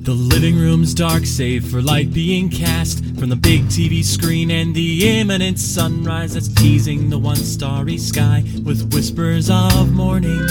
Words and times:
The 0.04 0.13
living 0.13 0.56
room's 0.56 0.94
dark, 0.94 1.26
save 1.26 1.66
for 1.66 1.82
light 1.82 2.13
being 2.13 2.47
cast 2.52 3.04
from 3.18 3.30
the 3.30 3.36
big 3.36 3.64
TV 3.64 4.04
screen 4.04 4.52
and 4.52 4.76
the 4.76 5.20
imminent 5.20 5.58
sunrise 5.58 6.36
that's 6.36 6.48
teasing 6.48 7.10
the 7.10 7.18
one 7.18 7.38
starry 7.38 7.98
sky 7.98 8.44
with 8.64 8.94
whispers 8.94 9.50
of 9.50 9.92
morning. 9.94 10.48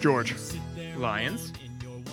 George, 0.00 0.34
Lions. 0.98 1.50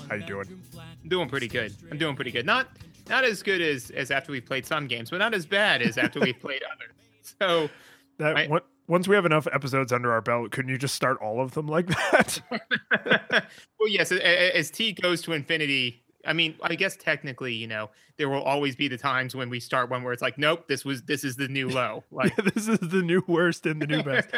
how 0.08 0.16
you 0.16 0.26
doing? 0.26 0.65
I'm 1.06 1.10
doing 1.10 1.30
pretty 1.30 1.48
good. 1.48 1.72
I'm 1.92 2.00
doing 2.00 2.16
pretty 2.16 2.32
good. 2.32 2.48
Not 2.48 2.68
not 3.08 3.24
as 3.24 3.44
good 3.44 3.62
as 3.62 3.92
as 3.92 4.10
after 4.10 4.32
we 4.32 4.42
played 4.42 4.66
some 4.66 4.88
games, 4.88 5.12
but 5.12 5.18
not 5.20 5.36
as 5.36 5.46
bad 5.46 5.84
as 5.84 6.00
after 6.00 6.20
we 6.20 6.34
played 6.34 6.64
others. 6.74 6.96
So 7.40 7.70
That 8.18 8.36
I- 8.38 8.48
one- 8.48 8.62
once 8.88 9.08
we 9.08 9.16
have 9.16 9.26
enough 9.26 9.48
episodes 9.52 9.92
under 9.92 10.12
our 10.12 10.22
belt, 10.22 10.52
couldn't 10.52 10.70
you 10.70 10.78
just 10.78 10.94
start 10.96 11.18
all 11.22 11.42
of 11.42 11.54
them 11.54 11.68
like 11.68 11.88
that? 11.88 12.40
well, 13.80 13.88
yes, 13.90 14.12
as 14.12 14.70
T 14.72 14.94
goes 14.94 15.22
to 15.24 15.34
infinity, 15.34 16.04
I 16.26 16.34
mean, 16.34 16.56
I 16.62 16.76
guess 16.76 16.96
technically, 16.96 17.54
you 17.54 17.66
know, 17.68 17.90
there 18.18 18.30
will 18.30 18.44
always 18.44 18.76
be 18.76 18.88
the 18.88 18.98
times 18.98 19.36
when 19.36 19.50
we 19.50 19.60
start 19.60 19.90
one 19.90 20.04
where 20.04 20.14
it's 20.14 20.22
like, 20.22 20.38
nope, 20.38 20.68
this 20.68 20.86
was 20.86 21.02
this 21.04 21.24
is 21.24 21.36
the 21.36 21.48
new 21.48 21.70
low. 21.70 22.04
Like, 22.12 22.36
this 22.36 22.68
is 22.68 22.80
the 22.80 23.02
new 23.04 23.24
worst 23.28 23.66
and 23.66 23.82
the 23.82 23.88
new 23.88 24.04
best. 24.04 24.30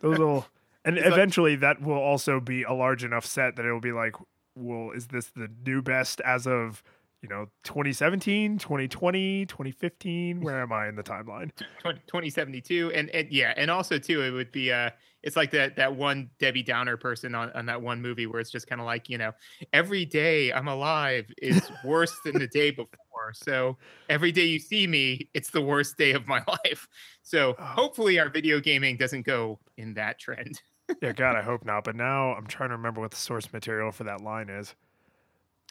Those 0.00 0.18
will, 0.18 0.46
and 0.84 0.96
It's 0.96 1.04
like- 1.04 1.12
eventually 1.14 1.56
that 1.56 1.80
will 1.82 1.98
also 1.98 2.40
be 2.40 2.62
a 2.62 2.72
large 2.72 3.04
enough 3.04 3.26
set 3.26 3.56
that 3.56 3.64
it'll 3.66 3.80
be 3.80 3.92
like, 3.92 4.14
well, 4.56 4.90
is 4.92 5.08
this 5.08 5.26
the 5.28 5.48
new 5.64 5.82
best 5.82 6.20
as 6.22 6.46
of 6.46 6.82
you 7.22 7.28
know 7.28 7.46
2017, 7.64 8.58
2020, 8.58 9.46
2015? 9.46 10.40
Where 10.40 10.60
am 10.60 10.72
I 10.72 10.88
in 10.88 10.96
the 10.96 11.02
timeline? 11.02 11.50
2072 11.84 12.92
and, 12.94 13.10
and 13.10 13.30
yeah 13.30 13.54
and 13.56 13.70
also 13.70 13.98
too 13.98 14.22
it 14.22 14.30
would 14.30 14.50
be 14.52 14.72
uh 14.72 14.90
it's 15.22 15.36
like 15.36 15.50
that 15.52 15.76
that 15.76 15.94
one 15.94 16.28
debbie 16.38 16.62
downer 16.62 16.96
person 16.96 17.34
on, 17.34 17.50
on 17.52 17.66
that 17.66 17.80
one 17.80 18.02
movie 18.02 18.26
where 18.26 18.40
it's 18.40 18.50
just 18.50 18.66
kind 18.66 18.80
of 18.80 18.86
like 18.86 19.08
you 19.08 19.16
know 19.18 19.32
every 19.72 20.04
day 20.04 20.52
i'm 20.52 20.68
alive 20.68 21.26
is 21.40 21.70
worse 21.84 22.20
than 22.20 22.38
the 22.38 22.48
day 22.48 22.70
before 22.70 23.32
so 23.32 23.78
every 24.08 24.32
day 24.32 24.44
you 24.44 24.58
see 24.58 24.86
me 24.86 25.28
it's 25.34 25.50
the 25.50 25.60
worst 25.60 25.96
day 25.96 26.12
of 26.12 26.26
my 26.26 26.42
life 26.64 26.88
so 27.22 27.54
Oh. 27.58 27.64
hopefully 27.64 28.18
our 28.18 28.28
video 28.28 28.60
gaming 28.60 28.96
doesn't 28.96 29.22
go 29.22 29.60
in 29.76 29.94
that 29.94 30.18
trend 30.18 30.60
Yeah, 31.02 31.12
God, 31.12 31.36
I 31.36 31.42
hope 31.42 31.64
not. 31.64 31.84
But 31.84 31.96
now 31.96 32.32
I'm 32.34 32.46
trying 32.46 32.68
to 32.70 32.76
remember 32.76 33.00
what 33.00 33.10
the 33.10 33.16
source 33.16 33.52
material 33.52 33.90
for 33.92 34.04
that 34.04 34.20
line 34.20 34.48
is. 34.48 34.74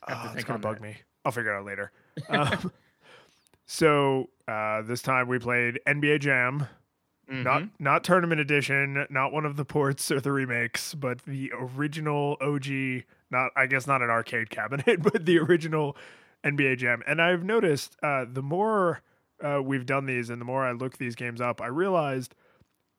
Oh, 0.08 0.32
it's 0.36 0.44
gonna 0.44 0.60
bug 0.60 0.76
that. 0.78 0.84
me. 0.84 0.98
I'll 1.24 1.32
figure 1.32 1.54
it 1.56 1.58
out 1.60 1.66
later. 1.66 1.92
um, 2.30 2.72
so 3.66 4.30
uh, 4.48 4.82
this 4.84 5.02
time 5.02 5.28
we 5.28 5.40
played 5.40 5.80
NBA 5.88 6.20
Jam, 6.20 6.68
not 7.28 7.64
Mhm. 7.64 7.70
not 7.80 8.04
tournament 8.04 8.40
edition, 8.40 9.08
not 9.10 9.32
one 9.32 9.46
of 9.46 9.56
the 9.56 9.66
ports 9.66 10.12
or 10.12 10.20
the 10.22 10.32
remakes, 10.32 10.94
but 10.94 11.24
the 11.24 11.52
original 11.58 12.38
OG. 12.42 13.04
Not 13.32 13.52
I 13.56 13.66
guess 13.66 13.88
not 13.88 14.02
an 14.04 14.10
arcade 14.10 14.50
cabinet, 14.50 15.02
but 15.02 15.26
the 15.26 15.40
original 15.40 15.98
NBA 16.44 16.78
Jam. 16.78 17.02
And 17.08 17.20
I've 17.22 17.44
noticed 17.44 17.96
uh, 18.04 18.26
the 18.32 18.44
more 18.44 19.02
uh, 19.44 19.62
we've 19.64 19.86
done 19.86 20.06
these, 20.06 20.30
and 20.30 20.40
the 20.40 20.46
more 20.46 20.64
I 20.64 20.72
look 20.74 20.98
these 20.98 21.16
games 21.16 21.42
up, 21.42 21.60
I 21.62 21.68
realized 21.68 22.36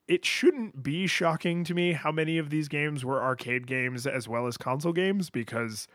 it 0.09 0.25
shouldn't 0.25 0.83
be 0.83 1.07
shocking 1.07 1.65
to 1.65 1.75
me 1.75 1.93
how 1.93 2.13
many 2.13 2.39
of 2.39 2.51
these 2.51 2.69
games 2.69 3.05
were 3.05 3.23
arcade 3.23 3.67
games 3.67 4.07
as 4.07 4.29
well 4.29 4.47
as 4.47 4.57
console 4.57 4.93
games 4.93 5.31
because 5.31 5.89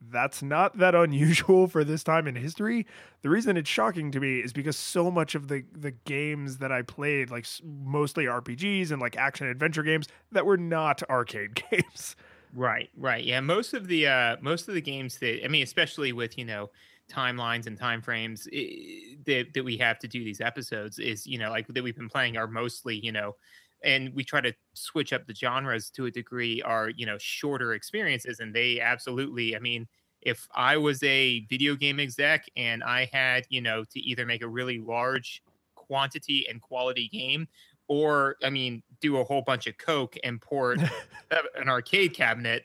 that's 0.00 0.42
not 0.42 0.76
that 0.78 0.94
unusual 0.94 1.66
for 1.66 1.84
this 1.84 2.04
time 2.04 2.26
in 2.26 2.36
history. 2.36 2.86
The 3.22 3.30
reason 3.30 3.56
it's 3.56 3.70
shocking 3.70 4.10
to 4.12 4.20
me 4.20 4.40
is 4.40 4.52
because 4.52 4.76
so 4.76 5.10
much 5.10 5.34
of 5.34 5.48
the 5.48 5.64
the 5.72 5.92
games 5.92 6.58
that 6.58 6.70
I 6.72 6.82
played, 6.82 7.30
like 7.30 7.46
mostly 7.64 8.26
RPGs 8.26 8.90
and 8.90 9.00
like 9.00 9.16
action 9.16 9.46
adventure 9.46 9.82
games, 9.82 10.08
that 10.32 10.46
were 10.46 10.58
not 10.58 11.02
arcade 11.10 11.62
games. 11.70 12.16
Right, 12.54 12.90
right. 12.96 13.24
Yeah, 13.24 13.40
most 13.40 13.74
of 13.74 13.86
the 13.88 14.06
uh 14.06 14.36
most 14.40 14.68
of 14.68 14.74
the 14.74 14.80
games 14.80 15.18
that 15.18 15.44
I 15.44 15.48
mean, 15.48 15.62
especially 15.62 16.12
with, 16.12 16.38
you 16.38 16.44
know, 16.44 16.70
timelines 17.10 17.66
and 17.66 17.78
time 17.78 18.02
frames 18.02 18.48
eh, 18.52 19.14
that 19.26 19.46
that 19.54 19.64
we 19.64 19.76
have 19.76 19.98
to 20.00 20.08
do 20.08 20.24
these 20.24 20.40
episodes 20.40 20.98
is, 20.98 21.26
you 21.26 21.38
know, 21.38 21.50
like 21.50 21.66
that 21.68 21.82
we've 21.82 21.96
been 21.96 22.08
playing 22.08 22.36
are 22.36 22.48
mostly, 22.48 22.96
you 23.04 23.12
know, 23.12 23.36
and 23.84 24.12
we 24.14 24.24
try 24.24 24.40
to 24.40 24.52
switch 24.74 25.12
up 25.12 25.26
the 25.26 25.34
genres 25.34 25.90
to 25.90 26.06
a 26.06 26.10
degree 26.10 26.62
are, 26.62 26.90
you 26.90 27.06
know, 27.06 27.16
shorter 27.18 27.74
experiences 27.74 28.40
and 28.40 28.54
they 28.54 28.80
absolutely, 28.80 29.54
I 29.56 29.58
mean, 29.60 29.86
if 30.22 30.48
I 30.54 30.76
was 30.76 31.02
a 31.04 31.46
video 31.48 31.76
game 31.76 32.00
exec 32.00 32.46
and 32.56 32.82
I 32.82 33.08
had, 33.12 33.46
you 33.48 33.60
know, 33.60 33.84
to 33.84 34.00
either 34.00 34.26
make 34.26 34.42
a 34.42 34.48
really 34.48 34.78
large 34.78 35.42
quantity 35.76 36.46
and 36.48 36.60
quality 36.60 37.08
game 37.08 37.46
or 37.88 38.36
I 38.42 38.50
mean, 38.50 38.82
do 39.00 39.18
a 39.18 39.24
whole 39.24 39.42
bunch 39.42 39.68
of 39.68 39.78
coke 39.78 40.16
and 40.24 40.40
pour 40.40 40.72
an 41.54 41.68
arcade 41.68 42.14
cabinet, 42.14 42.64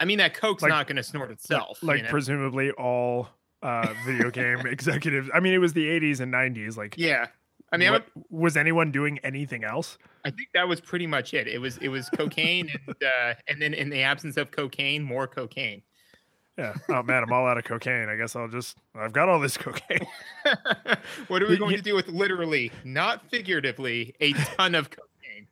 I 0.00 0.04
mean 0.04 0.18
that 0.18 0.34
Coke's 0.34 0.62
Like- 0.62 0.68
not 0.70 0.86
going 0.86 0.96
to 0.96 1.02
snort 1.02 1.30
itself. 1.30 1.82
like 1.82 1.98
you 1.98 2.02
know? 2.04 2.10
presumably 2.10 2.70
all 2.72 3.28
uh, 3.62 3.94
video 4.06 4.30
game 4.30 4.60
executives. 4.66 5.28
I 5.34 5.40
mean, 5.40 5.54
it 5.54 5.58
was 5.58 5.72
the 5.72 5.86
80s 5.86 6.20
and 6.20 6.32
90s. 6.32 6.76
Like, 6.76 6.94
yeah. 6.96 7.26
I 7.70 7.76
mean, 7.76 7.92
I'm 7.92 8.02
was 8.30 8.56
anyone 8.56 8.90
doing 8.90 9.18
anything 9.18 9.62
else? 9.62 9.98
I 10.24 10.30
think 10.30 10.48
that 10.54 10.66
was 10.66 10.80
pretty 10.80 11.06
much 11.06 11.34
it. 11.34 11.46
It 11.46 11.58
was 11.58 11.76
it 11.78 11.88
was 11.88 12.08
cocaine 12.08 12.70
and 12.70 12.96
uh, 13.02 13.34
and 13.46 13.60
then 13.60 13.74
in 13.74 13.90
the 13.90 14.02
absence 14.02 14.38
of 14.38 14.50
cocaine, 14.50 15.02
more 15.02 15.26
cocaine. 15.26 15.82
Yeah. 16.56 16.74
Oh 16.88 17.02
man, 17.02 17.22
I'm 17.22 17.32
all 17.32 17.46
out 17.46 17.56
of 17.56 17.64
cocaine. 17.64 18.08
I 18.08 18.16
guess 18.16 18.34
I'll 18.34 18.48
just. 18.48 18.78
I've 18.94 19.12
got 19.12 19.28
all 19.28 19.38
this 19.38 19.56
cocaine. 19.56 20.06
what 21.28 21.42
are 21.42 21.46
we 21.46 21.56
going 21.56 21.76
to 21.76 21.82
do 21.82 21.94
with 21.94 22.08
literally, 22.08 22.72
not 22.84 23.30
figuratively, 23.30 24.14
a 24.20 24.32
ton 24.32 24.74
of 24.74 24.90
cocaine? 24.90 25.46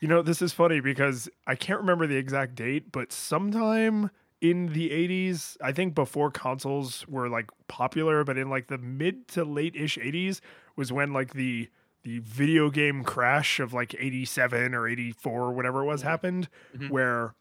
You 0.00 0.08
know, 0.08 0.22
this 0.22 0.42
is 0.42 0.52
funny 0.52 0.80
because 0.80 1.28
I 1.46 1.54
can't 1.54 1.78
remember 1.78 2.06
the 2.06 2.16
exact 2.16 2.56
date, 2.56 2.90
but 2.90 3.12
sometime 3.12 4.10
in 4.40 4.66
the 4.72 4.90
80s, 4.90 5.56
I 5.62 5.72
think 5.72 5.94
before 5.94 6.30
consoles 6.30 7.06
were 7.08 7.28
like 7.28 7.50
popular, 7.68 8.24
but 8.24 8.38
in 8.38 8.48
like 8.48 8.68
the 8.68 8.78
mid 8.78 9.28
to 9.28 9.44
late 9.44 9.76
ish 9.76 9.98
80s 9.98 10.40
was 10.76 10.92
when 10.92 11.12
like 11.12 11.34
the 11.34 11.68
the 12.02 12.20
video 12.20 12.70
game 12.70 13.04
crash 13.04 13.60
of 13.60 13.74
like 13.74 13.94
87 13.98 14.74
or 14.74 14.88
84 14.88 15.32
or 15.42 15.52
whatever 15.52 15.82
it 15.82 15.84
was 15.84 16.00
happened 16.00 16.48
Mhm. 16.74 16.88
where 16.88 17.34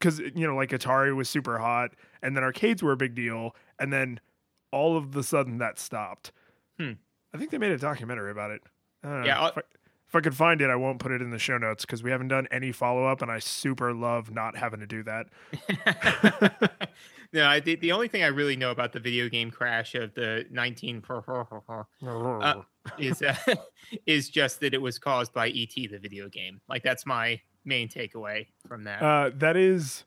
cuz 0.00 0.18
you 0.20 0.46
know 0.46 0.56
like 0.56 0.70
Atari 0.70 1.14
was 1.14 1.28
super 1.28 1.58
hot 1.58 1.90
and 2.22 2.34
then 2.34 2.42
arcades 2.42 2.82
were 2.82 2.92
a 2.92 2.96
big 2.96 3.14
deal 3.14 3.54
and 3.78 3.92
then 3.92 4.18
all 4.72 4.96
of 4.96 5.12
the 5.12 5.22
sudden 5.22 5.58
that 5.58 5.78
stopped. 5.78 6.32
Hmm. 6.78 6.92
I 7.34 7.36
think 7.38 7.50
they 7.50 7.58
made 7.58 7.72
a 7.72 7.76
documentary 7.78 8.30
about 8.30 8.50
it. 8.52 8.62
I 9.04 9.08
don't 9.08 9.20
know. 9.20 9.26
Yeah, 10.10 10.16
I'll- 10.16 10.16
If 10.16 10.16
I- 10.16 10.16
if 10.16 10.16
I 10.16 10.20
could 10.20 10.36
find 10.36 10.60
it, 10.60 10.70
I 10.70 10.76
won't 10.76 10.98
put 10.98 11.12
it 11.12 11.22
in 11.22 11.30
the 11.30 11.38
show 11.38 11.56
notes 11.58 11.84
because 11.84 12.02
we 12.02 12.10
haven't 12.10 12.28
done 12.28 12.48
any 12.50 12.72
follow 12.72 13.06
up, 13.06 13.22
and 13.22 13.30
I 13.30 13.38
super 13.38 13.92
love 13.94 14.30
not 14.32 14.56
having 14.56 14.80
to 14.80 14.86
do 14.86 15.02
that. 15.04 15.26
no, 17.32 17.46
I, 17.46 17.60
the, 17.60 17.76
the 17.76 17.92
only 17.92 18.08
thing 18.08 18.22
I 18.22 18.26
really 18.28 18.56
know 18.56 18.70
about 18.70 18.92
the 18.92 19.00
video 19.00 19.28
game 19.28 19.50
crash 19.50 19.94
of 19.94 20.12
the 20.14 20.46
19 20.50 21.02
Uh, 22.02 22.62
is 22.98 23.22
uh, 23.22 23.34
is 24.06 24.28
just 24.30 24.60
that 24.60 24.74
it 24.74 24.82
was 24.82 24.98
caused 24.98 25.32
by 25.32 25.48
ET, 25.50 25.74
the 25.74 25.98
video 26.00 26.28
game. 26.28 26.60
Like 26.68 26.82
that's 26.82 27.06
my 27.06 27.40
main 27.64 27.88
takeaway 27.88 28.46
from 28.66 28.84
that. 28.84 29.02
uh, 29.02 29.30
that 29.36 29.56
is, 29.56 30.04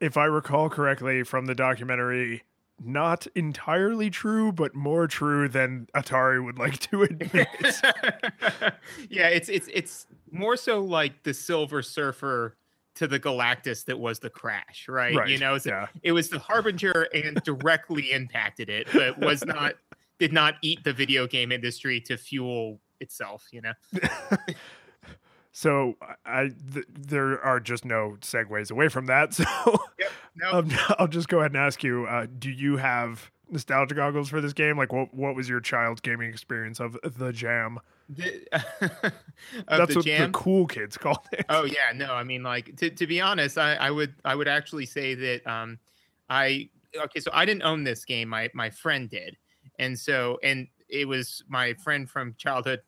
if 0.00 0.16
I 0.16 0.24
recall 0.24 0.70
correctly 0.70 1.22
from 1.22 1.46
the 1.46 1.54
documentary, 1.54 2.44
not 2.82 3.26
entirely 3.34 4.10
true, 4.10 4.52
but 4.52 4.74
more 4.74 5.06
true 5.06 5.48
than 5.48 5.88
Atari 5.94 6.44
would 6.44 6.58
like 6.58 6.78
to 6.80 7.02
admit. 7.02 7.48
yeah, 9.08 9.28
it's 9.28 9.48
it's 9.48 9.68
it's 9.72 10.06
more 10.30 10.56
so 10.56 10.80
like 10.80 11.22
the 11.22 11.34
Silver 11.34 11.82
Surfer 11.82 12.56
to 12.96 13.06
the 13.06 13.18
Galactus 13.18 13.84
that 13.86 13.98
was 13.98 14.18
the 14.20 14.30
crash, 14.30 14.86
right? 14.88 15.16
right. 15.16 15.28
You 15.28 15.38
know, 15.38 15.54
it's, 15.54 15.66
yeah. 15.66 15.86
it 16.02 16.12
was 16.12 16.28
the 16.28 16.38
harbinger 16.38 17.08
and 17.14 17.42
directly 17.42 18.12
impacted 18.12 18.68
it, 18.68 18.88
but 18.92 19.18
was 19.18 19.44
not 19.44 19.74
did 20.18 20.32
not 20.32 20.54
eat 20.62 20.84
the 20.84 20.92
video 20.92 21.26
game 21.26 21.52
industry 21.52 22.00
to 22.02 22.16
fuel 22.16 22.80
itself. 23.00 23.48
You 23.52 23.62
know. 23.62 23.72
So 25.56 25.94
I 26.26 26.50
th- 26.72 26.86
there 26.92 27.40
are 27.40 27.60
just 27.60 27.84
no 27.84 28.16
segues 28.20 28.72
away 28.72 28.88
from 28.88 29.06
that. 29.06 29.32
So 29.44 29.78
Yep. 29.98 30.10
No. 30.36 30.50
um, 30.50 30.70
I'll 30.98 31.06
just 31.06 31.28
go 31.28 31.38
ahead 31.38 31.52
and 31.52 31.58
ask 31.60 31.84
you: 31.84 32.06
uh, 32.06 32.26
Do 32.38 32.50
you 32.50 32.76
have 32.76 33.30
nostalgia 33.48 33.94
goggles 33.94 34.28
for 34.28 34.40
this 34.40 34.52
game? 34.52 34.76
Like, 34.76 34.92
what 34.92 35.14
what 35.14 35.36
was 35.36 35.48
your 35.48 35.60
child's 35.60 36.00
gaming 36.00 36.28
experience 36.28 36.80
of 36.80 36.98
the 37.04 37.32
Jam? 37.32 37.78
The, 38.08 38.44
That's 39.68 39.94
the 39.94 39.96
what 39.96 40.04
jam. 40.04 40.32
the 40.32 40.38
cool 40.38 40.66
kids 40.66 40.98
called 40.98 41.26
it. 41.32 41.46
Oh 41.48 41.64
yeah, 41.64 41.92
no, 41.94 42.12
I 42.12 42.24
mean 42.24 42.42
like 42.42 42.76
to, 42.78 42.90
to 42.90 43.06
be 43.06 43.20
honest, 43.20 43.56
I, 43.56 43.76
I 43.76 43.92
would 43.92 44.14
I 44.24 44.34
would 44.34 44.48
actually 44.48 44.86
say 44.86 45.14
that 45.14 45.46
um 45.46 45.78
I 46.28 46.68
okay, 46.96 47.20
so 47.20 47.30
I 47.32 47.44
didn't 47.44 47.62
own 47.62 47.84
this 47.84 48.04
game, 48.04 48.28
my 48.28 48.50
my 48.54 48.70
friend 48.70 49.08
did. 49.08 49.36
And 49.78 49.96
so 49.98 50.38
and 50.42 50.66
it 50.88 51.06
was 51.08 51.42
my 51.48 51.74
friend 51.74 52.08
from 52.10 52.34
childhood 52.36 52.82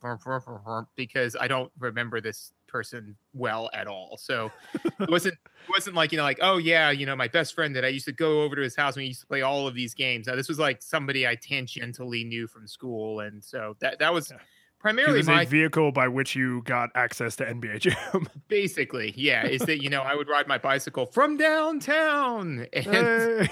because 0.96 1.36
I 1.40 1.48
don't 1.48 1.72
remember 1.78 2.20
this 2.20 2.52
person 2.66 3.16
well 3.32 3.70
at 3.72 3.86
all. 3.86 4.16
So 4.18 4.50
it 5.00 5.10
wasn't 5.10 5.34
it 5.34 5.70
wasn't 5.70 5.96
like 5.96 6.12
you 6.12 6.18
know 6.18 6.24
like 6.24 6.38
oh 6.42 6.58
yeah 6.58 6.90
you 6.90 7.06
know 7.06 7.16
my 7.16 7.28
best 7.28 7.54
friend 7.54 7.74
that 7.76 7.84
I 7.84 7.88
used 7.88 8.06
to 8.06 8.12
go 8.12 8.42
over 8.42 8.56
to 8.56 8.62
his 8.62 8.76
house 8.76 8.94
and 8.94 9.02
we 9.02 9.08
used 9.08 9.20
to 9.20 9.26
play 9.26 9.42
all 9.42 9.66
of 9.66 9.74
these 9.74 9.94
games. 9.94 10.26
Now 10.26 10.36
this 10.36 10.48
was 10.48 10.58
like 10.58 10.82
somebody 10.82 11.26
I 11.26 11.36
tangentially 11.36 12.26
knew 12.26 12.46
from 12.46 12.66
school, 12.66 13.20
and 13.20 13.42
so 13.44 13.76
that 13.80 13.98
that 13.98 14.12
was. 14.12 14.30
Yeah. 14.30 14.38
Primarily, 14.78 15.22
my 15.22 15.42
a 15.42 15.46
vehicle 15.46 15.90
by 15.90 16.06
which 16.06 16.36
you 16.36 16.62
got 16.62 16.90
access 16.94 17.34
to 17.36 17.44
NBA 17.44 17.80
Jam. 17.80 18.28
basically, 18.48 19.14
yeah, 19.16 19.44
is 19.44 19.62
that 19.62 19.82
you 19.82 19.88
know 19.88 20.02
I 20.02 20.14
would 20.14 20.28
ride 20.28 20.46
my 20.46 20.58
bicycle 20.58 21.06
from 21.06 21.38
downtown 21.38 22.66
and 22.72 22.86
Hey. 22.86 23.48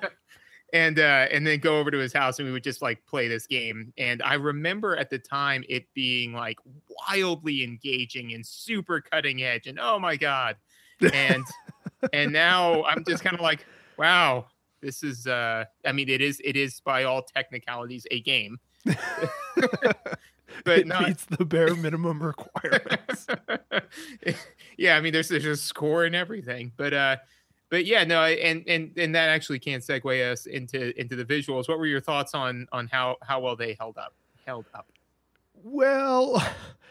and 0.72 0.98
uh 0.98 1.26
and 1.30 1.46
then 1.46 1.58
go 1.58 1.78
over 1.78 1.90
to 1.90 1.98
his 1.98 2.12
house 2.12 2.38
and 2.38 2.46
we 2.46 2.52
would 2.52 2.62
just 2.62 2.82
like 2.82 3.04
play 3.06 3.26
this 3.26 3.46
game 3.46 3.92
and 3.96 4.22
i 4.22 4.34
remember 4.34 4.96
at 4.96 5.08
the 5.08 5.18
time 5.18 5.64
it 5.68 5.86
being 5.94 6.32
like 6.32 6.58
wildly 7.08 7.64
engaging 7.64 8.34
and 8.34 8.44
super 8.44 9.00
cutting 9.00 9.42
edge 9.42 9.66
and 9.66 9.78
oh 9.80 9.98
my 9.98 10.16
god 10.16 10.56
and 11.14 11.44
and 12.12 12.32
now 12.32 12.84
i'm 12.84 13.02
just 13.06 13.24
kind 13.24 13.34
of 13.34 13.40
like 13.40 13.66
wow 13.96 14.44
this 14.82 15.02
is 15.02 15.26
uh 15.26 15.64
i 15.86 15.92
mean 15.92 16.08
it 16.08 16.20
is 16.20 16.40
it 16.44 16.56
is 16.56 16.80
by 16.80 17.04
all 17.04 17.22
technicalities 17.22 18.06
a 18.10 18.20
game 18.20 18.58
but 20.64 20.78
it 20.78 20.86
not 20.86 21.06
meets 21.06 21.24
the 21.26 21.44
bare 21.44 21.74
minimum 21.74 22.22
requirements. 22.22 23.26
yeah, 24.78 24.96
I 24.96 25.00
mean, 25.00 25.12
there's 25.12 25.28
there's 25.28 25.44
a 25.44 25.56
score 25.56 26.04
and 26.04 26.14
everything, 26.14 26.72
but 26.76 26.92
uh, 26.92 27.16
but 27.70 27.84
yeah, 27.86 28.04
no, 28.04 28.24
and 28.24 28.64
and 28.66 28.92
and 28.96 29.14
that 29.14 29.28
actually 29.28 29.58
can 29.58 29.80
segue 29.80 30.30
us 30.32 30.46
into 30.46 30.98
into 31.00 31.16
the 31.16 31.24
visuals. 31.24 31.68
What 31.68 31.78
were 31.78 31.86
your 31.86 32.00
thoughts 32.00 32.34
on 32.34 32.66
on 32.72 32.88
how 32.88 33.16
how 33.22 33.40
well 33.40 33.56
they 33.56 33.76
held 33.78 33.98
up? 33.98 34.14
Held 34.46 34.66
up. 34.74 34.86
Well, 35.62 36.42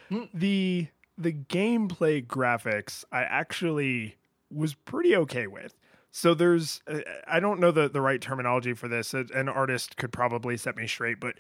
Hmm. 0.10 0.24
the 0.34 0.88
the 1.18 1.34
gameplay 1.34 2.26
graphics 2.26 3.04
I 3.12 3.24
actually 3.24 4.16
was 4.54 4.74
pretty 4.76 5.16
okay 5.18 5.48
with. 5.48 5.76
So 6.12 6.34
there's 6.34 6.82
uh, 6.88 7.00
I 7.28 7.40
don't 7.40 7.60
know 7.60 7.72
the 7.72 7.90
the 7.90 8.02
right 8.02 8.22
terminology 8.22 8.74
for 8.74 8.88
this. 8.88 9.14
An 9.14 9.50
artist 9.50 9.98
could 9.98 10.12
probably 10.14 10.56
set 10.58 10.76
me 10.78 10.88
straight, 10.88 11.20
but 11.20 11.36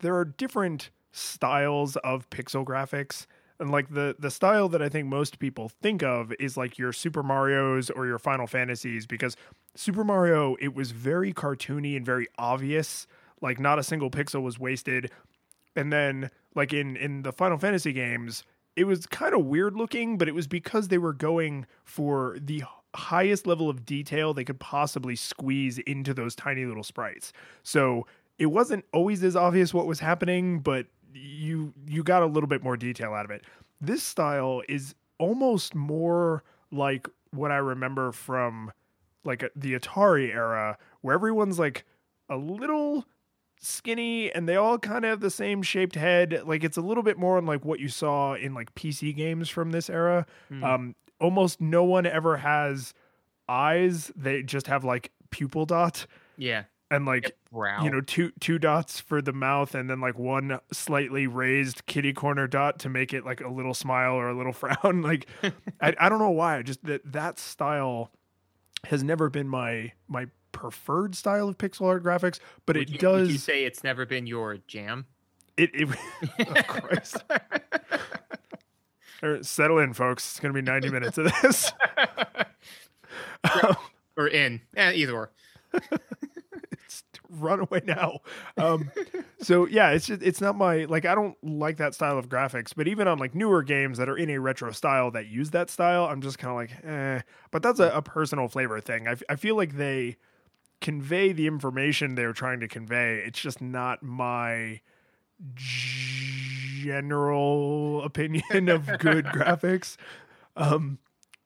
there 0.00 0.14
are 0.16 0.24
different 0.24 0.90
styles 1.12 1.96
of 1.96 2.28
pixel 2.30 2.64
graphics. 2.64 3.26
And 3.62 3.70
like 3.70 3.88
the 3.88 4.14
the 4.18 4.30
style 4.30 4.68
that 4.68 4.82
I 4.82 4.90
think 4.90 5.08
most 5.08 5.38
people 5.38 5.70
think 5.70 6.02
of 6.02 6.32
is 6.38 6.56
like 6.56 6.78
your 6.78 6.92
Super 6.92 7.22
Mario's 7.22 7.88
or 7.88 8.06
your 8.06 8.18
Final 8.18 8.46
Fantasies 8.46 9.06
because 9.06 9.36
Super 9.74 10.04
Mario 10.04 10.56
it 10.60 10.74
was 10.74 10.90
very 10.90 11.32
cartoony 11.32 11.96
and 11.96 12.04
very 12.04 12.26
obvious. 12.38 13.06
Like 13.40 13.58
not 13.58 13.78
a 13.78 13.82
single 13.82 14.10
pixel 14.10 14.42
was 14.42 14.58
wasted 14.58 15.10
and 15.76 15.92
then 15.92 16.30
like 16.54 16.72
in 16.72 16.96
in 16.96 17.22
the 17.22 17.32
final 17.32 17.58
fantasy 17.58 17.92
games 17.92 18.44
it 18.76 18.84
was 18.84 19.06
kind 19.06 19.34
of 19.34 19.44
weird 19.44 19.76
looking 19.76 20.18
but 20.18 20.28
it 20.28 20.34
was 20.34 20.46
because 20.46 20.88
they 20.88 20.98
were 20.98 21.12
going 21.12 21.66
for 21.84 22.36
the 22.40 22.62
highest 22.94 23.46
level 23.46 23.70
of 23.70 23.86
detail 23.86 24.34
they 24.34 24.44
could 24.44 24.60
possibly 24.60 25.16
squeeze 25.16 25.78
into 25.80 26.12
those 26.12 26.34
tiny 26.34 26.64
little 26.64 26.82
sprites 26.82 27.32
so 27.62 28.06
it 28.38 28.46
wasn't 28.46 28.84
always 28.92 29.22
as 29.22 29.36
obvious 29.36 29.72
what 29.72 29.86
was 29.86 30.00
happening 30.00 30.58
but 30.58 30.86
you 31.14 31.72
you 31.86 32.02
got 32.02 32.22
a 32.22 32.26
little 32.26 32.48
bit 32.48 32.62
more 32.62 32.76
detail 32.76 33.12
out 33.14 33.24
of 33.24 33.30
it. 33.30 33.44
This 33.80 34.02
style 34.02 34.62
is 34.68 34.94
almost 35.18 35.74
more 35.74 36.42
like 36.70 37.08
what 37.30 37.50
i 37.52 37.56
remember 37.56 38.10
from 38.12 38.72
like 39.24 39.48
the 39.54 39.74
atari 39.74 40.34
era 40.34 40.76
where 41.00 41.14
everyone's 41.14 41.58
like 41.58 41.84
a 42.28 42.36
little 42.36 43.04
skinny 43.60 44.32
and 44.32 44.48
they 44.48 44.56
all 44.56 44.78
kind 44.78 45.04
of 45.04 45.10
have 45.10 45.20
the 45.20 45.30
same 45.30 45.62
shaped 45.62 45.94
head. 45.94 46.42
Like 46.44 46.64
it's 46.64 46.76
a 46.76 46.80
little 46.80 47.04
bit 47.04 47.16
more 47.16 47.36
on 47.36 47.46
like 47.46 47.64
what 47.64 47.78
you 47.78 47.88
saw 47.88 48.34
in 48.34 48.54
like 48.54 48.74
pc 48.74 49.14
games 49.14 49.48
from 49.48 49.70
this 49.70 49.88
era. 49.88 50.26
Hmm. 50.48 50.64
um 50.64 50.94
almost 51.20 51.60
no 51.60 51.84
one 51.84 52.04
ever 52.04 52.38
has 52.38 52.94
eyes. 53.48 54.10
They 54.16 54.42
just 54.42 54.66
have 54.66 54.82
like 54.84 55.12
pupil 55.30 55.66
dot. 55.66 56.06
Yeah, 56.36 56.64
and 56.92 57.06
like 57.06 57.34
you 57.82 57.90
know 57.90 58.02
two 58.02 58.30
two 58.38 58.58
dots 58.58 59.00
for 59.00 59.22
the 59.22 59.32
mouth 59.32 59.74
and 59.74 59.88
then 59.88 60.00
like 60.00 60.18
one 60.18 60.60
slightly 60.72 61.26
raised 61.26 61.86
kitty 61.86 62.12
corner 62.12 62.46
dot 62.46 62.78
to 62.78 62.90
make 62.90 63.14
it 63.14 63.24
like 63.24 63.40
a 63.40 63.48
little 63.48 63.72
smile 63.72 64.12
or 64.12 64.28
a 64.28 64.36
little 64.36 64.52
frown 64.52 65.00
like 65.00 65.26
I, 65.80 65.94
I 65.98 66.08
don't 66.08 66.18
know 66.18 66.30
why 66.30 66.60
just 66.62 66.84
that 66.84 67.00
that 67.10 67.38
style 67.38 68.12
has 68.84 69.02
never 69.02 69.30
been 69.30 69.48
my 69.48 69.92
my 70.06 70.26
preferred 70.52 71.14
style 71.14 71.48
of 71.48 71.56
pixel 71.56 71.86
art 71.86 72.04
graphics 72.04 72.38
but 72.66 72.76
would 72.76 72.88
it 72.88 72.92
you, 72.92 72.98
does 72.98 73.32
you 73.32 73.38
say 73.38 73.64
it's 73.64 73.82
never 73.82 74.04
been 74.04 74.26
your 74.26 74.58
jam? 74.68 75.06
it, 75.56 75.70
it 75.72 75.88
oh, 76.40 76.62
Christ. 76.68 77.24
Settle 79.42 79.78
in 79.78 79.94
folks 79.94 80.32
it's 80.32 80.40
gonna 80.40 80.52
be 80.52 80.60
90 80.62 80.90
minutes 80.90 81.16
of 81.16 81.32
this 81.40 81.72
or 84.16 84.28
in? 84.28 84.60
Eh, 84.76 84.92
either 84.92 85.14
or. 85.14 85.30
Run 87.34 87.60
away 87.60 87.80
now. 87.86 88.18
Um 88.58 88.90
so 89.40 89.66
yeah 89.66 89.90
it's 89.90 90.06
just 90.06 90.22
it's 90.22 90.40
not 90.40 90.54
my 90.54 90.84
like 90.84 91.04
i 91.04 91.14
don't 91.14 91.36
like 91.42 91.78
that 91.78 91.94
style 91.94 92.16
of 92.18 92.28
graphics 92.28 92.72
but 92.76 92.86
even 92.86 93.08
on 93.08 93.18
like 93.18 93.34
newer 93.34 93.62
games 93.62 93.98
that 93.98 94.08
are 94.08 94.16
in 94.16 94.30
a 94.30 94.38
retro 94.38 94.70
style 94.70 95.10
that 95.10 95.26
use 95.26 95.50
that 95.50 95.68
style 95.68 96.04
i'm 96.04 96.20
just 96.20 96.38
kind 96.38 96.50
of 96.50 96.56
like 96.56 96.84
eh. 96.84 97.20
But 97.50 97.62
that's 97.62 97.80
a, 97.80 97.88
a 97.90 98.02
personal 98.02 98.48
flavor 98.48 98.80
thing. 98.80 99.08
I, 99.08 99.12
f- 99.12 99.22
I 99.28 99.36
feel 99.36 99.56
like 99.56 99.76
they 99.76 100.16
convey 100.80 101.32
the 101.32 101.46
information 101.46 102.14
they're 102.14 102.32
trying 102.32 102.60
to 102.60 102.68
convey. 102.68 103.22
It's 103.26 103.40
just 103.40 103.60
not 103.60 104.02
my 104.02 104.80
general 106.82 108.02
opinion 108.04 108.68
of 108.68 108.86
good 108.98 109.24
graphics. 109.34 109.96
Um 110.56 110.98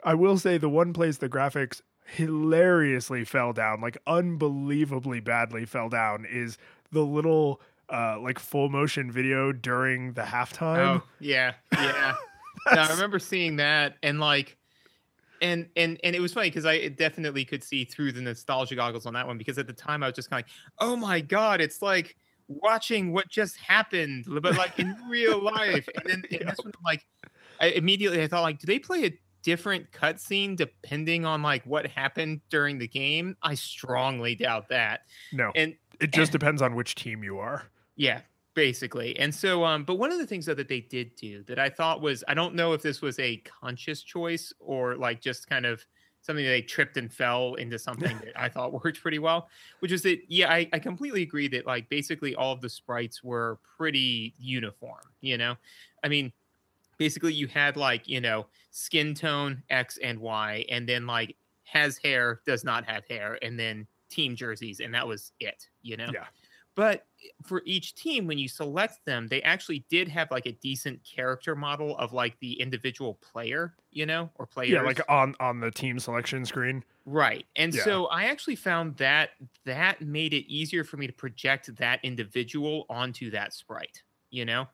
i 0.05 0.15
will 0.15 0.39
say 0.39 0.59
the 0.59 0.69
one 0.69 0.93
place 0.93 1.17
the 1.19 1.29
graphics 1.29 1.81
hilariously 2.07 3.25
fell 3.25 3.53
down, 3.53 3.81
like 3.81 3.99
unbelievably 4.07 5.21
badly 5.21 5.65
fell 5.65 5.89
down, 5.89 6.27
is 6.29 6.59
the 6.93 7.03
little 7.03 7.61
uh 7.89 8.19
like 8.21 8.39
full 8.39 8.69
motion 8.69 9.11
video 9.11 9.53
during 9.53 10.13
the 10.15 10.23
halftime. 10.23 11.01
Oh 11.01 11.03
yeah, 11.21 11.55
yeah. 11.73 12.15
no, 12.75 12.83
I 12.83 12.91
remember 12.91 13.19
seeing 13.19 13.57
that 13.57 13.97
and 14.03 14.21
like, 14.21 14.57
and 15.41 15.69
and 15.77 16.01
and 16.03 16.17
it 16.17 16.21
was 16.21 16.33
funny 16.33 16.49
because 16.49 16.67
I 16.67 16.89
definitely 16.89 17.45
could 17.45 17.63
see 17.63 17.85
through 17.85 18.13
the 18.13 18.23
nostalgia 18.23 18.77
goggles 18.77 19.07
on 19.07 19.15
that 19.15 19.27
one 19.27 19.39
because 19.39 19.59
at 19.59 19.67
the 19.67 19.73
time 19.73 20.03
I 20.03 20.07
was 20.07 20.17
just 20.17 20.31
kind 20.31 20.43
of 20.43 20.49
like, 20.49 20.55
oh 20.81 20.97
my 20.97 21.21
god, 21.21 21.61
it's 21.61 21.83
like 21.83 22.17
watching 22.49 23.13
what 23.13 23.29
just 23.29 23.57
happened, 23.57 24.27
but 24.29 24.57
like 24.57 24.79
in 24.79 24.97
real 25.09 25.43
life. 25.43 25.89
And 25.95 26.05
then 26.07 26.23
and 26.31 26.49
that's 26.49 26.63
when 26.65 26.73
I'm 26.77 26.85
like, 26.85 27.05
I 27.61 27.69
immediately 27.69 28.23
I 28.23 28.29
thought 28.29 28.43
like, 28.43 28.59
do 28.59 28.67
they 28.67 28.79
play 28.79 29.07
a 29.07 29.19
different 29.47 29.93
cutscene 29.93 30.57
depending 30.57 31.25
on 31.25 31.41
like 31.41 31.65
what 31.65 31.87
happened 31.87 32.41
during 32.51 32.79
the 32.79 32.89
game? 32.89 33.37
I 33.43 33.55
strongly 33.55 34.35
doubt 34.35 34.69
that. 34.71 35.03
No, 35.33 35.53
And 35.55 35.77
it 36.01 36.13
just 36.13 36.33
depends 36.33 36.61
on 36.63 36.75
which 36.75 36.97
team 36.97 37.23
you 37.23 37.39
are. 37.39 37.63
yeah, 37.95 38.23
basically. 38.55 39.17
And 39.21 39.33
so, 39.33 39.65
um, 39.65 39.85
but 39.85 39.95
one 39.95 40.11
of 40.11 40.19
the 40.19 40.27
things 40.27 40.47
though 40.47 40.55
that 40.55 40.67
they 40.67 40.81
did 40.81 41.15
do 41.15 41.45
that 41.45 41.61
I 41.61 41.71
thought 41.71 42.01
was, 42.03 42.25
I 42.27 42.35
don't 42.35 42.57
know 42.57 42.73
if 42.73 42.83
this 42.83 43.01
was 43.01 43.21
a 43.21 43.37
conscious 43.37 44.03
choice 44.03 44.53
or 44.59 44.97
like 44.97 45.21
just 45.21 45.49
kind 45.49 45.65
of 45.65 45.87
something 46.23 46.45
that 46.45 46.51
they 46.51 46.63
tripped 46.63 46.97
and 46.97 47.13
fell 47.13 47.55
into 47.55 47.79
something 47.79 48.19
that 48.25 48.33
I 48.35 48.49
thought 48.49 48.73
worked 48.73 49.01
pretty 49.01 49.21
well, 49.21 49.49
which 49.79 49.93
is 49.93 50.03
that, 50.03 50.19
yeah, 50.29 50.53
I, 50.53 50.69
I 50.73 50.81
completely 50.81 51.23
agree 51.23 51.47
that 51.49 51.67
like 51.67 51.89
basically 51.89 52.35
all 52.35 52.53
of 52.53 52.61
the 52.61 52.69
sprites 52.69 53.23
were 53.23 53.61
pretty 53.79 54.35
uniform, 54.39 55.05
you 55.21 55.39
know? 55.39 55.55
I 56.03 56.09
mean, 56.09 56.33
basically 56.99 57.35
you 57.35 57.47
had 57.47 57.77
like, 57.77 58.07
you 58.09 58.21
know, 58.21 58.49
skin 58.71 59.15
tone 59.15 59.63
X 59.71 59.99
and 59.99 60.21
Y, 60.21 60.65
and 60.69 60.89
then 60.89 61.07
like 61.07 61.37
has 61.65 61.99
hair, 61.99 62.43
does 62.47 62.65
not 62.65 62.85
have 62.89 63.07
hair, 63.07 63.39
and 63.43 63.59
then 63.59 63.87
team 64.11 64.37
jerseys, 64.37 64.81
and 64.81 64.95
that 64.95 65.07
was 65.07 65.33
it, 65.41 65.69
you 65.83 65.97
know? 65.97 66.13
Yeah. 66.13 66.27
But 66.75 67.07
eh, 67.25 67.29
for 67.47 67.63
each 67.67 67.95
team, 67.95 68.27
when 68.27 68.39
you 68.39 68.49
select 68.49 69.05
them, 69.07 69.29
they 69.29 69.43
actually 69.43 69.87
did 69.91 70.09
have 70.09 70.31
like 70.31 70.47
a 70.47 70.53
decent 70.53 71.05
character 71.05 71.57
model 71.57 71.97
of 71.99 72.13
like 72.13 72.39
the 72.41 72.61
individual 72.61 73.15
player, 73.17 73.77
you 73.91 74.07
know, 74.07 74.31
or 74.37 74.47
players. 74.47 74.69
Yeah, 74.69 74.83
like 74.83 75.01
on 75.09 75.35
on 75.41 75.61
the 75.61 75.71
team 75.71 75.99
selection 75.99 76.45
screen. 76.45 76.85
right. 77.05 77.47
And 77.55 77.73
Yeah. 77.73 77.83
so 77.85 78.07
I 78.07 78.25
actually 78.25 78.57
found 78.57 78.97
that 78.97 79.31
that 79.65 80.01
made 80.01 80.35
it 80.35 80.51
easier 80.53 80.83
for 80.85 80.97
me 80.97 81.07
to 81.07 81.13
project 81.13 81.75
that 81.77 82.01
individual 82.05 82.85
onto 82.89 83.31
that 83.31 83.53
sprite, 83.53 84.03
you 84.31 84.45
know? 84.45 84.67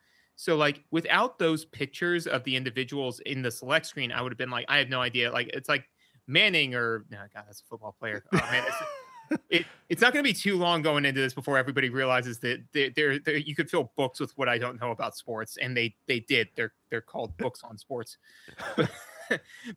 So 0.43 0.57
like 0.57 0.83
without 0.91 1.39
those 1.39 1.65
pictures 1.65 2.27
of 2.27 2.43
the 2.43 2.57
individuals 2.57 3.21
in 3.21 3.43
the 3.43 3.51
select 3.53 3.87
screen, 3.87 4.11
I 4.11 4.21
would 4.21 4.33
have 4.33 4.39
been 4.39 4.51
like, 4.51 4.67
I 4.69 4.79
have 4.79 4.89
no 4.89 5.01
idea. 5.01 5.31
Like 5.31 5.47
it's 5.55 5.69
like 5.69 5.85
Manning 6.27 6.75
or 6.75 7.05
no, 7.11 7.19
God, 7.33 7.45
that's 7.47 7.61
a 7.61 7.65
football 7.65 7.95
player. 7.97 8.25
Oh 8.33 8.39
man, 8.51 8.65
it's, 8.67 9.41
it, 9.51 9.67
it's 9.89 10.03
not 10.03 10.13
going 10.13 10.25
to 10.25 10.29
be 10.29 10.35
too 10.35 10.57
long 10.57 10.83
going 10.83 11.05
into 11.05 11.21
this 11.21 11.33
before 11.33 11.59
everybody 11.59 11.91
realizes 11.91 12.41
that 12.41 12.61
there, 12.73 13.13
you 13.39 13.55
could 13.55 13.71
fill 13.71 13.93
books 13.97 14.19
with 14.19 14.37
what 14.37 14.49
I 14.49 14.59
don't 14.59 14.81
know 14.81 14.91
about 14.91 15.17
sports, 15.17 15.59
and 15.59 15.77
they 15.77 15.95
they 16.09 16.19
did. 16.19 16.49
They're 16.57 16.73
they're 16.91 17.01
called 17.01 17.37
books 17.37 17.63
on 17.63 17.79
sports. 17.79 18.19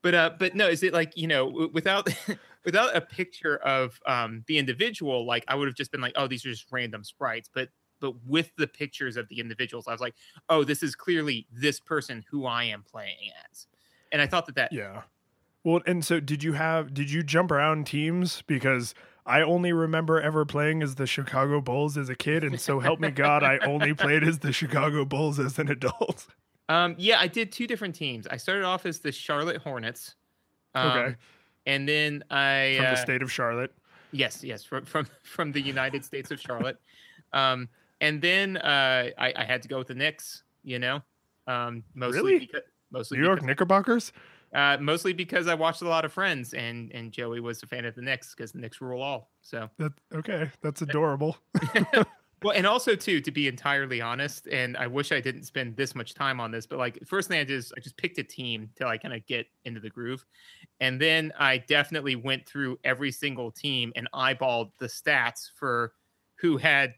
but 0.02 0.14
uh, 0.16 0.32
but 0.40 0.56
no, 0.56 0.68
is 0.68 0.82
it 0.82 0.94
like 0.94 1.16
you 1.16 1.28
know 1.28 1.70
without 1.74 2.10
without 2.66 2.96
a 2.96 3.02
picture 3.02 3.58
of 3.58 4.00
um 4.08 4.44
the 4.48 4.58
individual, 4.58 5.28
like 5.28 5.46
I 5.48 5.54
would 5.54 5.68
have 5.68 5.76
just 5.76 5.92
been 5.92 6.02
like, 6.02 6.14
oh, 6.16 6.28
these 6.28 6.44
are 6.44 6.50
just 6.50 6.66
random 6.72 7.04
sprites, 7.04 7.52
but 7.54 7.70
but 8.06 8.24
with 8.28 8.52
the 8.56 8.68
pictures 8.68 9.18
of 9.18 9.28
the 9.30 9.40
individuals, 9.40 9.88
I 9.88 9.92
was 9.92 10.02
like, 10.02 10.14
oh, 10.50 10.64
this 10.64 10.84
is 10.84 10.96
clearly 10.96 11.48
this 11.52 11.80
person 11.80 12.24
who 12.30 12.46
I 12.46 12.66
am 12.66 12.84
playing 12.84 13.32
as. 13.50 13.66
and 14.12 14.22
I 14.22 14.28
thought 14.28 14.46
that 14.46 14.56
that 14.56 14.72
Yeah. 14.72 15.02
Well, 15.64 15.82
and 15.88 16.06
so 16.06 16.20
did 16.20 16.44
you 16.44 16.54
have 16.54 16.94
did 16.94 17.10
you 17.10 17.24
jump 17.24 17.50
around 17.52 17.88
teams 17.88 18.44
because 18.46 18.94
I 19.26 19.42
only 19.42 19.74
remember 19.74 20.22
ever 20.22 20.46
playing 20.46 20.84
as 20.84 20.94
the 20.96 21.08
Chicago 21.08 21.60
Bulls 21.62 21.98
as 21.98 22.08
a 22.10 22.16
kid 22.16 22.44
and 22.44 22.62
so 22.62 22.80
help 22.80 23.00
me 23.00 23.10
God 23.10 23.42
I 23.44 23.58
only 23.66 23.94
played 24.06 24.24
as 24.24 24.38
the 24.40 24.54
Chicago 24.54 25.04
Bulls 25.06 25.40
as 25.40 25.58
an 25.58 25.70
adult. 25.72 26.28
Um, 26.70 26.94
yeah, 27.00 27.20
I 27.20 27.28
did 27.28 27.52
two 27.52 27.66
different 27.66 27.96
teams. 27.96 28.28
I 28.28 28.38
started 28.38 28.64
off 28.66 28.86
as 28.86 29.00
the 29.00 29.12
Charlotte 29.12 29.58
Hornets. 29.58 30.16
Um, 30.76 30.92
Okay. 30.92 31.16
And 31.66 31.90
then 31.90 32.24
I 32.30 32.76
From 32.78 32.86
uh, 32.86 32.90
the 32.92 32.98
state 32.98 33.22
of 33.24 33.32
Charlotte. 33.32 33.74
yes, 34.12 34.44
yes, 34.44 34.64
from 34.64 34.86
from 34.86 35.08
from 35.24 35.52
the 35.52 35.62
United 35.62 36.06
States 36.06 36.30
of 36.30 36.40
Charlotte. 36.40 36.78
Um, 37.34 37.68
and 38.02 38.22
then 38.22 38.58
uh, 38.58 39.10
I, 39.18 39.34
I 39.36 39.44
had 39.44 39.62
to 39.64 39.68
go 39.68 39.78
with 39.78 39.88
the 39.88 39.96
Knicks. 39.96 40.44
You 40.64 40.80
know, 40.80 41.02
um, 41.48 41.84
mostly 41.94 42.22
Really? 42.24 42.40
because 42.40 42.62
mostly 42.92 43.18
New 43.20 43.24
York 43.26 43.38
because, 43.38 43.48
Knickerbockers? 43.48 44.12
uh, 44.54 44.78
mostly 44.80 45.14
because 45.14 45.48
I 45.48 45.54
watched 45.54 45.82
a 45.82 45.88
lot 45.88 46.06
of 46.06 46.14
Friends, 46.14 46.54
and 46.54 46.92
and 46.94 47.12
Joey 47.12 47.40
was 47.40 47.62
a 47.64 47.68
fan 47.68 47.86
of 47.86 47.96
the 47.96 48.02
Knicks 48.02 48.34
because 48.34 48.52
the 48.52 48.60
Knicks 48.60 48.82
rule 48.82 49.02
all. 49.02 49.30
So 49.42 49.70
That 49.78 49.92
okay, 50.14 50.50
that's 50.62 50.82
adorable. 50.82 51.38
Well, 52.44 52.54
and 52.56 52.68
also 52.68 52.96
too, 52.96 53.22
to 53.22 53.32
be 53.32 53.48
entirely 53.48 54.02
honest, 54.02 54.46
and 54.48 54.78
I 54.78 54.86
wish 54.86 55.12
I 55.12 55.20
didn't 55.20 55.46
spend 55.46 55.76
this 55.78 55.96
much 55.96 56.14
time 56.14 56.40
on 56.40 56.52
this, 56.52 56.68
but 56.68 56.78
like 56.78 57.00
first 57.08 57.28
thing 57.28 57.40
I 57.40 57.44
did 57.44 57.56
is 57.56 57.74
I 57.76 57.80
just 57.80 57.98
picked 57.98 58.20
a 58.20 58.24
team 58.24 58.70
till 58.76 58.88
I 58.88 58.98
kind 59.00 59.16
of 59.16 59.26
get 59.26 59.48
into 59.64 59.80
the 59.80 59.90
groove, 59.90 60.24
and 60.80 61.02
then 61.02 61.32
I 61.40 61.58
definitely 61.60 62.16
went 62.16 62.46
through 62.46 62.78
every 62.84 63.12
single 63.12 63.50
team 63.52 63.94
and 63.96 64.08
eyeballed 64.14 64.72
the 64.78 64.86
stats 64.86 65.50
for 65.56 65.94
who 66.36 66.58
had 66.58 66.94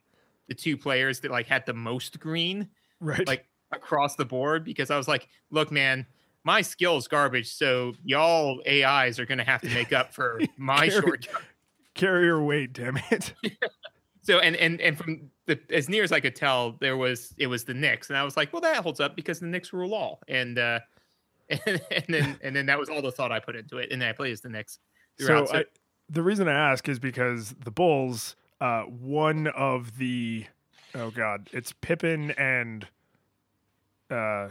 the 0.48 0.54
two 0.56 0.78
players 0.78 1.20
that 1.22 1.32
like 1.32 1.48
had 1.48 1.66
the 1.66 1.74
most 1.74 2.20
green, 2.20 2.70
Right. 3.00 3.28
like 3.28 3.46
across 3.72 4.16
the 4.16 4.26
board, 4.26 4.64
because 4.64 4.90
I 4.92 4.98
was 4.98 5.08
like, 5.08 5.28
look, 5.52 5.72
man. 5.72 6.06
My 6.44 6.62
skill's 6.62 7.10
garbage, 7.10 7.52
so 7.52 7.92
y'all 8.06 8.62
AIs 8.66 9.20
are 9.20 9.26
gonna 9.26 9.44
have 9.44 9.60
to 9.64 9.70
make 9.70 9.92
up 9.92 10.14
for 10.14 10.40
my 10.58 10.88
Carry- 10.88 10.92
short 11.02 11.28
carrier 11.94 12.42
weight, 12.42 12.72
damn 12.74 12.96
it. 13.12 13.34
So 14.24 14.40
and 14.40 14.56
and 14.58 14.80
and 14.82 14.98
from 14.98 15.30
the 15.46 15.58
as 15.70 15.88
near 15.88 16.04
as 16.04 16.12
I 16.12 16.20
could 16.20 16.36
tell, 16.36 16.74
there 16.82 16.98
was 16.98 17.34
it 17.38 17.48
was 17.48 17.64
the 17.64 17.74
Knicks, 17.74 18.10
and 18.10 18.18
I 18.18 18.24
was 18.26 18.36
like, 18.38 18.52
well, 18.52 18.62
that 18.62 18.78
holds 18.78 19.00
up 19.00 19.16
because 19.16 19.40
the 19.40 19.46
Knicks 19.48 19.72
rule 19.72 19.94
all, 19.94 20.20
and 20.28 20.58
uh, 20.60 20.80
and, 21.50 21.82
and 21.92 22.06
then 22.10 22.40
and 22.44 22.54
then 22.56 22.66
that 22.66 22.78
was 22.78 22.90
all 22.90 23.02
the 23.02 23.12
thought 23.12 23.32
I 23.32 23.40
put 23.40 23.56
into 23.56 23.78
it, 23.78 23.90
and 23.92 24.02
then 24.02 24.10
I 24.10 24.12
played 24.12 24.34
as 24.34 24.42
the 24.42 24.50
Knicks 24.50 24.80
So, 25.20 25.28
throughout. 25.46 25.56
I, 25.56 25.66
the 26.10 26.22
reason 26.24 26.48
I 26.50 26.72
ask 26.72 26.88
is 26.90 27.00
because 27.00 27.56
the 27.64 27.72
Bulls, 27.72 28.36
uh, 28.60 28.84
one 28.84 29.48
of 29.48 29.98
the 29.98 30.46
oh 30.96 31.12
god, 31.12 31.50
it's 31.54 31.74
Pippen 31.74 32.32
and 32.32 32.88
uh, 34.10 34.50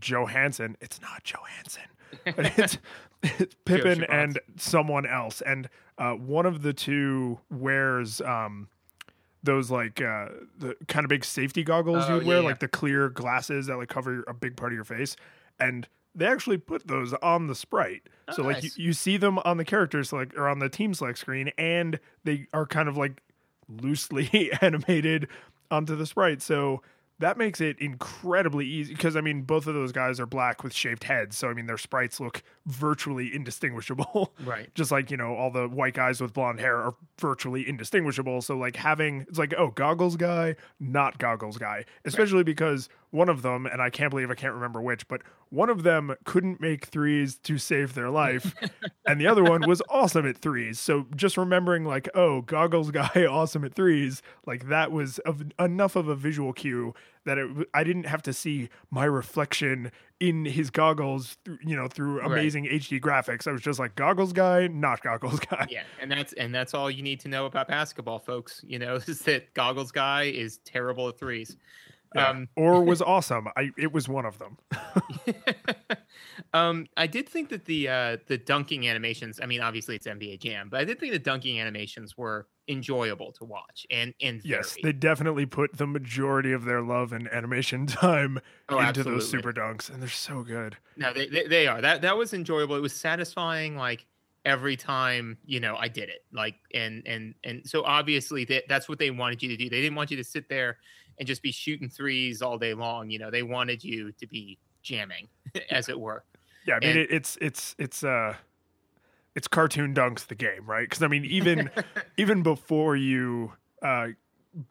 Johansson. 0.00 0.76
It's 0.80 1.00
not 1.00 1.24
Johansson, 1.24 1.82
but 2.24 2.58
it's, 2.58 2.78
it's 3.22 3.54
Pippen 3.64 4.00
Shabazz. 4.00 4.06
and 4.10 4.38
someone 4.56 5.06
else, 5.06 5.40
and 5.40 5.68
uh, 5.98 6.12
one 6.12 6.46
of 6.46 6.62
the 6.62 6.72
two 6.72 7.40
wears 7.50 8.20
um, 8.20 8.68
those 9.42 9.70
like 9.70 10.00
uh, 10.00 10.28
the 10.58 10.76
kind 10.88 11.04
of 11.04 11.08
big 11.08 11.24
safety 11.24 11.62
goggles 11.62 12.04
Oh, 12.08 12.20
you 12.20 12.26
wear, 12.26 12.36
yeah, 12.36 12.42
yeah. 12.42 12.48
like 12.48 12.60
the 12.60 12.68
clear 12.68 13.08
glasses 13.08 13.66
that 13.66 13.76
like 13.76 13.88
cover 13.88 14.24
a 14.26 14.34
big 14.34 14.56
part 14.56 14.72
of 14.72 14.74
your 14.76 14.84
face, 14.84 15.16
and 15.58 15.86
they 16.14 16.26
actually 16.26 16.58
put 16.58 16.86
those 16.86 17.12
on 17.14 17.46
the 17.46 17.54
sprite. 17.54 18.08
Oh, 18.28 18.34
so 18.34 18.42
like 18.42 18.62
you, 18.62 18.70
you 18.76 18.92
see 18.92 19.16
them 19.16 19.38
on 19.40 19.56
the 19.56 19.64
characters 19.64 20.12
like 20.12 20.36
or 20.36 20.48
on 20.48 20.58
the 20.58 20.68
team 20.68 20.94
select 20.94 21.18
screen, 21.18 21.50
and 21.58 21.98
they 22.24 22.46
are 22.52 22.66
kind 22.66 22.88
of 22.88 22.96
like 22.96 23.22
loosely 23.68 24.52
animated 24.60 25.28
onto 25.70 25.96
the 25.96 26.06
sprite. 26.06 26.42
So 26.42 26.82
that 27.20 27.38
makes 27.38 27.60
it 27.60 27.78
incredibly 27.78 28.66
easy 28.66 28.92
because 28.92 29.14
I 29.16 29.20
mean 29.20 29.42
both 29.42 29.66
of 29.66 29.74
those 29.74 29.92
guys 29.92 30.18
are 30.18 30.26
black 30.26 30.64
with 30.64 30.74
shaved 30.74 31.04
heads, 31.04 31.36
so 31.36 31.48
I 31.48 31.54
mean 31.54 31.66
their 31.66 31.78
sprites 31.78 32.18
look 32.18 32.42
virtually 32.66 33.34
indistinguishable. 33.34 34.32
right. 34.44 34.72
Just 34.74 34.90
like 34.90 35.10
you 35.10 35.16
know 35.16 35.34
all 35.34 35.50
the 35.50 35.68
white 35.68 35.94
guys 35.94 36.20
with 36.20 36.32
blonde 36.32 36.60
hair 36.60 36.76
are 36.76 36.94
virtually 37.18 37.68
indistinguishable. 37.68 38.42
So 38.42 38.56
like 38.56 38.76
having 38.76 39.26
it's 39.28 39.38
like 39.38 39.54
oh 39.56 39.70
goggles 39.70 40.16
guy, 40.16 40.56
not 40.80 41.18
goggles 41.18 41.56
guy, 41.56 41.84
especially 42.04 42.42
because 42.42 42.88
one 43.14 43.28
of 43.28 43.42
them 43.42 43.64
and 43.64 43.80
I 43.80 43.90
can't 43.90 44.10
believe 44.10 44.30
I 44.30 44.34
can't 44.34 44.54
remember 44.54 44.82
which, 44.82 45.06
but 45.06 45.22
one 45.50 45.70
of 45.70 45.84
them 45.84 46.14
couldn't 46.24 46.60
make 46.60 46.86
threes 46.86 47.36
to 47.44 47.58
save 47.58 47.94
their 47.94 48.10
life, 48.10 48.54
and 49.06 49.20
the 49.20 49.26
other 49.28 49.44
one 49.44 49.68
was 49.68 49.80
awesome 49.88 50.26
at 50.26 50.36
threes. 50.36 50.80
So 50.80 51.06
just 51.14 51.36
remembering 51.36 51.84
like 51.84 52.08
oh 52.14 52.42
goggles 52.42 52.90
guy 52.90 53.24
awesome 53.30 53.64
at 53.64 53.74
threes, 53.74 54.20
like 54.46 54.68
that 54.68 54.90
was 54.90 55.18
of 55.20 55.44
enough 55.58 55.94
of 55.96 56.08
a 56.08 56.16
visual 56.16 56.52
cue 56.52 56.92
that 57.24 57.38
it, 57.38 57.48
I 57.72 57.84
didn't 57.84 58.04
have 58.04 58.20
to 58.22 58.32
see 58.32 58.68
my 58.90 59.04
reflection 59.04 59.90
in 60.20 60.44
his 60.44 60.70
goggles, 60.70 61.38
you 61.64 61.74
know, 61.76 61.88
through 61.88 62.20
Right. 62.20 62.30
amazing 62.30 62.66
HD 62.66 63.00
graphics. 63.00 63.46
I 63.46 63.52
was 63.52 63.62
just 63.62 63.78
like 63.78 63.94
goggles 63.94 64.32
guy, 64.32 64.66
not 64.66 65.02
goggles 65.02 65.40
guy. 65.50 65.66
Yeah, 65.70 65.84
and 66.00 66.10
that's 66.10 66.32
and 66.34 66.54
that's 66.54 66.74
all 66.74 66.90
you 66.90 67.02
need 67.02 67.20
to 67.20 67.28
know 67.28 67.46
about 67.46 67.68
basketball, 67.68 68.18
folks. 68.18 68.60
You 68.66 68.78
know, 68.78 68.96
is 68.96 69.20
that 69.20 69.54
goggles 69.54 69.92
guy 69.92 70.24
is 70.24 70.58
terrible 70.64 71.08
at 71.08 71.18
threes. 71.18 71.56
Yeah. 72.14 72.30
Um, 72.30 72.48
or 72.56 72.84
was 72.84 73.02
awesome. 73.02 73.48
I 73.56 73.72
it 73.76 73.92
was 73.92 74.08
one 74.08 74.24
of 74.26 74.38
them. 74.38 74.58
um, 76.52 76.86
I 76.96 77.06
did 77.06 77.28
think 77.28 77.48
that 77.50 77.64
the 77.64 77.88
uh, 77.88 78.16
the 78.26 78.38
dunking 78.38 78.88
animations. 78.88 79.40
I 79.42 79.46
mean, 79.46 79.60
obviously 79.60 79.96
it's 79.96 80.06
NBA 80.06 80.40
Jam, 80.40 80.68
but 80.68 80.80
I 80.80 80.84
did 80.84 80.98
think 81.00 81.12
the 81.12 81.18
dunking 81.18 81.60
animations 81.60 82.16
were 82.16 82.48
enjoyable 82.68 83.30
to 83.32 83.44
watch 83.44 83.86
and 83.90 84.14
and 84.20 84.42
Yes, 84.42 84.78
they 84.82 84.92
definitely 84.92 85.44
put 85.46 85.76
the 85.76 85.86
majority 85.86 86.52
of 86.52 86.64
their 86.64 86.80
love 86.82 87.12
and 87.12 87.28
animation 87.28 87.86
time 87.86 88.38
Oh, 88.68 88.78
into 88.80 89.04
those 89.04 89.28
super 89.28 89.52
dunks, 89.52 89.90
and 89.90 90.00
they're 90.00 90.08
so 90.08 90.42
good. 90.42 90.76
No, 90.96 91.12
they, 91.12 91.26
they 91.28 91.46
they 91.46 91.66
are. 91.66 91.80
That 91.80 92.02
that 92.02 92.16
was 92.16 92.32
enjoyable. 92.32 92.76
It 92.76 92.80
was 92.80 92.94
satisfying. 92.94 93.76
Like 93.76 94.06
every 94.44 94.76
time, 94.76 95.38
you 95.44 95.60
know, 95.60 95.76
I 95.76 95.88
did 95.88 96.08
it. 96.08 96.24
Like 96.32 96.56
and 96.72 97.02
and 97.06 97.34
and 97.44 97.66
so 97.68 97.82
obviously 97.84 98.44
that 98.46 98.64
that's 98.68 98.88
what 98.88 98.98
they 98.98 99.10
wanted 99.10 99.42
you 99.42 99.48
to 99.50 99.56
do. 99.56 99.68
They 99.68 99.80
didn't 99.80 99.96
want 99.96 100.10
you 100.10 100.16
to 100.16 100.24
sit 100.24 100.48
there 100.48 100.78
and 101.18 101.26
just 101.26 101.42
be 101.42 101.52
shooting 101.52 101.88
threes 101.88 102.42
all 102.42 102.58
day 102.58 102.74
long. 102.74 103.10
You 103.10 103.18
know, 103.18 103.30
they 103.30 103.42
wanted 103.42 103.82
you 103.84 104.12
to 104.12 104.26
be 104.26 104.58
jamming, 104.82 105.28
as 105.70 105.88
it 105.88 105.98
were. 105.98 106.24
Yeah, 106.66 106.76
I 106.76 106.80
mean 106.80 106.90
And- 106.90 106.98
it, 107.00 107.10
it's 107.12 107.38
it's 107.40 107.74
it's 107.78 108.02
uh 108.04 108.34
it's 109.34 109.48
cartoon 109.48 109.94
dunks 109.94 110.26
the 110.26 110.34
game, 110.34 110.64
right? 110.66 110.88
Because 110.88 111.02
I 111.02 111.08
mean 111.08 111.24
even 111.24 111.70
even 112.16 112.42
before 112.42 112.96
you 112.96 113.52
uh 113.82 114.08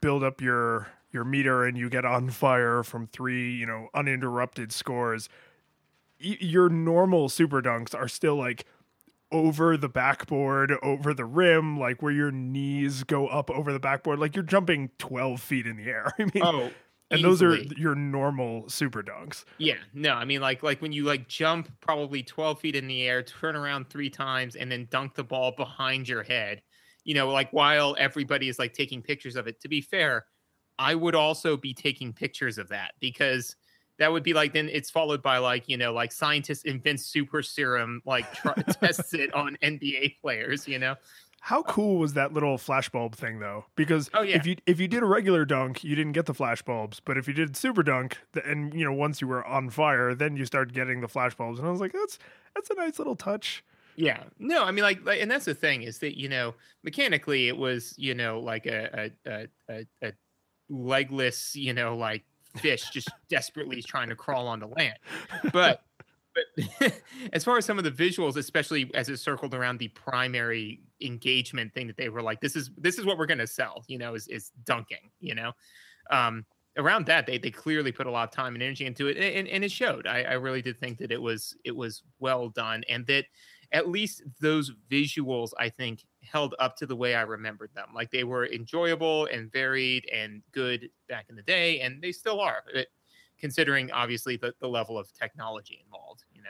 build 0.02 0.24
up 0.24 0.42
your 0.42 0.88
your 1.12 1.24
meter 1.24 1.66
and 1.66 1.78
you 1.78 1.90
get 1.90 2.06
on 2.06 2.30
fire 2.30 2.82
from 2.84 3.06
three, 3.08 3.54
you 3.54 3.66
know, 3.68 3.88
uninterrupted 3.94 4.72
scores, 4.72 5.30
y- 6.24 6.38
your 6.40 6.70
normal 6.70 7.30
super 7.30 7.62
dunks 7.62 7.94
are 7.94 8.08
still 8.08 8.36
like 8.36 8.66
over 9.34 9.76
the 9.78 9.90
backboard, 9.90 10.74
over 10.84 11.14
the 11.14 11.26
rim, 11.26 11.78
like 11.80 12.02
where 12.02 12.12
your 12.14 12.32
knees 12.32 13.04
go 13.04 13.28
up 13.28 13.50
over 13.50 13.74
the 13.74 13.80
backboard, 13.80 14.20
like 14.20 14.36
you're 14.36 14.44
jumping 14.46 14.92
12 15.00 15.42
feet 15.42 15.68
in 15.68 15.78
the 15.78 15.86
air. 15.86 16.14
I 16.20 16.26
mean, 16.34 16.44
Oh, 16.44 16.72
and 17.12 17.24
those 17.24 17.42
are 17.42 17.58
your 17.58 17.96
normal 17.96 18.70
super 18.70 19.04
dunks. 19.04 19.46
Yeah, 19.58 19.80
no, 19.94 20.14
I 20.14 20.26
mean 20.26 20.42
like 20.42 20.64
like 20.64 20.82
when 20.82 20.92
you 20.92 21.04
like 21.06 21.28
jump 21.28 21.70
probably 21.80 22.24
12 22.24 22.60
feet 22.60 22.76
in 22.76 22.88
the 22.88 23.04
air, 23.04 23.24
turn 23.24 23.56
around 23.56 23.90
three 23.90 24.10
times, 24.10 24.56
and 24.56 24.72
then 24.72 24.88
dunk 24.90 25.16
the 25.16 25.24
ball 25.24 25.52
behind 25.56 26.08
your 26.08 26.24
head. 26.24 26.64
You 27.04 27.14
know, 27.14 27.30
like 27.30 27.52
while 27.52 27.96
everybody 28.00 28.50
is 28.50 28.60
like 28.60 28.74
taking 28.74 29.02
pictures 29.02 29.36
of 29.36 29.48
it. 29.48 29.60
To 29.62 29.68
be 29.70 29.82
fair, 29.82 30.26
I 30.80 30.96
would 30.96 31.16
also 31.16 31.56
be 31.58 31.74
taking 31.74 32.14
pictures 32.14 32.58
of 32.58 32.70
that 32.70 32.94
because 33.00 33.56
that 34.00 34.12
would 34.12 34.24
be 34.24 34.34
like 34.34 34.54
then 34.54 34.70
it's 34.70 34.90
followed 34.90 35.22
by 35.22 35.38
like 35.38 35.68
you 35.70 35.78
know 35.78 35.94
like 35.94 36.12
scientists 36.12 36.64
invent 36.64 37.00
super 37.00 37.42
serum 37.44 38.02
like 38.06 38.32
try, 38.34 38.54
tests 38.82 39.14
it 39.14 39.34
on 39.34 39.58
NBA 39.62 40.20
players. 40.22 40.68
You 40.68 40.80
know, 40.80 40.96
How 41.42 41.62
cool 41.64 41.98
was 42.00 42.14
that 42.14 42.32
little 42.34 42.58
flashbulb 42.58 43.16
thing 43.16 43.40
though? 43.40 43.66
Because 43.76 44.10
Oh, 44.14 44.22
yeah. 44.22 44.38
if 44.38 44.46
you 44.46 44.56
if 44.66 44.80
you 44.80 44.88
did 44.88 45.04
a 45.04 45.06
regular 45.06 45.46
dunk, 45.46 45.84
you 45.84 45.96
didn't 45.96 46.14
get 46.14 46.26
the 46.26 46.34
flashbulbs, 46.34 47.02
but 47.04 47.18
if 47.18 47.28
you 47.28 47.34
did 47.34 47.56
super 47.58 47.84
dunk, 47.84 48.18
and 48.46 48.74
you 48.74 48.86
know 48.86 48.94
once 48.94 49.22
you 49.22 49.28
were 49.28 49.46
on 49.46 49.70
fire, 49.70 50.16
then 50.16 50.38
you 50.38 50.46
start 50.46 50.72
getting 50.74 51.02
the 51.02 51.08
flashbulbs, 51.08 51.58
and 51.60 51.68
I 51.68 51.72
was 51.72 51.82
like, 51.82 51.92
that's 51.94 52.18
that's 52.56 52.70
a 52.70 52.76
nice 52.76 52.98
little 52.98 53.16
touch. 53.16 53.64
Yeah. 53.96 54.24
No, 54.40 54.64
I 54.64 54.72
mean 54.72 54.84
like, 54.84 55.06
like 55.06 55.22
and 55.22 55.30
that's 55.30 55.46
the 55.46 55.54
thing 55.54 55.84
is 55.84 56.00
that, 56.00 56.18
you 56.18 56.28
know, 56.30 56.56
mechanically 56.84 57.48
it 57.48 57.58
was, 57.58 57.94
you 57.98 58.16
know, 58.16 58.40
like 58.40 58.66
a 58.66 59.12
a, 59.28 59.48
a, 59.70 59.86
a 60.02 60.14
legless, 60.70 61.56
you 61.56 61.74
know, 61.74 61.96
like 61.96 62.24
fish 62.58 62.90
just 62.90 63.10
desperately 63.30 63.82
trying 63.82 64.10
to 64.10 64.16
crawl 64.16 64.48
onto 64.48 64.68
land. 64.68 64.98
But 65.52 65.82
but 66.34 66.94
as 67.34 67.44
far 67.44 67.58
as 67.58 67.66
some 67.66 67.78
of 67.78 67.84
the 67.84 67.92
visuals, 67.92 68.38
especially 68.38 68.90
as 68.94 69.10
it 69.10 69.18
circled 69.18 69.54
around 69.54 69.80
the 69.80 69.90
primary 69.90 70.82
engagement 71.02 71.74
thing 71.74 71.88
that 71.88 71.98
they 71.98 72.10
were 72.10 72.22
like, 72.22 72.42
this 72.42 72.56
is 72.56 72.72
this 72.78 72.98
is 72.98 73.06
what 73.06 73.18
we're 73.18 73.26
gonna 73.26 73.48
sell, 73.48 73.84
you 73.88 73.98
know, 73.98 74.16
is 74.16 74.28
is 74.28 74.52
dunking, 74.66 75.12
you 75.20 75.36
know. 75.36 75.52
Um 76.12 76.46
around 76.78 77.06
that 77.06 77.28
they, 77.28 77.38
they 77.38 77.52
clearly 77.52 77.92
put 77.92 78.08
a 78.08 78.12
lot 78.12 78.28
of 78.28 78.34
time 78.34 78.56
and 78.56 78.64
energy 78.64 78.88
into 78.88 79.08
it 79.08 79.16
and, 79.16 79.48
and 79.48 79.64
it 79.64 79.72
showed 79.72 80.08
I, 80.08 80.24
I 80.24 80.34
really 80.34 80.62
did 80.62 80.80
think 80.80 80.98
that 80.98 81.12
it 81.12 81.22
was 81.22 81.56
it 81.64 81.76
was 81.76 82.02
well 82.20 82.50
done 82.50 82.84
and 82.90 83.06
that 83.06 83.26
at 83.74 83.90
least 83.90 84.24
those 84.40 84.72
visuals 84.90 85.52
i 85.60 85.68
think 85.68 86.06
held 86.24 86.56
up 86.60 86.78
to 86.78 86.86
the 86.86 86.96
way 86.96 87.16
i 87.16 87.22
remembered 87.22 87.70
them. 87.76 87.88
Like 87.94 88.12
they 88.12 88.24
were 88.24 88.48
enjoyable 88.48 89.26
and 89.26 89.52
varied 89.52 90.08
and 90.14 90.42
good 90.52 90.90
back 91.10 91.26
in 91.30 91.36
the 91.36 91.42
day 91.42 91.82
and 91.82 92.02
they 92.02 92.12
still 92.12 92.40
are 92.40 92.64
it, 92.74 92.88
considering 93.38 93.92
obviously 93.92 94.38
the, 94.38 94.54
the 94.62 94.68
level 94.68 94.98
of 94.98 95.12
technology 95.14 95.84
involved 95.84 96.24
you 96.34 96.42
know? 96.42 96.50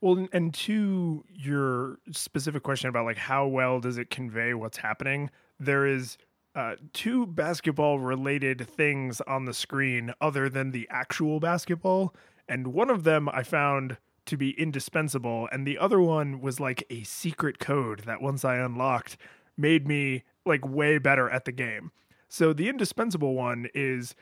Well, 0.00 0.28
and 0.32 0.52
to 0.54 1.24
your 1.30 1.98
specific 2.12 2.62
question 2.62 2.88
about 2.90 3.06
like 3.06 3.16
how 3.16 3.46
well 3.46 3.80
does 3.80 3.96
it 3.96 4.10
convey 4.10 4.52
what's 4.52 4.76
happening, 4.76 5.30
there 5.58 5.86
is 5.86 6.18
uh, 6.54 6.74
two 6.92 7.26
basketball 7.26 7.98
related 7.98 8.68
things 8.68 9.20
on 9.22 9.46
the 9.46 9.54
screen 9.54 10.12
other 10.20 10.50
than 10.50 10.72
the 10.72 10.86
actual 10.90 11.40
basketball, 11.40 12.14
and 12.48 12.68
one 12.68 12.90
of 12.90 13.04
them 13.04 13.30
I 13.30 13.42
found 13.42 13.96
to 14.26 14.36
be 14.36 14.58
indispensable, 14.58 15.48
and 15.52 15.66
the 15.66 15.78
other 15.78 16.00
one 16.00 16.40
was 16.40 16.60
like 16.60 16.84
a 16.90 17.02
secret 17.02 17.58
code 17.58 18.00
that 18.00 18.22
once 18.22 18.44
I 18.44 18.56
unlocked 18.56 19.16
made 19.56 19.86
me 19.86 20.24
like 20.44 20.66
way 20.66 20.98
better 20.98 21.28
at 21.30 21.44
the 21.44 21.52
game. 21.52 21.90
So 22.28 22.52
the 22.52 22.68
indispensable 22.68 23.34
one 23.34 23.68
is. 23.74 24.14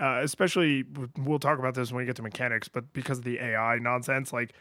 Uh, 0.00 0.20
especially, 0.22 0.82
we'll 1.18 1.40
talk 1.40 1.58
about 1.58 1.74
this 1.74 1.92
when 1.92 1.98
we 1.98 2.06
get 2.06 2.16
to 2.16 2.22
mechanics, 2.22 2.68
but 2.68 2.90
because 2.94 3.18
of 3.18 3.24
the 3.24 3.38
AI 3.38 3.78
nonsense, 3.78 4.32
like 4.32 4.54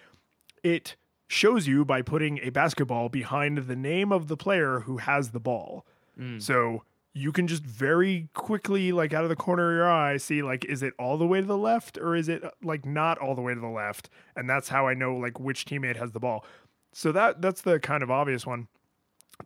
it 0.63 0.97
shows 1.29 1.67
you 1.67 1.85
by 1.85 2.01
putting 2.01 2.39
a 2.39 2.49
basketball 2.49 3.07
behind 3.07 3.59
the 3.59 3.75
name 3.75 4.11
of 4.11 4.27
the 4.27 4.35
player 4.35 4.81
who 4.81 4.97
has 4.97 5.29
the 5.29 5.39
ball. 5.39 5.85
Mm. 6.19 6.41
So 6.41 6.83
you 7.19 7.33
can 7.33 7.47
just 7.47 7.63
very 7.63 8.29
quickly, 8.33 8.91
like 8.91 9.13
out 9.13 9.23
of 9.23 9.29
the 9.29 9.35
corner 9.35 9.71
of 9.71 9.75
your 9.75 9.91
eye, 9.91 10.17
see 10.17 10.41
like 10.41 10.63
is 10.65 10.81
it 10.81 10.93
all 10.97 11.17
the 11.17 11.27
way 11.27 11.41
to 11.41 11.45
the 11.47 11.57
left 11.57 11.97
or 11.97 12.15
is 12.15 12.29
it 12.29 12.43
like 12.63 12.85
not 12.85 13.17
all 13.17 13.35
the 13.35 13.41
way 13.41 13.53
to 13.53 13.59
the 13.59 13.67
left? 13.67 14.09
And 14.35 14.49
that's 14.49 14.69
how 14.69 14.87
I 14.87 14.93
know 14.93 15.15
like 15.15 15.39
which 15.39 15.65
teammate 15.65 15.97
has 15.97 16.11
the 16.11 16.19
ball. 16.19 16.45
So 16.93 17.11
that 17.11 17.41
that's 17.41 17.61
the 17.61 17.79
kind 17.79 18.03
of 18.03 18.09
obvious 18.09 18.45
one. 18.45 18.67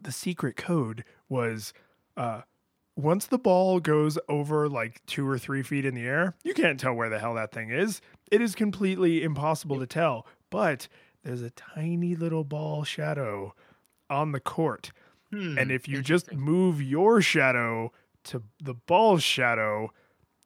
The 0.02 0.12
secret 0.12 0.56
code 0.56 1.04
was 1.30 1.74
uh 2.16 2.42
once 2.96 3.26
the 3.26 3.40
ball 3.40 3.80
goes 3.80 4.20
over 4.30 4.70
like 4.70 5.04
two 5.08 5.28
or 5.28 5.40
three 5.40 5.64
feet 5.64 5.84
in 5.84 5.96
the 5.96 6.06
air, 6.06 6.36
you 6.44 6.54
can't 6.54 6.80
tell 6.80 6.94
where 6.94 7.10
the 7.10 7.18
hell 7.18 7.34
that 7.34 7.52
thing 7.52 7.72
is. 7.72 8.02
It 8.32 8.40
is 8.40 8.54
completely 8.54 9.24
impossible 9.24 9.80
to 9.80 9.88
tell. 9.88 10.28
But 10.52 10.88
there's 11.24 11.42
a 11.42 11.50
tiny 11.50 12.16
little 12.16 12.44
ball 12.44 12.84
shadow 12.84 13.56
on 14.12 14.32
the 14.32 14.40
court. 14.40 14.92
Hmm, 15.34 15.58
And 15.58 15.72
if 15.72 15.88
you 15.88 16.02
just 16.02 16.32
move 16.34 16.82
your 16.82 17.22
shadow 17.22 17.92
to 18.26 18.44
the 18.62 18.74
ball's 18.74 19.24
shadow, 19.24 19.92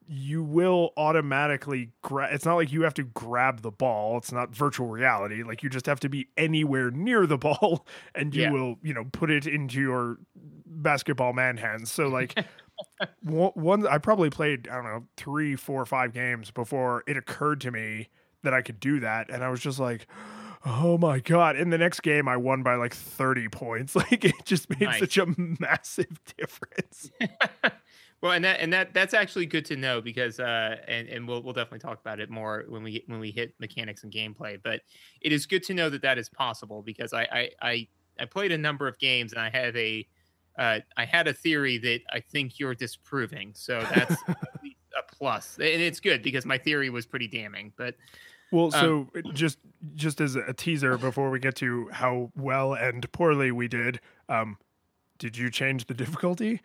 you 0.09 0.41
will 0.43 0.93
automatically 0.95 1.91
grab. 2.01 2.33
It's 2.33 2.45
not 2.45 2.55
like 2.55 2.71
you 2.71 2.83
have 2.83 2.93
to 2.95 3.03
grab 3.03 3.61
the 3.61 3.71
ball. 3.71 4.17
It's 4.17 4.31
not 4.31 4.55
virtual 4.55 4.87
reality. 4.87 5.43
Like 5.43 5.63
you 5.63 5.69
just 5.69 5.85
have 5.85 5.99
to 6.01 6.09
be 6.09 6.27
anywhere 6.37 6.91
near 6.91 7.25
the 7.27 7.37
ball, 7.47 7.85
and 8.15 8.33
you 8.33 8.43
Yeah. 8.43 8.51
will, 8.51 8.75
you 8.81 8.93
know, 8.93 9.05
put 9.11 9.29
it 9.29 9.45
into 9.45 9.81
your 9.81 10.17
basketball 10.65 11.33
man 11.33 11.57
hands. 11.57 11.91
So 11.91 12.07
like. 12.07 12.37
one, 13.23 13.51
one, 13.55 13.87
I 13.87 13.97
probably 13.97 14.29
played 14.29 14.67
I 14.67 14.75
don't 14.75 14.85
know 14.85 15.03
three, 15.17 15.55
four, 15.55 15.83
five 15.85 16.13
games 16.13 16.51
before 16.51 17.03
it 17.07 17.17
occurred 17.17 17.59
to 17.61 17.71
me 17.71 18.07
that 18.43 18.53
I 18.53 18.61
could 18.61 18.79
do 18.79 18.99
that, 18.99 19.29
and 19.31 19.43
I 19.43 19.49
was 19.49 19.59
just 19.59 19.79
like, 19.79 20.05
"Oh 20.67 20.97
my 20.97 21.19
god!" 21.19 21.55
In 21.55 21.69
the 21.69 21.77
next 21.77 22.01
game, 22.01 22.27
I 22.27 22.37
won 22.37 22.61
by 22.63 22.75
like 22.75 22.93
thirty 22.93 23.47
points. 23.47 23.95
Like 23.95 24.25
it 24.25 24.45
just 24.45 24.69
made 24.69 24.81
Nice. 24.81 24.99
such 24.99 25.17
a 25.17 25.25
massive 25.59 26.19
difference. 26.37 27.09
well, 28.21 28.33
and 28.33 28.43
that 28.45 28.59
and 28.59 28.71
that 28.73 28.93
that's 28.93 29.13
actually 29.13 29.45
good 29.45 29.65
to 29.65 29.75
know 29.75 30.01
because 30.01 30.39
uh, 30.39 30.77
and 30.87 31.07
and 31.07 31.27
we'll 31.27 31.41
we'll 31.41 31.53
definitely 31.53 31.79
talk 31.79 31.99
about 31.99 32.19
it 32.19 32.29
more 32.29 32.65
when 32.67 32.83
we 32.83 33.03
when 33.07 33.19
we 33.19 33.31
hit 33.31 33.53
mechanics 33.59 34.03
and 34.03 34.11
gameplay. 34.11 34.59
But 34.61 34.81
it 35.21 35.31
is 35.31 35.45
good 35.45 35.63
to 35.63 35.73
know 35.73 35.89
that 35.89 36.01
that 36.01 36.17
is 36.17 36.29
possible 36.29 36.81
because 36.81 37.13
I 37.13 37.23
I 37.23 37.49
I, 37.61 37.87
I 38.19 38.25
played 38.25 38.51
a 38.51 38.57
number 38.57 38.87
of 38.87 38.99
games 38.99 39.33
and 39.33 39.41
I 39.41 39.49
have 39.49 39.75
a 39.75 40.07
uh, 40.57 40.79
I 40.95 41.05
had 41.05 41.27
a 41.27 41.33
theory 41.33 41.77
that 41.77 42.01
I 42.11 42.19
think 42.19 42.59
you're 42.59 42.75
disproving. 42.75 43.51
So 43.55 43.79
that's 43.93 44.15
a 44.27 45.15
plus, 45.15 45.55
and 45.57 45.81
it's 45.81 45.99
good 45.99 46.23
because 46.23 46.45
my 46.45 46.57
theory 46.57 46.89
was 46.89 47.05
pretty 47.05 47.27
damning. 47.27 47.73
But 47.77 47.95
Well, 48.51 48.73
Um, 48.75 49.09
so 49.13 49.21
just 49.33 49.59
just 49.95 50.19
as 50.21 50.35
a 50.35 50.53
teaser 50.53 50.97
before 50.97 51.29
we 51.29 51.39
get 51.39 51.55
to 51.57 51.89
how 51.91 52.31
well 52.35 52.73
and 52.73 53.09
poorly 53.11 53.51
we 53.51 53.67
did, 53.67 53.99
um, 54.29 54.57
did 55.17 55.37
you 55.37 55.49
change 55.49 55.85
the 55.85 55.93
difficulty? 55.93 56.61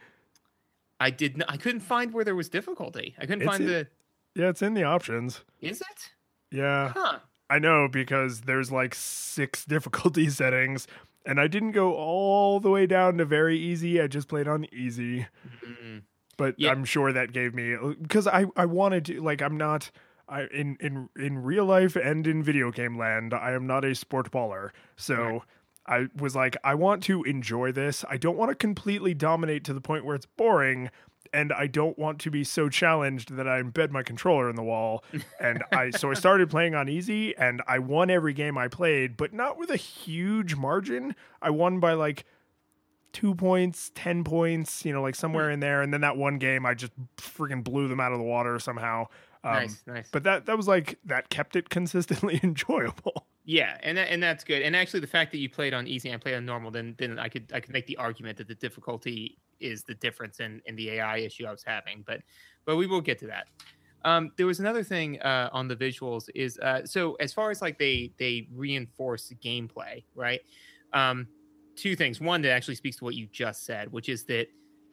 I 1.01 1.11
did 1.11 1.37
not, 1.37 1.51
I 1.51 1.57
couldn't 1.57 1.81
find 1.81 2.13
where 2.13 2.25
there 2.25 2.35
was 2.37 2.49
difficulty. 2.49 3.15
I 3.19 3.23
couldn't 3.27 3.43
It's 3.43 3.51
find 3.51 3.63
in- 3.65 3.69
the. 3.69 3.87
Yeah, 4.35 4.49
it's 4.49 4.63
in 4.63 4.75
the 4.75 4.85
options. 4.85 5.43
Is 5.61 5.81
it? 5.83 6.11
Yeah. 6.51 6.93
Huh. 6.95 7.19
I 7.51 7.59
know 7.59 7.87
because 7.87 8.43
there's 8.43 8.73
like 8.73 8.95
six 8.95 9.65
difficulty 9.67 10.31
settings, 10.31 10.87
and 11.27 11.39
I 11.41 11.49
didn't 11.49 11.73
go 11.73 11.95
all 11.95 12.59
the 12.61 12.71
way 12.71 12.87
down 12.87 13.19
to 13.19 13.25
very 13.27 13.59
easy. 13.59 14.01
I 14.01 14.07
just 14.07 14.29
played 14.29 14.49
on 14.49 14.67
easy, 14.73 15.27
Mm. 15.63 16.03
but 16.39 16.55
Yeah. 16.59 16.71
I'm 16.71 16.85
sure 16.87 17.13
that 17.13 17.33
gave 17.33 17.55
me 17.55 17.77
because 18.01 18.27
I 18.27 18.47
I 18.57 18.65
wanted 18.67 19.05
to 19.07 19.21
like 19.21 19.43
I'm 19.43 19.57
not. 19.59 19.91
I, 20.33 20.47
in 20.53 20.77
in 20.81 21.09
in 21.17 21.43
real 21.43 21.67
life 21.67 21.95
and 21.95 22.27
in 22.27 22.43
video 22.43 22.71
game 22.71 22.97
land, 22.97 23.35
I 23.35 23.53
am 23.53 23.67
not 23.67 23.85
a 23.85 23.95
sport 23.95 24.31
baller. 24.31 24.71
So 24.97 25.15
Right. 25.15 25.43
I 25.87 26.07
was 26.17 26.35
like, 26.37 26.57
I 26.63 26.75
want 26.75 27.03
to 27.05 27.23
enjoy 27.25 27.73
this. 27.73 28.05
I 28.09 28.17
don't 28.17 28.37
want 28.37 28.51
to 28.51 28.55
completely 28.55 29.15
dominate 29.15 29.65
to 29.65 29.75
the 29.75 29.81
point 29.81 30.05
where 30.05 30.15
it's 30.15 30.27
boring, 30.27 30.91
and 31.33 31.53
I 31.53 31.67
don't 31.67 31.99
want 31.99 32.21
to 32.21 32.31
be 32.31 32.45
so 32.45 32.69
challenged 32.69 33.35
that 33.35 33.49
I 33.49 33.61
embed 33.61 33.91
my 33.91 34.03
controller 34.03 34.49
in 34.49 34.57
the 34.57 34.63
wall. 34.63 35.05
And 35.41 35.65
I 35.73 35.91
so 35.91 36.11
I 36.11 36.15
started 36.15 36.51
playing 36.51 36.75
on 36.75 36.89
easy, 36.89 37.37
and 37.37 37.63
I 37.67 37.79
won 37.81 38.11
every 38.11 38.33
game 38.33 38.57
I 38.57 38.69
played, 38.69 39.17
but 39.17 39.33
not 39.33 39.59
with 39.59 39.71
a 39.71 39.77
huge 39.77 40.55
margin. 40.55 41.17
I 41.41 41.51
won 41.51 41.81
by 41.81 41.95
like 41.95 42.25
two 43.13 43.35
points, 43.35 43.91
ten 43.95 44.25
points, 44.25 44.85
you 44.85 44.93
know, 44.93 45.03
like 45.03 45.15
somewhere 45.15 45.49
hmm. 45.49 45.55
in 45.55 45.61
there. 45.61 45.83
And 45.83 45.93
then 45.93 46.01
that 46.03 46.17
one 46.17 46.39
game, 46.39 46.65
I 46.65 46.75
just 46.75 46.93
freaking 47.17 47.65
blew 47.65 47.89
them 47.89 48.01
out 48.01 48.13
of 48.13 48.19
the 48.19 48.25
water 48.25 48.59
somehow. 48.59 49.07
Um, 49.45 49.55
nice, 49.55 49.83
nice. 49.87 50.09
But 50.13 50.23
that 50.25 50.47
that 50.47 50.57
was 50.57 50.69
like 50.69 50.99
that 51.05 51.29
kept 51.31 51.57
it 51.57 51.69
consistently 51.69 52.41
enjoyable. 52.43 53.27
Yeah, 53.45 53.77
and 53.83 53.99
that, 53.99 54.09
and 54.09 54.23
that's 54.23 54.45
good. 54.45 54.63
And 54.63 54.77
actually, 54.77 55.01
the 55.01 55.09
fact 55.09 55.33
that 55.33 55.39
you 55.39 55.49
played 55.49 55.75
on 55.75 55.89
easy 55.89 56.09
and 56.09 56.17
I 56.17 56.23
played 56.23 56.37
on 56.37 56.47
normal, 56.47 56.71
then 56.71 56.95
then 56.99 57.19
I 57.19 57.29
could 57.29 57.51
I 57.53 57.61
could 57.61 57.73
make 57.73 57.87
the 57.87 57.97
argument 57.97 58.39
that 58.39 58.47
the 58.47 58.55
difficulty 58.55 59.39
is 59.59 59.83
the 59.83 59.95
difference 59.95 60.41
in 60.41 60.63
in 60.67 60.77
the 60.77 60.91
AI 60.91 61.19
issue 61.19 61.47
I 61.47 61.51
was 61.51 61.65
having. 61.65 62.05
But 62.07 62.21
but 62.65 62.77
we 62.77 62.87
will 62.87 63.01
get 63.01 63.19
to 63.21 63.27
that. 63.29 63.47
Um, 64.05 64.33
there 64.37 64.47
was 64.47 64.61
another 64.61 64.83
thing 64.83 65.21
uh, 65.21 65.49
on 65.53 65.69
the 65.69 65.77
visuals 65.77 66.29
is 66.35 66.59
uh, 66.59 66.85
so 66.85 67.15
as 67.15 67.33
far 67.33 67.51
as 67.51 67.61
like 67.61 67.79
they 67.79 68.13
they 68.19 68.49
reinforce 68.55 69.33
gameplay, 69.43 70.05
right? 70.15 70.41
Um, 70.93 71.27
two 71.75 71.97
things. 71.97 72.21
One 72.21 72.43
that 72.43 72.51
actually 72.51 72.77
speaks 72.77 72.97
to 72.99 73.05
what 73.05 73.15
you 73.15 73.27
just 73.33 73.65
said, 73.65 73.91
which 73.91 74.09
is 74.09 74.25
that 74.25 74.49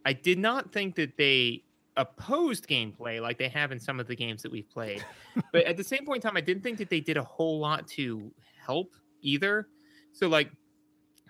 I 0.05 0.13
did 0.13 0.39
not 0.39 0.71
think 0.71 0.95
that 0.95 1.17
they 1.17 1.63
opposed 1.99 2.67
gameplay 2.67 3.21
like 3.21 3.37
they 3.37 3.49
have 3.49 3.71
in 3.71 3.79
some 3.79 3.99
of 3.99 4.07
the 4.07 4.15
games 4.15 4.41
that 4.41 4.51
we've 4.51 4.69
played. 4.69 5.05
but 5.51 5.63
at 5.65 5.77
the 5.77 5.83
same 5.83 6.05
point 6.05 6.23
in 6.23 6.29
time, 6.29 6.37
I 6.37 6.41
didn't 6.41 6.63
think 6.63 6.77
that 6.79 6.89
they 6.89 6.99
did 6.99 7.17
a 7.17 7.23
whole 7.23 7.59
lot 7.59 7.87
to 7.89 8.31
help 8.65 8.95
either. 9.21 9.67
So 10.13 10.27
like 10.27 10.49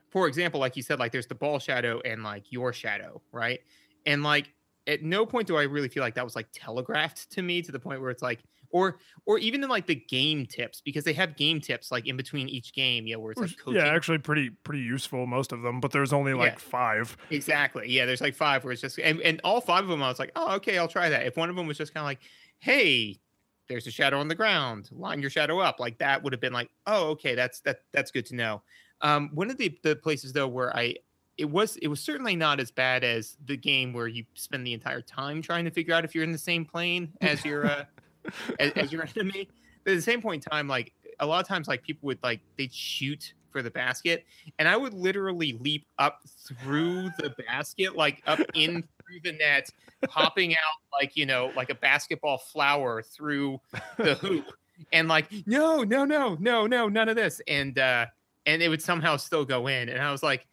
for 0.09 0.27
example, 0.27 0.59
like 0.59 0.75
you 0.75 0.83
said, 0.83 0.99
like 0.99 1.11
there's 1.11 1.27
the 1.27 1.35
ball 1.35 1.59
shadow 1.59 2.01
and 2.03 2.23
like 2.23 2.51
your 2.51 2.73
shadow, 2.73 3.21
right? 3.31 3.59
And 4.05 4.23
like 4.23 4.53
at 4.87 5.03
no 5.03 5.25
point 5.25 5.47
do 5.47 5.57
I 5.57 5.63
really 5.63 5.89
feel 5.89 6.01
like 6.01 6.15
that 6.15 6.23
was 6.23 6.35
like 6.35 6.47
telegraphed 6.51 7.31
to 7.31 7.41
me 7.41 7.61
to 7.61 7.71
the 7.71 7.79
point 7.79 8.01
where 8.01 8.09
it's 8.09 8.23
like 8.23 8.39
or 8.71 8.99
or 9.25 9.37
even 9.39 9.63
in 9.63 9.69
like 9.69 9.85
the 9.87 9.95
game 9.95 10.45
tips 10.45 10.81
because 10.81 11.03
they 11.03 11.13
have 11.13 11.35
game 11.35 11.59
tips 11.61 11.91
like 11.91 12.05
in 12.07 12.17
between 12.17 12.47
each 12.49 12.73
game, 12.73 13.07
yeah, 13.07 13.15
where 13.15 13.31
it's 13.31 13.41
like 13.41 13.57
coaching. 13.57 13.81
yeah, 13.81 13.87
actually 13.87 14.17
pretty 14.17 14.49
pretty 14.49 14.81
useful 14.83 15.25
most 15.27 15.51
of 15.51 15.61
them, 15.61 15.79
but 15.79 15.91
there's 15.91 16.13
only 16.13 16.33
like 16.33 16.53
Yeah. 16.53 16.57
five. 16.59 17.17
Exactly. 17.29 17.89
Yeah, 17.89 18.05
there's 18.05 18.21
like 18.21 18.35
five 18.35 18.63
where 18.63 18.71
it's 18.73 18.81
just 18.81 18.99
and, 18.99 19.19
and 19.21 19.41
all 19.43 19.61
five 19.61 19.83
of 19.83 19.89
them 19.89 20.01
I 20.03 20.07
was 20.09 20.19
like, 20.19 20.31
oh, 20.35 20.55
okay, 20.55 20.77
I'll 20.77 20.87
try 20.87 21.09
that. 21.09 21.25
If 21.25 21.37
one 21.37 21.49
of 21.49 21.55
them 21.55 21.67
was 21.67 21.77
just 21.77 21.93
kind 21.93 22.01
of 22.03 22.05
like, 22.07 22.19
hey, 22.59 23.19
there's 23.67 23.85
a 23.87 23.91
shadow 23.91 24.19
on 24.19 24.27
the 24.27 24.35
ground, 24.35 24.89
line 24.91 25.21
your 25.21 25.29
shadow 25.29 25.59
up, 25.59 25.79
like 25.79 25.99
that 25.99 26.23
would 26.23 26.33
have 26.33 26.41
been 26.41 26.53
like, 26.53 26.69
oh, 26.87 27.09
okay, 27.09 27.35
that's 27.35 27.59
that 27.61 27.81
that's 27.93 28.11
good 28.11 28.25
to 28.27 28.35
know. 28.35 28.61
Um, 29.01 29.29
one 29.33 29.49
of 29.49 29.57
the 29.57 29.77
the 29.83 29.95
places 29.95 30.33
though 30.33 30.47
where 30.47 30.75
I 30.75 30.95
it 31.37 31.49
was 31.49 31.77
it 31.77 31.87
was 31.87 32.01
certainly 32.01 32.35
not 32.35 32.59
as 32.59 32.69
bad 32.69 33.03
as 33.05 33.37
the 33.45 33.55
game 33.55 33.93
where 33.93 34.07
you 34.07 34.25
spend 34.33 34.67
the 34.67 34.73
entire 34.73 34.99
time 35.01 35.41
trying 35.41 35.63
to 35.63 35.71
figure 35.71 35.93
out 35.93 36.03
if 36.03 36.13
you're 36.13 36.23
in 36.25 36.33
the 36.33 36.37
same 36.37 36.65
plane 36.65 37.13
as 37.21 37.45
your 37.45 37.65
uh, 37.71 37.85
as, 38.59 38.71
as 38.73 38.91
your 38.91 39.07
enemy. 39.15 39.49
But 39.83 39.91
at 39.91 39.95
the 39.95 40.01
same 40.01 40.21
point 40.21 40.45
in 40.45 40.51
time, 40.51 40.67
like 40.67 40.93
a 41.19 41.25
lot 41.25 41.41
of 41.41 41.47
times, 41.47 41.67
like 41.67 41.83
people 41.83 42.07
would 42.07 42.19
like 42.23 42.41
they'd 42.57 42.73
shoot 42.73 43.33
for 43.51 43.61
the 43.61 43.71
basket, 43.71 44.25
and 44.59 44.67
I 44.67 44.77
would 44.77 44.93
literally 44.93 45.57
leap 45.59 45.85
up 45.97 46.19
through 46.47 47.09
the 47.19 47.33
basket, 47.47 47.95
like 47.95 48.21
up 48.27 48.39
in 48.53 48.83
through 48.83 49.19
the 49.23 49.31
net, 49.33 49.69
popping 50.07 50.53
out 50.53 50.77
like 50.93 51.15
you 51.15 51.25
know, 51.25 51.51
like 51.55 51.69
a 51.69 51.75
basketball 51.75 52.37
flower 52.37 53.01
through 53.01 53.59
the 53.97 54.15
hoop, 54.21 54.45
and 54.91 55.07
like 55.07 55.31
no, 55.45 55.83
no, 55.83 56.05
no, 56.05 56.35
no, 56.39 56.67
no, 56.67 56.87
none 56.87 57.09
of 57.09 57.15
this, 57.15 57.41
and 57.47 57.79
uh 57.79 58.05
and 58.45 58.61
it 58.61 58.69
would 58.69 58.81
somehow 58.81 59.17
still 59.17 59.45
go 59.45 59.67
in, 59.67 59.89
and 59.89 60.01
I 60.01 60.11
was 60.11 60.23
like, 60.23 60.45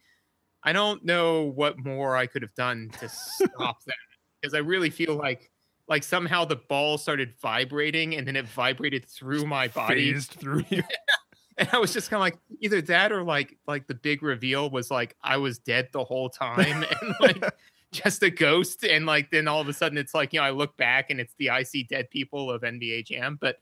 I 0.63 0.73
don't 0.73 1.05
know 1.05 1.43
what 1.43 1.79
more 1.79 2.17
I 2.17 2.27
could 2.27 2.43
have 2.43 2.55
done 2.55 2.91
to 3.01 3.09
stop 3.09 3.85
that 3.85 3.95
because 4.41 4.55
I 4.55 4.59
really 4.59 4.91
feel 4.91 5.15
like 5.15 5.51
like 5.89 6.03
somehow 6.03 6.45
the 6.45 6.57
ball 6.57 6.99
started 6.99 7.33
vibrating 7.41 8.17
and 8.17 8.27
then 8.27 8.37
it 8.37 8.47
vibrated 8.49 9.05
through 9.07 9.45
my 9.45 9.69
body 9.69 10.13
Phased 10.13 10.33
through 10.33 10.65
you. 10.69 10.83
and 11.59 11.69
i 11.73 11.79
was 11.79 11.93
just 11.93 12.11
kind 12.11 12.19
of 12.19 12.23
like 12.23 12.39
either 12.61 12.81
that 12.83 13.13
or 13.13 13.23
like 13.23 13.57
like 13.67 13.87
the 13.87 13.95
big 13.95 14.23
reveal 14.23 14.71
was 14.71 14.91
like 14.91 15.17
i 15.23 15.37
was 15.37 15.59
dead 15.59 15.89
the 15.93 16.05
whole 16.05 16.29
time 16.29 16.85
and 17.03 17.15
like 17.21 17.55
just 17.93 18.23
a 18.23 18.31
ghost 18.31 18.85
and 18.85 19.07
like 19.07 19.31
then 19.31 19.49
all 19.49 19.61
of 19.61 19.69
a 19.69 19.73
sudden 19.73 19.97
it's 19.97 20.15
like 20.15 20.33
you 20.33 20.41
know 20.41 20.45
i 20.45 20.51
look 20.51 20.77
back 20.77 21.11
and 21.11 21.21
it's 21.21 21.35
the 21.39 21.51
i 21.51 21.63
see 21.63 21.83
dead 21.83 22.11
people 22.11 22.51
of 22.51 22.63
nba 22.63 23.05
jam 23.05 23.39
but 23.41 23.59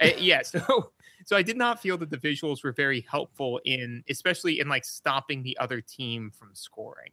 uh, 0.00 0.10
yeah 0.18 0.42
so 0.42 0.92
so 1.28 1.36
I 1.36 1.42
did 1.42 1.58
not 1.58 1.82
feel 1.82 1.98
that 1.98 2.08
the 2.08 2.16
visuals 2.16 2.64
were 2.64 2.72
very 2.72 3.02
helpful 3.02 3.60
in, 3.66 4.02
especially 4.08 4.60
in 4.60 4.68
like 4.68 4.84
stopping 4.86 5.42
the 5.42 5.58
other 5.58 5.82
team 5.82 6.30
from 6.30 6.54
scoring. 6.54 7.10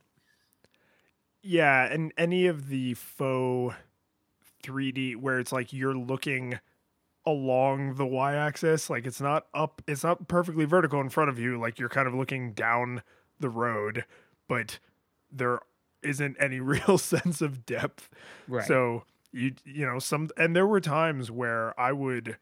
Yeah, 1.42 1.92
and 1.92 2.14
any 2.18 2.48
of 2.48 2.70
the 2.70 2.94
faux 2.94 3.76
3D 4.66 5.16
where 5.16 5.40
it's 5.40 5.52
like 5.52 5.74
you're 5.74 5.96
looking 5.96 6.60
along 7.26 7.96
the 7.96 8.06
y-axis, 8.06 8.90
like 8.90 9.06
it's 9.06 9.22
not 9.22 9.48
up, 9.54 9.82
it's 9.88 10.04
not 10.04 10.28
perfectly 10.28 10.66
vertical 10.66 11.02
in 11.02 11.10
front 11.10 11.30
of 11.30 11.40
you, 11.40 11.60
like 11.60 11.80
you're 11.80 11.90
kind 11.90 12.08
of 12.08 12.14
looking 12.14 12.54
down 12.54 13.02
the 13.40 13.50
road, 13.50 14.06
but 14.48 14.80
there 15.32 15.60
isn't 16.04 16.38
any 16.40 16.60
real 16.62 16.98
sense 16.98 17.42
of 17.42 17.66
depth. 17.66 18.10
Right. 18.48 18.66
So 18.66 19.04
you 19.32 19.54
you 19.66 19.86
know 19.86 20.00
some 20.00 20.30
and 20.38 20.56
there 20.56 20.66
were 20.66 20.80
times 20.80 21.30
where 21.30 21.78
I 21.80 21.92
would 21.92 22.38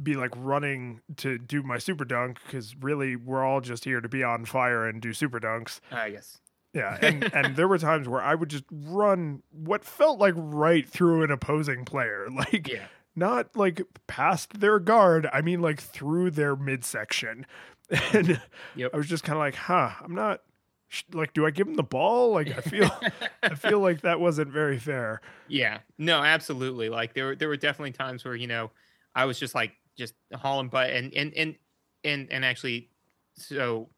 be 0.00 0.14
like 0.14 0.30
running 0.36 1.00
to 1.16 1.38
do 1.38 1.62
my 1.62 1.78
super 1.78 2.04
dunk 2.04 2.38
because 2.44 2.76
really 2.76 3.16
we're 3.16 3.44
all 3.44 3.60
just 3.60 3.84
here 3.84 4.00
to 4.00 4.08
be 4.08 4.22
on 4.22 4.44
fire 4.44 4.86
and 4.86 5.00
do 5.00 5.12
super 5.12 5.40
dunks. 5.40 5.80
I 5.90 6.10
guess. 6.10 6.38
Yeah, 6.76 6.98
and 7.00 7.24
and 7.32 7.56
there 7.56 7.68
were 7.68 7.78
times 7.78 8.08
where 8.08 8.20
I 8.20 8.34
would 8.34 8.50
just 8.50 8.64
run 8.70 9.42
what 9.50 9.84
felt 9.84 10.18
like 10.18 10.34
right 10.36 10.88
through 10.88 11.22
an 11.24 11.30
opposing 11.30 11.84
player, 11.84 12.28
like 12.34 12.70
Yeah. 12.70 12.88
not 13.14 13.56
like 13.56 13.82
past 14.06 14.60
their 14.60 14.78
guard. 14.78 15.28
I 15.32 15.40
mean, 15.40 15.60
like 15.60 15.80
through 15.80 16.32
their 16.32 16.56
midsection, 16.56 17.46
and 18.12 18.40
Yep. 18.74 18.92
I 18.92 18.96
was 18.96 19.08
just 19.08 19.24
kind 19.24 19.36
of 19.36 19.40
like, 19.40 19.54
huh, 19.54 19.92
I'm 20.02 20.14
not 20.14 20.42
sh- 20.88 21.04
like, 21.12 21.32
do 21.34 21.46
I 21.46 21.50
give 21.50 21.68
him 21.68 21.74
the 21.74 21.82
ball? 21.82 22.32
Like, 22.32 22.48
I 22.56 22.60
feel, 22.60 22.90
I 23.50 23.54
feel 23.54 23.80
like 23.80 24.02
that 24.02 24.20
wasn't 24.20 24.50
very 24.50 24.78
fair. 24.78 25.20
Yeah, 25.46 25.80
no, 25.98 26.22
absolutely. 26.22 26.88
Like 26.88 27.14
there, 27.14 27.26
were 27.26 27.36
there 27.36 27.48
were 27.48 27.56
definitely 27.56 27.92
times 27.92 28.24
where 28.24 28.34
you 28.34 28.46
know, 28.46 28.72
I 29.14 29.24
was 29.26 29.38
just 29.38 29.54
like 29.54 29.72
just 29.96 30.14
hauling 30.34 30.68
butt, 30.68 30.90
and 30.90 31.12
and 31.14 31.32
and 31.34 31.56
and 32.04 32.30
and 32.32 32.44
actually, 32.44 32.90
so 33.34 33.90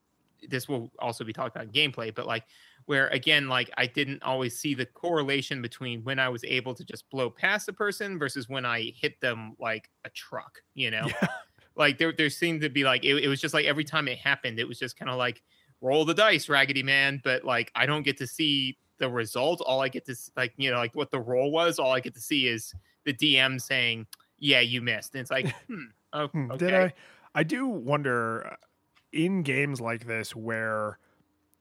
this 0.43 0.69
will 0.69 0.93
also 0.99 1.25
be 1.25 1.33
talked 1.33 1.57
about 1.57 1.67
in 1.67 1.73
gameplay, 1.73 2.14
but 2.14 2.27
like 2.27 2.45
where 2.88 3.09
again, 3.09 3.48
like 3.48 3.70
I 3.77 3.87
didn't 3.87 4.22
always 4.22 4.59
see 4.59 4.72
the 4.72 4.87
correlation 4.87 5.61
between 5.61 6.03
when 6.05 6.18
I 6.18 6.31
was 6.31 6.42
able 6.44 6.74
to 6.74 6.83
just 6.83 7.09
blow 7.11 7.29
past 7.29 7.68
a 7.68 7.72
person 7.74 8.18
versus 8.18 8.48
when 8.48 8.64
I 8.64 8.94
hit 8.96 9.20
them 9.20 9.55
like 9.59 9.90
a 10.07 10.11
truck, 10.11 10.62
you 10.74 10.90
know. 10.90 11.07
Yeah. 11.07 11.29
Like 11.77 11.96
there, 11.96 12.11
there 12.11 12.29
seemed 12.29 12.62
to 12.62 12.68
be 12.68 12.83
like 12.83 13.05
it, 13.05 13.22
it 13.22 13.29
was 13.29 13.40
just 13.40 13.55
like 13.55 13.64
every 13.64 13.85
time 13.85 14.09
it 14.09 14.18
happened, 14.18 14.59
it 14.59 14.66
was 14.66 14.81
just 14.81 14.98
kind 14.98 15.09
of 15.09 15.16
like 15.16 15.44
roll 15.81 16.05
the 16.05 16.12
dice, 16.12 16.48
Raggedy 16.48 16.83
Man. 16.83 17.20
But 17.22 17.44
like 17.44 17.70
I 17.77 17.87
don't 17.87 18.03
get 18.03 18.16
to 18.18 18.27
see 18.27 18.77
the 18.98 19.09
result. 19.09 19.61
All 19.61 19.81
I 19.81 19.87
get 19.87 20.05
to 20.07 20.16
like 20.37 20.53
you 20.57 20.72
know 20.72 20.77
like 20.77 20.96
what 20.96 21.12
the 21.12 21.20
roll 21.20 21.53
was. 21.53 21.79
All 21.79 21.92
I 21.92 22.01
get 22.01 22.14
to 22.14 22.20
see 22.20 22.48
is 22.48 22.74
the 23.05 23.14
DM 23.14 23.61
saying, 23.61 24.09
"Yeah, 24.40 24.59
you 24.59 24.83
missed." 24.83 25.14
And 25.14 25.20
it's 25.20 25.31
like, 25.31 25.55
hmm, 25.68 25.85
oh, 26.14 26.27
Hmm, 26.27 26.51
okay. 26.51 26.66
Did 26.66 26.74
I? 26.74 26.92
I 27.37 27.44
do 27.44 27.68
wonder 27.68 28.48
uh, 28.48 28.57
in 29.12 29.44
games 29.44 29.81
like 29.81 30.05
this 30.05 30.35
where 30.35 30.98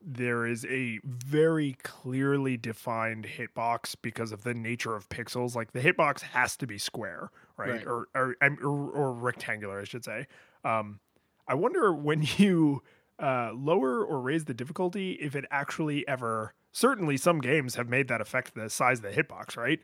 there 0.10 0.48
is 0.48 0.66
a 0.66 1.02
very 1.04 1.76
clearly 1.84 2.56
defined 2.56 3.28
hitbox 3.38 3.94
because 4.02 4.32
of 4.32 4.44
the 4.44 4.54
nature 4.54 4.96
of 4.96 5.10
pixels. 5.10 5.54
Like 5.54 5.74
the 5.74 5.82
hitbox 5.82 6.22
has 6.22 6.56
to 6.58 6.66
be 6.66 6.78
square, 6.78 7.30
right? 7.58 7.72
Right. 7.72 7.86
Or, 7.86 8.08
or 8.16 8.36
or 8.42 8.90
or 8.92 9.12
rectangular, 9.12 9.82
I 9.82 9.84
should 9.84 10.06
say. 10.06 10.28
Um, 10.64 11.02
I 11.46 11.56
wonder 11.56 11.94
when 11.94 12.26
you 12.38 12.84
uh, 13.20 13.52
lower 13.54 14.04
or 14.04 14.22
raise 14.22 14.46
the 14.46 14.54
difficulty 14.54 15.12
if 15.14 15.36
it 15.36 15.44
actually 15.52 16.08
ever. 16.08 16.54
Certainly, 16.78 17.18
some 17.18 17.42
games 17.42 17.74
have 17.74 17.90
made 17.90 18.08
that 18.08 18.22
affect 18.22 18.54
the 18.54 18.70
size 18.70 19.00
of 19.00 19.06
the 19.06 19.10
hitbox, 19.10 19.58
right? 19.58 19.80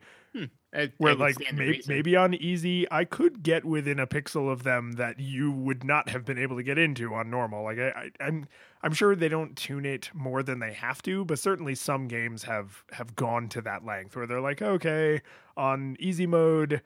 I 0.76 0.92
where 1.00 1.16
like 1.16 1.38
may- 1.52 1.82
maybe 1.88 2.16
on 2.16 2.34
easy 2.34 2.88
i 2.92 3.04
could 3.04 3.44
get 3.44 3.64
within 3.66 4.00
a 4.00 4.08
pixel 4.08 4.52
of 4.52 4.64
them 4.64 4.94
that 4.94 5.20
you 5.20 5.52
would 5.52 5.84
not 5.84 6.10
have 6.10 6.24
been 6.26 6.38
able 6.38 6.56
to 6.58 6.64
get 6.64 6.78
into 6.78 7.14
on 7.14 7.30
normal. 7.30 7.64
Like 7.64 7.80
I, 7.80 7.90
I 7.90 8.12
i'm 8.20 8.48
i'm 8.84 8.94
sure 8.94 9.16
they 9.16 9.30
don't 9.30 9.56
tune 9.56 9.86
it 9.86 10.12
more 10.14 10.44
than 10.44 10.60
they 10.60 10.74
have 10.74 11.02
to 11.04 11.26
but 11.26 11.40
certainly 11.40 11.74
some 11.76 12.08
games 12.08 12.44
have 12.44 12.84
have 12.92 13.16
gone 13.16 13.50
to 13.50 13.62
that 13.62 13.86
length 13.86 14.16
where 14.16 14.28
they're 14.28 14.42
like 14.42 14.62
okay 14.62 15.22
on 15.58 15.96
easy 16.00 16.28
mode 16.28 16.82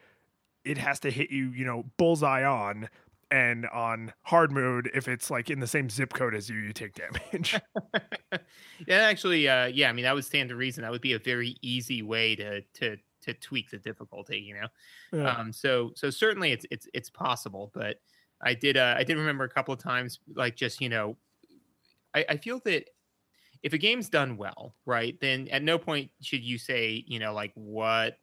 it 0.63 0.77
has 0.77 0.99
to 1.01 1.11
hit 1.11 1.31
you 1.31 1.49
you 1.51 1.65
know 1.65 1.83
bullseye 1.97 2.43
on 2.45 2.89
and 3.29 3.65
on 3.67 4.13
hard 4.23 4.51
mode 4.51 4.89
if 4.93 5.07
it's 5.07 5.29
like 5.29 5.49
in 5.49 5.59
the 5.59 5.67
same 5.67 5.89
zip 5.89 6.13
code 6.13 6.33
as 6.33 6.49
you 6.49 6.57
you 6.57 6.71
take 6.71 6.93
damage 6.93 7.59
yeah, 8.85 8.97
actually, 8.97 9.47
uh, 9.47 9.65
yeah. 9.65 9.89
I 9.89 9.93
mean, 9.93 10.03
that 10.03 10.13
would 10.13 10.25
stand 10.25 10.49
to 10.49 10.55
reason. 10.55 10.83
That 10.83 10.91
would 10.91 11.01
be 11.01 11.13
a 11.13 11.19
very 11.19 11.55
easy 11.61 12.01
way 12.01 12.35
to 12.35 12.61
to 12.61 12.97
to 13.21 13.33
tweak 13.33 13.69
the 13.69 13.77
difficulty. 13.77 14.39
You 14.39 14.55
know. 14.55 14.67
Yeah. 15.13 15.29
Um, 15.29 15.53
so 15.53 15.91
so 15.95 16.09
certainly 16.09 16.51
it's 16.51 16.65
it's 16.69 16.87
it's 16.93 17.09
possible, 17.09 17.71
but 17.73 17.97
I 18.41 18.53
did 18.53 18.77
uh, 18.77 18.95
I 18.97 19.03
did 19.03 19.17
remember 19.17 19.43
a 19.43 19.49
couple 19.49 19.73
of 19.73 19.79
times 19.79 20.19
like 20.35 20.55
just 20.55 20.81
you 20.81 20.89
know 20.89 21.17
I, 22.13 22.25
I 22.29 22.37
feel 22.37 22.59
that 22.65 22.89
if 23.63 23.73
a 23.73 23.77
game's 23.77 24.09
done 24.09 24.37
well, 24.37 24.75
right, 24.85 25.19
then 25.19 25.47
at 25.49 25.63
no 25.63 25.77
point 25.77 26.11
should 26.21 26.43
you 26.43 26.57
say 26.57 27.03
you 27.07 27.19
know 27.19 27.33
like 27.33 27.51
what 27.55 28.17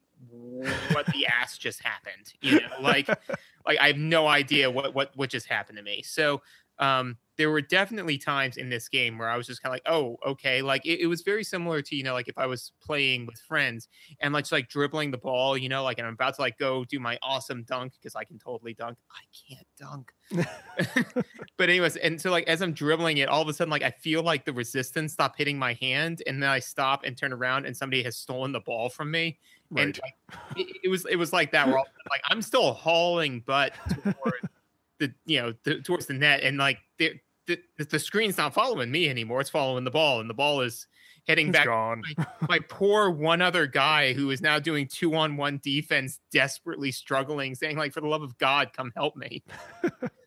what 0.92 1.07
the 1.07 1.27
ass 1.27 1.59
just 1.59 1.83
happened, 1.83 2.33
you 2.40 2.61
know, 2.61 2.81
like 2.81 3.09
like 3.66 3.79
I 3.81 3.88
have 3.88 3.96
no 3.96 4.27
idea 4.27 4.70
what 4.70 4.94
what 4.94 5.11
what 5.14 5.31
just 5.31 5.46
happened 5.46 5.79
to 5.79 5.85
me. 5.85 6.03
So 6.03 6.42
um 6.79 7.16
there 7.37 7.50
were 7.50 7.61
definitely 7.61 8.16
times 8.16 8.57
in 8.57 8.68
this 8.68 8.88
game 8.88 9.18
where 9.18 9.29
I 9.29 9.37
was 9.37 9.46
just 9.46 9.62
kind 9.62 9.72
of 9.72 9.74
like, 9.74 9.92
oh, 9.92 10.16
okay. 10.27 10.62
Like 10.62 10.87
it, 10.87 11.00
it 11.00 11.07
was 11.07 11.22
very 11.22 11.42
similar 11.42 11.83
to, 11.83 11.96
you 11.96 12.05
know, 12.05 12.12
like 12.12 12.29
if 12.29 12.38
I 12.38 12.46
was 12.46 12.72
playing 12.81 13.27
with 13.27 13.38
friends 13.40 13.88
and 14.20 14.33
like 14.33 14.44
just 14.44 14.53
like 14.53 14.68
dribbling 14.68 15.11
the 15.11 15.18
ball, 15.18 15.59
you 15.59 15.68
know, 15.68 15.83
like 15.83 15.98
and 15.98 16.07
I'm 16.07 16.14
about 16.14 16.37
to 16.37 16.42
like 16.42 16.59
go 16.59 16.85
do 16.85 17.00
my 17.00 17.18
awesome 17.22 17.64
dunk 17.64 17.94
because 18.00 18.14
I 18.14 18.24
can 18.24 18.38
totally 18.38 18.74
dunk. 18.74 18.98
I 19.11 19.24
can't 19.48 19.66
dunk. 19.79 20.12
but 21.57 21.68
anyways, 21.68 21.96
and 21.96 22.20
so 22.20 22.31
like 22.31 22.46
as 22.46 22.62
I'm 22.62 22.72
dribbling 22.72 23.18
it, 23.18 23.29
all 23.29 23.42
of 23.42 23.48
a 23.48 23.53
sudden 23.53 23.70
like 23.70 23.83
I 23.83 23.90
feel 23.90 24.22
like 24.22 24.44
the 24.44 24.53
resistance 24.53 25.12
stop 25.12 25.37
hitting 25.37 25.59
my 25.59 25.74
hand, 25.74 26.22
and 26.27 26.42
then 26.42 26.50
I 26.50 26.61
stop 26.61 27.05
and 27.05 27.16
turn 27.16 27.33
around 27.33 27.66
and 27.66 27.77
somebody 27.77 28.03
has 28.05 28.16
stolen 28.16 28.53
the 28.53 28.61
ball 28.61 28.88
from 28.88 29.11
me. 29.11 29.38
Right 29.74 29.84
And 29.84 30.00
like, 30.02 30.38
it, 30.56 30.76
it 30.84 30.88
was 30.88 31.06
it 31.06 31.16
was 31.16 31.32
like 31.32 31.52
that. 31.52 31.66
Where 31.66 31.78
all, 31.78 31.87
like 32.10 32.22
I'm 32.28 32.42
still 32.42 32.72
hauling 32.72 33.40
butt 33.40 33.72
toward 34.02 34.48
the 34.98 35.12
you 35.26 35.42
know 35.42 35.54
the, 35.64 35.80
towards 35.80 36.06
the 36.06 36.14
net, 36.14 36.42
and 36.42 36.58
like 36.58 36.78
the, 36.98 37.20
the 37.46 37.58
the 37.78 37.98
screen's 37.98 38.38
not 38.38 38.54
following 38.54 38.90
me 38.90 39.08
anymore. 39.08 39.40
It's 39.40 39.50
following 39.50 39.84
the 39.84 39.90
ball, 39.90 40.20
and 40.20 40.30
the 40.30 40.34
ball 40.34 40.60
is 40.60 40.87
heading 41.26 41.48
it's 41.48 41.58
back. 41.58 41.66
gone 41.66 42.02
My 42.48 42.60
poor 42.68 43.10
one 43.10 43.42
other 43.42 43.66
guy 43.66 44.12
who 44.12 44.30
is 44.30 44.40
now 44.40 44.58
doing 44.58 44.87
two 44.87 45.14
on 45.14 45.37
one 45.37 45.60
defense, 45.62 46.20
desperately 46.30 46.92
struggling, 46.92 47.54
saying 47.54 47.76
like, 47.76 47.92
"For 47.92 48.00
the 48.00 48.08
love 48.08 48.22
of 48.22 48.37
God, 48.38 48.72
come 48.72 48.92
help 48.94 49.16
me." 49.16 49.42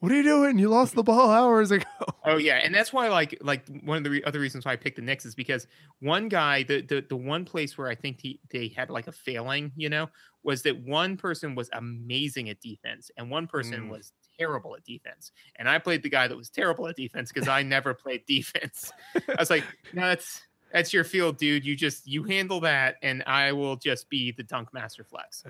what 0.00 0.10
are 0.12 0.16
you 0.16 0.22
doing 0.22 0.58
you 0.58 0.68
lost 0.68 0.94
the 0.94 1.02
ball 1.02 1.30
hours 1.30 1.70
ago 1.70 1.84
Oh 2.24 2.36
yeah, 2.36 2.56
and 2.56 2.74
that's 2.74 2.92
why 2.92 3.08
like 3.08 3.36
like 3.40 3.66
one 3.82 3.96
of 3.96 4.04
the 4.04 4.10
re- 4.10 4.22
other 4.24 4.40
reasons 4.40 4.64
why 4.66 4.72
I 4.72 4.76
picked 4.76 4.96
the 4.96 5.02
Knicks 5.02 5.24
is 5.24 5.34
because 5.34 5.66
one 6.00 6.28
guy 6.28 6.62
the 6.64 6.82
the 6.82 7.04
the 7.08 7.16
one 7.16 7.44
place 7.46 7.78
where 7.78 7.88
I 7.88 7.94
think 7.94 8.20
he, 8.20 8.38
they 8.50 8.68
had 8.68 8.90
like 8.90 9.06
a 9.08 9.12
failing, 9.12 9.72
you 9.74 9.88
know, 9.88 10.08
was 10.42 10.60
that 10.62 10.78
one 10.84 11.16
person 11.16 11.54
was 11.54 11.70
amazing 11.72 12.50
at 12.50 12.60
defense 12.60 13.10
and 13.16 13.30
one 13.30 13.46
person 13.46 13.86
Mm. 13.86 13.90
was 13.90 14.12
terrible 14.38 14.76
at 14.76 14.84
defense. 14.84 15.32
And 15.56 15.66
I 15.68 15.78
played 15.78 16.02
the 16.02 16.10
guy 16.10 16.28
that 16.28 16.36
was 16.36 16.50
terrible 16.50 16.86
at 16.88 16.96
defense 16.96 17.32
because 17.32 17.48
I 17.48 17.62
never 17.62 17.94
played 17.94 18.26
defense. 18.26 18.92
I 19.14 19.36
was 19.38 19.50
like, 19.50 19.64
no, 19.94 20.02
that's 20.06 20.42
that's 20.72 20.92
your 20.92 21.04
field, 21.04 21.38
dude. 21.38 21.64
You 21.64 21.74
just 21.74 22.06
you 22.06 22.22
handle 22.24 22.60
that, 22.60 22.96
and 23.02 23.22
I 23.26 23.52
will 23.52 23.76
just 23.76 24.10
be 24.10 24.30
the 24.32 24.42
dunk 24.42 24.72
master 24.74 25.04
flex. 25.04 25.42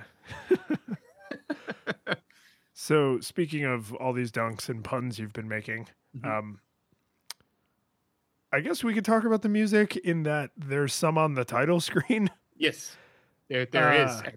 So, 2.82 3.20
speaking 3.20 3.64
of 3.64 3.92
all 3.96 4.14
these 4.14 4.32
dunks 4.32 4.70
and 4.70 4.82
puns 4.82 5.18
you've 5.18 5.34
been 5.34 5.48
making, 5.48 5.88
Mhm. 6.16 6.24
um, 6.26 6.60
I 8.50 8.60
guess 8.60 8.82
we 8.82 8.94
could 8.94 9.04
talk 9.04 9.24
about 9.24 9.42
the 9.42 9.50
music 9.50 9.98
in 9.98 10.22
that 10.22 10.50
there's 10.56 10.94
some 10.94 11.18
on 11.18 11.34
the 11.34 11.44
title 11.44 11.80
screen. 11.80 12.30
Yes, 12.56 12.96
there 13.48 13.66
there 13.66 13.92
is. 13.92 14.10
Uh. 14.10 14.30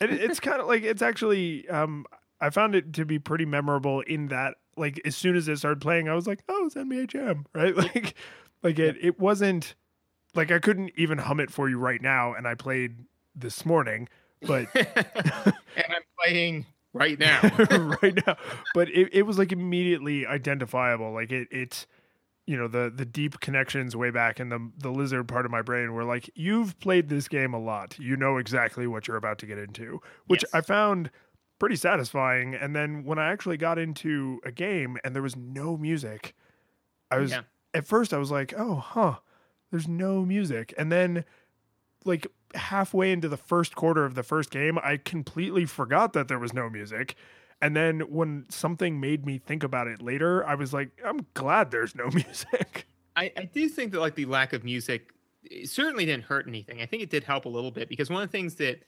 And 0.00 0.10
it- 0.10 0.22
it's 0.22 0.40
kind 0.40 0.58
of 0.58 0.68
like 0.68 0.84
it's 0.84 1.02
actually. 1.02 1.68
Um, 1.68 2.06
I 2.40 2.48
found 2.48 2.74
it 2.74 2.94
to 2.94 3.04
be 3.04 3.18
pretty 3.18 3.44
memorable 3.44 4.00
in 4.00 4.28
that, 4.28 4.54
like, 4.78 4.98
as 5.04 5.14
soon 5.14 5.36
as 5.36 5.48
it 5.48 5.58
started 5.58 5.82
playing, 5.82 6.08
I 6.08 6.14
was 6.14 6.26
like, 6.26 6.42
"Oh, 6.48 6.64
it's 6.64 6.76
NBA 6.76 7.08
Jam," 7.08 7.44
right? 7.54 7.76
Like, 7.76 8.14
like 8.62 8.78
it. 8.78 8.96
It 9.02 9.18
wasn't 9.20 9.74
like 10.34 10.50
I 10.50 10.60
couldn't 10.60 10.92
even 10.96 11.18
hum 11.18 11.40
it 11.40 11.50
for 11.50 11.68
you 11.68 11.78
right 11.78 12.00
now, 12.00 12.32
and 12.32 12.48
I 12.48 12.54
played 12.54 13.04
this 13.34 13.66
morning, 13.66 14.08
but 14.40 14.66
and 14.74 15.86
I'm 15.90 16.02
playing 16.18 16.64
right 16.98 17.18
now. 17.20 17.40
right 18.02 18.26
now. 18.26 18.36
But 18.74 18.88
it, 18.90 19.08
it 19.12 19.22
was 19.22 19.38
like 19.38 19.52
immediately 19.52 20.26
identifiable. 20.26 21.12
Like 21.12 21.30
it 21.32 21.48
it's 21.50 21.86
you 22.46 22.56
know, 22.56 22.66
the 22.66 22.90
the 22.94 23.04
deep 23.04 23.40
connections 23.40 23.94
way 23.94 24.10
back 24.10 24.40
in 24.40 24.48
the 24.48 24.70
the 24.78 24.90
lizard 24.90 25.28
part 25.28 25.44
of 25.44 25.50
my 25.50 25.60
brain 25.62 25.92
were 25.92 26.04
like, 26.04 26.30
you've 26.34 26.78
played 26.80 27.08
this 27.08 27.28
game 27.28 27.52
a 27.54 27.58
lot. 27.58 27.98
You 27.98 28.16
know 28.16 28.38
exactly 28.38 28.86
what 28.86 29.06
you're 29.06 29.18
about 29.18 29.38
to 29.40 29.46
get 29.46 29.58
into. 29.58 30.00
Which 30.26 30.42
Yes. 30.44 30.54
I 30.54 30.60
found 30.62 31.10
pretty 31.58 31.76
satisfying. 31.76 32.54
And 32.54 32.74
then 32.74 33.04
when 33.04 33.18
I 33.18 33.30
actually 33.32 33.56
got 33.58 33.78
into 33.78 34.40
a 34.44 34.52
game 34.52 34.96
and 35.04 35.14
there 35.14 35.22
was 35.22 35.36
no 35.36 35.76
music, 35.76 36.34
I 37.10 37.18
was 37.18 37.32
Yeah. 37.32 37.42
at 37.74 37.86
first 37.86 38.14
I 38.14 38.18
was 38.18 38.30
like, 38.30 38.54
oh 38.56 38.76
huh, 38.76 39.16
there's 39.70 39.88
no 39.88 40.24
music. 40.24 40.72
And 40.78 40.90
then 40.90 41.24
like 42.06 42.26
halfway 42.54 43.12
into 43.12 43.28
the 43.28 43.36
first 43.36 43.74
quarter 43.74 44.04
of 44.04 44.14
the 44.14 44.22
first 44.22 44.50
game, 44.50 44.78
I 44.82 44.96
completely 44.96 45.64
forgot 45.64 46.12
that 46.14 46.28
there 46.28 46.38
was 46.38 46.52
no 46.52 46.68
music. 46.70 47.14
And 47.60 47.76
then 47.76 48.00
when 48.00 48.46
something 48.48 49.00
made 49.00 49.26
me 49.26 49.38
think 49.38 49.62
about 49.64 49.88
it 49.88 50.00
later, 50.00 50.46
I 50.46 50.54
was 50.54 50.72
like, 50.72 50.90
I'm 51.04 51.26
glad 51.34 51.70
there's 51.70 51.94
no 51.94 52.06
music. 52.12 52.86
I, 53.16 53.32
I 53.36 53.44
do 53.44 53.68
think 53.68 53.92
that 53.92 54.00
like 54.00 54.14
the 54.14 54.26
lack 54.26 54.52
of 54.52 54.64
music 54.64 55.12
certainly 55.64 56.06
didn't 56.06 56.24
hurt 56.24 56.46
anything. 56.46 56.80
I 56.80 56.86
think 56.86 57.02
it 57.02 57.10
did 57.10 57.24
help 57.24 57.44
a 57.44 57.48
little 57.48 57.70
bit 57.70 57.88
because 57.88 58.10
one 58.10 58.22
of 58.22 58.28
the 58.30 58.36
things 58.36 58.54
that 58.56 58.84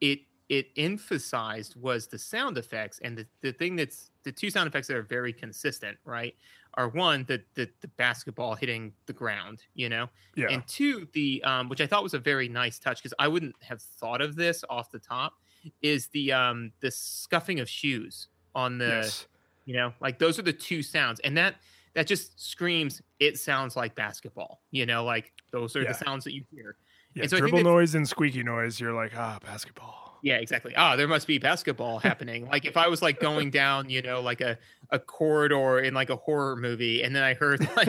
it 0.00 0.20
it 0.48 0.66
emphasized 0.76 1.76
was 1.80 2.08
the 2.08 2.18
sound 2.18 2.58
effects 2.58 2.98
and 3.04 3.16
the, 3.16 3.26
the 3.40 3.52
thing 3.52 3.76
that's 3.76 4.10
the 4.24 4.32
two 4.32 4.50
sound 4.50 4.66
effects 4.66 4.88
that 4.88 4.96
are 4.96 5.02
very 5.02 5.32
consistent, 5.32 5.96
right? 6.04 6.34
Are 6.74 6.88
one 6.88 7.24
the 7.26 7.42
the, 7.54 7.68
the 7.80 7.88
basketball 7.88 8.54
hitting 8.54 8.92
the 9.06 9.12
ground, 9.12 9.62
you 9.74 9.88
know, 9.88 10.08
yeah. 10.36 10.46
and 10.50 10.66
two 10.66 11.08
the 11.12 11.42
um, 11.44 11.68
which 11.68 11.80
I 11.80 11.86
thought 11.86 12.02
was 12.02 12.14
a 12.14 12.18
very 12.18 12.48
nice 12.48 12.78
touch 12.78 13.02
because 13.02 13.14
I 13.18 13.28
wouldn't 13.28 13.56
have 13.62 13.82
thought 13.82 14.20
of 14.20 14.36
this 14.36 14.64
off 14.70 14.90
the 14.90 14.98
top 14.98 15.34
is 15.82 16.06
the 16.08 16.32
um 16.32 16.72
the 16.80 16.90
scuffing 16.90 17.60
of 17.60 17.68
shoes 17.68 18.28
on 18.54 18.78
the 18.78 18.86
yes. 19.02 19.26
you 19.66 19.74
know 19.74 19.92
like 20.00 20.18
those 20.18 20.38
are 20.38 20.42
the 20.42 20.52
two 20.52 20.82
sounds 20.82 21.20
and 21.20 21.36
that 21.36 21.56
that 21.94 22.06
just 22.06 22.40
screams 22.40 23.02
it 23.18 23.38
sounds 23.38 23.76
like 23.76 23.94
basketball 23.94 24.62
you 24.70 24.86
know 24.86 25.04
like 25.04 25.32
those 25.50 25.76
are 25.76 25.82
Yeah. 25.82 25.92
the 25.92 26.04
sounds 26.04 26.24
that 26.24 26.32
you 26.34 26.44
hear 26.50 26.76
Yeah, 27.14 27.22
And 27.22 27.30
so 27.30 27.36
I 27.36 27.40
think 27.40 27.50
dribble 27.50 27.70
noise 27.70 27.94
and 27.94 28.08
squeaky 28.08 28.42
noise. 28.44 28.78
You're 28.78 28.92
like, 28.94 29.12
ah, 29.16 29.38
basketball. 29.44 29.99
Yeah 30.22 30.36
exactly. 30.36 30.74
Ah 30.76 30.96
there 30.96 31.08
must 31.08 31.26
be 31.26 31.38
basketball 31.38 31.98
happening. 31.98 32.46
Like 32.46 32.64
if 32.66 32.76
i 32.76 32.88
was 32.88 33.02
like 33.02 33.20
going 33.20 33.50
down 33.62 33.88
you 33.90 34.02
know 34.02 34.20
like 34.20 34.40
a 34.40 34.58
a 34.90 34.98
corridor 34.98 35.80
in 35.80 35.94
like 35.94 36.10
a 36.10 36.16
horror 36.16 36.56
movie 36.56 37.02
and 37.02 37.14
then 37.14 37.22
i 37.22 37.34
heard 37.34 37.60
like 37.76 37.88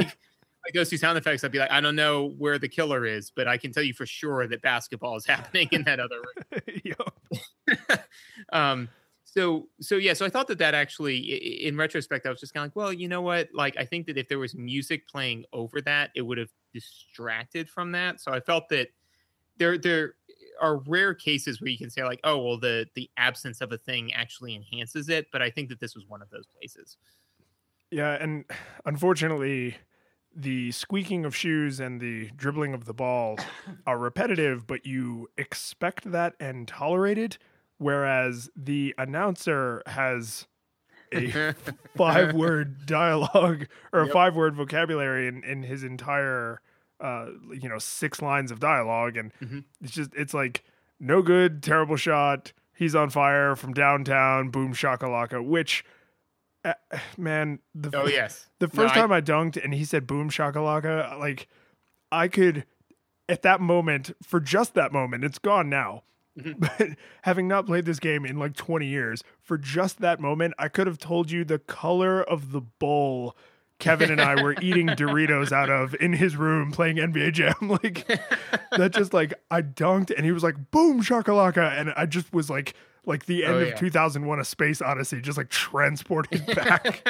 like 0.63 0.73
those 0.75 0.89
two 0.89 0.97
sound 0.97 1.17
effects 1.17 1.43
i'd 1.43 1.51
be 1.51 1.57
like 1.57 1.71
i 1.71 1.81
don't 1.81 1.95
know 1.95 2.29
where 2.37 2.59
the 2.59 2.69
killer 2.69 3.05
is 3.05 3.31
but 3.35 3.47
i 3.47 3.57
can 3.57 3.71
tell 3.71 3.81
you 3.81 3.93
for 3.93 4.05
sure 4.05 4.45
that 4.47 4.61
basketball 4.61 5.15
is 5.15 5.25
happening 5.25 5.67
in 5.71 5.83
that 5.83 5.99
other 5.99 6.17
room. 6.51 6.95
Um 8.53 8.89
so 9.23 9.67
so 9.79 9.95
yeah 9.95 10.13
so 10.13 10.25
i 10.25 10.29
thought 10.29 10.47
that 10.47 10.57
that 10.59 10.73
actually 10.73 11.15
i- 11.15 11.35
i- 11.35 11.67
in 11.69 11.77
retrospect 11.77 12.25
i 12.25 12.29
was 12.29 12.39
just 12.39 12.53
kind 12.53 12.63
of 12.65 12.67
like 12.67 12.75
well 12.75 12.91
you 12.93 13.07
know 13.07 13.21
what? 13.21 13.47
Like 13.53 13.77
i 13.77 13.85
think 13.85 14.05
that 14.07 14.17
if 14.17 14.27
there 14.27 14.39
was 14.39 14.53
music 14.55 15.07
playing 15.07 15.45
over 15.53 15.79
that 15.81 16.11
it 16.15 16.21
would 16.21 16.37
have 16.37 16.49
distracted 16.73 17.69
from 17.69 17.93
that. 17.93 18.19
So 18.21 18.31
i 18.33 18.39
felt 18.39 18.67
that 18.69 18.89
there 19.57 19.77
there 19.77 20.15
are 20.61 20.77
rare 20.77 21.13
cases 21.13 21.59
where 21.61 21.69
you 21.69 21.77
can 21.77 21.89
say 21.89 22.03
like 22.03 22.19
oh 22.23 22.37
well 22.37 22.57
the 22.57 22.87
the 22.95 23.09
absence 23.17 23.61
of 23.61 23.71
a 23.71 23.77
thing 23.77 24.13
actually 24.13 24.55
enhances 24.55 25.09
it 25.09 25.27
but 25.31 25.41
i 25.41 25.49
think 25.49 25.69
that 25.69 25.79
this 25.79 25.95
was 25.95 26.05
one 26.07 26.21
of 26.21 26.29
those 26.29 26.45
places 26.47 26.97
Yeah, 27.89 28.13
and 28.13 28.45
unfortunately, 28.85 29.77
the 30.33 30.71
squeaking 30.71 31.25
of 31.25 31.35
shoes 31.35 31.79
and 31.79 31.99
the 31.99 32.31
dribbling 32.35 32.73
of 32.73 32.85
the 32.85 32.93
ball 32.93 33.37
are 33.85 33.97
repetitive, 33.97 34.65
but 34.65 34.85
you 34.85 35.29
expect 35.37 36.09
that 36.11 36.35
and 36.39 36.67
tolerate 36.67 37.17
it. 37.17 37.37
Whereas 37.77 38.49
the 38.55 38.93
announcer 38.97 39.81
has 39.87 40.47
a 41.13 41.35
five 41.97 42.33
word 42.33 42.85
dialogue 42.85 43.67
or 43.93 44.03
a 44.03 44.07
Yep. 44.07 44.09
five 44.09 44.35
word 44.35 44.55
vocabulary 44.55 45.27
in, 45.27 45.43
in 45.43 45.63
his 45.63 45.83
entire 45.83 46.61
uh 47.01 47.27
you 47.59 47.67
know 47.67 47.79
six 47.79 48.21
lines 48.21 48.51
of 48.51 48.59
dialogue 48.59 49.17
and 49.17 49.31
Mhm. 49.41 49.63
it's 49.81 49.91
just 49.91 50.11
it's 50.15 50.33
like 50.33 50.63
no 50.99 51.21
good 51.21 51.63
terrible 51.63 51.95
shot 51.95 52.53
he's 52.75 52.95
on 52.95 53.09
fire 53.09 53.55
from 53.55 53.73
downtown 53.73 54.49
boom 54.49 54.73
shakalaka 54.73 55.43
which 55.43 55.83
uh, 56.63 56.73
man 57.17 57.59
the 57.73 57.89
oh 57.97 58.07
yes 58.07 58.49
the 58.59 58.67
first 58.67 58.93
I- 58.95 58.99
time 58.99 59.11
I 59.11 59.21
dunked 59.21 59.61
and 59.63 59.73
he 59.73 59.83
said 59.83 60.05
boom 60.05 60.29
shakalaka 60.29 61.17
like 61.19 61.47
I 62.11 62.27
could 62.27 62.65
at 63.27 63.41
that 63.43 63.61
moment 63.61 64.11
for 64.21 64.39
just 64.39 64.73
that 64.75 64.91
moment 64.91 65.23
it's 65.23 65.39
gone 65.39 65.69
now 65.69 66.03
Mhm. 66.39 66.55
but 66.77 66.89
having 67.23 67.47
not 67.49 67.65
played 67.65 67.83
this 67.85 67.99
game 67.99 68.25
in 68.25 68.37
like 68.39 68.55
20 68.55 68.85
years 68.87 69.21
for 69.41 69.57
just 69.57 69.99
that 69.99 70.19
moment 70.21 70.53
I 70.59 70.69
could 70.69 70.87
have 70.87 70.97
told 70.97 71.29
you 71.29 71.43
the 71.43 71.59
color 71.59 72.21
of 72.23 72.51
the 72.53 72.61
bowl 72.61 73.35
Kevin 73.81 74.11
and 74.11 74.21
I 74.21 74.41
were 74.41 74.55
eating 74.61 74.87
Doritos 74.87 75.51
out 75.51 75.69
of 75.69 75.95
in 75.99 76.13
his 76.13 76.37
room 76.37 76.71
playing 76.71 76.97
NBA 76.97 77.33
Jam. 77.33 77.53
Like 77.61 78.07
that 78.77 78.91
just 78.93 79.13
like 79.13 79.33
I 79.49 79.61
dunked 79.61 80.11
and 80.15 80.25
he 80.25 80.31
was 80.31 80.43
like 80.43 80.71
boom 80.71 81.01
shakalaka. 81.01 81.79
And 81.79 81.91
I 81.97 82.05
just 82.05 82.31
was 82.33 82.49
like 82.49 82.75
like 83.05 83.25
the 83.25 83.43
end 83.43 83.55
Oh, 83.55 83.59
of 83.59 83.75
2001 83.75 84.39
a 84.39 84.45
space 84.45 84.81
odyssey 84.81 85.19
just 85.21 85.37
like 85.37 85.49
transported 85.49 86.45
back. 86.45 87.03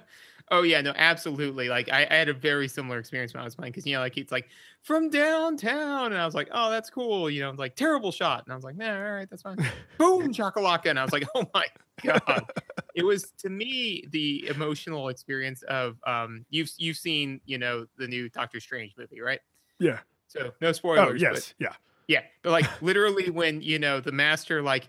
Oh 0.50 0.62
yeah, 0.62 0.80
no, 0.80 0.94
absolutely. 0.96 1.68
Like 1.68 1.90
I, 1.90 2.06
I 2.10 2.14
had 2.14 2.30
a 2.30 2.32
very 2.32 2.68
similar 2.68 2.98
experience 2.98 3.34
when 3.34 3.42
I 3.42 3.44
was 3.44 3.54
playing 3.54 3.72
because 3.72 3.86
you 3.86 3.94
know, 3.94 4.00
like 4.00 4.16
it's 4.16 4.32
like 4.32 4.48
from 4.82 5.10
downtown, 5.10 6.12
and 6.12 6.18
I 6.20 6.24
was 6.24 6.34
like, 6.34 6.48
oh, 6.52 6.70
that's 6.70 6.88
cool. 6.88 7.28
You 7.28 7.42
know, 7.42 7.50
like 7.50 7.76
terrible 7.76 8.12
shot, 8.12 8.44
and 8.46 8.52
I 8.52 8.56
was 8.56 8.64
like, 8.64 8.76
nah, 8.76 8.94
all 8.94 9.12
right, 9.12 9.28
that's 9.28 9.42
fine. 9.42 9.58
Boom, 9.98 10.32
shakalaka, 10.32 10.86
and 10.86 10.98
I 10.98 11.02
was 11.02 11.12
like, 11.12 11.24
oh 11.34 11.44
my 11.52 11.66
god. 12.04 12.44
it 12.94 13.04
was 13.04 13.32
to 13.38 13.48
me 13.50 14.04
the 14.10 14.46
emotional 14.48 15.08
experience 15.08 15.62
of 15.64 15.96
um, 16.06 16.44
you've 16.50 16.70
you've 16.76 16.96
seen 16.96 17.40
you 17.44 17.58
know 17.58 17.86
the 17.96 18.06
new 18.06 18.28
Doctor 18.28 18.60
Strange 18.60 18.94
movie, 18.98 19.20
right? 19.20 19.40
yeah 19.80 20.00
So 20.26 20.50
no 20.60 20.72
spoilers. 20.72 21.08
oh 21.08 21.12
but- 21.12 21.20
yes 21.20 21.54
yeah 21.58 21.74
yeah, 22.08 22.22
but 22.42 22.50
like 22.52 22.82
literally 22.82 23.28
when 23.30 23.60
you 23.60 23.78
know 23.78 24.00
the 24.00 24.12
master 24.12 24.62
like 24.62 24.88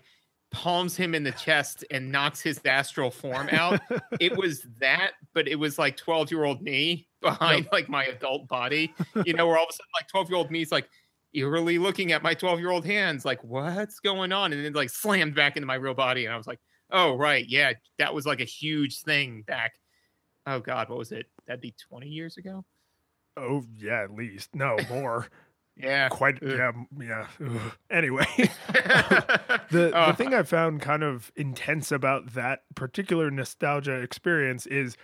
palms 0.50 0.96
him 0.96 1.14
in 1.14 1.22
the 1.22 1.30
chest 1.32 1.84
and 1.90 2.10
knocks 2.10 2.40
his 2.40 2.60
astral 2.64 3.10
form 3.10 3.48
out, 3.52 3.78
it 4.20 4.36
was 4.36 4.66
that, 4.80 5.12
but 5.34 5.46
it 5.46 5.54
was 5.56 5.78
like 5.78 5.96
12 5.96 6.30
year 6.32 6.44
old 6.44 6.62
me 6.62 7.06
behind 7.20 7.68
like 7.72 7.88
my 7.90 8.06
adult 8.06 8.48
body, 8.48 8.92
you 9.26 9.34
know, 9.34 9.46
where 9.46 9.58
all 9.58 9.64
of 9.64 9.68
a 9.70 9.72
sudden 9.74 9.86
like 10.00 10.08
12 10.08 10.30
year 10.30 10.38
old 10.38 10.50
me 10.50 10.62
is 10.62 10.72
like 10.72 10.88
eerily 11.34 11.78
looking 11.78 12.10
at 12.10 12.22
my 12.22 12.32
12 12.34 12.58
year 12.58 12.70
old 12.70 12.84
hands, 12.86 13.24
like, 13.26 13.44
what's 13.44 14.00
going 14.00 14.32
on? 14.32 14.52
And 14.54 14.64
then 14.64 14.72
like 14.72 14.88
slammed 14.90 15.34
back 15.34 15.56
into 15.56 15.66
my 15.66 15.74
real 15.76 15.94
body. 15.94 16.24
And 16.24 16.34
I 16.34 16.38
was 16.38 16.46
like, 16.46 16.58
oh, 16.92 17.16
right. 17.16 17.44
Yeah, 17.48 17.72
that 17.98 18.14
was 18.14 18.26
like 18.26 18.40
a 18.40 18.44
huge 18.44 19.00
thing 19.00 19.42
back. 19.42 19.74
Oh, 20.46 20.60
God, 20.60 20.88
what 20.88 20.98
was 20.98 21.12
it? 21.12 21.26
That'd 21.46 21.60
be 21.60 21.74
20 21.88 22.08
years 22.08 22.36
ago. 22.36 22.64
Oh 23.36 23.64
yeah, 23.76 24.02
at 24.02 24.12
least 24.14 24.54
no 24.54 24.76
more. 24.88 25.26
Yeah. 25.76 26.10
Quite 26.10 26.42
Ugh. 26.42 26.50
yeah 26.50 26.72
yeah. 27.00 27.26
Ugh. 27.42 27.72
Anyway, 27.90 28.26
the 28.36 29.60
the 29.70 29.96
Uh, 29.96 30.12
thing 30.14 30.34
I 30.34 30.42
found 30.42 30.82
kind 30.82 31.02
of 31.02 31.32
intense 31.36 31.90
about 31.90 32.34
that 32.34 32.64
particular 32.74 33.30
nostalgia 33.30 33.94
experience 33.94 34.66
is 34.66 34.96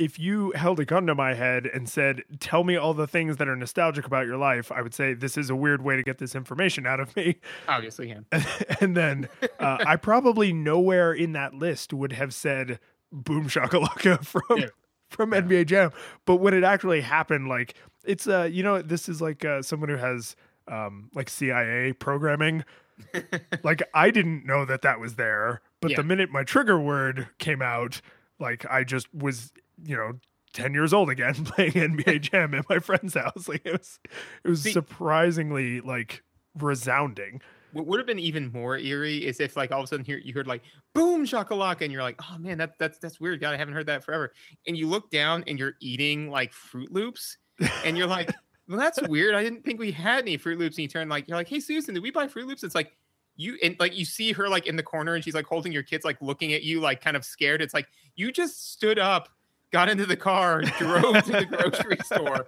if 0.00 0.18
you 0.18 0.50
held 0.56 0.80
a 0.80 0.84
gun 0.84 1.06
to 1.06 1.14
my 1.14 1.34
head 1.34 1.66
and 1.66 1.88
said, 1.88 2.22
"Tell 2.40 2.64
me 2.64 2.74
all 2.76 2.94
the 2.94 3.06
things 3.06 3.36
that 3.36 3.46
are 3.48 3.54
nostalgic 3.54 4.06
about 4.06 4.26
your 4.26 4.36
life," 4.38 4.72
I 4.72 4.82
would 4.82 4.94
say, 4.94 5.14
"This 5.14 5.36
is 5.36 5.50
a 5.50 5.54
weird 5.54 5.82
way 5.82 5.94
to 5.96 6.02
get 6.02 6.18
this 6.18 6.34
information 6.34 6.86
out 6.86 6.98
of 6.98 7.14
me." 7.14 7.36
obviously, 7.68 8.08
yeah. 8.08 8.42
and 8.80 8.96
then 8.96 9.28
uh, 9.60 9.78
I 9.86 9.96
probably 9.96 10.52
nowhere 10.52 11.12
in 11.12 11.32
that 11.32 11.54
list 11.54 11.92
would 11.92 12.12
have 12.12 12.34
said 12.34 12.80
"Boom 13.12 13.46
Shakalaka" 13.48 14.24
from 14.24 14.58
Yeah. 14.58 14.66
from 15.10 15.30
NBA 15.32 15.66
Jam. 15.66 15.90
But 16.24 16.36
when 16.36 16.54
it 16.54 16.64
actually 16.64 17.02
happened, 17.02 17.48
like 17.48 17.74
it's 18.04 18.26
uh, 18.26 18.48
you 18.50 18.62
know, 18.62 18.80
this 18.82 19.08
is 19.08 19.20
like 19.20 19.44
uh, 19.44 19.62
someone 19.62 19.90
who 19.90 19.96
has 19.96 20.34
um, 20.66 21.10
like 21.14 21.28
CIA 21.28 21.92
programming. 21.92 22.64
like 23.62 23.82
I 23.94 24.10
didn't 24.10 24.44
know 24.46 24.64
that 24.64 24.82
that 24.82 25.00
was 25.00 25.14
there, 25.16 25.60
but 25.80 25.90
Yeah. 25.90 25.98
the 25.98 26.04
minute 26.04 26.30
my 26.30 26.44
trigger 26.44 26.78
word 26.80 27.28
came 27.38 27.62
out, 27.62 28.00
like 28.38 28.64
I 28.70 28.84
just 28.84 29.12
was, 29.14 29.52
you 29.84 29.96
know. 29.96 30.12
10 30.52 30.74
years 30.74 30.92
old 30.92 31.08
again 31.08 31.32
playing 31.44 31.70
NBA 31.70 32.20
Jam 32.28 32.54
at 32.54 32.68
my 32.68 32.80
friend's 32.80 33.14
house 33.14 33.46
like 33.46 33.62
it 33.64 33.70
was 33.70 34.00
it 34.42 34.48
was 34.48 34.62
See- 34.62 34.72
surprisingly 34.72 35.80
like 35.80 36.24
resounding 36.58 37.40
What 37.72 37.86
would 37.86 38.00
have 38.00 38.06
been 38.08 38.18
even 38.18 38.50
more 38.50 38.76
eerie 38.76 39.24
is 39.24 39.38
if, 39.38 39.56
like, 39.56 39.70
all 39.70 39.78
of 39.78 39.84
a 39.84 39.86
sudden 39.86 40.04
here 40.04 40.18
you 40.18 40.34
heard 40.34 40.48
like 40.48 40.62
"boom 40.92 41.24
shakalaka" 41.24 41.82
and 41.82 41.92
you're 41.92 42.02
like, 42.02 42.18
"Oh 42.20 42.36
man, 42.36 42.58
that 42.58 42.76
that's 42.80 42.98
that's 42.98 43.20
weird. 43.20 43.40
God, 43.40 43.54
I 43.54 43.58
haven't 43.58 43.74
heard 43.74 43.86
that 43.86 44.02
forever." 44.02 44.32
And 44.66 44.76
you 44.76 44.88
look 44.88 45.08
down 45.10 45.44
and 45.46 45.56
you're 45.56 45.74
eating 45.80 46.30
like 46.30 46.52
Froot 46.52 46.90
Loops, 46.90 47.38
and 47.84 47.96
you're 47.96 48.08
like, 48.08 48.32
"Well, 48.68 48.76
that's 48.78 49.00
weird. 49.02 49.36
I 49.36 49.44
didn't 49.44 49.64
think 49.64 49.78
we 49.78 49.92
had 49.92 50.22
any 50.22 50.36
Froot 50.36 50.58
Loops." 50.58 50.78
And 50.78 50.82
you 50.82 50.88
turn 50.88 51.08
like, 51.08 51.28
you're 51.28 51.36
like, 51.36 51.48
"Hey, 51.48 51.60
Susan, 51.60 51.94
did 51.94 52.02
we 52.02 52.10
buy 52.10 52.26
Froot 52.26 52.46
Loops?" 52.46 52.64
It's 52.64 52.74
like 52.74 52.96
you 53.36 53.56
and 53.62 53.76
like 53.78 53.96
you 53.96 54.04
see 54.04 54.32
her 54.32 54.48
like 54.48 54.66
in 54.66 54.74
the 54.74 54.82
corner 54.82 55.14
and 55.14 55.22
she's 55.22 55.34
like 55.34 55.46
holding 55.46 55.70
your 55.70 55.84
kids, 55.84 56.04
like 56.04 56.20
looking 56.20 56.52
at 56.52 56.64
you, 56.64 56.80
like 56.80 57.00
kind 57.00 57.16
of 57.16 57.24
scared. 57.24 57.62
It's 57.62 57.72
like 57.72 57.86
you 58.16 58.32
just 58.32 58.72
stood 58.72 58.98
up, 58.98 59.28
got 59.72 59.88
into 59.88 60.06
the 60.06 60.16
car, 60.16 60.62
drove 60.62 61.22
to 61.24 61.32
the 61.32 61.46
grocery 61.46 61.98
store, 62.04 62.46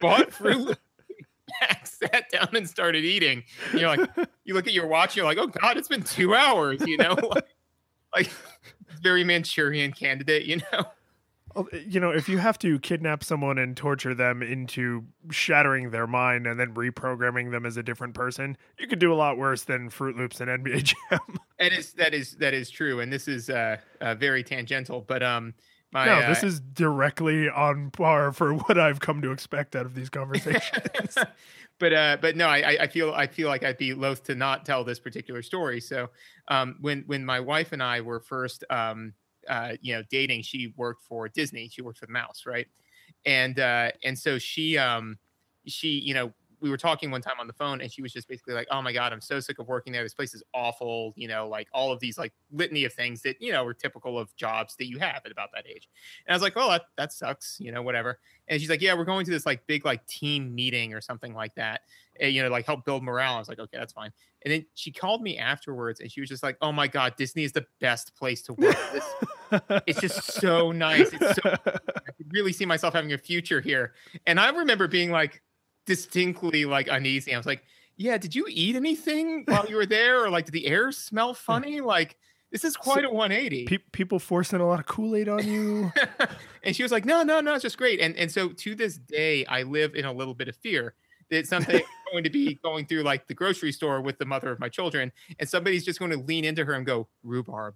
bought 0.00 0.30
Froot 0.30 0.64
Loops. 0.66 0.80
sat 1.84 2.30
down 2.30 2.48
and 2.54 2.68
started 2.68 3.04
eating. 3.04 3.44
You're 3.72 3.96
like, 3.96 4.10
you 4.44 4.54
look 4.54 4.66
at 4.66 4.72
your 4.72 4.86
watch, 4.86 5.16
you're 5.16 5.24
like, 5.24 5.38
oh 5.38 5.46
god, 5.46 5.76
it's 5.76 5.88
been 5.88 6.02
two 6.02 6.34
hours. 6.34 6.82
You 6.86 6.96
know, 6.96 7.16
like, 7.30 7.48
like 8.14 8.30
very 9.02 9.24
Manchurian 9.24 9.92
candidate. 9.92 10.44
You 10.44 10.60
know, 10.72 11.64
You 11.86 12.00
know, 12.00 12.10
if 12.10 12.28
you 12.28 12.38
have 12.38 12.58
to 12.60 12.78
kidnap 12.78 13.22
someone 13.22 13.58
and 13.58 13.76
torture 13.76 14.14
them 14.14 14.42
into 14.42 15.04
shattering 15.30 15.90
their 15.90 16.06
mind 16.06 16.46
and 16.46 16.58
then 16.58 16.74
reprogramming 16.74 17.50
them 17.50 17.66
as 17.66 17.76
a 17.76 17.82
different 17.82 18.14
person, 18.14 18.56
you 18.78 18.86
could 18.86 18.98
do 18.98 19.12
a 19.12 19.16
lot 19.16 19.36
worse 19.36 19.64
than 19.64 19.90
Froot 19.90 20.16
Loops 20.16 20.40
and 20.40 20.50
NBA 20.50 20.82
Jam. 21.10 21.20
and 21.58 21.74
it's 21.74 21.92
that 21.94 22.14
is 22.14 22.32
that 22.36 22.54
is 22.54 22.70
true. 22.70 23.00
And 23.00 23.12
this 23.12 23.28
is 23.28 23.50
uh, 23.50 23.76
uh 24.00 24.14
very 24.14 24.42
tangential, 24.42 25.02
but 25.02 25.22
um, 25.22 25.54
my 25.92 26.06
no, 26.06 26.14
uh, 26.20 26.28
this 26.28 26.42
is 26.42 26.58
directly 26.60 27.50
on 27.50 27.90
par 27.90 28.32
for 28.32 28.54
what 28.54 28.78
I've 28.78 29.00
come 29.00 29.20
to 29.22 29.30
expect 29.30 29.76
out 29.76 29.84
of 29.84 29.94
these 29.94 30.08
conversations. 30.08 31.18
but 31.78 31.92
uh, 31.92 32.16
but 32.20 32.36
no, 32.36 32.48
I 32.48 32.78
I 32.80 32.86
feel 32.86 33.12
I 33.12 33.26
feel 33.26 33.48
like 33.48 33.62
I'd 33.62 33.76
be 33.76 33.92
loath 33.92 34.24
to 34.24 34.34
not 34.34 34.64
tell 34.64 34.84
this 34.84 34.98
particular 34.98 35.42
story. 35.42 35.80
So 35.80 36.08
um, 36.48 36.76
when 36.80 37.04
when 37.06 37.24
my 37.24 37.40
wife 37.40 37.72
and 37.72 37.82
I 37.82 38.00
were 38.00 38.20
first 38.20 38.64
um, 38.70 39.12
uh, 39.48 39.72
you 39.82 39.94
know 39.94 40.02
dating, 40.10 40.42
she 40.42 40.72
worked 40.76 41.02
for 41.04 41.28
Disney. 41.28 41.68
She 41.68 41.82
worked 41.82 41.98
for 41.98 42.06
the 42.06 42.12
Mouse, 42.12 42.44
right? 42.46 42.66
And 43.26 43.60
uh, 43.60 43.90
and 44.02 44.18
so 44.18 44.38
she 44.38 44.78
um 44.78 45.18
she 45.66 45.88
you 45.88 46.14
know 46.14 46.32
we 46.62 46.70
were 46.70 46.76
talking 46.76 47.10
one 47.10 47.20
time 47.20 47.34
on 47.40 47.48
the 47.48 47.52
phone 47.52 47.80
and 47.80 47.92
she 47.92 48.02
was 48.02 48.12
just 48.12 48.28
basically 48.28 48.54
like, 48.54 48.68
"Oh 48.70 48.80
my 48.80 48.92
god, 48.92 49.12
I'm 49.12 49.20
so 49.20 49.40
sick 49.40 49.58
of 49.58 49.66
working 49.66 49.92
there. 49.92 50.04
This 50.04 50.14
place 50.14 50.32
is 50.32 50.42
awful." 50.54 51.12
You 51.16 51.26
know, 51.26 51.48
like 51.48 51.68
all 51.74 51.92
of 51.92 51.98
these 51.98 52.16
like 52.16 52.32
litany 52.52 52.84
of 52.84 52.92
things 52.92 53.20
that 53.22 53.42
you 53.42 53.52
know 53.52 53.66
are 53.66 53.74
typical 53.74 54.18
of 54.18 54.34
jobs 54.36 54.76
that 54.76 54.86
you 54.86 54.98
have 55.00 55.22
at 55.24 55.32
about 55.32 55.50
that 55.54 55.66
age. 55.68 55.88
And 56.26 56.32
I 56.32 56.36
was 56.36 56.42
like, 56.42 56.52
"Oh, 56.56 56.70
that 56.70 56.82
that 56.96 57.12
sucks," 57.12 57.58
you 57.60 57.72
know, 57.72 57.82
whatever. 57.82 58.20
And 58.46 58.60
she's 58.60 58.70
like, 58.70 58.80
"Yeah, 58.80 58.94
we're 58.94 59.04
going 59.04 59.24
to 59.24 59.30
this 59.32 59.44
like 59.44 59.66
big 59.66 59.84
like 59.84 60.06
team 60.06 60.54
meeting 60.54 60.94
or 60.94 61.00
something 61.00 61.34
like 61.34 61.54
that. 61.56 61.82
And, 62.20 62.32
you 62.32 62.42
know, 62.42 62.48
like 62.48 62.64
help 62.64 62.84
build 62.84 63.02
morale." 63.02 63.34
I 63.34 63.38
was 63.40 63.48
like, 63.48 63.58
"Okay, 63.58 63.76
that's 63.76 63.92
fine." 63.92 64.12
And 64.44 64.52
then 64.52 64.66
she 64.74 64.92
called 64.92 65.22
me 65.22 65.38
afterwards 65.38 66.00
and 66.00 66.10
she 66.10 66.20
was 66.20 66.28
just 66.30 66.44
like, 66.44 66.56
"Oh 66.62 66.70
my 66.70 66.86
god, 66.86 67.16
Disney 67.16 67.42
is 67.42 67.52
the 67.52 67.66
best 67.80 68.14
place 68.14 68.40
to 68.42 68.52
work. 68.54 68.76
This, 68.92 69.04
it's 69.86 70.00
just 70.00 70.32
so 70.32 70.70
nice. 70.70 71.12
It's 71.12 71.42
so 71.42 71.56
I 71.66 72.12
could 72.16 72.32
really 72.32 72.52
see 72.52 72.66
myself 72.66 72.94
having 72.94 73.12
a 73.12 73.18
future 73.18 73.60
here." 73.60 73.94
And 74.26 74.38
I 74.38 74.50
remember 74.50 74.86
being 74.86 75.10
like 75.10 75.42
distinctly 75.86 76.64
like 76.64 76.88
uneasy. 76.88 77.34
I 77.34 77.36
was 77.36 77.46
like, 77.46 77.64
"Yeah, 77.96 78.18
did 78.18 78.34
you 78.34 78.46
eat 78.48 78.76
anything 78.76 79.44
while 79.46 79.66
you 79.68 79.76
were 79.76 79.86
there, 79.86 80.24
or 80.24 80.30
like 80.30 80.46
did 80.46 80.52
the 80.52 80.66
air 80.66 80.92
smell 80.92 81.34
funny? 81.48 81.80
Like 81.80 82.16
this 82.50 82.64
is 82.64 82.76
quite 82.76 83.02
So, 83.02 83.10
a 83.10 83.14
180." 83.14 83.64
Pe- 83.66 83.78
people 83.92 84.18
forcing 84.18 84.60
a 84.60 84.66
lot 84.66 84.80
of 84.80 84.86
Kool 84.86 85.16
Aid 85.16 85.28
on 85.28 85.46
you. 85.46 85.92
and 86.62 86.74
she 86.76 86.82
was 86.82 86.92
like, 86.92 87.04
"No, 87.04 87.22
no, 87.22 87.40
no, 87.40 87.54
it's 87.54 87.62
just 87.62 87.78
great." 87.78 88.00
And 88.00 88.16
and 88.16 88.30
so 88.30 88.48
to 88.48 88.74
this 88.74 88.96
day, 88.98 89.44
I 89.46 89.62
live 89.62 89.94
in 89.94 90.04
a 90.04 90.12
little 90.12 90.34
bit 90.34 90.48
of 90.48 90.56
fear 90.56 90.94
that 91.30 91.46
something 91.46 91.80
going 92.12 92.24
to 92.24 92.30
be 92.30 92.54
going 92.62 92.86
through 92.86 93.02
like 93.02 93.26
the 93.26 93.34
grocery 93.34 93.72
store 93.72 94.02
with 94.02 94.18
the 94.18 94.26
mother 94.26 94.50
of 94.50 94.60
my 94.60 94.68
children, 94.68 95.10
and 95.38 95.48
somebody's 95.48 95.84
just 95.84 95.98
going 95.98 96.10
to 96.10 96.18
lean 96.18 96.44
into 96.44 96.64
her 96.64 96.74
and 96.74 96.84
go 96.84 97.08
rhubarb, 97.22 97.74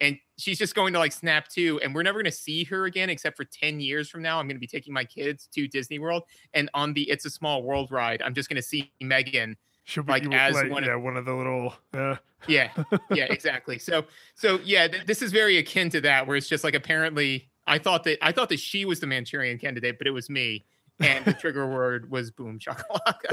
and 0.00 0.18
she's 0.38 0.58
just 0.58 0.74
going 0.74 0.92
to 0.92 0.98
like 0.98 1.12
snap 1.12 1.48
to, 1.48 1.80
and 1.82 1.94
we're 1.94 2.02
never 2.02 2.18
going 2.22 2.30
to 2.30 2.36
see 2.36 2.64
her 2.64 2.84
again 2.86 3.08
except 3.10 3.36
for 3.36 3.44
ten 3.44 3.80
years 3.80 4.08
from 4.10 4.22
now. 4.22 4.38
I'm 4.38 4.46
going 4.46 4.56
to 4.56 4.60
be 4.60 4.66
taking 4.66 4.92
my 4.92 5.04
kids 5.04 5.48
to 5.54 5.66
Disney 5.68 5.98
World, 5.98 6.24
and 6.54 6.68
on 6.74 6.92
the 6.92 7.02
It's 7.10 7.24
a 7.24 7.30
Small 7.30 7.62
World 7.62 7.90
ride, 7.90 8.22
I'm 8.22 8.34
just 8.34 8.48
going 8.48 8.56
to 8.56 8.62
see 8.62 8.92
Megan. 9.00 9.56
She'll 9.84 10.02
be 10.02 10.12
Like, 10.12 10.32
as 10.32 10.54
like, 10.54 10.70
one 10.70 10.82
of- 10.88 11.02
one 11.02 11.16
of 11.16 11.24
the 11.24 11.34
little. 11.34 11.74
Uh, 11.94 12.16
Yeah, 12.48 12.70
yeah, 13.10 13.24
exactly. 13.30 13.78
So 13.78 14.04
so 14.34 14.60
yeah, 14.64 14.88
th- 14.88 15.06
this 15.06 15.22
is 15.22 15.32
very 15.32 15.56
akin 15.58 15.90
to 15.90 16.00
that, 16.02 16.26
where 16.26 16.36
it's 16.36 16.48
just 16.48 16.64
like 16.64 16.74
apparently 16.74 17.48
I 17.66 17.78
thought 17.78 18.04
that 18.04 18.18
I 18.24 18.32
thought 18.32 18.48
that 18.50 18.60
she 18.60 18.84
was 18.84 19.00
the 19.00 19.06
Manchurian 19.06 19.58
candidate, 19.58 19.96
but 19.98 20.06
it 20.06 20.10
was 20.12 20.28
me. 20.28 20.64
and 21.00 21.24
the 21.26 21.32
trigger 21.34 21.66
word 21.68 22.10
was 22.10 22.30
boom 22.30 22.58
shakalaka. 22.58 23.32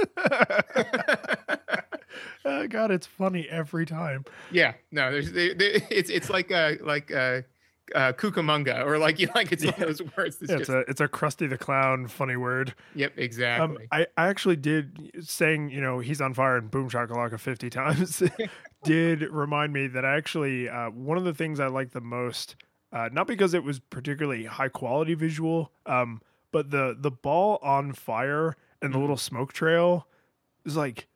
oh, 2.46 2.68
God, 2.70 2.92
it's 2.92 3.08
funny 3.08 3.48
every 3.50 3.86
time. 3.86 4.26
yeah, 4.52 4.74
no, 4.92 5.12
there's 5.12 5.32
there, 5.32 5.54
there, 5.54 5.72
it's 5.90 6.10
it's 6.10 6.30
like 6.30 6.52
uh 6.52 6.74
like 6.82 7.12
uh, 7.12 7.42
uh 7.96 8.14
Cucamonga 8.14 8.86
or 8.86 8.98
like 8.98 9.20
you 9.20 9.28
know, 9.28 9.34
like 9.36 9.52
it's 9.52 9.66
one 9.66 9.74
of 9.74 9.80
those 9.80 10.02
words 10.18 10.38
that's 10.38 10.52
Yeah, 10.52 10.58
just 10.58 10.62
it's 10.62 10.70
a 10.70 10.80
it's 10.90 11.02
a 11.02 11.08
Krusty 11.08 11.50
the 11.50 11.58
Clown 11.58 12.08
funny 12.08 12.36
word. 12.36 12.74
yep 12.96 13.14
Um, 13.18 13.22
exactly. 13.22 13.88
I, 13.92 14.08
I 14.18 14.28
actually 14.28 14.56
did 14.56 15.12
saying 15.22 15.70
you 15.70 15.82
know 15.82 16.00
he's 16.00 16.22
on 16.22 16.34
fire 16.34 16.58
and 16.58 16.70
boom 16.72 16.90
shakalaka 16.90 17.40
fifty 17.40 17.70
times 17.70 18.22
did 18.84 19.22
remind 19.24 19.74
me 19.74 19.88
that 19.88 20.04
I 20.06 20.16
actually 20.18 20.70
uh, 20.70 20.90
one 20.90 21.18
of 21.18 21.24
the 21.24 21.34
things 21.34 21.60
I 21.60 21.68
like 21.68 21.92
the 21.92 22.02
most, 22.02 22.56
uh, 22.92 23.10
not 23.12 23.28
because 23.28 23.54
it 23.54 23.64
was 23.64 23.80
particularly 23.80 24.46
high 24.46 24.68
quality 24.70 25.14
visual, 25.14 25.72
um, 25.86 26.22
but 26.52 26.70
the 26.72 26.96
the 27.00 27.12
ball 27.12 27.60
on 27.62 27.94
fire 27.94 28.56
and 28.82 28.94
the 28.94 28.98
little 29.00 29.18
smoke 29.18 29.54
trail 29.54 30.08
is 30.66 30.76
like 30.76 31.08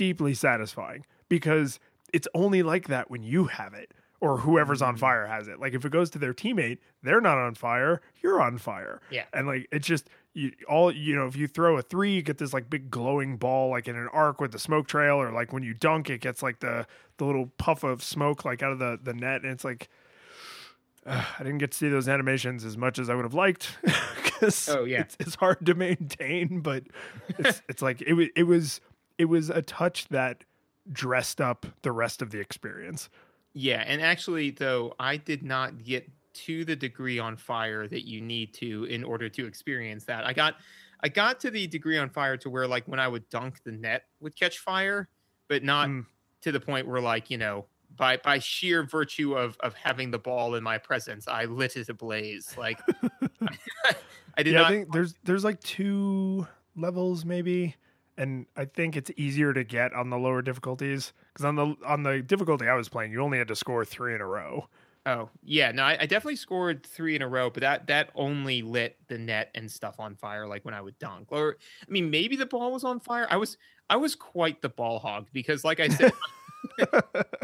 deeply 0.00 0.32
satisfying 0.32 1.04
because 1.28 1.78
it's 2.12 2.26
only 2.34 2.62
like 2.62 2.88
that 2.88 3.10
when 3.10 3.22
you 3.22 3.44
have 3.44 3.74
it 3.74 3.92
or 4.18 4.38
whoever's 4.38 4.80
on 4.80 4.96
fire 4.96 5.26
has 5.26 5.46
it. 5.46 5.60
Like 5.60 5.74
if 5.74 5.84
it 5.84 5.92
goes 5.92 6.08
to 6.10 6.18
their 6.18 6.32
teammate, 6.32 6.78
they're 7.02 7.20
not 7.20 7.36
on 7.36 7.54
fire, 7.54 8.00
you're 8.22 8.40
on 8.40 8.56
fire. 8.56 9.00
Yeah. 9.10 9.24
And 9.34 9.46
like 9.46 9.68
it's 9.70 9.86
just 9.86 10.08
you 10.32 10.52
all 10.68 10.90
you 10.90 11.14
know, 11.14 11.26
if 11.26 11.36
you 11.36 11.46
throw 11.46 11.76
a 11.76 11.82
three, 11.82 12.14
you 12.14 12.22
get 12.22 12.38
this 12.38 12.54
like 12.54 12.70
big 12.70 12.90
glowing 12.90 13.36
ball 13.36 13.68
like 13.70 13.88
in 13.88 13.96
an 13.96 14.08
arc 14.12 14.40
with 14.40 14.52
the 14.52 14.58
smoke 14.58 14.88
trail, 14.88 15.16
or 15.16 15.32
like 15.32 15.52
when 15.52 15.62
you 15.62 15.74
dunk, 15.74 16.08
it 16.08 16.22
gets 16.22 16.42
like 16.42 16.60
the 16.60 16.86
the 17.18 17.24
little 17.26 17.46
puff 17.58 17.84
of 17.84 18.02
smoke 18.02 18.44
like 18.46 18.62
out 18.62 18.72
of 18.72 18.78
the 18.78 18.98
the 19.02 19.12
net, 19.12 19.42
and 19.42 19.50
it's 19.52 19.64
like 19.64 19.88
uh, 21.06 21.24
I 21.38 21.42
didn't 21.42 21.58
get 21.58 21.72
to 21.72 21.76
see 21.78 21.88
those 21.90 22.08
animations 22.08 22.64
as 22.64 22.76
much 22.78 22.98
as 22.98 23.10
I 23.10 23.14
would 23.14 23.24
have 23.24 23.34
liked 23.34 23.76
because 24.22 24.68
Oh, 24.70 24.84
yeah. 24.84 25.00
it's, 25.02 25.16
it's 25.20 25.34
hard 25.34 25.64
to 25.66 25.74
maintain, 25.74 26.60
but 26.60 26.84
it's 27.38 27.60
it's 27.68 27.82
like 27.82 28.00
it 28.02 28.14
was 28.14 28.28
it 28.36 28.44
was 28.44 28.80
it 29.20 29.26
was 29.26 29.50
a 29.50 29.62
touch 29.62 30.08
that 30.08 30.44
dressed 30.90 31.40
up 31.42 31.66
the 31.82 31.92
rest 31.92 32.22
of 32.22 32.30
the 32.30 32.40
experience. 32.40 33.10
Yeah, 33.52 33.82
and 33.86 34.00
actually, 34.00 34.50
though, 34.50 34.94
I 34.98 35.16
did 35.16 35.42
not 35.42 35.82
get 35.82 36.10
to 36.32 36.64
the 36.64 36.76
degree 36.76 37.18
on 37.18 37.36
fire 37.36 37.88
that 37.88 38.06
you 38.06 38.20
need 38.20 38.54
to 38.54 38.84
in 38.84 39.02
order 39.04 39.28
to 39.28 39.46
experience 39.46 40.04
that. 40.04 40.24
I 40.24 40.32
got, 40.32 40.56
I 41.02 41.08
got 41.08 41.40
to 41.40 41.50
the 41.50 41.66
degree 41.66 41.98
on 41.98 42.08
fire 42.10 42.36
to 42.38 42.50
where, 42.50 42.68
like, 42.68 42.86
when 42.86 43.00
I 43.00 43.08
would 43.08 43.28
dunk, 43.28 43.62
the 43.64 43.72
net 43.72 44.04
would 44.20 44.36
catch 44.36 44.58
fire, 44.60 45.08
but 45.48 45.64
not 45.64 45.88
Mm. 45.88 46.06
to 46.42 46.52
the 46.52 46.60
point 46.60 46.86
where, 46.86 47.00
like, 47.00 47.30
you 47.30 47.38
know, 47.38 47.66
by 47.96 48.16
by 48.18 48.38
sheer 48.38 48.84
virtue 48.84 49.34
of 49.36 49.56
of 49.60 49.74
having 49.74 50.12
the 50.12 50.18
ball 50.18 50.54
in 50.54 50.62
my 50.62 50.78
presence, 50.78 51.26
I 51.26 51.44
lit 51.46 51.76
it 51.76 51.88
ablaze. 51.88 52.56
Like, 52.56 52.80
I 54.36 54.42
did 54.42 54.54
yeah, 54.54 54.60
not. 54.60 54.66
I 54.70 54.74
think 54.74 54.92
there's 54.92 55.14
there's 55.24 55.44
like 55.44 55.60
two 55.60 56.46
levels 56.76 57.24
maybe, 57.24 57.76
and 58.20 58.44
I 58.54 58.66
think 58.66 58.96
it's 58.96 59.10
easier 59.16 59.54
to 59.54 59.64
get 59.64 59.94
on 59.94 60.10
the 60.10 60.18
lower 60.18 60.42
difficulties 60.42 61.14
because 61.32 61.46
on 61.46 61.56
the 61.56 61.74
on 61.86 62.02
the 62.02 62.20
difficulty 62.20 62.68
I 62.68 62.74
was 62.74 62.88
playing, 62.88 63.12
you 63.12 63.22
only 63.22 63.38
had 63.38 63.48
to 63.48 63.56
score 63.56 63.82
three 63.84 64.14
in 64.14 64.20
a 64.20 64.26
row. 64.26 64.68
Oh 65.06 65.30
yeah, 65.42 65.72
no, 65.72 65.84
I, 65.84 65.96
I 66.00 66.06
definitely 66.06 66.36
scored 66.36 66.86
three 66.86 67.16
in 67.16 67.22
a 67.22 67.28
row, 67.28 67.48
but 67.48 67.62
that 67.62 67.86
that 67.86 68.10
only 68.14 68.60
lit 68.60 68.98
the 69.08 69.16
net 69.16 69.50
and 69.54 69.70
stuff 69.70 69.96
on 69.98 70.16
fire, 70.16 70.46
like 70.46 70.66
when 70.66 70.74
I 70.74 70.82
would 70.82 70.98
dunk. 70.98 71.28
Or 71.30 71.56
I 71.88 71.90
mean, 71.90 72.10
maybe 72.10 72.36
the 72.36 72.44
ball 72.44 72.72
was 72.72 72.84
on 72.84 73.00
fire. 73.00 73.26
I 73.30 73.38
was 73.38 73.56
I 73.88 73.96
was 73.96 74.14
quite 74.14 74.60
the 74.60 74.68
ball 74.68 74.98
hog 74.98 75.28
because, 75.32 75.64
like 75.64 75.80
I 75.80 75.88
said, 75.88 76.12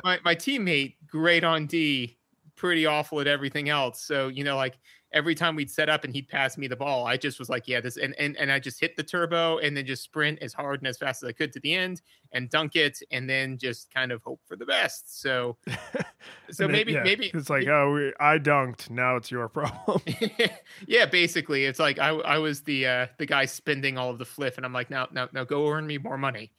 my 0.04 0.20
my 0.26 0.34
teammate 0.34 0.96
great 1.06 1.42
on 1.42 1.64
D, 1.64 2.18
pretty 2.54 2.84
awful 2.84 3.20
at 3.22 3.26
everything 3.26 3.70
else. 3.70 4.02
So 4.02 4.28
you 4.28 4.44
know, 4.44 4.56
like 4.56 4.78
every 5.12 5.34
time 5.34 5.56
we'd 5.56 5.70
set 5.70 5.88
up 5.88 6.04
and 6.04 6.12
he'd 6.12 6.28
pass 6.28 6.58
me 6.58 6.66
the 6.66 6.76
ball, 6.76 7.06
I 7.06 7.16
just 7.16 7.38
was 7.38 7.48
like, 7.48 7.66
yeah, 7.68 7.80
this, 7.80 7.96
and 7.96 8.14
and 8.18 8.36
and 8.36 8.50
I 8.50 8.58
just 8.58 8.80
hit 8.80 8.96
the 8.96 9.02
turbo 9.02 9.58
and 9.58 9.76
then 9.76 9.86
just 9.86 10.02
sprint 10.02 10.40
as 10.42 10.52
hard 10.52 10.80
and 10.80 10.88
as 10.88 10.98
fast 10.98 11.22
as 11.22 11.28
I 11.28 11.32
could 11.32 11.52
to 11.52 11.60
the 11.60 11.74
end 11.74 12.02
and 12.32 12.50
dunk 12.50 12.76
it, 12.76 12.98
and 13.10 13.28
then 13.28 13.58
just 13.58 13.92
kind 13.92 14.12
of 14.12 14.22
hope 14.22 14.40
for 14.46 14.56
the 14.56 14.66
best. 14.66 15.20
So 15.20 15.56
so 16.50 16.64
it- 16.64 16.70
maybe 16.70 16.92
yeah, 16.92 17.02
maybe 17.02 17.30
it's 17.32 17.48
like 17.50 17.66
oh 17.68 17.92
we, 17.92 18.12
I 18.20 18.38
dunked, 18.38 18.90
now 18.90 19.16
it's 19.16 19.30
your 19.30 19.48
problem. 19.50 20.00
yeah, 20.86 21.06
basically, 21.06 21.64
it's 21.64 21.78
like 21.78 21.98
I 21.98 22.08
I 22.08 22.38
was 22.38 22.62
the 22.62 22.86
uh, 22.86 23.06
the 23.18 23.26
guy 23.26 23.44
spending 23.46 23.98
all 23.98 24.10
of 24.10 24.18
the 24.18 24.24
fliff, 24.24 24.56
and 24.56 24.66
I'm 24.66 24.72
like, 24.72 24.90
now 24.90 25.08
now 25.12 25.28
now 25.32 25.44
go 25.44 25.68
earn 25.68 25.86
me 25.86 25.98
more 25.98 26.18
money, 26.18 26.52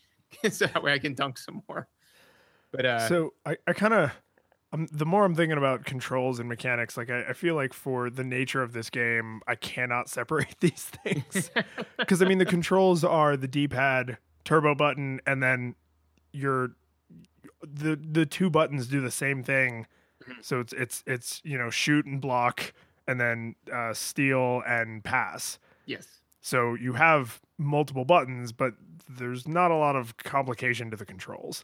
so 0.50 0.66
that 0.68 0.82
way 0.82 0.94
I 0.94 1.00
can 1.00 1.14
dunk 1.14 1.38
some 1.38 1.64
more. 1.70 1.88
But 2.72 2.86
uh, 2.86 3.08
so 3.08 3.34
I, 3.46 3.56
I 3.66 3.74
kind 3.74 3.94
of 3.94 4.12
um, 4.78 4.88
the 4.92 5.06
more 5.06 5.26
I'm 5.26 5.36
thinking 5.36 5.58
about 5.58 5.86
controls 5.86 6.40
and 6.40 6.48
mechanics, 6.48 6.98
like 6.98 7.10
I, 7.10 7.24
I 7.30 7.34
feel 7.34 7.56
like 7.56 7.74
for 7.74 8.10
the 8.10 8.24
nature 8.24 8.62
of 8.62 8.74
this 8.74 8.90
game, 8.90 9.42
I 9.48 9.56
cannot 9.56 10.10
separate 10.18 10.56
these 10.60 10.86
things 11.04 11.50
because 11.98 12.22
I 12.22 12.26
mean 12.26 12.38
the 12.38 12.46
controls 12.46 13.04
are 13.04 13.36
the 13.36 13.48
D-pad, 13.48 14.18
turbo 14.44 14.76
button, 14.76 15.20
and 15.26 15.42
then 15.42 15.76
your 16.32 16.72
the 17.62 17.96
the 17.96 18.26
two 18.26 18.50
buttons 18.50 18.88
do 18.88 19.02
the 19.02 19.12
same 19.12 19.44
thing. 19.44 19.88
Mhm. 20.28 20.44
So 20.44 20.60
it's 20.60 20.74
it's 20.74 21.04
it's 21.08 21.42
you 21.44 21.58
know 21.58 21.70
shoot 21.70 22.06
and 22.06 22.22
block, 22.22 22.74
and 23.08 23.20
then 23.20 23.56
uh, 23.74 23.94
steal 23.94 24.62
and 24.68 25.04
pass. 25.04 25.58
yes, 25.86 26.06
So 26.42 26.76
you 26.76 26.94
have 26.94 27.42
multiple 27.58 28.06
buttons, 28.06 28.52
but 28.52 28.74
there's 29.10 29.48
not 29.48 29.72
a 29.72 29.76
lot 29.76 29.96
of 29.96 30.18
complication 30.18 30.92
to 30.92 30.98
the 30.98 31.06
controls. 31.06 31.64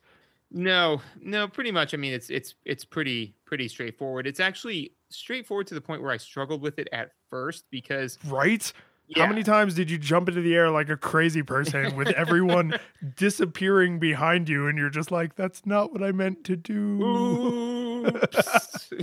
No, 0.53 1.01
no, 1.19 1.47
pretty 1.47 1.71
much. 1.71 1.93
I 1.93 1.97
mean, 1.97 2.13
it's 2.13 2.29
it's 2.29 2.55
it's 2.65 2.85
pretty 2.85 3.35
pretty 3.45 3.67
straightforward. 3.67 4.27
It's 4.27 4.39
actually 4.39 4.95
straightforward 5.09 5.67
to 5.67 5.73
the 5.73 5.81
point 5.81 6.01
where 6.01 6.11
I 6.11 6.17
struggled 6.17 6.61
with 6.61 6.79
it 6.79 6.87
at 6.91 7.11
first 7.29 7.65
because 7.71 8.17
Right? 8.27 8.71
yeah, 9.07 9.23
How 9.23 9.29
many 9.29 9.43
times 9.43 9.73
did 9.75 9.91
you 9.91 9.97
jump 9.97 10.29
into 10.29 10.41
the 10.41 10.55
air 10.55 10.69
like 10.69 10.89
a 10.89 10.97
crazy 10.97 11.43
person 11.43 11.95
with 11.95 12.09
everyone 12.09 12.79
disappearing 13.17 13.99
behind 13.99 14.47
you 14.47 14.67
and 14.67 14.77
you're 14.77 14.89
just 14.89 15.11
like, 15.11 15.35
that's 15.35 15.65
not 15.65 15.91
what 15.91 16.01
I 16.01 16.11
meant 16.11 16.43
to 16.45 16.55
do? 16.55 17.03
Oops. 17.03 18.93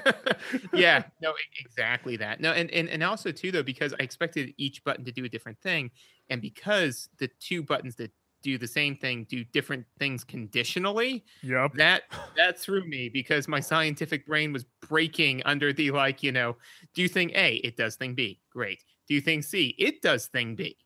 yeah, 0.72 1.04
no, 1.20 1.34
exactly 1.58 2.16
that. 2.16 2.40
No, 2.40 2.52
and, 2.52 2.70
and 2.70 2.88
and 2.88 3.02
also 3.02 3.32
too 3.32 3.50
though, 3.50 3.62
because 3.62 3.92
I 3.92 4.02
expected 4.02 4.54
each 4.56 4.82
button 4.84 5.04
to 5.04 5.12
do 5.12 5.24
a 5.24 5.28
different 5.28 5.60
thing, 5.60 5.90
and 6.28 6.40
because 6.40 7.08
the 7.18 7.28
two 7.40 7.62
buttons 7.62 7.96
that 7.96 8.12
do 8.42 8.58
the 8.58 8.66
same 8.66 8.96
thing 8.96 9.24
do 9.28 9.44
different 9.44 9.84
things 9.98 10.24
conditionally, 10.24 11.24
Yep. 11.42 11.74
that 11.74 12.02
that 12.36 12.58
threw 12.58 12.84
me 12.86 13.08
because 13.08 13.48
my 13.48 13.60
scientific 13.60 14.26
brain 14.26 14.52
was 14.52 14.64
breaking 14.88 15.42
under 15.44 15.72
the 15.72 15.90
like, 15.90 16.22
you 16.22 16.32
know, 16.32 16.56
do 16.94 17.08
thing 17.08 17.30
A, 17.34 17.54
it 17.56 17.76
does 17.76 17.96
thing 17.96 18.14
B. 18.14 18.40
Great. 18.50 18.82
Do 19.08 19.20
thing 19.20 19.42
C, 19.42 19.74
it 19.78 20.02
does 20.02 20.26
thing 20.26 20.54
B. 20.54 20.76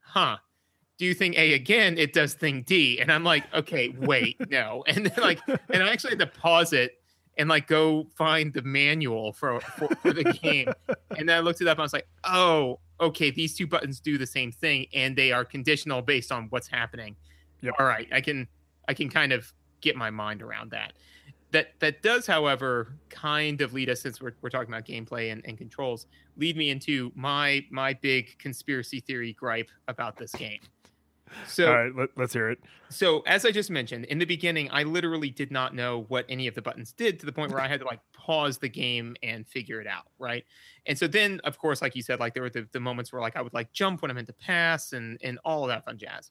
Huh. 0.00 0.36
do 0.98 1.12
thing 1.14 1.34
A 1.36 1.54
again, 1.54 1.98
it 1.98 2.12
does 2.12 2.34
thing 2.34 2.62
D. 2.62 3.00
And 3.00 3.10
I'm 3.12 3.24
like, 3.24 3.52
okay, 3.52 3.88
wait, 3.98 4.36
no. 4.50 4.84
And 4.88 5.06
then 5.06 5.22
like, 5.22 5.40
and 5.48 5.82
I 5.82 5.88
actually 5.90 6.10
had 6.10 6.20
to 6.20 6.26
pause 6.26 6.72
it 6.72 6.92
and 7.36 7.48
like 7.48 7.66
go 7.66 8.06
find 8.16 8.52
the 8.52 8.62
manual 8.62 9.32
for, 9.32 9.60
for, 9.60 9.88
for 9.96 10.12
the 10.12 10.24
game. 10.24 10.72
and 11.18 11.28
then 11.28 11.36
I 11.36 11.40
looked 11.40 11.60
it 11.60 11.68
up 11.68 11.78
and 11.78 11.80
I 11.80 11.84
was 11.84 11.92
like, 11.92 12.06
oh, 12.24 12.78
okay, 13.00 13.30
these 13.30 13.54
two 13.54 13.66
buttons 13.66 14.00
do 14.00 14.18
the 14.18 14.26
same 14.26 14.52
thing 14.52 14.86
and 14.94 15.16
they 15.16 15.32
are 15.32 15.44
conditional 15.44 16.02
based 16.02 16.30
on 16.30 16.46
what's 16.50 16.68
happening. 16.68 17.16
Yep. 17.62 17.74
All 17.78 17.86
right, 17.86 18.08
I 18.12 18.20
can 18.20 18.46
I 18.88 18.94
can 18.94 19.08
kind 19.08 19.32
of 19.32 19.52
get 19.80 19.96
my 19.96 20.10
mind 20.10 20.42
around 20.42 20.70
that. 20.72 20.92
That 21.52 21.68
that 21.80 22.02
does, 22.02 22.26
however, 22.26 22.96
kind 23.08 23.60
of 23.60 23.72
lead 23.72 23.88
us 23.88 24.02
since 24.02 24.20
we're, 24.20 24.34
we're 24.42 24.50
talking 24.50 24.72
about 24.72 24.84
gameplay 24.84 25.32
and, 25.32 25.44
and 25.46 25.56
controls, 25.56 26.06
lead 26.36 26.56
me 26.56 26.70
into 26.70 27.10
my 27.14 27.64
my 27.70 27.94
big 27.94 28.36
conspiracy 28.38 29.00
theory 29.00 29.32
gripe 29.32 29.70
about 29.88 30.16
this 30.16 30.32
game. 30.32 30.60
So, 31.46 31.66
All 31.68 31.74
right, 31.84 31.94
let, 31.96 32.10
let's 32.16 32.32
hear 32.32 32.50
it. 32.50 32.58
so 32.90 33.20
as 33.26 33.44
I 33.44 33.50
just 33.50 33.70
mentioned 33.70 34.04
in 34.06 34.18
the 34.18 34.24
beginning, 34.24 34.68
I 34.70 34.82
literally 34.84 35.30
did 35.30 35.50
not 35.50 35.74
know 35.74 36.04
what 36.08 36.26
any 36.28 36.46
of 36.46 36.54
the 36.54 36.62
buttons 36.62 36.92
did 36.92 37.18
to 37.20 37.26
the 37.26 37.32
point 37.32 37.50
where 37.50 37.60
I 37.60 37.66
had 37.66 37.80
to 37.80 37.86
like 37.86 38.00
pause 38.12 38.58
the 38.58 38.68
game 38.68 39.16
and 39.22 39.46
figure 39.46 39.80
it 39.80 39.86
out, 39.86 40.04
right? 40.18 40.44
And 40.86 40.98
so 40.98 41.06
then, 41.06 41.40
of 41.44 41.58
course, 41.58 41.82
like 41.82 41.96
you 41.96 42.02
said, 42.02 42.20
like 42.20 42.34
there 42.34 42.42
were 42.42 42.50
the, 42.50 42.68
the 42.72 42.80
moments 42.80 43.12
where 43.12 43.20
like 43.22 43.36
I 43.36 43.42
would 43.42 43.54
like 43.54 43.72
jump 43.72 44.02
when 44.02 44.10
I 44.10 44.14
meant 44.14 44.28
to 44.28 44.34
pass 44.34 44.92
and 44.92 45.18
and 45.22 45.38
all 45.44 45.62
of 45.64 45.68
that 45.68 45.84
fun 45.84 45.98
jazz. 45.98 46.30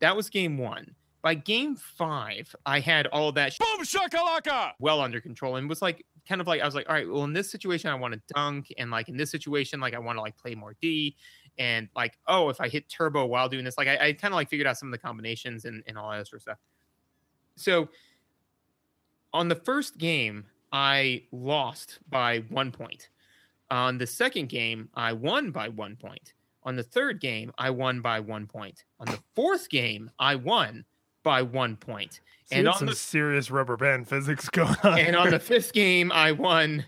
That 0.00 0.14
was 0.14 0.28
game 0.30 0.58
one. 0.58 0.94
By 1.22 1.34
game 1.34 1.74
five, 1.74 2.54
I 2.66 2.78
had 2.78 3.08
all 3.08 3.32
that 3.32 3.52
sh- 3.54 3.58
Boom 3.58 3.84
shakalaka! 3.84 4.72
well 4.78 5.00
under 5.00 5.20
control 5.20 5.56
and 5.56 5.68
was 5.68 5.82
like 5.82 6.04
kind 6.28 6.40
of 6.40 6.46
like 6.46 6.60
I 6.60 6.64
was 6.66 6.74
like, 6.74 6.88
all 6.88 6.94
right, 6.94 7.08
well, 7.08 7.24
in 7.24 7.32
this 7.32 7.50
situation, 7.50 7.90
I 7.90 7.94
want 7.94 8.14
to 8.14 8.20
dunk, 8.34 8.72
and 8.78 8.90
like 8.92 9.08
in 9.08 9.16
this 9.16 9.30
situation, 9.30 9.80
like 9.80 9.94
I 9.94 9.98
want 9.98 10.18
to 10.18 10.22
like 10.22 10.36
play 10.36 10.54
more 10.54 10.76
D, 10.80 11.16
and 11.58 11.88
like 11.96 12.18
oh, 12.26 12.48
if 12.48 12.60
I 12.60 12.68
hit 12.68 12.88
turbo 12.88 13.24
while 13.26 13.48
doing 13.48 13.64
this, 13.64 13.78
like 13.78 13.88
I, 13.88 14.08
I 14.08 14.12
kind 14.12 14.32
of 14.32 14.36
like 14.36 14.48
figured 14.48 14.66
out 14.66 14.78
some 14.78 14.88
of 14.88 14.92
the 14.92 14.98
combinations 14.98 15.64
and, 15.64 15.82
and 15.86 15.96
all 15.96 16.10
that 16.10 16.26
sort 16.26 16.38
of 16.38 16.42
stuff. 16.42 16.58
So 17.56 17.88
on 19.32 19.48
the 19.48 19.54
first 19.54 19.98
game, 19.98 20.44
I 20.72 21.22
lost 21.32 21.98
by 22.08 22.38
one 22.48 22.72
point. 22.72 23.08
On 23.70 23.98
the 23.98 24.06
second 24.06 24.48
game, 24.48 24.88
I 24.94 25.12
won 25.12 25.50
by 25.50 25.68
one 25.68 25.96
point. 25.96 26.34
On 26.62 26.76
the 26.76 26.82
third 26.82 27.20
game, 27.20 27.52
I 27.58 27.70
won 27.70 28.00
by 28.00 28.20
one 28.20 28.46
point. 28.46 28.84
On 29.00 29.06
the 29.06 29.18
fourth 29.34 29.68
game, 29.68 30.10
I 30.18 30.34
won 30.34 30.84
by 31.22 31.42
one 31.42 31.76
point. 31.76 32.20
See, 32.46 32.56
and 32.56 32.68
on 32.68 32.78
some 32.78 32.86
the 32.88 32.94
serious 32.94 33.50
rubber 33.50 33.76
band 33.76 34.08
physics 34.08 34.48
going 34.50 34.76
on. 34.82 34.98
and 34.98 35.16
on 35.16 35.30
the 35.30 35.38
fifth 35.38 35.72
game, 35.72 36.12
I 36.12 36.32
won 36.32 36.84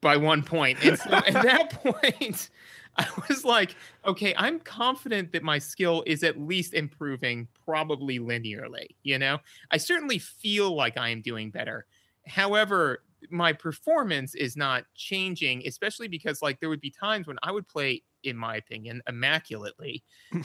by 0.00 0.16
one 0.16 0.42
point. 0.42 0.84
And 0.84 0.98
so 0.98 1.10
at 1.10 1.32
that 1.32 1.70
point, 1.82 2.50
I 2.96 3.06
was 3.28 3.44
like, 3.44 3.74
okay, 4.04 4.34
I'm 4.36 4.60
confident 4.60 5.32
that 5.32 5.42
my 5.42 5.58
skill 5.58 6.02
is 6.06 6.22
at 6.22 6.38
least 6.38 6.74
improving, 6.74 7.48
probably 7.64 8.18
linearly. 8.18 8.88
You 9.02 9.18
know, 9.18 9.38
I 9.70 9.78
certainly 9.78 10.18
feel 10.18 10.74
like 10.74 10.98
I 10.98 11.08
am 11.08 11.22
doing 11.22 11.50
better. 11.50 11.86
However, 12.26 13.02
my 13.30 13.52
performance 13.52 14.34
is 14.34 14.56
not 14.56 14.84
changing, 14.94 15.66
especially 15.66 16.08
because 16.08 16.42
like 16.42 16.60
there 16.60 16.68
would 16.68 16.80
be 16.80 16.90
times 16.90 17.26
when 17.26 17.38
I 17.42 17.50
would 17.52 17.68
play, 17.68 18.02
in 18.24 18.36
my 18.36 18.56
opinion, 18.56 19.02
immaculately, 19.08 20.02
and 20.32 20.44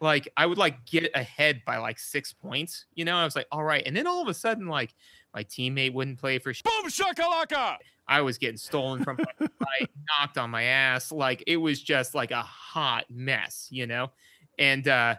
like 0.00 0.28
I 0.36 0.46
would 0.46 0.58
like 0.58 0.84
get 0.84 1.10
ahead 1.14 1.62
by 1.64 1.78
like 1.78 1.98
six 1.98 2.32
points. 2.32 2.86
You 2.94 3.04
know, 3.04 3.16
I 3.16 3.24
was 3.24 3.36
like, 3.36 3.46
all 3.50 3.64
right, 3.64 3.82
and 3.86 3.96
then 3.96 4.06
all 4.06 4.20
of 4.20 4.28
a 4.28 4.34
sudden, 4.34 4.66
like 4.66 4.94
my 5.34 5.44
teammate 5.44 5.94
wouldn't 5.94 6.18
play 6.18 6.38
for. 6.38 6.52
Sh- 6.52 6.62
Boom 6.62 6.88
shakalaka! 6.88 7.76
I 8.06 8.20
was 8.20 8.38
getting 8.38 8.56
stolen 8.56 9.02
from 9.02 9.18
my 9.60 9.86
knocked 10.18 10.38
on 10.38 10.50
my 10.50 10.64
ass. 10.64 11.12
Like 11.12 11.44
it 11.46 11.56
was 11.56 11.80
just 11.80 12.14
like 12.14 12.30
a 12.30 12.42
hot 12.42 13.04
mess, 13.10 13.68
you 13.70 13.86
know? 13.86 14.10
And 14.58 14.86
uh 14.88 15.16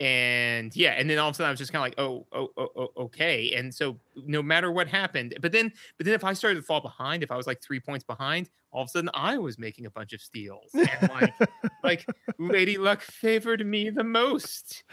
and 0.00 0.74
yeah, 0.74 0.92
and 0.92 1.10
then 1.10 1.18
all 1.18 1.28
of 1.28 1.34
a 1.34 1.36
sudden 1.36 1.48
I 1.48 1.50
was 1.50 1.58
just 1.58 1.72
kind 1.72 1.80
of 1.82 1.84
like, 1.84 2.00
oh, 2.00 2.26
oh, 2.32 2.48
oh, 2.56 2.68
oh, 2.74 3.02
okay. 3.04 3.52
And 3.52 3.72
so 3.72 3.98
no 4.16 4.42
matter 4.42 4.72
what 4.72 4.88
happened, 4.88 5.36
but 5.42 5.52
then 5.52 5.70
but 5.98 6.06
then 6.06 6.14
if 6.14 6.24
I 6.24 6.32
started 6.32 6.56
to 6.56 6.62
fall 6.62 6.80
behind, 6.80 7.22
if 7.22 7.30
I 7.30 7.36
was 7.36 7.46
like 7.46 7.60
three 7.60 7.80
points 7.80 8.02
behind, 8.02 8.48
all 8.72 8.82
of 8.82 8.86
a 8.86 8.90
sudden 8.90 9.10
I 9.12 9.36
was 9.36 9.58
making 9.58 9.84
a 9.84 9.90
bunch 9.90 10.14
of 10.14 10.22
steals. 10.22 10.70
And 10.74 11.10
like 11.10 11.34
like 11.84 12.06
Lady 12.38 12.78
Luck 12.78 13.02
favored 13.02 13.64
me 13.66 13.90
the 13.90 14.04
most. 14.04 14.84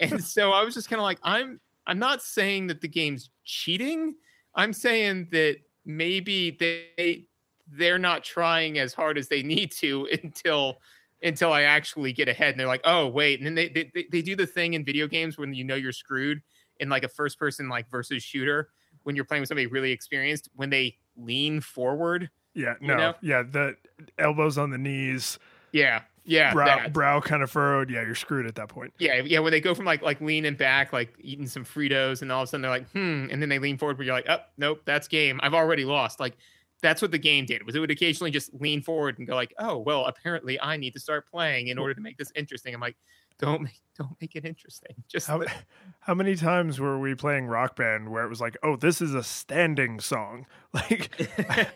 And 0.00 0.22
so 0.24 0.52
I 0.52 0.62
was 0.62 0.74
just 0.74 0.88
kind 0.88 1.00
of 1.00 1.04
like, 1.04 1.18
I'm 1.24 1.60
I'm 1.88 1.98
not 1.98 2.22
saying 2.22 2.68
that 2.68 2.80
the 2.80 2.88
game's 2.88 3.30
cheating. 3.44 4.14
I'm 4.54 4.72
saying 4.72 5.28
that 5.32 5.56
maybe 5.84 6.50
they 6.50 7.26
they're 7.68 7.98
not 7.98 8.24
trying 8.24 8.78
as 8.78 8.92
hard 8.92 9.16
as 9.16 9.28
they 9.28 9.42
need 9.42 9.72
to 9.72 10.08
until 10.22 10.78
until 11.22 11.52
I 11.52 11.62
actually 11.62 12.12
get 12.12 12.28
ahead 12.28 12.50
and 12.50 12.60
they're 12.60 12.66
like, 12.66 12.82
oh 12.84 13.06
wait, 13.06 13.40
and 13.40 13.46
then 13.46 13.54
they 13.54 13.68
they, 13.68 14.06
they 14.10 14.22
do 14.22 14.36
the 14.36 14.46
thing 14.46 14.74
in 14.74 14.84
video 14.84 15.06
games 15.06 15.38
when 15.38 15.54
you 15.54 15.64
know 15.64 15.76
you're 15.76 15.92
screwed 15.92 16.42
in 16.80 16.88
like 16.88 17.04
a 17.04 17.08
first 17.08 17.38
person 17.38 17.68
like 17.68 17.88
versus 17.90 18.22
shooter 18.22 18.70
when 19.04 19.16
you're 19.16 19.24
playing 19.24 19.40
with 19.40 19.48
somebody 19.48 19.66
really 19.66 19.92
experienced 19.92 20.48
when 20.54 20.70
they 20.70 20.96
lean 21.16 21.60
forward. 21.60 22.30
yeah, 22.54 22.74
you 22.80 22.88
no, 22.88 22.96
know? 22.96 23.14
yeah, 23.20 23.42
the 23.42 23.76
elbows 24.18 24.58
on 24.58 24.70
the 24.70 24.78
knees, 24.78 25.38
Yeah, 25.72 26.02
yeah, 26.24 26.52
brow 26.52 26.66
that. 26.66 26.92
brow 26.92 27.20
kind 27.20 27.42
of 27.42 27.50
furrowed. 27.50 27.90
Yeah, 27.90 28.02
you're 28.02 28.14
screwed 28.14 28.46
at 28.46 28.54
that 28.56 28.68
point. 28.68 28.92
Yeah, 28.98 29.22
yeah. 29.24 29.40
When 29.40 29.50
they 29.50 29.60
go 29.60 29.74
from 29.74 29.84
like 29.84 30.02
like 30.02 30.20
leaning 30.20 30.54
back, 30.54 30.92
like 30.92 31.14
eating 31.20 31.46
some 31.46 31.64
Fritos, 31.64 32.22
and 32.22 32.30
all 32.30 32.42
of 32.42 32.44
a 32.44 32.46
sudden 32.48 32.62
they're 32.62 32.70
like, 32.70 32.90
hmm, 32.90 33.26
and 33.30 33.42
then 33.42 33.48
they 33.48 33.58
lean 33.58 33.78
forward, 33.78 33.96
but 33.96 34.06
you're 34.06 34.14
like, 34.14 34.28
oh, 34.28 34.38
nope, 34.56 34.82
that's 34.84 35.08
game. 35.08 35.40
I've 35.42 35.54
already 35.54 35.84
lost. 35.84 36.20
Like 36.20 36.36
that's 36.82 37.00
what 37.00 37.10
the 37.10 37.18
game 37.18 37.46
did. 37.46 37.64
Was 37.64 37.74
it 37.74 37.80
would 37.80 37.90
occasionally 37.90 38.30
just 38.30 38.52
lean 38.60 38.82
forward 38.82 39.18
and 39.18 39.26
go 39.26 39.34
like, 39.34 39.54
oh, 39.58 39.78
well, 39.78 40.04
apparently 40.06 40.60
I 40.60 40.76
need 40.76 40.92
to 40.94 41.00
start 41.00 41.30
playing 41.30 41.68
in 41.68 41.78
order 41.78 41.94
to 41.94 42.00
make 42.00 42.18
this 42.18 42.32
interesting. 42.34 42.74
I'm 42.74 42.80
like, 42.80 42.96
don't 43.38 43.62
make 43.62 43.82
don't 43.98 44.16
make 44.20 44.36
it 44.36 44.44
interesting. 44.44 44.94
Just 45.08 45.26
How, 45.26 45.42
how 46.00 46.14
many 46.14 46.34
times 46.34 46.80
were 46.80 46.98
we 46.98 47.14
playing 47.14 47.46
Rock 47.46 47.76
Band 47.76 48.10
where 48.10 48.24
it 48.24 48.28
was 48.28 48.40
like, 48.40 48.56
oh, 48.62 48.76
this 48.76 49.00
is 49.00 49.14
a 49.14 49.22
standing 49.22 50.00
song? 50.00 50.46
Like, 50.74 51.10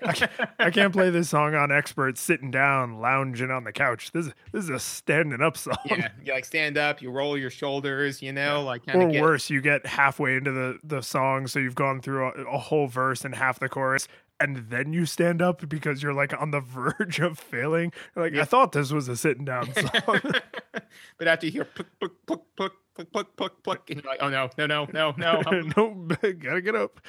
I, 0.02 0.12
can't, 0.14 0.32
I 0.58 0.70
can't 0.70 0.90
play 0.90 1.10
this 1.10 1.28
song 1.28 1.54
on 1.54 1.70
expert 1.70 2.16
sitting 2.16 2.50
down, 2.50 2.98
lounging 2.98 3.50
on 3.50 3.64
the 3.64 3.72
couch. 3.72 4.10
This, 4.12 4.30
this 4.52 4.64
is 4.64 4.70
a 4.70 4.78
standing 4.78 5.42
up 5.42 5.58
song. 5.58 5.76
yeah, 5.84 6.08
you 6.24 6.32
like 6.32 6.46
stand 6.46 6.78
up, 6.78 7.02
you 7.02 7.10
roll 7.10 7.36
your 7.36 7.50
shoulders, 7.50 8.22
you 8.22 8.32
know, 8.32 8.62
like 8.62 8.84
Or 8.94 9.06
get 9.06 9.20
worse, 9.20 9.50
you 9.50 9.60
get 9.60 9.84
halfway 9.84 10.36
into 10.36 10.50
the, 10.50 10.78
the 10.82 11.02
song, 11.02 11.46
so 11.46 11.58
you've 11.58 11.74
gone 11.74 12.00
through 12.00 12.24
a, 12.24 12.30
a 12.44 12.56
whole 12.56 12.86
verse 12.86 13.22
and 13.22 13.34
half 13.34 13.58
the 13.58 13.68
chorus, 13.68 14.08
and 14.40 14.68
then 14.70 14.92
you 14.92 15.06
stand 15.06 15.40
up 15.40 15.68
because 15.68 16.02
you're 16.02 16.14
like 16.14 16.38
on 16.40 16.50
the 16.50 16.60
verge 16.98 17.18
of 17.20 17.38
failing. 17.38 17.92
You're 18.14 18.24
like, 18.26 18.34
Yeah. 18.34 18.42
I 18.42 18.44
thought 18.44 18.72
this 18.72 18.92
was 18.92 19.08
a 19.08 19.16
sitting 19.16 19.44
down 19.44 19.72
song. 20.04 20.20
but 21.18 21.28
after 21.28 21.46
you 21.46 21.52
hear 21.52 21.64
pluck, 21.64 21.88
pluck, 22.00 22.12
pluck, 22.26 22.42
pluck, 22.56 22.72
pluck, 22.94 23.12
pluck, 23.12 23.36
pluck, 23.36 23.62
pluck, 23.62 23.90
and 23.90 24.02
you're 24.02 24.10
like, 24.10 24.20
oh 24.22 24.28
no, 24.28 24.48
no, 24.58 24.66
no, 24.66 24.86
no, 24.92 25.12
no. 25.16 25.60
No, 25.76 26.32
gotta 26.32 26.60
get 26.62 26.74
up. 26.74 27.00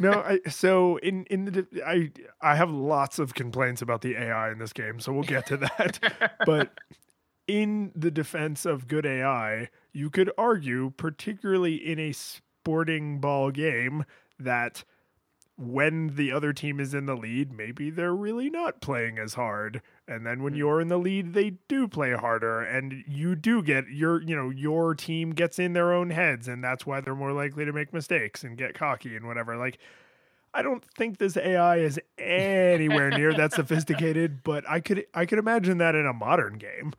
no, 0.00 0.12
I, 0.12 0.40
so 0.48 0.96
in 0.98 1.24
in 1.26 1.44
the 1.46 1.66
I 1.86 2.10
I 2.40 2.54
have 2.56 2.70
lots 2.70 3.18
of 3.18 3.34
complaints 3.34 3.82
about 3.82 4.00
the 4.02 4.16
AI 4.16 4.50
in 4.52 4.58
this 4.58 4.72
game, 4.72 4.98
so 5.00 5.12
we'll 5.12 5.22
get 5.22 5.46
to 5.46 5.56
that. 5.58 6.32
but 6.44 6.72
in 7.46 7.92
the 7.94 8.10
defense 8.10 8.66
of 8.66 8.88
good 8.88 9.06
AI, 9.06 9.68
you 9.92 10.10
could 10.10 10.30
argue, 10.36 10.90
particularly 10.96 11.76
in 11.76 11.98
a 12.00 12.10
sporting 12.12 13.20
ball 13.20 13.52
game, 13.52 14.04
that 14.40 14.82
when 15.58 16.16
the 16.16 16.30
other 16.32 16.52
team 16.52 16.78
is 16.78 16.92
in 16.92 17.06
the 17.06 17.16
lead, 17.16 17.52
maybe 17.52 17.88
they're 17.88 18.14
really 18.14 18.50
not 18.50 18.80
playing 18.80 19.18
as 19.18 19.34
hard. 19.34 19.80
And 20.06 20.26
then 20.26 20.42
when 20.42 20.52
hmm. 20.52 20.58
you're 20.58 20.80
in 20.80 20.88
the 20.88 20.98
lead, 20.98 21.32
they 21.32 21.54
do 21.68 21.88
play 21.88 22.12
harder 22.12 22.60
and 22.60 23.04
you 23.06 23.34
do 23.34 23.62
get 23.62 23.88
your, 23.88 24.22
you 24.22 24.36
know, 24.36 24.50
your 24.50 24.94
team 24.94 25.30
gets 25.30 25.58
in 25.58 25.72
their 25.72 25.92
own 25.92 26.10
heads 26.10 26.46
and 26.46 26.62
that's 26.62 26.84
why 26.84 27.00
they're 27.00 27.14
more 27.14 27.32
likely 27.32 27.64
to 27.64 27.72
make 27.72 27.92
mistakes 27.92 28.44
and 28.44 28.58
get 28.58 28.74
cocky 28.74 29.16
and 29.16 29.26
whatever. 29.26 29.56
Like 29.56 29.78
I 30.56 30.62
don't 30.62 30.82
think 30.96 31.18
this 31.18 31.36
AI 31.36 31.78
is 31.78 32.00
anywhere 32.18 33.10
near 33.10 33.34
that 33.34 33.52
sophisticated, 33.54 34.42
but 34.42 34.64
I 34.68 34.80
could 34.80 35.06
I 35.12 35.26
could 35.26 35.38
imagine 35.38 35.78
that 35.78 35.94
in 35.94 36.06
a 36.06 36.14
modern 36.14 36.58
game. 36.58 36.94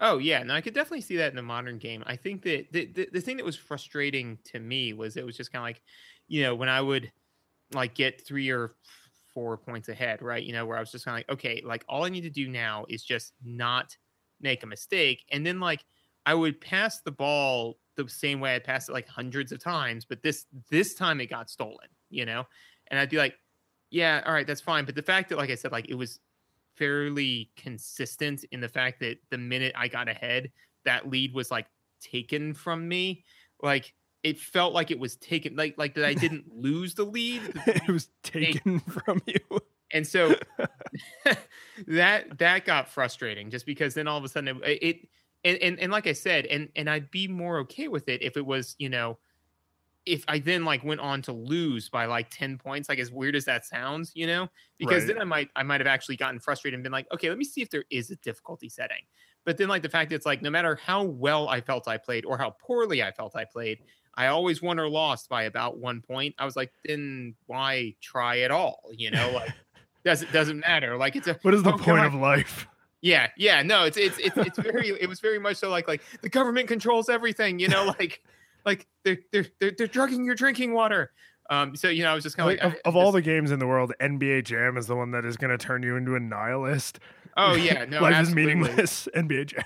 Oh 0.00 0.18
yeah, 0.18 0.40
and 0.40 0.52
I 0.52 0.60
could 0.60 0.72
definitely 0.72 1.00
see 1.00 1.16
that 1.16 1.32
in 1.32 1.38
a 1.38 1.42
modern 1.42 1.78
game. 1.78 2.04
I 2.06 2.14
think 2.14 2.42
that 2.42 2.72
the, 2.72 2.86
the 2.86 3.08
the 3.12 3.20
thing 3.20 3.38
that 3.38 3.46
was 3.46 3.56
frustrating 3.56 4.38
to 4.44 4.60
me 4.60 4.92
was 4.92 5.16
it 5.16 5.26
was 5.26 5.36
just 5.36 5.52
kind 5.52 5.62
of 5.62 5.66
like, 5.66 5.82
you 6.28 6.42
know, 6.42 6.54
when 6.54 6.68
I 6.68 6.80
would 6.80 7.10
like 7.74 7.94
get 7.94 8.26
three 8.26 8.50
or 8.50 8.74
four 9.32 9.56
points 9.56 9.88
ahead, 9.88 10.22
right? 10.22 10.42
You 10.42 10.52
know, 10.52 10.66
where 10.66 10.76
I 10.76 10.80
was 10.80 10.92
just 10.92 11.04
kind 11.04 11.16
of 11.16 11.18
like, 11.20 11.38
okay, 11.38 11.62
like 11.64 11.84
all 11.88 12.04
I 12.04 12.08
need 12.08 12.22
to 12.22 12.30
do 12.30 12.48
now 12.48 12.84
is 12.88 13.02
just 13.02 13.32
not 13.44 13.96
make 14.40 14.62
a 14.62 14.66
mistake, 14.66 15.24
and 15.30 15.46
then 15.46 15.60
like 15.60 15.84
I 16.26 16.34
would 16.34 16.60
pass 16.60 17.00
the 17.00 17.12
ball 17.12 17.78
the 17.96 18.08
same 18.08 18.40
way 18.40 18.54
I 18.54 18.58
passed 18.58 18.88
it 18.88 18.92
like 18.92 19.08
hundreds 19.08 19.52
of 19.52 19.62
times, 19.62 20.04
but 20.04 20.22
this 20.22 20.46
this 20.70 20.94
time 20.94 21.20
it 21.20 21.26
got 21.26 21.50
stolen, 21.50 21.88
you 22.10 22.24
know, 22.24 22.44
and 22.88 22.98
I'd 22.98 23.10
be 23.10 23.18
like, 23.18 23.36
yeah, 23.90 24.22
all 24.26 24.32
right, 24.32 24.46
that's 24.46 24.60
fine. 24.60 24.84
But 24.84 24.94
the 24.94 25.02
fact 25.02 25.28
that, 25.28 25.38
like 25.38 25.50
I 25.50 25.54
said, 25.54 25.72
like 25.72 25.88
it 25.88 25.94
was 25.94 26.18
fairly 26.76 27.50
consistent 27.56 28.44
in 28.52 28.60
the 28.60 28.68
fact 28.68 29.00
that 29.00 29.18
the 29.30 29.38
minute 29.38 29.74
I 29.76 29.88
got 29.88 30.08
ahead, 30.08 30.50
that 30.84 31.08
lead 31.08 31.34
was 31.34 31.50
like 31.50 31.66
taken 32.00 32.54
from 32.54 32.88
me. 32.88 33.24
Like 33.62 33.94
it 34.22 34.38
felt 34.38 34.72
like 34.74 34.90
it 34.90 34.98
was 34.98 35.16
taken, 35.16 35.56
like 35.56 35.76
like 35.78 35.94
that 35.94 36.04
I 36.04 36.14
didn't 36.14 36.52
lose 36.52 36.94
the 36.94 37.04
lead, 37.04 37.52
it 37.66 37.88
was 37.88 38.10
taken 38.22 38.60
from 38.88 39.20
you. 39.26 39.60
and 39.90 40.06
so 40.06 40.38
that 41.86 42.38
that 42.38 42.64
got 42.64 42.88
frustrating 42.88 43.50
just 43.50 43.66
because 43.66 43.94
then 43.94 44.06
all 44.08 44.18
of 44.18 44.24
a 44.24 44.28
sudden 44.28 44.60
it, 44.64 44.78
it 44.82 45.08
and, 45.44 45.58
and 45.58 45.80
and 45.80 45.92
like 45.92 46.06
I 46.06 46.12
said, 46.12 46.46
and 46.46 46.70
and 46.76 46.88
I'd 46.88 47.10
be 47.10 47.26
more 47.28 47.58
okay 47.60 47.88
with 47.88 48.08
it 48.08 48.22
if 48.22 48.36
it 48.36 48.46
was, 48.46 48.76
you 48.78 48.88
know, 48.88 49.18
if 50.06 50.24
I 50.28 50.40
then 50.40 50.64
like 50.64 50.84
went 50.84 51.00
on 51.00 51.22
to 51.22 51.32
lose 51.32 51.88
by 51.90 52.06
like 52.06 52.30
10 52.30 52.58
points, 52.58 52.88
like 52.88 52.98
as 53.00 53.12
weird 53.12 53.36
as 53.36 53.44
that 53.46 53.64
sounds, 53.66 54.12
you 54.14 54.26
know, 54.26 54.48
because 54.78 55.04
Right. 55.04 55.06
then 55.06 55.20
I 55.20 55.24
might 55.24 55.50
I 55.56 55.62
might 55.64 55.80
have 55.80 55.88
actually 55.88 56.16
gotten 56.16 56.40
frustrated 56.40 56.76
and 56.76 56.84
been 56.84 56.92
like, 56.92 57.06
okay, 57.12 57.28
let 57.28 57.38
me 57.38 57.44
see 57.44 57.62
if 57.62 57.70
there 57.70 57.84
is 57.90 58.10
a 58.10 58.16
difficulty 58.16 58.68
setting. 58.68 59.04
But 59.44 59.58
then 59.58 59.68
like 59.68 59.82
the 59.82 59.88
fact 59.90 60.10
that 60.10 60.16
it's 60.16 60.26
like 60.26 60.42
no 60.42 60.50
matter 60.50 60.76
how 60.76 61.04
well 61.04 61.48
I 61.48 61.60
felt 61.60 61.88
I 61.88 61.98
played 61.98 62.24
or 62.24 62.38
how 62.38 62.50
poorly 62.60 63.02
I 63.02 63.12
felt 63.12 63.36
I 63.36 63.44
played, 63.44 63.80
I 64.14 64.26
always 64.26 64.60
won 64.60 64.78
or 64.78 64.88
lost 64.88 65.28
by 65.28 65.44
about 65.44 65.78
one 65.78 66.00
point. 66.02 66.34
I 66.38 66.44
was 66.44 66.56
like, 66.56 66.72
then 66.84 67.34
why 67.46 67.94
try 68.00 68.40
at 68.40 68.50
all? 68.50 68.82
You 68.92 69.10
know, 69.10 69.30
like 69.32 69.52
does 70.04 70.22
it 70.22 70.32
doesn't 70.32 70.60
matter. 70.60 70.96
Like 70.96 71.16
it's 71.16 71.28
a 71.28 71.34
What 71.42 71.54
is 71.54 71.62
the 71.62 71.72
oh, 71.72 71.78
point 71.78 72.04
of 72.04 72.14
life? 72.14 72.66
yeah, 73.00 73.28
yeah, 73.36 73.62
no, 73.62 73.84
it's 73.84 73.96
it's 73.96 74.18
it's 74.18 74.36
it's 74.36 74.58
very 74.58 74.88
it 75.00 75.08
was 75.08 75.20
very 75.20 75.38
much 75.38 75.56
so 75.56 75.68
like 75.70 75.88
like 75.88 76.02
the 76.20 76.28
government 76.28 76.68
controls 76.68 77.08
everything, 77.08 77.58
you 77.58 77.68
know, 77.68 77.86
like 77.98 78.22
like 78.64 78.86
they're 79.04 79.18
they're 79.32 79.46
they're, 79.60 79.72
they're 79.76 79.86
drugging 79.86 80.24
your 80.24 80.34
drinking 80.34 80.72
water. 80.74 81.10
Um, 81.50 81.74
so 81.74 81.88
you 81.88 82.02
know, 82.04 82.10
I 82.12 82.14
was 82.14 82.22
just 82.22 82.36
kind 82.36 82.46
Like, 82.46 82.58
of 82.60 82.66
of, 82.66 82.72
like 82.72 82.80
of 82.84 82.96
all 82.96 83.12
the 83.12 83.20
games 83.22 83.50
in 83.50 83.58
the 83.58 83.66
world, 83.66 83.92
NBA 84.00 84.44
Jam 84.44 84.76
is 84.76 84.86
the 84.86 84.94
one 84.96 85.10
that 85.10 85.24
is 85.24 85.36
going 85.36 85.50
to 85.50 85.58
turn 85.58 85.82
you 85.82 85.96
into 85.96 86.14
a 86.14 86.20
nihilist. 86.20 86.98
oh 87.36 87.54
yeah, 87.56 87.84
no, 87.84 88.00
life 88.00 88.14
absolutely. 88.14 88.42
is 88.42 88.56
meaningless. 88.56 89.08
NBA 89.16 89.46
Jam. 89.46 89.64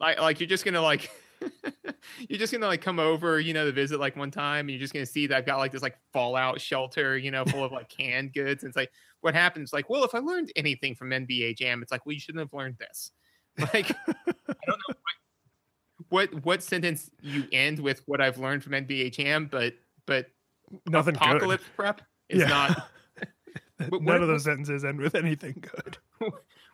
Like 0.00 0.20
like 0.20 0.40
you're 0.40 0.48
just 0.48 0.64
gonna 0.64 0.82
like 0.82 1.10
you're 2.28 2.38
just 2.38 2.52
gonna 2.52 2.66
like 2.66 2.80
come 2.82 2.98
over, 2.98 3.38
you 3.40 3.54
know, 3.54 3.64
to 3.66 3.72
visit 3.72 3.98
like 4.00 4.16
one 4.16 4.30
time, 4.30 4.60
and 4.60 4.70
you're 4.70 4.78
just 4.80 4.92
gonna 4.92 5.06
see 5.06 5.26
that 5.26 5.36
I've 5.36 5.46
got 5.46 5.58
like 5.58 5.72
this 5.72 5.82
like 5.82 5.96
fallout 6.12 6.60
shelter, 6.60 7.16
you 7.18 7.30
know, 7.30 7.44
full 7.44 7.64
of 7.64 7.72
like 7.72 7.88
canned 7.88 8.32
goods. 8.32 8.62
And 8.62 8.70
it's 8.70 8.76
like, 8.76 8.90
what 9.20 9.34
happens? 9.34 9.72
Like, 9.72 9.88
well, 9.90 10.04
if 10.04 10.14
I 10.14 10.18
learned 10.18 10.50
anything 10.56 10.94
from 10.94 11.10
NBA 11.10 11.56
Jam, 11.56 11.82
it's 11.82 11.92
like, 11.92 12.04
well, 12.06 12.12
you 12.12 12.20
shouldn't 12.20 12.40
have 12.42 12.52
learned 12.52 12.78
this. 12.78 13.10
Like, 13.58 13.90
I 13.90 14.14
don't 14.66 14.78
know 14.88 14.94
what, 16.08 16.32
what 16.32 16.44
what 16.44 16.62
sentence 16.62 17.10
you 17.20 17.44
end 17.52 17.78
with 17.78 18.02
what 18.06 18.20
I've 18.20 18.38
learned 18.38 18.64
from 18.64 18.72
NBA 18.72 19.12
Jam, 19.12 19.48
but 19.50 19.74
but 20.06 20.26
Nothing 20.86 21.14
good. 21.14 21.22
apocalypse 21.22 21.64
prep 21.76 22.00
is 22.30 22.40
Yeah. 22.40 22.46
not. 22.48 22.88
None 23.78 24.04
what- 24.04 24.22
of 24.22 24.28
those 24.28 24.44
sentences 24.44 24.84
end 24.86 25.00
with 25.00 25.14
anything 25.14 25.62
good. 25.76 25.98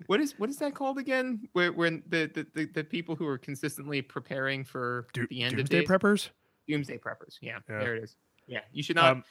What 0.06 0.20
is 0.20 0.34
what 0.38 0.48
is 0.50 0.56
that 0.58 0.74
called 0.74 0.98
again? 0.98 1.48
Where 1.52 1.72
when 1.72 2.02
the 2.08 2.30
the, 2.32 2.46
the, 2.54 2.64
the 2.72 2.84
people 2.84 3.16
who 3.16 3.26
are 3.26 3.38
consistently 3.38 4.00
preparing 4.02 4.64
for 4.64 5.06
Do, 5.12 5.26
the 5.28 5.42
end 5.42 5.56
Doomsday 5.56 5.78
of 5.80 5.86
days, 5.86 5.88
preppers? 5.88 6.28
doomsday 6.68 6.98
preppers. 6.98 7.38
Yeah, 7.40 7.58
Yeah. 7.68 7.78
there 7.78 7.96
it 7.96 8.04
is. 8.04 8.16
Yeah, 8.46 8.60
you 8.72 8.82
should 8.82 8.96
not 8.96 9.12
Um, 9.12 9.24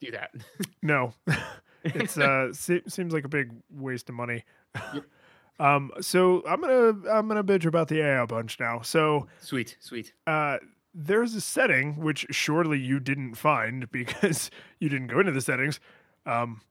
do 0.00 0.10
that. 0.12 0.30
No, 0.82 1.14
it's 1.84 2.18
uh 2.18 2.52
se- 2.52 2.82
seems 2.88 3.12
like 3.12 3.24
a 3.24 3.28
big 3.28 3.52
waste 3.70 4.08
of 4.08 4.14
money. 4.14 4.44
Yep. 4.94 5.04
Um, 5.60 5.92
so 6.00 6.42
I'm 6.48 6.60
gonna 6.60 7.08
I'm 7.10 7.28
gonna 7.28 7.44
bitch 7.44 7.66
about 7.66 7.86
the 7.88 8.00
AI 8.00 8.22
a 8.22 8.26
bunch 8.26 8.58
now. 8.58 8.80
So 8.80 9.28
sweet, 9.40 9.76
sweet. 9.80 10.12
uh, 10.26 10.56
there's 10.92 11.34
a 11.34 11.40
setting 11.40 11.96
which 11.98 12.26
surely 12.30 12.78
you 12.80 12.98
didn't 12.98 13.34
find 13.36 13.88
because 13.92 14.50
you 14.80 14.88
didn't 14.88 15.06
go 15.08 15.20
into 15.20 15.30
the 15.30 15.42
settings, 15.42 15.78
um, 16.26 16.62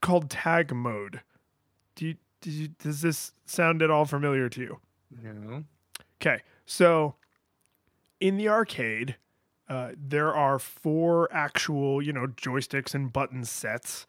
called 0.00 0.30
tag 0.30 0.72
mode. 0.74 1.20
Do 1.96 2.06
you, 2.06 2.14
you, 2.52 2.68
does 2.68 3.00
this 3.02 3.32
sound 3.46 3.82
at 3.82 3.90
all 3.90 4.04
familiar 4.04 4.48
to 4.48 4.60
you? 4.60 4.80
No. 5.22 5.64
Okay, 6.20 6.42
so 6.66 7.14
in 8.20 8.36
the 8.36 8.48
arcade, 8.48 9.16
uh, 9.68 9.92
there 9.96 10.34
are 10.34 10.58
four 10.58 11.28
actual, 11.32 12.02
you 12.02 12.12
know, 12.12 12.26
joysticks 12.26 12.94
and 12.94 13.12
button 13.12 13.44
sets 13.44 14.06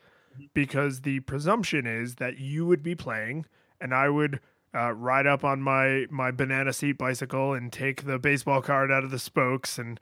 because 0.54 1.02
the 1.02 1.22
presumption 1.22 1.86
is 1.88 2.16
that 2.16 2.38
you 2.40 2.66
would 2.66 2.84
be 2.84 2.96
playing 2.96 3.46
and 3.80 3.94
I 3.94 4.10
would 4.10 4.40
uh, 4.74 4.92
ride 4.92 5.26
up 5.26 5.46
on 5.46 5.62
my 5.62 6.06
my 6.10 6.32
banana 6.32 6.74
seat 6.74 6.98
bicycle 6.98 7.54
and 7.54 7.72
take 7.72 8.04
the 8.06 8.20
baseball 8.20 8.62
card 8.62 8.92
out 8.92 9.04
of 9.06 9.12
the 9.12 9.20
spokes 9.20 9.78
and 9.78 10.00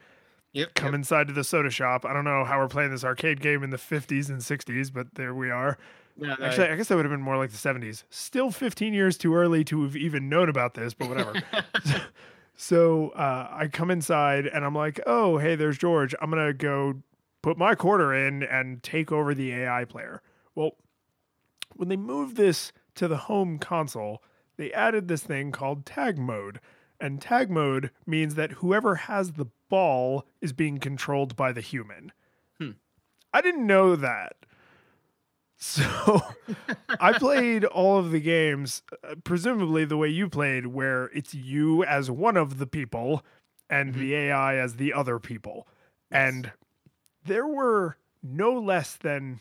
Yep. 0.54 0.76
come 0.76 0.94
inside 0.94 1.28
to 1.30 1.34
the 1.34 1.44
soda 1.44 1.72
shop. 1.72 2.06
I 2.06 2.14
don't 2.14 2.26
know 2.26 2.46
how 2.46 2.60
we're 2.60 2.68
playing 2.68 2.92
this 2.92 3.04
arcade 3.04 3.42
game 3.42 3.64
in 3.64 3.72
the 3.72 3.78
50s 3.78 4.30
and 4.30 4.40
60s, 4.40 4.94
but 4.94 5.16
there 5.16 5.34
we 5.34 5.50
are. 5.50 5.80
No, 6.16 6.36
no, 6.36 6.46
Actually, 6.46 6.70
I 6.70 6.76
guess 6.76 6.88
that 6.90 6.96
would 6.96 7.06
have 7.06 7.12
been 7.12 7.22
more 7.22 7.38
like 7.38 7.52
the 7.52 7.58
70s. 7.58 8.04
Still 8.10 8.52
15 8.52 8.94
years 8.94 9.18
too 9.18 9.34
early 9.36 9.64
to 9.66 9.84
have 9.84 9.96
even 9.96 10.30
known 10.30 10.50
about 10.50 10.76
this, 10.76 10.94
but 10.94 11.10
whatever. 11.10 11.34
so 12.56 13.10
uh, 13.10 13.48
I 13.52 13.68
come 13.68 13.90
inside 13.90 14.46
and 14.46 14.64
I'm 14.64 14.76
like, 14.76 15.00
oh, 15.08 15.38
hey, 15.38 15.56
there's 15.56 15.78
George. 15.78 16.14
I'm 16.22 16.30
going 16.30 16.46
to 16.46 16.54
go 16.54 17.02
put 17.42 17.58
my 17.58 17.76
quarter 17.76 18.14
in 18.14 18.44
and 18.44 18.84
take 18.84 19.12
over 19.12 19.34
the 19.34 19.52
AI 19.54 19.86
player. 19.86 20.22
Well, 20.56 20.78
when 21.76 21.90
they 21.90 21.98
moved 21.98 22.38
this 22.38 22.72
to 22.96 23.08
the 23.08 23.18
home 23.18 23.58
console, 23.58 24.22
they 24.58 24.72
added 24.72 25.08
this 25.08 25.24
thing 25.24 25.52
called 25.52 25.86
tag 25.86 26.20
mode. 26.20 26.60
And 27.00 27.20
tag 27.20 27.50
mode 27.50 27.90
means 28.06 28.36
that 28.36 28.54
whoever 28.54 28.96
has 28.96 29.32
the 29.32 29.48
ball 29.68 30.26
is 30.42 30.54
being 30.54 30.78
controlled 30.78 31.36
by 31.36 31.52
the 31.52 31.60
human. 31.62 32.12
I 33.34 33.42
didn't 33.42 33.66
know 33.66 33.96
that. 33.96 34.36
So 35.64 36.22
I 37.00 37.18
played 37.18 37.64
all 37.64 37.98
of 37.98 38.12
the 38.12 38.20
games, 38.20 38.84
uh, 39.02 39.16
presumably 39.24 39.86
the 39.86 39.96
way 39.96 40.10
you 40.10 40.28
played, 40.28 40.68
where 40.68 41.06
it's 41.16 41.34
you 41.34 41.86
as 41.86 42.12
one 42.12 42.36
of 42.36 42.58
the 42.58 42.68
people 42.68 43.24
and 43.70 43.94
the 43.94 44.14
AI 44.14 44.58
as 44.58 44.76
the 44.76 44.92
other 44.92 45.20
people. 45.20 45.66
And 46.12 46.52
there 47.24 47.48
were 47.48 47.96
no 48.22 48.60
less 48.60 48.98
than 48.98 49.40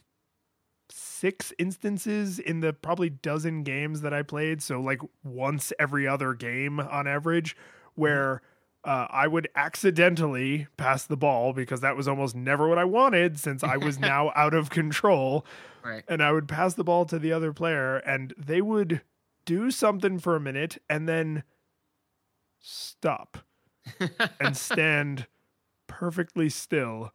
six 0.89 1.53
instances 1.59 2.39
in 2.39 2.61
the 2.61 2.73
probably 2.73 3.11
dozen 3.11 3.65
games 3.65 4.03
that 4.03 4.15
I 4.15 4.23
played. 4.23 4.63
So, 4.63 4.81
like 4.81 5.01
once 5.25 5.73
every 5.81 6.07
other 6.07 6.35
game 6.35 6.79
on 6.79 7.09
average, 7.09 7.57
where 7.97 8.43
uh, 8.85 9.07
I 9.11 9.29
would 9.29 9.49
accidentally 9.55 10.67
pass 10.77 11.05
the 11.05 11.17
ball 11.17 11.53
because 11.53 11.81
that 11.81 11.97
was 11.97 12.09
almost 12.09 12.35
never 12.35 12.69
what 12.69 12.79
I 12.79 12.85
wanted 12.85 13.39
since 13.39 13.63
I 13.63 13.77
was 13.77 13.99
now 14.01 14.33
out 14.35 14.55
of 14.55 14.71
control 14.71 15.45
right. 15.85 16.05
and 16.09 16.23
I 16.23 16.33
would 16.33 16.49
pass 16.49 16.75
the 16.75 16.85
ball 16.85 17.05
to 17.07 17.19
the 17.19 17.33
other 17.33 17.53
player, 17.53 17.97
and 17.99 18.35
they 18.37 18.61
would 18.61 19.03
do 19.45 19.71
something 19.71 20.19
for 20.19 20.37
a 20.37 20.41
minute 20.41 20.79
and 20.89 21.09
then 21.09 21.43
stop 22.61 23.39
and 24.41 24.57
stand 24.57 25.27
perfectly 25.87 26.49
still, 26.49 27.13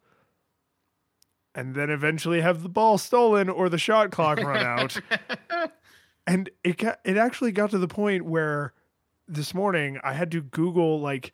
and 1.54 1.74
then 1.74 1.90
eventually 1.90 2.40
have 2.40 2.62
the 2.62 2.68
ball 2.68 2.98
stolen 2.98 3.48
or 3.48 3.68
the 3.68 3.78
shot 3.78 4.10
clock 4.10 4.38
run 4.38 4.64
out. 4.64 5.00
and 6.26 6.50
it 6.62 6.78
got 6.78 7.00
it 7.04 7.16
actually 7.16 7.52
got 7.52 7.70
to 7.70 7.78
the 7.78 7.88
point 7.88 8.24
where 8.24 8.72
this 9.26 9.54
morning 9.54 9.98
I 10.02 10.14
had 10.14 10.30
to 10.32 10.42
Google 10.42 11.00
like 11.00 11.32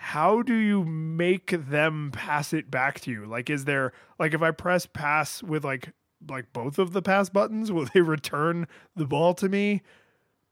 how 0.00 0.42
do 0.42 0.54
you 0.54 0.84
make 0.84 1.50
them 1.50 2.10
pass 2.12 2.52
it 2.52 2.70
back 2.70 3.00
to 3.00 3.10
you? 3.10 3.26
Like 3.26 3.50
is 3.50 3.64
there 3.64 3.92
like 4.18 4.32
if 4.32 4.42
I 4.42 4.52
press 4.52 4.86
pass 4.86 5.42
with 5.42 5.64
like 5.64 5.92
like 6.28 6.52
both 6.52 6.78
of 6.78 6.92
the 6.92 7.02
pass 7.02 7.28
buttons, 7.28 7.70
will 7.72 7.88
they 7.92 8.00
return 8.00 8.66
the 8.96 9.06
ball 9.06 9.34
to 9.34 9.48
me? 9.48 9.82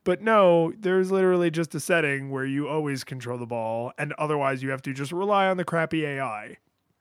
But 0.05 0.21
no, 0.23 0.73
there's 0.79 1.11
literally 1.11 1.51
just 1.51 1.75
a 1.75 1.81
setting 1.81 2.31
where 2.31 2.45
you 2.45 2.69
always 2.69 3.03
control 3.03 3.39
the 3.39 3.47
ball 3.47 3.93
and 3.99 4.13
otherwise 4.15 4.63
you 4.63 4.71
have 4.71 4.83
to 4.83 4.93
just 4.93 5.11
rely 5.13 5.49
on 5.49 5.57
the 5.57 5.65
crappy 5.65 6.05
AI. 6.05 6.57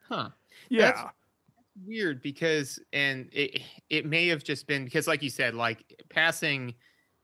Huh. 0.07 0.29
Yeah. 0.69 0.81
That's- 0.91 1.05
Weird 1.85 2.21
because 2.21 2.79
and 2.93 3.27
it 3.33 3.61
it 3.89 4.05
may 4.05 4.27
have 4.29 4.45
just 4.45 4.65
been 4.65 4.85
because 4.85 5.07
like 5.07 5.21
you 5.21 5.29
said 5.29 5.55
like 5.55 5.83
passing 6.07 6.73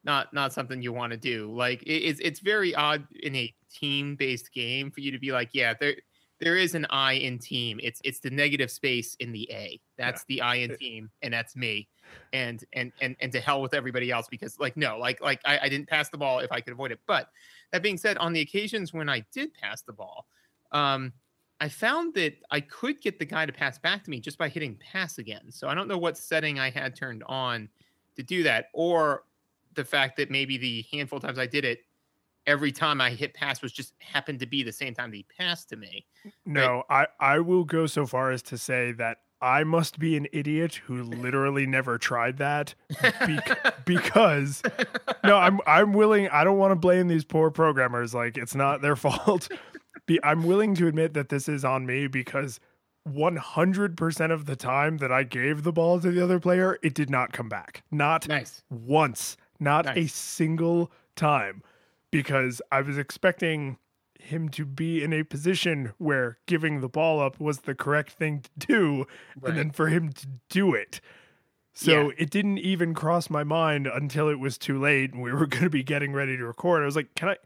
not 0.03 0.33
not 0.33 0.51
something 0.51 0.81
you 0.81 0.91
want 0.91 1.11
to 1.11 1.17
do 1.17 1.49
like 1.55 1.81
it, 1.83 1.99
it's 2.03 2.19
it's 2.19 2.41
very 2.41 2.75
odd 2.75 3.07
in 3.23 3.33
a 3.33 3.53
team 3.73 4.15
based 4.15 4.53
game 4.53 4.91
for 4.91 5.01
you 5.01 5.11
to 5.11 5.19
be 5.19 5.31
like 5.31 5.49
yeah 5.53 5.73
there 5.79 5.95
there 6.41 6.57
is 6.57 6.73
an 6.73 6.87
I 6.89 7.13
in 7.13 7.37
team. 7.37 7.79
It's 7.83 8.01
it's 8.03 8.19
the 8.19 8.31
negative 8.31 8.71
space 8.71 9.15
in 9.19 9.31
the 9.31 9.47
A. 9.51 9.79
That's 9.95 10.25
the 10.25 10.41
I 10.41 10.55
in 10.55 10.75
team 10.75 11.11
and 11.21 11.31
that's 11.31 11.55
me. 11.55 11.87
And 12.33 12.63
and 12.73 12.91
and 12.99 13.15
and 13.21 13.31
to 13.31 13.39
hell 13.39 13.61
with 13.61 13.75
everybody 13.75 14.11
else 14.11 14.27
because 14.27 14.59
like 14.59 14.75
no 14.75 14.97
like 14.97 15.21
like 15.21 15.39
I, 15.45 15.59
I 15.59 15.69
didn't 15.69 15.87
pass 15.87 16.09
the 16.09 16.17
ball 16.17 16.39
if 16.39 16.51
I 16.51 16.59
could 16.59 16.73
avoid 16.73 16.91
it. 16.91 16.99
But 17.05 17.29
that 17.71 17.83
being 17.83 17.97
said 17.97 18.17
on 18.17 18.33
the 18.33 18.41
occasions 18.41 18.91
when 18.91 19.07
I 19.07 19.23
did 19.31 19.53
pass 19.53 19.83
the 19.83 19.93
ball 19.93 20.25
um 20.71 21.13
I 21.59 21.69
found 21.69 22.15
that 22.15 22.33
I 22.49 22.59
could 22.59 23.01
get 23.01 23.19
the 23.19 23.25
guy 23.25 23.45
to 23.45 23.53
pass 23.53 23.77
back 23.77 24.03
to 24.03 24.09
me 24.09 24.19
just 24.19 24.39
by 24.39 24.49
hitting 24.49 24.77
pass 24.77 25.19
again. 25.19 25.51
So 25.51 25.67
I 25.67 25.75
don't 25.75 25.87
know 25.87 25.97
what 25.97 26.17
setting 26.17 26.57
I 26.57 26.71
had 26.71 26.95
turned 26.95 27.23
on 27.27 27.69
to 28.15 28.23
do 28.23 28.41
that, 28.43 28.69
or 28.73 29.25
the 29.75 29.85
fact 29.85 30.17
that 30.17 30.31
maybe 30.31 30.57
the 30.57 30.83
handful 30.91 31.17
of 31.17 31.23
times 31.23 31.37
I 31.37 31.45
did 31.45 31.63
it, 31.63 31.81
every 32.47 32.71
time 32.71 33.01
I 33.01 33.11
hit 33.11 33.33
pass 33.33 33.61
was 33.61 33.71
just 33.71 33.93
happened 33.99 34.39
to 34.39 34.45
be 34.45 34.63
the 34.63 34.71
same 34.71 34.93
time 34.93 35.11
that 35.11 35.17
he 35.17 35.25
passed 35.37 35.69
to 35.69 35.75
me. 35.75 36.05
No, 36.45 36.83
I, 36.89 37.07
I 37.19 37.39
will 37.39 37.63
go 37.63 37.85
so 37.87 38.05
far 38.05 38.31
as 38.31 38.41
to 38.43 38.57
say 38.57 38.91
that 38.93 39.17
I 39.41 39.63
must 39.63 39.97
be 39.97 40.15
an 40.17 40.27
idiot 40.31 40.75
who 40.85 41.01
literally 41.01 41.65
never 41.65 41.97
tried 41.97 42.37
that 42.37 42.75
bec- 43.01 43.85
because 43.85 44.61
no, 45.23 45.35
I'm 45.37 45.59
I'm 45.65 45.93
willing. 45.93 46.29
I 46.29 46.43
don't 46.43 46.57
want 46.59 46.71
to 46.71 46.75
blame 46.75 47.07
these 47.07 47.25
poor 47.25 47.49
programmers. 47.49 48.13
Like 48.13 48.37
it's 48.37 48.53
not 48.55 48.81
their 48.81 48.95
fault. 48.95 49.49
Be, 50.05 50.19
I'm 50.23 50.43
willing 50.43 50.75
to 50.75 50.87
admit 50.87 51.13
that 51.15 51.29
this 51.29 51.47
is 51.49 51.65
on 51.65 51.85
me 51.85 52.07
because 52.07 52.59
100% 53.07 54.31
of 54.31 54.45
the 54.45 54.55
time 54.55 54.97
that 54.97 55.11
I 55.11 55.23
gave 55.23 55.63
the 55.63 55.71
ball 55.71 55.99
to 55.99 56.11
the 56.11 56.23
other 56.23 56.39
player, 56.39 56.77
it 56.83 56.93
did 56.93 57.09
not 57.09 57.31
come 57.33 57.49
back. 57.49 57.83
Not 57.91 58.27
Nice. 58.27 58.63
once, 58.69 59.37
not 59.59 59.97
a 59.97 60.07
single 60.07 60.91
time. 61.15 61.63
Because 62.11 62.61
I 62.71 62.81
was 62.81 62.97
expecting 62.97 63.77
him 64.19 64.49
to 64.49 64.65
be 64.65 65.03
in 65.03 65.13
a 65.13 65.23
position 65.23 65.93
where 65.97 66.37
giving 66.45 66.79
the 66.81 66.89
ball 66.89 67.19
up 67.19 67.39
was 67.39 67.61
the 67.61 67.73
correct 67.73 68.11
thing 68.11 68.41
to 68.41 68.67
do 68.67 69.05
Right. 69.39 69.49
and 69.49 69.57
then 69.57 69.71
for 69.71 69.87
him 69.87 70.11
to 70.13 70.27
do 70.49 70.75
it. 70.75 71.01
So 71.73 71.91
Yeah. 72.09 72.13
it 72.17 72.29
didn't 72.29 72.59
even 72.59 72.93
cross 72.93 73.29
my 73.29 73.43
mind 73.43 73.87
until 73.87 74.29
it 74.29 74.39
was 74.39 74.57
too 74.57 74.79
late 74.79 75.11
and 75.13 75.21
we 75.23 75.31
were 75.31 75.45
going 75.47 75.63
to 75.63 75.69
be 75.69 75.83
getting 75.83 76.13
ready 76.13 76.37
to 76.37 76.45
record. 76.45 76.83
I 76.83 76.85
was 76.85 76.95
like, 76.95 77.15
"Can 77.15 77.29
I 77.29 77.37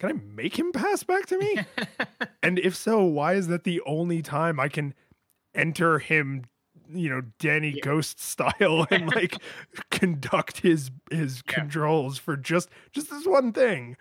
can 0.00 0.10
I 0.10 0.12
make 0.34 0.58
him 0.58 0.72
pass 0.72 1.04
back 1.04 1.26
to 1.26 1.38
me?" 1.38 1.58
and 2.42 2.58
if 2.58 2.74
so, 2.74 3.04
why 3.04 3.34
is 3.34 3.46
that 3.48 3.64
the 3.64 3.80
only 3.86 4.20
time 4.22 4.58
I 4.58 4.68
can 4.68 4.94
enter 5.54 5.98
him, 6.00 6.44
you 6.90 7.08
know, 7.10 7.22
Danny 7.38 7.70
Yeah. 7.70 7.82
Ghost 7.82 8.20
style 8.20 8.86
and 8.90 9.06
like 9.14 9.36
conduct 9.90 10.58
his 10.60 10.90
his 11.10 11.42
Yeah. 11.48 11.54
controls 11.54 12.18
for 12.18 12.36
just 12.36 12.68
just 12.92 13.10
this 13.10 13.26
one 13.26 13.52
thing? 13.52 13.96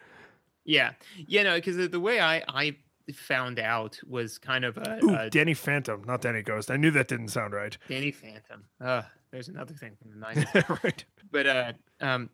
Yeah, 0.64 0.94
yeah, 1.16 1.44
no, 1.44 1.56
because 1.56 1.78
the, 1.78 1.88
the 1.88 2.00
way 2.00 2.20
I 2.20 2.44
I 2.48 2.76
found 3.14 3.60
out 3.60 4.00
was 4.08 4.40
kind 4.40 4.66
of 4.66 4.78
a, 4.78 5.00
Ooh, 5.04 5.16
a 5.16 5.30
Danny 5.30 5.54
Phantom, 5.54 6.04
not 6.06 6.22
Danny 6.22 6.42
Ghost. 6.42 6.72
I 6.72 6.76
knew 6.78 6.90
that 6.92 7.08
didn't 7.08 7.28
sound 7.28 7.54
right. 7.54 7.78
Danny 7.88 8.10
Phantom. 8.12 8.64
Uh, 8.82 9.04
there's 9.32 9.48
another 9.48 9.74
thing 9.76 9.96
from 10.02 10.10
the 10.12 10.18
nineties. 10.56 10.80
right. 10.84 11.06
but 11.32 11.46
uh, 11.46 11.74
um, 12.02 12.30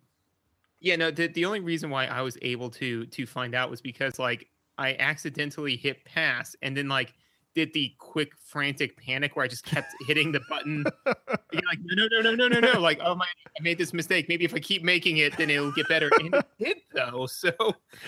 yeah, 0.79 0.95
no, 0.95 1.11
the 1.11 1.27
the 1.27 1.43
only 1.45 1.59
reason 1.59 1.89
why 1.89 2.05
I 2.05 2.21
was 2.21 2.37
able 2.41 2.69
to 2.71 3.05
to 3.05 3.25
find 3.25 3.53
out 3.53 3.69
was 3.69 3.81
because 3.81 4.17
like 4.17 4.47
I 4.77 4.95
accidentally 4.95 5.75
hit 5.75 6.05
pass 6.05 6.55
and 6.61 6.75
then 6.77 6.87
like 6.87 7.13
did 7.53 7.73
the 7.73 7.93
quick 7.97 8.31
frantic 8.43 8.95
panic 8.97 9.35
where 9.35 9.43
I 9.43 9.47
just 9.47 9.65
kept 9.65 9.87
hitting 10.07 10.31
the 10.31 10.41
button. 10.49 10.85
Like, 11.53 11.79
no, 11.83 12.07
no, 12.07 12.21
no, 12.21 12.31
no, 12.31 12.47
no, 12.47 12.59
no, 12.59 12.73
no. 12.73 12.79
Like, 12.79 13.01
oh 13.03 13.13
my, 13.13 13.25
I 13.25 13.61
made 13.61 13.77
this 13.77 13.93
mistake. 13.93 14.29
Maybe 14.29 14.45
if 14.45 14.53
I 14.53 14.59
keep 14.59 14.83
making 14.83 15.17
it, 15.17 15.35
then 15.37 15.49
it'll 15.49 15.73
get 15.73 15.87
better. 15.89 16.09
And 16.17 16.33
it 16.33 16.45
did 16.59 16.77
though. 16.93 17.25
So, 17.25 17.51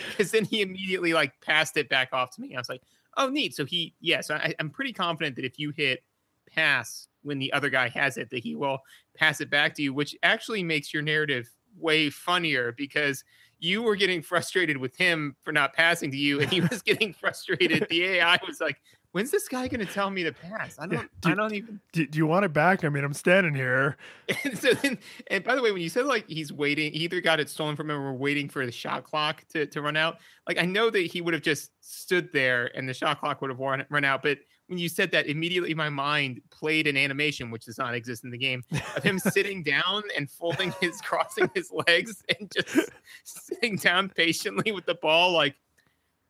because 0.09 0.31
then 0.31 0.45
he 0.45 0.61
immediately 0.61 1.13
like 1.13 1.33
passed 1.41 1.75
it 1.75 1.89
back 1.89 2.13
off 2.13 2.31
to 2.35 2.41
me. 2.41 2.55
I 2.55 2.57
was 2.57 2.69
like, 2.69 2.81
oh, 3.17 3.27
neat. 3.27 3.53
So 3.53 3.65
he, 3.65 3.93
yes, 3.99 4.31
I, 4.31 4.55
I'm 4.59 4.69
pretty 4.69 4.93
confident 4.93 5.35
that 5.35 5.43
if 5.43 5.59
you 5.59 5.71
hit 5.75 6.03
pass 6.49 7.09
when 7.21 7.37
the 7.37 7.51
other 7.51 7.69
guy 7.69 7.89
has 7.89 8.17
it, 8.17 8.29
that 8.29 8.43
he 8.43 8.55
will 8.55 8.79
pass 9.15 9.41
it 9.41 9.49
back 9.49 9.75
to 9.75 9.81
you, 9.81 9.93
which 9.93 10.15
actually 10.23 10.63
makes 10.63 10.93
your 10.93 11.03
narrative 11.03 11.49
way 11.77 12.09
funnier 12.09 12.71
because 12.71 13.23
you 13.59 13.81
were 13.81 13.95
getting 13.95 14.21
frustrated 14.21 14.77
with 14.77 14.95
him 14.95 15.35
for 15.41 15.51
not 15.51 15.73
passing 15.73 16.11
to 16.11 16.17
you, 16.17 16.41
and 16.41 16.51
he 16.51 16.61
was 16.61 16.81
getting 16.81 17.13
frustrated. 17.19 17.87
The 17.89 18.03
AI 18.03 18.37
was 18.45 18.59
like, 18.59 18.77
"When's 19.13 19.31
this 19.31 19.47
guy 19.47 19.67
going 19.67 19.85
to 19.85 19.91
tell 19.91 20.09
me 20.09 20.23
to 20.23 20.33
pass? 20.33 20.75
I 20.77 20.87
don't, 20.87 21.09
do- 21.21 21.31
I 21.31 21.35
don't 21.35 21.53
even." 21.53 21.79
Do, 21.93 22.05
do 22.05 22.17
you 22.17 22.27
want 22.27 22.45
it 22.45 22.51
back? 22.51 22.83
I 22.83 22.89
mean, 22.89 23.03
I'm 23.03 23.13
standing 23.13 23.55
here. 23.55 23.97
And 24.43 24.57
so 24.57 24.73
then, 24.73 24.97
and 25.27 25.43
by 25.43 25.55
the 25.55 25.61
way, 25.61 25.71
when 25.71 25.81
you 25.81 25.89
said 25.89 26.05
like 26.05 26.27
he's 26.27 26.51
waiting, 26.51 26.91
he 26.91 26.99
either 26.99 27.21
got 27.21 27.39
it 27.39 27.49
stolen 27.49 27.75
from 27.75 27.89
him 27.89 27.97
or 27.97 28.13
waiting 28.13 28.49
for 28.49 28.65
the 28.65 28.71
shot 28.71 29.03
clock 29.03 29.43
to, 29.49 29.65
to 29.67 29.81
run 29.81 29.95
out. 29.95 30.17
Like 30.47 30.57
I 30.57 30.65
know 30.65 30.89
that 30.89 30.99
he 30.99 31.21
would 31.21 31.33
have 31.33 31.43
just 31.43 31.71
stood 31.81 32.31
there 32.33 32.71
and 32.75 32.87
the 32.87 32.93
shot 32.93 33.19
clock 33.19 33.41
would 33.41 33.49
have 33.49 33.59
run, 33.59 33.85
run 33.89 34.03
out. 34.03 34.23
But 34.23 34.39
when 34.67 34.77
you 34.77 34.89
said 34.89 35.11
that, 35.11 35.27
immediately 35.27 35.73
my 35.73 35.89
mind 35.89 36.41
played 36.49 36.87
an 36.87 36.97
animation, 36.97 37.51
which 37.51 37.65
does 37.65 37.77
not 37.77 37.93
exist 37.93 38.23
in 38.23 38.31
the 38.31 38.37
game, 38.37 38.63
of 38.95 39.03
him 39.03 39.19
sitting 39.19 39.61
down 39.61 40.03
and 40.17 40.29
folding 40.29 40.73
his, 40.81 40.99
crossing 41.01 41.49
his 41.53 41.71
legs 41.87 42.23
and 42.39 42.51
just 42.51 42.89
sitting 43.23 43.75
down 43.75 44.09
patiently 44.09 44.71
with 44.71 44.85
the 44.85 44.95
ball. 44.95 45.31
Like 45.31 45.55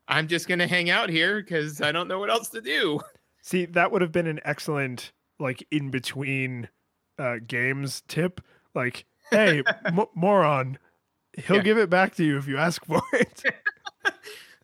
I'm 0.08 0.28
just 0.28 0.47
gonna 0.47 0.68
hang 0.68 0.89
out 0.89 1.10
here 1.10 1.41
because 1.41 1.82
I 1.82 1.91
don't 1.91 2.08
know 2.08 2.20
what 2.20 2.30
else 2.30 2.49
to 2.49 2.62
do. 2.62 2.99
See, 3.41 3.66
that 3.66 3.91
would 3.91 4.01
have 4.01 4.12
been 4.12 4.28
an 4.28 4.39
excellent 4.45 5.12
like 5.39 5.66
in 5.72 5.89
between 5.89 6.70
uh, 7.20 7.36
games 7.45 8.04
tip. 8.08 8.41
Like, 8.76 9.06
hey, 9.32 9.64
m- 9.86 10.06
moron, 10.16 10.78
he'll 11.38 11.58
Yeah. 11.58 11.64
give 11.64 11.78
it 11.78 11.89
back 11.89 12.16
to 12.16 12.24
you 12.24 12.38
if 12.38 12.47
you 12.47 12.58
ask 12.58 12.84
for 12.86 13.01
it. 13.14 13.43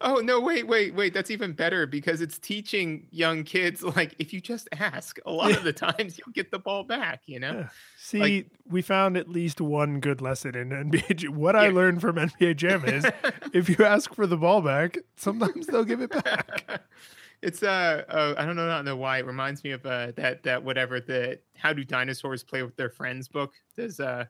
Oh 0.01 0.15
no, 0.15 0.39
wait, 0.39 0.65
wait, 0.65 0.95
wait. 0.95 1.13
That's 1.13 1.29
even 1.29 1.51
better 1.51 1.85
because 1.85 2.21
it's 2.21 2.39
teaching 2.39 3.07
young 3.11 3.43
kids 3.43 3.83
like 3.83 4.15
if 4.17 4.31
you 4.31 4.39
just 4.39 4.69
ask, 4.77 5.19
a 5.25 5.31
lot 5.31 5.51
of 5.51 5.63
the 5.63 5.73
times 5.73 6.17
you'll 6.17 6.33
get 6.33 6.51
the 6.51 6.59
ball 6.59 6.83
back, 6.83 7.21
you 7.25 7.39
know? 7.39 7.51
Yeah. 7.51 7.69
See, 7.97 8.45
we 8.65 8.81
found 8.81 9.17
at 9.17 9.27
least 9.27 9.59
one 9.59 9.99
good 9.99 10.21
lesson 10.21 10.55
in 10.55 10.69
NBA. 10.69 11.17
Jam. 11.17 11.35
What 11.35 11.55
I 11.55 11.69
learned 11.69 11.99
from 11.99 12.15
NBA 12.15 12.55
Jam 12.55 12.85
is 12.85 13.05
if 13.53 13.67
you 13.67 13.83
ask 13.83 14.13
for 14.13 14.25
the 14.25 14.37
ball 14.37 14.61
back, 14.61 14.97
sometimes 15.17 15.67
they'll 15.67 15.83
give 15.83 16.01
it 16.01 16.11
back. 16.11 16.81
it's 17.41 17.61
uh, 17.61 18.03
uh 18.07 18.35
I 18.37 18.45
don't 18.45 18.55
know 18.55 18.67
not 18.67 18.85
know 18.85 18.95
why. 18.95 19.19
It 19.19 19.25
reminds 19.25 19.65
me 19.65 19.71
of 19.71 19.85
uh 19.85 20.13
that 20.15 20.43
that 20.43 20.63
whatever 20.63 21.01
the 21.01 21.39
how 21.57 21.73
do 21.73 21.83
dinosaurs 21.83 22.41
play 22.43 22.63
with 22.63 22.77
their 22.77 22.89
friends 22.89 23.27
book. 23.27 23.53
Does 23.75 23.99
uh 23.99 24.25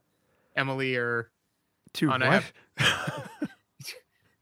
Emily 0.55 0.95
or 0.95 1.30
To 1.93 2.09
what? 2.09 2.22
hap- 2.22 2.43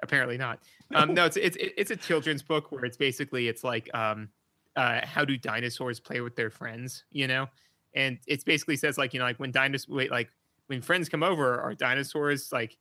apparently 0.01 0.37
not. 0.37 0.59
Um 0.95 1.13
no, 1.13 1.25
it's 1.25 1.37
it's 1.37 1.57
it's 1.59 1.91
a 1.91 1.95
children's 1.95 2.41
book 2.43 2.71
where 2.71 2.85
it's 2.85 2.97
basically 2.97 3.47
it's 3.47 3.63
like 3.63 3.89
um 3.93 4.29
uh 4.75 5.05
how 5.05 5.25
do 5.25 5.37
dinosaurs 5.37 5.99
play 5.99 6.21
with 6.21 6.35
their 6.35 6.49
friends, 6.49 7.03
you 7.11 7.27
know? 7.27 7.47
And 7.95 8.19
it's 8.27 8.43
basically 8.43 8.77
says 8.77 8.97
like, 8.97 9.13
you 9.13 9.19
know, 9.19 9.25
like 9.25 9.39
when 9.39 9.51
dinosaurs 9.51 9.87
wait 9.89 10.11
like 10.11 10.29
when 10.67 10.81
friends 10.81 11.09
come 11.09 11.23
over, 11.23 11.59
are 11.59 11.73
dinosaurs 11.73 12.51
like 12.51 12.77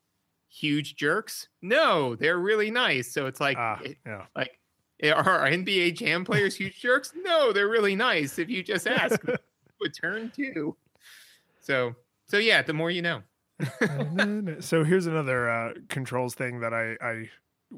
huge 0.49 0.97
jerks? 0.97 1.49
No, 1.63 2.15
they're 2.17 2.39
really 2.39 2.71
nice. 2.71 3.13
So 3.13 3.27
it's 3.27 3.41
like 3.41 3.57
Ah, 3.59 3.81
it- 3.85 3.99
yeah. 4.07 4.27
like 4.37 4.59
eh, 5.03 5.11
are 5.11 5.49
NBA 5.49 5.95
Jam 5.97 6.25
players 6.25 6.57
huge 6.57 6.81
jerks? 6.81 7.13
No, 7.17 7.53
they're 7.53 7.69
really 7.69 7.97
nice. 7.97 8.39
If 8.39 8.49
you 8.49 8.63
just 8.63 8.87
ask, 9.03 9.21
would 9.81 9.95
turn 9.95 10.31
too. 10.35 10.77
So 11.61 11.95
so 12.29 12.39
yeah, 12.39 12.63
the 12.63 12.73
more 12.73 12.91
you 12.91 13.03
know. 13.03 13.23
so 14.61 14.85
here's 14.85 15.07
another 15.07 15.49
uh, 15.49 15.73
controls 15.89 16.35
thing 16.35 16.61
that 16.61 16.75
I, 16.75 16.97
I 17.01 17.31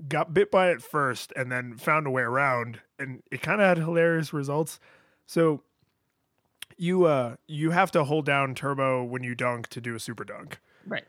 got 0.09 0.35
bit 0.35 0.51
by 0.51 0.71
it 0.71 0.83
first 0.83 1.33
and 1.35 1.51
then 1.51 1.77
found 1.77 2.07
a 2.07 2.11
way 2.11 2.23
around 2.23 2.81
and 2.99 3.23
it 3.31 3.41
kind 3.41 3.61
of 3.61 3.67
had 3.67 3.79
hilarious 3.79 4.33
results 4.33 4.79
so 5.27 5.63
you 6.77 7.05
uh 7.05 7.35
you 7.47 7.71
have 7.71 7.91
to 7.91 8.05
hold 8.05 8.27
down 8.27 8.55
turbo 8.55 9.03
when 9.03 9.23
you 9.23 9.35
dunk 9.35 9.67
to 9.69 9.81
do 9.81 9.95
a 9.95 10.01
super 10.01 10.25
dunk 10.25 10.59
Right. 10.89 11.05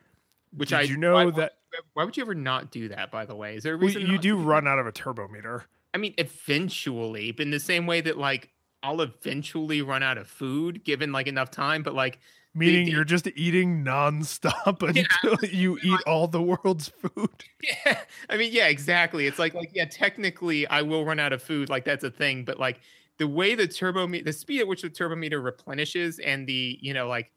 Which 0.56 0.70
did 0.70 0.80
I 0.80 0.82
you 0.82 0.98
know 0.98 1.14
why, 1.14 1.32
that 1.32 1.54
Why 1.94 2.04
would 2.04 2.18
you 2.18 2.24
ever 2.24 2.36
not 2.36 2.72
do 2.72 2.90
that? 2.90 3.12
By 3.12 3.26
the 3.26 3.36
way, 3.36 3.56
is 3.56 3.64
there 3.64 3.76
a 3.76 3.78
well, 3.78 3.88
reason 3.88 4.08
you 4.08 4.18
do 4.18 4.38
run 4.38 4.68
out 4.68 4.80
of 4.80 4.88
a 4.88 4.92
turbo 4.92 5.28
meter 5.28 5.66
I 5.94 5.98
mean, 5.98 6.14
eventually, 6.20 7.32
but 7.32 7.44
in 7.44 7.52
the 7.52 7.60
same 7.60 7.88
way 7.88 8.02
that 8.02 8.18
like 8.18 8.50
I'll 8.84 9.02
eventually 9.02 9.82
run 9.82 10.04
out 10.04 10.18
of 10.18 10.28
food 10.28 10.84
given 10.84 11.12
like 11.12 11.28
enough 11.28 11.52
time, 11.52 11.84
but 11.84 11.94
like 11.94 12.20
meaning 12.54 12.88
you're 12.88 13.04
just 13.04 13.28
eating 13.36 13.84
nonstop 13.84 14.82
until 14.82 15.50
you 15.50 15.78
eat 15.84 16.00
all 16.08 16.28
the 16.28 16.42
world's 16.42 16.90
food 16.90 17.30
yeah, 17.86 18.02
I 18.30 18.38
mean, 18.38 18.52
yeah, 18.52 18.68
exactly. 18.68 19.28
It's 19.28 19.40
like 19.40 19.54
like 19.54 19.72
yeah, 19.74 19.86
technically 19.86 20.66
I 20.68 20.82
will 20.82 21.06
run 21.06 21.20
out 21.20 21.34
of 21.34 21.42
food, 21.44 21.70
like 21.70 21.86
that's 21.86 22.04
a 22.04 22.12
thing, 22.12 22.46
but 22.46 22.60
like 22.60 22.80
the 23.18 23.28
way 23.28 23.54
the 23.56 23.68
turbo 23.68 24.08
me- 24.08 24.22
the 24.22 24.34
speed 24.34 24.62
at 24.62 24.68
which 24.68 24.82
the 24.82 24.90
turbo 24.90 25.16
meter 25.16 25.42
replenishes 25.42 26.20
and 26.20 26.48
the 26.48 26.80
you 26.82 26.94
know 26.94 27.08
like 27.08 27.32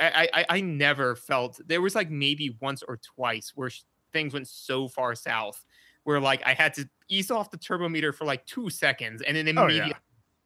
I, 0.00 0.28
I 0.32 0.44
I 0.48 0.60
never 0.60 1.16
felt 1.16 1.60
there 1.66 1.80
was 1.80 1.94
like 1.94 2.10
maybe 2.10 2.56
once 2.60 2.82
or 2.82 2.98
twice 2.98 3.52
where 3.54 3.70
sh- 3.70 3.82
things 4.12 4.32
went 4.32 4.48
so 4.48 4.88
far 4.88 5.14
south 5.14 5.64
where 6.04 6.20
like 6.20 6.42
I 6.44 6.54
had 6.54 6.74
to 6.74 6.88
ease 7.08 7.30
off 7.30 7.50
the 7.50 7.56
turbo 7.56 7.88
meter 7.88 8.12
for 8.12 8.24
like 8.24 8.44
two 8.46 8.70
seconds 8.70 9.22
and 9.22 9.36
then 9.36 9.56
Oh, 9.58 9.66
yeah. 9.68 9.92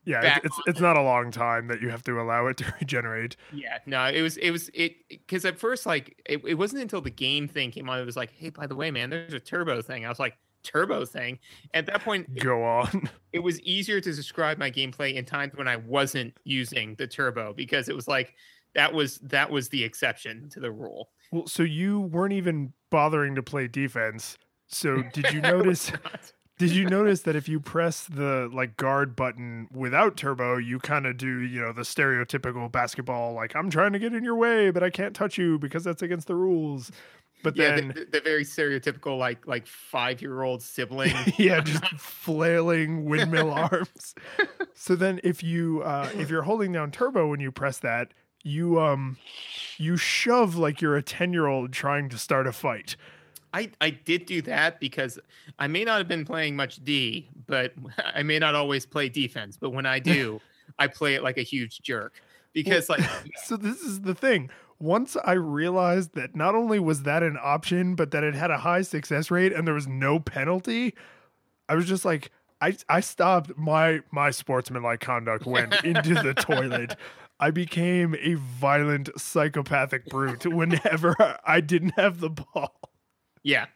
Yeah 0.06 0.36
it's, 0.36 0.46
it's 0.46 0.60
it's 0.66 0.80
not 0.80 0.96
a 0.96 1.02
long 1.02 1.30
time 1.30 1.66
that 1.68 1.82
you 1.82 1.90
have 1.90 2.02
to 2.02 2.20
allow 2.20 2.46
it 2.46 2.56
to 2.56 2.64
regenerate 2.80 3.36
Yeah, 3.52 3.78
no, 3.86 4.06
it 4.06 4.22
was 4.22 4.36
it 4.38 4.50
was 4.50 4.70
it 4.74 4.96
because 5.08 5.44
at 5.44 5.58
first 5.58 5.86
like 5.86 6.22
it, 6.26 6.42
it 6.46 6.54
wasn't 6.54 6.82
until 6.82 7.00
the 7.00 7.10
game 7.10 7.48
thing 7.48 7.70
came 7.70 7.88
on. 7.88 7.98
It 7.98 8.06
was 8.06 8.16
like, 8.16 8.32
hey, 8.32 8.50
by 8.50 8.66
the 8.66 8.76
way, 8.76 8.90
man, 8.90 9.10
there's 9.10 9.34
a 9.34 9.40
turbo 9.40 9.82
thing. 9.82 10.04
I 10.04 10.08
was 10.08 10.18
like, 10.18 10.36
turbo 10.62 11.04
thing. 11.04 11.38
At 11.74 11.86
that 11.86 12.02
point, 12.02 12.38
go 12.38 12.62
on 12.62 13.08
it 13.32 13.40
was 13.40 13.60
easier 13.62 14.00
to 14.00 14.12
describe 14.12 14.58
my 14.58 14.70
gameplay 14.70 15.14
in 15.14 15.24
times 15.24 15.54
when 15.54 15.68
I 15.68 15.76
wasn't 15.76 16.36
using 16.44 16.94
the 16.96 17.06
turbo 17.06 17.52
because 17.52 17.88
it 17.88 17.96
was 17.96 18.08
like 18.08 18.34
that 18.74 18.92
was 18.92 19.18
that 19.18 19.50
was 19.50 19.68
the 19.68 19.82
exception 19.82 20.48
to 20.50 20.60
the 20.60 20.70
rule. 20.70 21.10
Well, 21.32 21.46
so 21.46 21.62
you 21.62 22.00
weren't 22.00 22.34
even 22.34 22.72
bothering 22.90 23.34
to 23.34 23.42
play 23.42 23.68
defense. 23.68 24.38
So 24.68 25.02
did 25.12 25.32
you 25.32 25.40
notice? 25.42 25.92
Did 26.58 26.70
you 26.70 26.86
notice 26.86 27.22
that 27.22 27.36
if 27.36 27.48
you 27.48 27.60
press 27.60 28.04
the 28.04 28.50
like 28.52 28.76
guard 28.76 29.14
button 29.14 29.68
without 29.72 30.16
turbo, 30.16 30.56
you 30.56 30.78
kind 30.78 31.06
of 31.06 31.16
do 31.16 31.40
you 31.40 31.60
know 31.60 31.72
the 31.72 31.82
stereotypical 31.82 32.70
basketball 32.70 33.34
like 33.34 33.54
I'm 33.54 33.70
trying 33.70 33.92
to 33.92 33.98
get 33.98 34.14
in 34.14 34.24
your 34.24 34.36
way, 34.36 34.70
but 34.70 34.82
I 34.82 34.90
can't 34.90 35.14
touch 35.14 35.36
you 35.36 35.58
because 35.58 35.84
that's 35.84 36.02
against 36.02 36.26
the 36.26 36.34
rules. 36.34 36.90
But 37.42 37.56
yeah, 37.56 37.76
then 37.76 37.88
the, 37.88 37.94
the, 37.94 38.06
the 38.12 38.20
very 38.22 38.44
stereotypical 38.44 39.18
like 39.18 39.46
like 39.46 39.66
five 39.66 40.22
year 40.22 40.42
old 40.42 40.62
sibling. 40.62 41.14
yeah, 41.36 41.60
just 41.60 41.84
flailing 41.98 43.04
windmill 43.04 43.50
arms. 43.52 44.14
So 44.74 44.96
then 44.96 45.20
if 45.22 45.42
you 45.42 45.82
uh 45.82 46.08
if 46.14 46.30
you're 46.30 46.42
holding 46.42 46.72
down 46.72 46.90
turbo 46.90 47.28
when 47.28 47.40
you 47.40 47.52
press 47.52 47.78
that, 47.80 48.12
you 48.42 48.80
um 48.80 49.18
you 49.76 49.96
shove 49.98 50.56
like 50.56 50.80
you're 50.80 50.96
a 50.96 51.02
10-year-old 51.02 51.72
trying 51.72 52.08
to 52.08 52.18
start 52.18 52.46
a 52.46 52.52
fight. 52.52 52.96
I, 53.56 53.70
I 53.80 53.88
did 53.88 54.26
do 54.26 54.42
that 54.42 54.80
because 54.80 55.18
I 55.58 55.66
may 55.66 55.82
not 55.82 55.96
have 55.96 56.08
been 56.08 56.26
playing 56.26 56.56
much 56.56 56.84
D, 56.84 57.30
but 57.46 57.72
I 58.14 58.22
may 58.22 58.38
not 58.38 58.54
always 58.54 58.84
play 58.84 59.08
defense. 59.08 59.56
But 59.58 59.70
when 59.70 59.86
I 59.86 59.98
do, 59.98 60.42
I 60.78 60.88
play 60.88 61.14
it 61.14 61.22
like 61.22 61.38
a 61.38 61.42
huge 61.42 61.80
jerk 61.80 62.20
because 62.52 62.90
like 62.90 63.00
So 63.44 63.56
this 63.56 63.80
is 63.80 64.02
the 64.02 64.14
thing. 64.14 64.50
once 64.78 65.16
I 65.24 65.32
realized 65.32 66.14
that 66.16 66.36
not 66.36 66.54
only 66.54 66.78
was 66.78 67.04
that 67.04 67.22
an 67.22 67.38
option, 67.42 67.94
but 67.94 68.10
that 68.10 68.22
it 68.22 68.34
had 68.34 68.50
a 68.50 68.58
high 68.58 68.82
success 68.82 69.30
rate 69.30 69.54
and 69.54 69.66
there 69.66 69.74
was 69.74 69.88
no 69.88 70.20
penalty, 70.20 70.94
I 71.70 71.76
was 71.76 71.86
just 71.86 72.04
like, 72.04 72.30
I 72.60 72.76
I 72.90 73.00
stopped 73.00 73.56
my 73.56 74.00
my 74.10 74.32
sportsmanlike 74.32 75.00
conduct 75.00 75.46
went 75.46 75.82
into 75.82 76.12
the 76.12 76.34
toilet. 76.34 76.94
I 77.40 77.50
became 77.50 78.16
a 78.20 78.34
violent 78.34 79.10
psychopathic 79.18 80.06
brute 80.06 80.46
whenever 80.46 81.38
I 81.44 81.60
didn't 81.60 81.98
have 81.98 82.20
the 82.20 82.30
ball. 82.30 82.95
Yeah. 83.46 83.66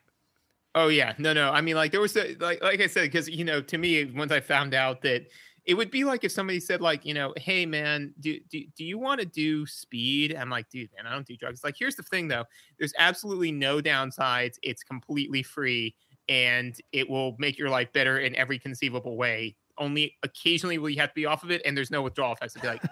Oh 0.75 0.89
yeah. 0.89 1.15
No, 1.19 1.33
no. 1.33 1.51
I 1.53 1.61
mean, 1.61 1.77
like 1.77 1.93
there 1.93 2.01
was 2.01 2.17
a, 2.17 2.35
like 2.41 2.61
like 2.61 2.81
I 2.81 2.89
said, 2.89 3.03
because 3.03 3.29
you 3.29 3.45
know, 3.45 3.63
to 3.63 3.79
me, 3.79 4.05
once 4.05 4.33
I 4.33 4.41
found 4.41 4.75
out 4.75 5.01
that 5.03 5.27
it 5.65 5.75
would 5.75 5.93
be 5.93 6.03
like 6.03 6.25
if 6.25 6.33
somebody 6.33 6.59
said, 6.59 6.81
like, 6.81 7.07
you 7.07 7.15
know, 7.15 7.33
hey 7.37 7.67
man, 7.67 8.13
do 8.19 8.41
do, 8.51 8.65
do 8.77 8.85
you 8.85 8.99
want 8.99 9.21
to 9.21 9.27
do 9.27 9.65
speed? 9.67 10.35
I'm 10.35 10.51
like, 10.51 10.69
dude, 10.71 10.91
man, 10.97 11.07
I 11.07 11.15
don't 11.15 11.25
do 11.25 11.37
drugs. 11.37 11.63
Like, 11.63 11.77
here's 11.79 11.95
the 11.95 12.03
thing 12.03 12.27
though, 12.27 12.45
there's 12.81 12.93
absolutely 12.99 13.53
no 13.53 13.81
downsides. 13.81 14.57
It's 14.63 14.83
completely 14.83 15.45
free 15.45 15.95
and 16.29 16.77
it 16.91 17.09
will 17.09 17.37
make 17.39 17.57
your 17.57 17.71
life 17.71 17.93
better 17.93 18.19
in 18.19 18.35
every 18.35 18.59
conceivable 18.59 19.17
way. 19.17 19.55
Only 19.79 20.17
occasionally 20.25 20.79
will 20.79 20.91
you 20.91 21.01
have 21.01 21.11
to 21.11 21.15
be 21.15 21.27
off 21.27 21.45
of 21.45 21.53
it, 21.53 21.63
and 21.65 21.77
there's 21.77 21.93
no 21.93 22.03
withdrawal 22.03 22.33
effects. 22.33 22.55
To 22.55 22.61
be 22.61 22.67
like? 22.67 22.83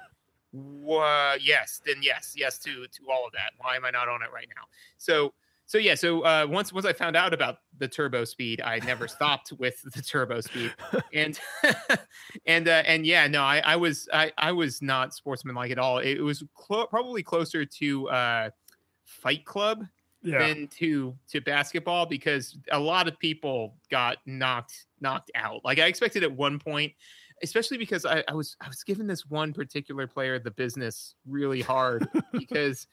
Yes, 1.43 1.81
then 1.85 1.97
yes, 2.03 2.35
yes 2.37 2.57
to 2.61 2.87
to 2.87 3.11
all 3.11 3.27
of 3.27 3.33
that. 3.33 3.51
Why 3.59 3.75
am 3.75 3.85
I 3.85 3.91
not 3.91 4.09
on 4.09 4.23
it 4.23 4.31
right 4.33 4.49
now? 4.57 4.63
So 4.97 5.35
so 5.69 5.77
yeah, 5.77 5.95
so 5.95 6.23
uh, 6.23 6.47
once 6.49 6.73
once 6.73 6.87
I 6.87 6.95
found 6.95 7.15
out 7.15 7.35
about 7.35 7.59
the 7.77 7.87
turbo 7.87 8.25
speed, 8.25 8.63
I 8.63 8.79
never 8.79 9.07
stopped 9.17 9.53
with 9.53 9.81
the 9.83 10.01
turbo 10.01 10.41
speed, 10.41 10.73
and 11.13 11.39
and 12.47 12.67
uh, 12.67 12.83
and 12.87 13.05
yeah, 13.05 13.27
no, 13.27 13.43
I, 13.43 13.59
I 13.59 13.77
was 13.77 14.09
I, 14.13 14.33
I 14.39 14.51
was 14.51 14.81
not 14.81 15.13
sportsmanlike 15.15 15.71
at 15.71 15.79
all. 15.79 15.99
It 15.99 16.21
was 16.21 16.43
clo- 16.55 16.87
probably 16.87 17.23
closer 17.23 17.67
to 17.67 18.09
uh, 18.09 18.51
Fight 19.05 19.45
Club 19.45 19.85
Yeah. 20.23 20.39
than 20.39 20.69
to 20.79 21.15
to 21.33 21.41
basketball 21.43 22.07
because 22.07 22.57
a 22.73 22.81
lot 22.81 23.07
of 23.07 23.19
people 23.19 23.77
got 23.91 24.17
knocked 24.25 24.87
knocked 25.03 25.31
out. 25.35 25.61
Like 25.65 25.79
I 25.79 25.85
expected 25.85 26.23
at 26.23 26.33
one 26.33 26.59
point, 26.59 26.95
especially 27.43 27.77
because 27.77 28.07
I, 28.07 28.25
I 28.27 28.33
was 28.33 28.57
I 28.63 28.69
was 28.69 28.83
giving 28.85 29.07
this 29.07 29.27
one 29.27 29.53
particular 29.53 30.07
player 30.07 30.39
the 30.39 30.51
business 30.51 31.15
really 31.27 31.61
hard 31.61 32.09
because 32.33 32.87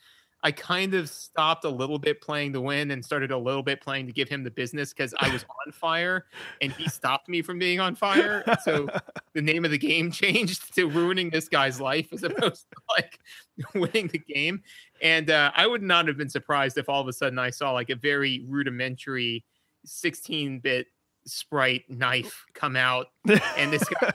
I 0.45 0.51
kind 0.51 0.93
of 0.93 1.09
stopped 1.09 1.65
a 1.65 1.69
little 1.69 1.97
bit 1.97 2.21
playing 2.21 2.53
to 2.53 2.61
win 2.61 2.91
and 2.91 3.03
started 3.03 3.31
a 3.31 3.37
little 3.37 3.63
bit 3.63 3.81
playing 3.81 4.05
to 4.05 4.13
give 4.13 4.29
him 4.29 4.43
the 4.43 4.51
business 4.51 4.93
because 4.93 5.11
I 5.17 5.33
was 5.33 5.43
on 5.65 5.71
fire 5.71 6.27
and 6.61 6.71
he 6.71 6.87
stopped 6.87 7.27
me 7.27 7.41
from 7.41 7.57
being 7.57 7.79
on 7.79 7.95
fire. 7.95 8.43
So 8.63 8.87
the 9.33 9.41
name 9.41 9.65
of 9.65 9.71
the 9.71 9.79
game 9.79 10.11
changed 10.11 10.75
to 10.75 10.87
ruining 10.87 11.31
this 11.31 11.49
guy's 11.49 11.81
life 11.81 12.13
as 12.13 12.21
opposed 12.21 12.67
to 12.69 12.77
like 12.95 13.19
winning 13.73 14.07
the 14.09 14.19
game. 14.19 14.61
And 15.01 15.31
uh, 15.31 15.51
I 15.55 15.65
would 15.65 15.81
not 15.81 16.07
have 16.07 16.15
been 16.15 16.29
surprised 16.29 16.77
if 16.77 16.89
all 16.89 17.01
of 17.01 17.07
a 17.07 17.13
sudden 17.13 17.39
I 17.39 17.49
saw 17.49 17.71
like 17.71 17.89
a 17.89 17.95
very 17.95 18.45
rudimentary 18.47 19.43
16 19.83 20.59
bit 20.59 20.85
sprite 21.25 21.89
knife 21.89 22.45
come 22.53 22.75
out 22.75 23.07
and 23.27 23.73
this 23.73 23.83
guy 23.85 24.13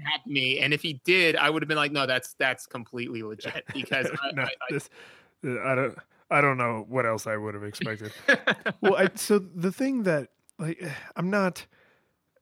stabbed 0.00 0.26
me. 0.26 0.60
And 0.60 0.72
if 0.72 0.82
he 0.82 1.00
did, 1.04 1.34
I 1.34 1.50
would 1.50 1.62
have 1.62 1.68
been 1.68 1.76
like, 1.76 1.90
no, 1.90 2.06
that's 2.06 2.34
that's 2.34 2.64
completely 2.64 3.24
legit 3.24 3.64
because 3.72 4.06
I, 4.06 4.30
no, 4.34 4.42
I, 4.42 4.46
I, 4.46 4.50
this, 4.70 4.88
I 5.44 5.74
don't 5.74 5.98
I 6.30 6.40
don't 6.40 6.56
know 6.56 6.84
what 6.88 7.06
else 7.06 7.26
I 7.26 7.36
would 7.36 7.54
have 7.54 7.64
expected. 7.64 8.12
well, 8.80 8.96
I, 8.96 9.08
so 9.14 9.38
the 9.38 9.72
thing 9.72 10.04
that 10.04 10.28
like 10.58 10.82
I'm 11.16 11.30
not. 11.30 11.66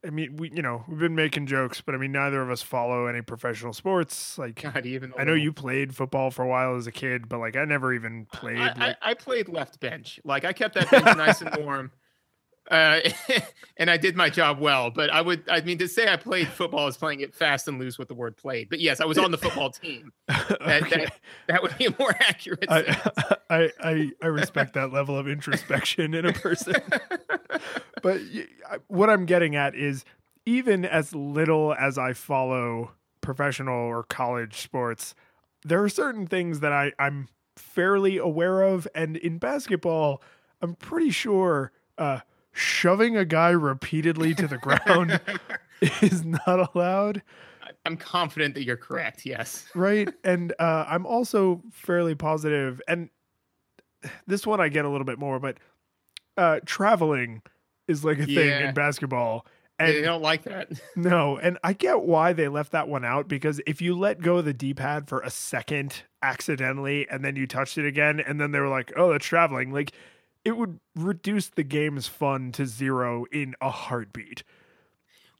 I 0.05 0.11
mean, 0.11 0.36
we 0.36 0.50
you 0.53 0.62
know 0.62 0.84
we've 0.88 0.98
been 0.98 1.14
making 1.14 1.46
jokes, 1.46 1.80
but 1.80 1.94
I 1.94 1.98
mean 1.98 2.11
neither 2.11 2.42
of 2.42 2.50
us 2.50 2.61
follow 2.61 3.07
any 3.07 3.22
professional 3.22 3.72
sports. 3.72 4.36
Like 4.36 4.61
God, 4.72 4.84
even 4.84 5.12
I 5.16 5.24
know 5.24 5.34
you 5.34 5.53
played 5.53 5.94
football 5.94 6.30
for 6.32 6.42
a 6.42 6.48
while 6.48 6.76
as 6.76 6.86
a 6.88 6.92
kid, 6.92 7.28
but 7.28 7.38
like 7.38 7.57
I 7.57 7.64
never 7.64 7.92
even 7.92 8.26
played. 8.32 8.59
I, 8.59 8.66
like, 8.66 8.78
I, 8.78 8.96
I 9.11 9.14
played 9.14 9.48
left 9.48 9.78
bench. 9.78 10.18
Like 10.24 10.44
I 10.44 10.53
kept 10.53 10.74
that 10.74 10.90
bench 10.90 11.16
nice 11.16 11.40
and 11.40 11.55
warm. 11.64 11.92
Uh, 12.73 13.01
and 13.77 13.91
I 13.91 13.99
did 13.99 14.16
my 14.16 14.31
job 14.31 14.59
well, 14.59 14.91
but 14.91 15.11
I 15.11 15.20
would, 15.20 15.45
I 15.49 15.61
mean, 15.61 15.77
to 15.79 15.87
say 15.87 16.09
I 16.09 16.16
played 16.16 16.49
football 16.49 16.89
is 16.89 16.97
playing 16.97 17.20
it 17.20 17.35
fast 17.35 17.68
and 17.68 17.79
loose 17.79 17.99
with 17.99 18.09
the 18.09 18.14
word 18.14 18.37
played. 18.37 18.70
But 18.70 18.81
yes, 18.81 19.01
I 19.01 19.05
was 19.05 19.18
on 19.18 19.31
the 19.31 19.39
football 19.39 19.70
team. 19.70 20.12
That, 20.62 20.85
okay. 20.85 21.05
that, 21.05 21.20
that 21.49 21.62
would 21.62 21.77
be 21.77 21.87
a 21.87 21.95
more 21.99 22.14
accurate. 22.20 22.64
I, 22.68 23.37
I, 23.51 23.70
I 23.81 24.11
I 24.23 24.27
respect 24.27 24.75
that 24.75 24.93
level 24.93 25.18
of 25.18 25.29
introspection 25.29 26.14
in 26.14 26.25
a 26.25 26.33
person. 26.33 26.77
but 28.03 28.20
what 28.87 29.11
I'm 29.11 29.27
getting 29.27 29.57
at 29.57 29.75
is 29.75 30.05
even 30.47 30.85
as 30.85 31.14
little 31.14 31.75
as 31.75 31.99
I 31.99 32.12
follow 32.12 32.93
professional 33.20 33.75
or 33.75 34.05
college 34.05 34.61
sports, 34.61 35.14
there 35.64 35.83
are 35.83 35.89
certain 35.89 36.27
things 36.27 36.61
that 36.61 36.73
I, 36.73 36.93
I'm 36.99 37.29
fairly 37.57 38.18
aware 38.18 38.62
of. 38.62 38.87
And 38.95 39.16
in 39.16 39.39
basketball, 39.39 40.23
I'm 40.61 40.75
pretty 40.75 41.11
sure 41.11 41.73
uh, 41.99 42.20
shoving 42.53 43.16
a 43.16 43.24
guy 43.24 43.50
repeatedly 43.50 44.34
to 44.34 44.46
the 44.46 44.59
ground 44.59 45.20
is 46.03 46.24
not 46.24 46.74
allowed. 46.74 47.22
I'm 47.84 47.96
confident 47.96 48.55
that 48.55 48.64
you're 48.64 48.76
correct. 48.76 49.26
Yes. 49.26 49.66
right 49.74 50.09
and 50.22 50.53
uh, 50.61 50.84
i'm 50.88 51.05
also 51.07 51.61
fairly 51.72 52.14
positive 52.14 52.80
and 52.86 53.09
this 54.26 54.46
one 54.46 54.61
i 54.61 54.68
get 54.68 54.84
a 54.84 54.88
little 54.88 55.05
bit 55.05 55.18
more 55.18 55.38
but 55.40 55.59
uh, 56.36 56.61
traveling 56.64 57.42
is 57.88 58.05
like 58.05 58.18
a 58.18 58.26
thing 58.26 58.66
in 58.68 58.74
basketball 58.74 59.46
And 59.78 59.88
they 59.94 60.03
don't 60.03 60.22
like 60.22 60.44
that. 60.44 60.70
no 60.96 61.36
and 61.38 61.59
i 61.64 61.72
get 61.72 62.03
why 62.03 62.32
they 62.32 62.48
left 62.48 62.72
that 62.72 62.88
one 62.88 63.05
out 63.05 63.26
because 63.28 63.61
if 63.66 63.82
you 63.82 63.98
let 63.98 64.20
go 64.20 64.36
of 64.38 64.44
the 64.44 64.55
d-pad 64.55 65.09
for 65.09 65.20
a 65.20 65.30
second 65.30 66.03
accidentally 66.22 67.09
and 67.11 67.24
then 67.24 67.34
you 67.36 67.46
touched 67.46 67.78
it 67.78 67.86
again 67.86 68.20
and 68.20 68.40
then 68.40 68.53
they 68.53 68.61
were 68.61 68.68
like 68.68 68.92
oh 68.96 69.11
that's 69.11 69.26
traveling 69.26 69.72
like 69.72 69.92
it 70.45 70.57
would 70.57 70.80
reduce 70.95 71.49
the 71.49 71.62
game's 71.62 72.07
fun 72.09 72.53
to 72.53 72.66
zero 72.66 73.24
in 73.32 73.55
a 73.61 73.70
heartbeat 73.70 74.43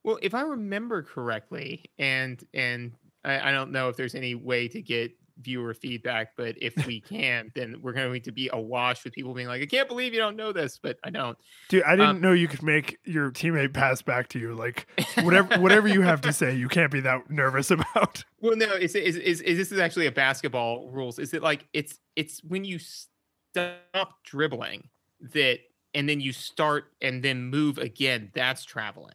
Well, 0.05 0.19
if 0.23 0.35
I 0.35 0.43
remember 0.43 1.03
correctly, 1.03 1.85
and 1.99 2.43
and 2.53 2.93
I, 3.25 3.51
I 3.51 3.53
don't 3.53 3.71
know 3.73 3.89
if 3.89 3.97
there's 3.97 4.15
any 4.15 4.35
way 4.35 4.69
to 4.69 4.83
get 4.83 5.13
viewer 5.39 5.75
feedback, 5.75 6.37
but 6.37 6.57
if 6.61 6.85
we 6.85 7.01
can, 7.09 7.53
then 7.55 7.81
we're 7.81 7.93
going 7.93 8.23
to 8.23 8.33
be 8.33 8.51
awash 8.53 9.05
with 9.05 9.13
people 9.13 9.35
being 9.35 9.49
like, 9.49 9.63
"I 9.63 9.67
can't 9.67 9.89
believe 9.89 10.13
you 10.13 10.21
don't 10.21 10.37
know 10.37 10.53
this," 10.53 10.79
but 10.79 10.99
I 11.05 11.11
don't. 11.11 11.39
Dude, 11.69 11.83
I 11.85 11.97
didn't 11.97 12.17
Um, 12.17 12.21
know 12.21 12.33
you 12.33 12.49
could 12.49 12.63
make 12.63 12.99
your 13.05 13.31
teammate 13.31 13.73
pass 13.73 14.03
back 14.03 14.29
to 14.29 14.39
you. 14.39 14.55
Like 14.55 14.87
whatever 15.19 15.49
whatever 15.51 15.89
you 15.89 16.03
have 16.03 16.21
to 16.23 16.33
say, 16.33 16.55
you 16.55 16.69
can't 16.69 16.93
be 16.93 17.01
that 17.01 17.31
nervous 17.31 17.71
about. 17.71 18.25
Well, 18.41 18.57
no, 18.57 18.75
is 18.75 18.95
is 18.95 19.17
is, 19.17 19.41
is 19.41 19.57
this 19.57 19.73
is 19.73 19.79
actually 19.79 20.07
a 20.07 20.13
basketball 20.13 20.91
rules? 20.91 21.19
Is 21.19 21.33
it 21.33 21.43
like 21.43 21.67
it's 21.73 21.99
it's 22.17 22.43
when 22.43 22.65
you 22.65 22.79
stop 22.79 24.25
dribbling 24.25 24.89
that, 25.33 25.61
and 25.95 26.09
then 26.09 26.21
you 26.21 26.33
start 26.33 26.93
and 27.01 27.23
then 27.23 27.45
move 27.45 27.79
again? 27.79 28.31
That's 28.35 28.65
traveling. 28.65 29.15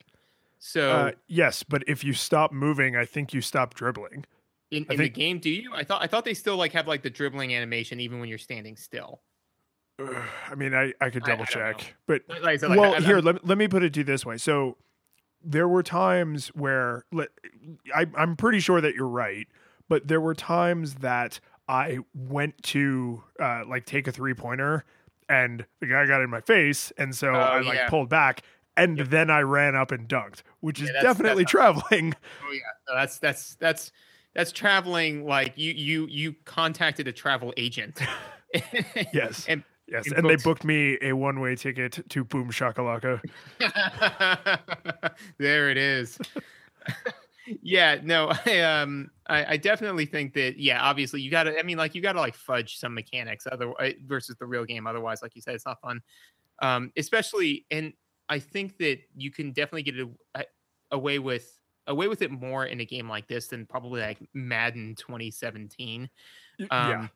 So 0.60 0.92
Uh, 0.92 1.12
yes, 1.28 1.64
but 1.64 1.84
if 1.88 2.04
you 2.04 2.14
stop 2.14 2.52
moving, 2.52 2.96
I 2.96 3.06
think 3.06 3.34
you 3.34 3.42
stop 3.42 3.74
dribbling. 3.74 4.26
in, 4.72 4.80
in 4.80 4.86
think- 4.86 5.00
the 5.00 5.10
game, 5.10 5.40
do 5.40 5.50
you? 5.50 5.72
I 5.74 5.84
thought 5.84 6.02
I 6.02 6.08
thought 6.08 6.26
they 6.26 6.34
still 6.34 6.58
like 6.58 6.74
have 6.74 6.88
like 6.88 7.04
the 7.04 7.10
dribbling 7.10 7.54
animation 7.56 8.00
even 8.00 8.20
when 8.20 8.28
you're 8.30 8.38
standing 8.38 8.76
still. 8.76 9.22
I 10.00 10.56
mean, 10.56 10.74
I, 10.74 10.94
I 11.00 11.10
could 11.10 11.24
I- 11.24 11.28
I 11.28 11.30
double 11.30 11.46
check, 11.46 11.96
but 12.06 12.22
Like 12.28 12.44
I 12.44 12.58
said, 12.58 12.70
like, 12.72 12.80
well, 12.80 12.96
I- 12.96 13.00
here 13.02 13.20
let, 13.20 13.46
let 13.46 13.58
me 13.58 13.68
put 13.68 13.84
it 13.84 13.94
to 13.94 14.00
you 14.02 14.04
this 14.04 14.26
way. 14.26 14.38
So 14.38 14.78
there 15.44 15.68
were 15.68 15.84
times 15.84 16.48
where 16.50 17.06
I, 17.96 18.06
I'm 18.18 18.36
pretty 18.36 18.60
sure 18.60 18.82
that 18.82 18.96
you're 18.96 19.08
right, 19.08 19.48
but 19.88 20.08
there 20.08 20.20
were 20.20 20.34
times 20.34 20.96
that 20.96 21.40
I 21.70 22.00
went 22.14 22.62
to 22.64 23.24
uh, 23.40 23.64
like 23.68 23.86
take 23.86 24.08
a 24.08 24.12
three 24.12 24.34
pointer 24.34 24.84
and 25.30 25.66
the 25.82 25.88
guy 25.88 26.06
got 26.06 26.22
in 26.22 26.30
my 26.30 26.42
face, 26.42 26.92
and 26.98 27.16
so 27.16 27.30
Oh, 27.30 27.40
I 27.40 27.62
like 27.62 27.76
yeah. 27.76 27.90
pulled 27.90 28.10
back. 28.10 28.42
And 28.76 29.00
then 29.00 29.32
I 29.32 29.40
ran 29.42 29.76
up 29.76 29.92
and 29.92 30.08
dunked, 30.08 30.44
which 30.60 30.80
is 30.80 30.88
Yeah, 30.90 30.94
that's- 30.94 31.16
definitely 31.16 31.44
that's 31.44 31.52
traveling. 31.52 32.14
Oh 32.48 32.52
yeah, 32.52 32.60
no, 32.88 32.96
that's 32.96 33.18
that's 33.20 33.56
that's 33.56 33.92
that's 34.36 34.52
traveling. 34.52 35.26
Like 35.26 35.54
you 35.56 35.74
you 35.74 36.06
you 36.10 36.36
contacted 36.46 37.08
a 37.08 37.12
travel 37.12 37.54
agent. 37.58 38.00
Yes. 39.14 39.46
and 39.50 39.64
Yes, 39.90 40.06
and 40.08 40.16
and 40.18 40.26
they 40.30 40.36
booked- 40.36 40.44
booked 40.44 40.64
me 40.66 40.98
a 41.02 41.14
one-way 41.14 41.56
ticket 41.56 42.04
to 42.10 42.24
Boom 42.26 42.52
Shakalaka. 42.52 43.22
there 45.38 45.70
it 45.70 45.78
is. 45.78 46.18
Yeah, 47.62 48.00
no, 48.04 48.32
I 48.46 48.62
um 48.62 49.12
I, 49.28 49.54
I 49.54 49.58
definitely 49.58 50.06
think 50.06 50.34
that 50.34 50.58
yeah, 50.60 50.82
obviously 50.84 51.22
you 51.22 51.32
gotta 51.32 51.58
I 51.60 51.64
mean 51.64 51.78
like 51.78 51.96
you 51.96 52.02
gotta 52.02 52.20
like 52.20 52.36
fudge 52.36 52.78
some 52.78 52.94
mechanics 52.94 53.48
other 53.52 53.72
uh, 53.82 53.92
versus 54.06 54.36
the 54.40 54.46
real 54.46 54.66
game. 54.66 54.88
Otherwise, 54.88 55.22
like 55.22 55.36
you 55.36 55.42
said, 55.42 55.56
it's 55.56 55.66
not 55.66 55.82
fun. 55.82 56.02
Um, 56.62 56.92
especially 56.98 57.66
and 57.72 57.94
I 58.30 58.40
think 58.40 58.78
that 58.80 59.00
you 59.16 59.32
can 59.32 59.52
definitely 59.52 59.84
get 59.84 59.96
a- 60.36 60.46
away 60.92 61.20
with 61.20 61.60
away 61.88 62.08
with 62.08 62.22
it 62.22 62.32
more 62.32 62.66
in 62.66 62.82
a 62.82 62.86
game 62.86 63.08
like 63.08 63.28
this 63.28 63.48
than 63.48 63.66
probably 63.66 64.02
like 64.02 64.18
Madden 64.34 64.96
2017 64.96 66.10
Y- 66.60 66.68
um, 66.72 67.10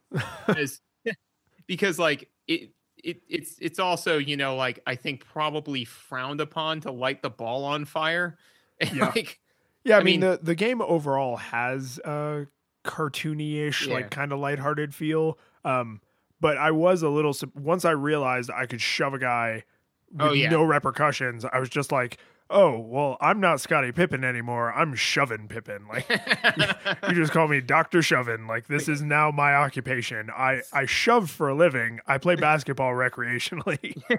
because 0.47 0.82
because 1.67 1.99
like 1.99 2.29
it 2.47 2.71
it 3.03 3.21
it's 3.27 3.57
it's 3.59 3.79
also 3.79 4.17
you 4.17 4.38
know 4.38 4.55
like 4.55 4.79
I 4.86 4.95
think 4.95 5.25
probably 5.25 5.86
frowned 5.86 6.41
upon 6.41 6.82
to 6.82 6.91
light 6.91 7.21
the 7.21 7.29
ball 7.29 7.65
on 7.65 7.86
fire. 7.86 8.38
And, 8.82 8.95
Yeah. 8.95 9.13
like 9.15 9.39
Yeah, 9.84 9.97
I, 9.97 9.99
I 9.99 10.03
mean, 10.03 10.19
mean- 10.21 10.29
the 10.32 10.39
the 10.41 10.55
game 10.55 10.82
overall 10.82 11.38
has 11.38 11.99
a 12.05 12.47
cartoony-ish, 12.86 13.88
Yeah. 13.88 13.93
like 13.95 14.09
kind 14.11 14.32
of 14.32 14.39
lighthearted 14.39 14.93
feel. 14.93 15.38
Um, 15.63 16.01
but 16.39 16.57
I 16.57 16.71
was 16.71 17.01
a 17.03 17.09
little 17.09 17.36
once 17.55 17.86
I 17.86 17.91
realized 17.91 18.49
I 18.51 18.65
could 18.65 18.82
shove 18.82 19.13
a 19.13 19.19
guy 19.19 19.63
with 20.11 20.21
Oh, 20.21 20.34
yeah. 20.34 20.49
no 20.49 20.63
repercussions. 20.63 21.45
I 21.45 21.59
was 21.59 21.69
just 21.69 21.91
like, 21.91 22.17
oh 22.49 22.77
well, 22.79 23.17
I'm 23.21 23.39
not 23.39 23.61
Scottie 23.61 23.91
Pippen 23.91 24.23
anymore. 24.23 24.73
I'm 24.73 24.93
shoving 24.95 25.47
Pippen. 25.47 25.86
Like 25.88 26.09
you 27.09 27.13
just 27.15 27.32
call 27.32 27.47
me 27.47 27.61
Doctor 27.61 27.99
Shovin. 27.99 28.47
Like 28.47 28.67
this 28.67 28.89
is 28.89 29.01
now 29.01 29.32
my 29.32 29.53
occupation. 29.55 30.29
I 30.36 30.61
I 30.73 30.86
shove 30.86 31.29
for 31.29 31.47
a 31.49 31.53
living. 31.55 31.99
I 32.07 32.17
play 32.17 32.36
basketball 32.36 32.91
recreationally. 32.93 34.01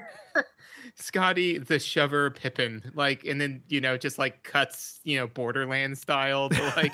Scottie 0.95 1.59
the 1.59 1.79
shover 1.79 2.31
Pippen, 2.31 2.93
like, 2.95 3.25
and 3.25 3.41
then 3.41 3.63
you 3.69 3.81
know, 3.81 3.97
just 3.97 4.19
like 4.19 4.43
cuts, 4.43 5.01
you 5.05 5.19
know, 5.19 5.27
Borderland 5.27 5.99
style 5.99 6.49
to 6.49 6.63
like. 6.77 6.93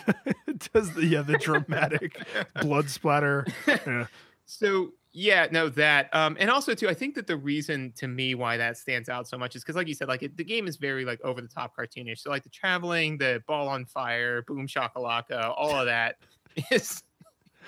does 0.73 0.93
the 0.95 1.07
yeah 1.07 1.23
the 1.23 1.39
dramatic 1.39 2.21
blood 2.61 2.91
splatter. 2.91 3.47
Yeah. 3.67 4.07
so 4.47 4.93
yeah, 5.13 5.49
no, 5.51 5.69
that, 5.71 6.15
um, 6.15 6.37
and 6.39 6.51
also 6.51 6.75
too, 6.75 6.89
I 6.89 6.95
think 6.95 7.15
that 7.15 7.27
the 7.27 7.37
reason 7.37 7.93
to 7.97 8.07
me 8.07 8.35
why 8.35 8.57
that 8.57 8.77
stands 8.77 9.09
out 9.09 9.27
so 9.27 9.39
much 9.39 9.57
is 9.57 9.63
because, 9.63 9.75
like 9.75 9.89
you 9.89 9.95
said, 9.95 10.07
like 10.07 10.23
it, 10.23 10.37
the 10.37 10.45
game 10.45 10.67
is 10.67 10.77
very 10.77 11.05
like 11.05 11.21
over 11.23 11.41
the 11.41 11.49
top 11.49 11.77
cartoonish. 11.77 12.21
So 12.21 12.31
like 12.31 12.43
the 12.43 12.51
traveling, 12.51 13.19
the 13.19 13.43
ball 13.47 13.69
on 13.69 13.85
fire, 13.87 14.43
boom 14.43 14.67
shakalaka, 14.67 15.55
all 15.57 15.75
of 15.75 15.87
that 15.87 16.17
is 16.71 17.03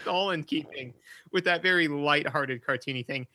all 0.07 0.31
in 0.31 0.45
keeping 0.45 0.95
with 1.33 1.45
that 1.45 1.62
very 1.62 1.89
light-hearted 1.89 2.62
cartoony 2.64 3.07
thing. 3.07 3.26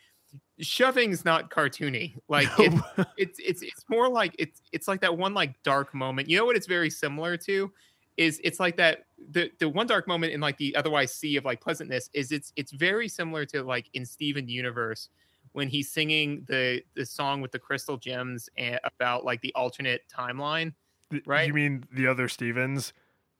Shoving's 0.60 1.26
not 1.26 1.50
cartoony. 1.50 2.16
Like 2.28 2.48
it, 2.58 2.74
it's 3.18 3.40
it's 3.40 3.62
it's 3.62 3.86
more 3.90 4.10
like 4.10 4.36
it's 4.40 4.62
it's 4.72 4.88
like 4.88 5.02
that 5.02 5.18
one 5.18 5.34
like 5.34 5.62
dark 5.64 5.94
moment. 5.94 6.30
You 6.30 6.38
know 6.38 6.46
what 6.46 6.56
it's 6.56 6.68
very 6.68 6.90
similar 6.90 7.38
to 7.38 7.72
is 8.18 8.40
it's 8.44 8.60
like 8.60 8.78
that 8.78 9.06
the 9.32 9.52
the 9.60 9.68
one 9.68 9.88
dark 9.88 10.08
moment 10.08 10.34
in 10.34 10.40
like 10.40 10.58
the 10.58 10.76
otherwise 10.76 11.14
sea 11.14 11.36
of 11.36 11.46
like 11.46 11.60
pleasantness 11.62 12.10
is 12.14 12.32
it's 12.32 12.54
it's 12.56 12.72
very 12.72 13.08
similar 13.08 13.46
to 13.46 13.64
like 13.64 13.90
in 13.94 14.06
Steven 14.06 14.48
Universe 14.48 15.10
when 15.52 15.68
he's 15.68 15.92
singing 15.92 16.44
the 16.48 16.82
the 16.96 17.06
song 17.06 17.42
with 17.42 17.52
the 17.52 17.60
crystal 17.60 17.98
gems 17.98 18.50
and 18.58 18.80
about 18.84 19.26
like 19.26 19.42
the 19.42 19.54
alternate 19.56 20.02
timeline. 20.14 20.74
Right? 21.26 21.48
You 21.48 21.54
mean 21.54 21.84
the 21.92 22.08
other 22.08 22.28
Stevens? 22.28 22.94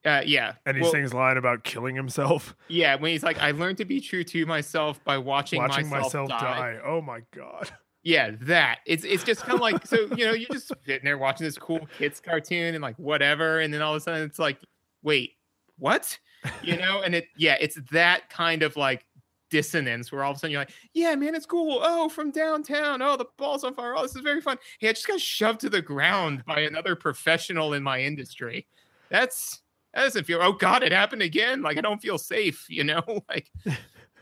Uh, 0.06 0.22
yeah, 0.24 0.54
And 0.64 0.76
he 0.76 0.82
Well, 0.82 0.92
sings 0.92 1.12
line 1.12 1.36
about 1.36 1.64
killing 1.64 1.96
himself, 1.96 2.54
yeah 2.68 2.94
when 2.94 3.10
he's 3.10 3.24
like, 3.24 3.38
I 3.42 3.50
learned 3.50 3.78
to 3.78 3.84
be 3.84 4.00
true 4.00 4.22
to 4.24 4.46
myself 4.46 5.02
by 5.04 5.18
watching, 5.18 5.58
watching 5.60 5.88
myself, 5.88 6.28
myself 6.28 6.28
die. 6.28 6.74
die. 6.74 6.78
Oh 6.84 7.00
my 7.02 7.22
god. 7.34 7.70
Yeah, 8.04 8.30
that. 8.42 8.78
It's 8.86 9.04
it's 9.04 9.24
just 9.24 9.40
kind 9.40 9.54
of 9.54 9.60
like 9.60 9.84
so 9.84 9.96
you 10.16 10.24
know 10.24 10.32
you're 10.32 10.48
just 10.52 10.72
sitting 10.86 11.04
there 11.04 11.18
watching 11.18 11.44
this 11.44 11.58
cool 11.58 11.88
kids 11.98 12.20
cartoon 12.20 12.76
and 12.76 12.80
like 12.80 12.96
whatever, 13.00 13.58
and 13.58 13.74
then 13.74 13.82
all 13.82 13.94
of 13.94 13.96
a 13.96 14.00
sudden 14.00 14.22
it's 14.22 14.38
like, 14.38 14.58
wait, 15.02 15.32
what? 15.76 16.16
You 16.62 16.76
know, 16.76 17.02
and 17.02 17.16
it 17.16 17.26
yeah, 17.36 17.56
it's 17.60 17.76
that 17.90 18.30
kind 18.30 18.62
of 18.62 18.76
like 18.76 19.04
dissonance 19.50 20.12
where 20.12 20.22
all 20.22 20.30
of 20.30 20.36
a 20.36 20.38
sudden 20.38 20.52
you're 20.52 20.60
like, 20.60 20.70
yeah, 20.94 21.16
man, 21.16 21.34
it's 21.34 21.46
cool. 21.46 21.80
Oh, 21.82 22.08
from 22.08 22.30
downtown. 22.30 23.02
Oh, 23.02 23.16
the 23.16 23.26
ball's 23.38 23.64
on 23.64 23.74
fire. 23.74 23.96
Oh, 23.96 24.02
this 24.02 24.14
is 24.14 24.22
very 24.22 24.40
fun. 24.40 24.58
Hey, 24.78 24.88
I 24.88 24.92
just 24.92 25.08
got 25.08 25.20
shoved 25.20 25.60
to 25.62 25.68
the 25.68 25.82
ground 25.82 26.44
by 26.46 26.60
another 26.60 26.94
professional 26.94 27.72
in 27.72 27.82
my 27.82 28.00
industry. 28.00 28.68
That's 29.10 29.62
that 29.96 30.02
doesn't 30.02 30.24
feel. 30.24 30.40
Oh 30.42 30.52
God, 30.52 30.82
it 30.82 30.92
happened 30.92 31.22
again. 31.22 31.62
Like 31.62 31.78
I 31.78 31.80
don't 31.80 32.02
feel 32.02 32.18
safe. 32.18 32.66
You 32.68 32.84
know, 32.84 33.02
like 33.28 33.50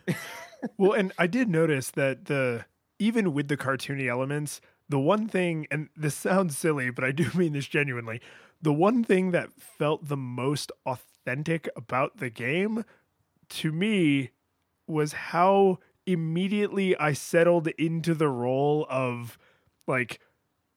well, 0.79 0.93
and 0.93 1.13
I 1.19 1.27
did 1.27 1.49
notice 1.49 1.91
that 1.91 2.27
the 2.27 2.65
even 3.01 3.35
with 3.35 3.49
the 3.49 3.57
cartoony 3.57 4.09
elements, 4.09 4.61
the 4.89 5.01
one 5.01 5.27
thing, 5.27 5.67
and 5.73 5.89
this 5.97 6.15
sounds 6.15 6.57
silly, 6.57 6.91
but 6.91 7.03
I 7.03 7.11
do 7.11 7.29
mean 7.35 7.55
this 7.55 7.67
genuinely, 7.67 8.21
the 8.63 8.73
one 8.73 9.03
thing 9.03 9.33
that 9.33 9.51
felt 9.59 10.07
the 10.07 10.17
most 10.17 10.71
authentic 10.87 11.69
about 11.75 12.19
the 12.19 12.31
game 12.31 12.85
to 13.49 13.73
me 13.73 14.31
was 14.87 15.13
how 15.13 15.81
immediately 16.07 16.97
I 16.97 17.15
settled 17.15 17.67
into 17.79 18.15
the 18.15 18.29
role 18.29 18.87
of 18.89 19.39
like 19.89 20.21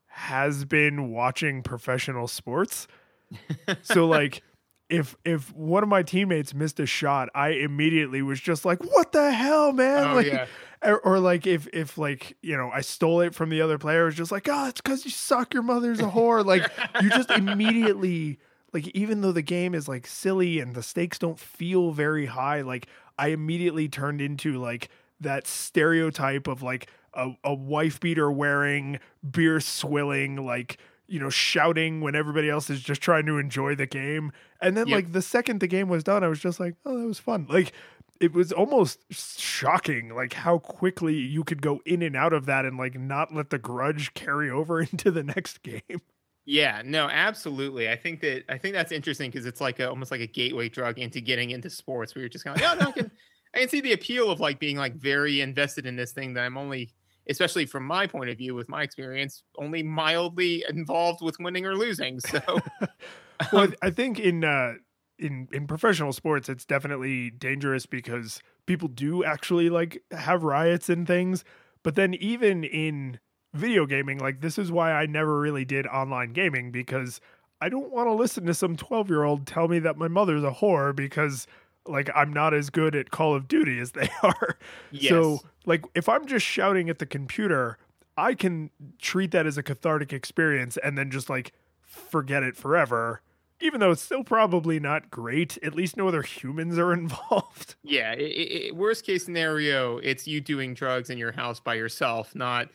has 0.08 0.66
been 0.66 1.12
watching 1.12 1.62
professional 1.62 2.28
sports. 2.28 2.88
so 3.84 4.08
like 4.08 4.42
if 4.90 5.16
if 5.26 5.54
one 5.56 5.84
of 5.84 5.90
my 5.90 6.04
teammates 6.04 6.54
missed 6.54 6.80
a 6.80 6.86
shot, 6.86 7.30
I 7.36 7.50
immediately 7.50 8.22
was 8.22 8.40
just 8.40 8.66
like, 8.66 8.84
"What 8.84 9.12
the 9.12 9.32
hell, 9.32 9.74
man!" 9.74 10.12
oh 10.12 10.16
like, 10.16 10.28
yeah. 10.28 10.46
or, 10.82 11.00
or 11.00 11.20
like 11.20 11.46
if 11.46 11.68
if 11.74 11.98
like 11.98 12.38
you 12.42 12.56
know 12.56 12.70
I 12.74 12.82
stole 12.82 13.22
it 13.22 13.36
from 13.36 13.50
the 13.50 13.62
other 13.62 13.78
player, 13.78 14.04
it 14.04 14.06
was 14.06 14.16
just 14.16 14.32
like, 14.32 14.48
"Oh, 14.50 14.68
it's 14.68 14.82
because 14.82 15.04
you 15.04 15.12
suck. 15.12 15.54
Your 15.54 15.64
mother's 15.64 16.00
a 16.00 16.04
whore." 16.04 16.46
like 16.46 16.72
you 17.02 17.10
just 17.10 17.32
immediately 17.32 18.40
like 18.74 18.88
even 18.90 19.22
though 19.22 19.32
the 19.32 19.42
game 19.42 19.74
is 19.74 19.88
like 19.88 20.08
silly 20.08 20.60
and 20.60 20.76
the 20.76 20.84
stakes 20.84 21.20
don't 21.20 21.40
feel 21.40 21.92
very 21.92 22.26
high, 22.26 22.62
like 22.62 22.88
I 23.18 23.30
immediately 23.30 23.90
turned 23.90 24.22
into 24.22 24.58
like 24.60 24.90
that 25.20 25.48
stereotype 25.48 26.48
of 26.48 26.62
like 26.62 26.90
a, 27.14 27.32
a 27.44 27.54
wife 27.54 28.00
beater 28.00 28.32
wearing, 28.32 29.00
beer 29.30 29.60
swilling, 29.60 30.46
like 30.46 30.78
you 31.08 31.20
know, 31.20 31.30
shouting 31.30 32.02
when 32.02 32.16
everybody 32.16 32.50
else 32.50 32.70
is 32.70 32.82
just 32.82 33.02
trying 33.02 33.26
to 33.28 33.38
enjoy 33.38 33.76
the 33.76 33.86
game. 33.88 34.32
And 34.62 34.76
then 34.78 34.88
Yep. 34.88 34.96
like 34.96 35.12
the 35.14 35.22
second 35.22 35.60
the 35.60 35.68
game 35.68 35.90
was 35.90 36.04
done, 36.04 36.24
I 36.24 36.28
was 36.28 36.40
just 36.40 36.60
like, 36.60 36.76
oh, 36.86 37.00
that 37.00 37.08
was 37.08 37.20
fun. 37.20 37.48
Like 37.50 37.74
it 38.20 38.34
was 38.34 38.52
almost 38.52 39.00
shocking 39.12 40.10
like 40.16 40.34
how 40.34 40.58
quickly 40.60 41.16
you 41.16 41.44
could 41.44 41.62
go 41.62 41.82
in 41.86 42.02
and 42.02 42.16
out 42.16 42.34
of 42.34 42.46
that 42.48 42.66
and 42.66 42.78
like 42.78 42.96
not 43.00 43.34
let 43.34 43.50
the 43.52 43.60
grudge 43.60 44.14
carry 44.16 44.50
over 44.50 44.82
into 44.82 45.12
the 45.12 45.24
next 45.24 45.62
game. 45.64 46.02
Yeah, 46.46 46.82
no, 46.86 47.10
absolutely. 47.10 47.90
I 47.90 47.98
think 47.98 48.22
that 48.22 48.46
I 48.50 48.58
think 48.58 48.74
that's 48.74 48.92
interesting 48.94 49.30
because 49.30 49.46
it's 49.46 49.60
like 49.60 49.80
a, 49.80 49.90
almost 49.90 50.12
like 50.12 50.22
a 50.22 50.28
gateway 50.28 50.70
drug 50.70 50.98
into 50.98 51.20
getting 51.20 51.50
into 51.52 51.70
sports 51.70 52.16
where 52.16 52.22
you're 52.22 52.30
just 52.30 52.46
kind 52.46 52.56
of 52.56 52.62
like, 52.62 52.72
oh, 52.72 52.80
no, 52.84 52.90
I 52.90 52.92
can, 52.94 53.12
I 53.54 53.60
can 53.60 53.70
see 53.70 53.82
the 53.82 53.92
appeal 53.94 54.32
of 54.32 54.40
like 54.40 54.58
being 54.60 54.78
like 54.78 54.96
very 54.96 55.42
invested 55.42 55.86
in 55.86 55.98
this 55.98 56.14
thing 56.14 56.34
that 56.36 56.46
I'm 56.46 56.58
only, 56.58 56.94
especially 57.30 57.66
from 57.66 57.86
my 57.86 58.08
point 58.08 58.30
of 58.30 58.38
view 58.38 58.56
with 58.56 58.70
my 58.70 58.84
experience, 58.84 59.44
only 59.58 59.84
mildly 59.84 60.64
involved 60.70 61.22
with 61.22 61.38
winning 61.40 61.66
or 61.66 61.76
losing. 61.76 62.20
So, 62.28 62.42
well, 63.54 63.64
um, 63.64 63.76
I 63.82 63.90
think 63.90 64.20
in 64.20 64.44
uh, 64.44 64.74
in 65.20 65.48
in 65.52 65.68
professional 65.68 66.12
sports, 66.14 66.50
it's 66.50 66.66
definitely 66.66 67.30
dangerous 67.30 67.86
because 67.86 68.42
people 68.66 68.88
do 68.88 69.24
actually 69.24 69.70
like 69.70 70.04
have 70.12 70.44
riots 70.44 70.90
and 70.90 71.08
things. 71.08 71.44
But 71.84 71.96
then 71.96 72.14
even 72.16 72.64
in 72.64 73.20
video 73.54 73.86
gaming, 73.86 74.20
like 74.20 74.42
this 74.42 74.58
is 74.58 74.72
why 74.72 74.92
I 74.92 75.06
never 75.06 75.40
really 75.40 75.66
did 75.66 75.88
online 75.88 76.34
gaming 76.34 76.72
because 76.72 77.22
I 77.62 77.70
don't 77.70 77.92
want 77.92 78.08
to 78.08 78.14
listen 78.14 78.46
to 78.46 78.54
some 78.54 78.76
twelve 78.76 79.10
year 79.10 79.24
old 79.24 79.48
tell 79.48 79.68
me 79.68 79.80
that 79.80 79.98
my 79.98 80.08
mother's 80.08 80.44
a 80.44 80.52
whore 80.52 80.96
because 80.96 81.48
like 81.88 82.10
I'm 82.16 82.32
not 82.34 82.54
as 82.54 82.70
good 82.70 82.96
at 82.96 83.12
Call 83.12 83.36
of 83.36 83.48
Duty 83.48 83.80
as 83.80 83.92
they 83.92 84.10
are. 84.24 84.58
yes. 84.92 85.10
So, 85.10 85.40
like, 85.66 85.86
if 85.96 86.08
I'm 86.10 86.26
just 86.26 86.46
shouting 86.46 86.90
at 86.90 87.00
the 87.00 87.06
computer, 87.06 87.78
I 88.18 88.34
can 88.34 88.70
treat 89.00 89.32
that 89.32 89.46
as 89.46 89.58
a 89.58 89.64
cathartic 89.64 90.12
experience 90.14 90.78
and 90.84 90.98
then 90.98 91.12
just 91.12 91.30
like 91.30 91.54
forget 91.82 92.44
it 92.44 92.56
forever. 92.58 93.22
Even 93.60 93.80
though 93.80 93.90
it's 93.90 94.04
still 94.04 94.24
probably 94.24 94.80
not 94.80 95.10
great, 95.10 95.58
at 95.64 95.74
least 95.74 95.98
no 95.98 96.08
other 96.08 96.22
humans 96.22 96.78
are 96.78 96.94
involved. 96.94 97.76
yeah, 97.84 98.14
i 98.18 98.70
i 98.70 98.72
worst 98.72 99.04
case 99.06 99.26
scenario, 99.26 99.98
it's 99.98 100.28
you 100.28 100.40
doing 100.42 100.74
drugs 100.76 101.10
in 101.10 101.18
your 101.18 101.32
house 101.32 101.60
by 101.60 101.74
yourself, 101.74 102.36
not 102.36 102.70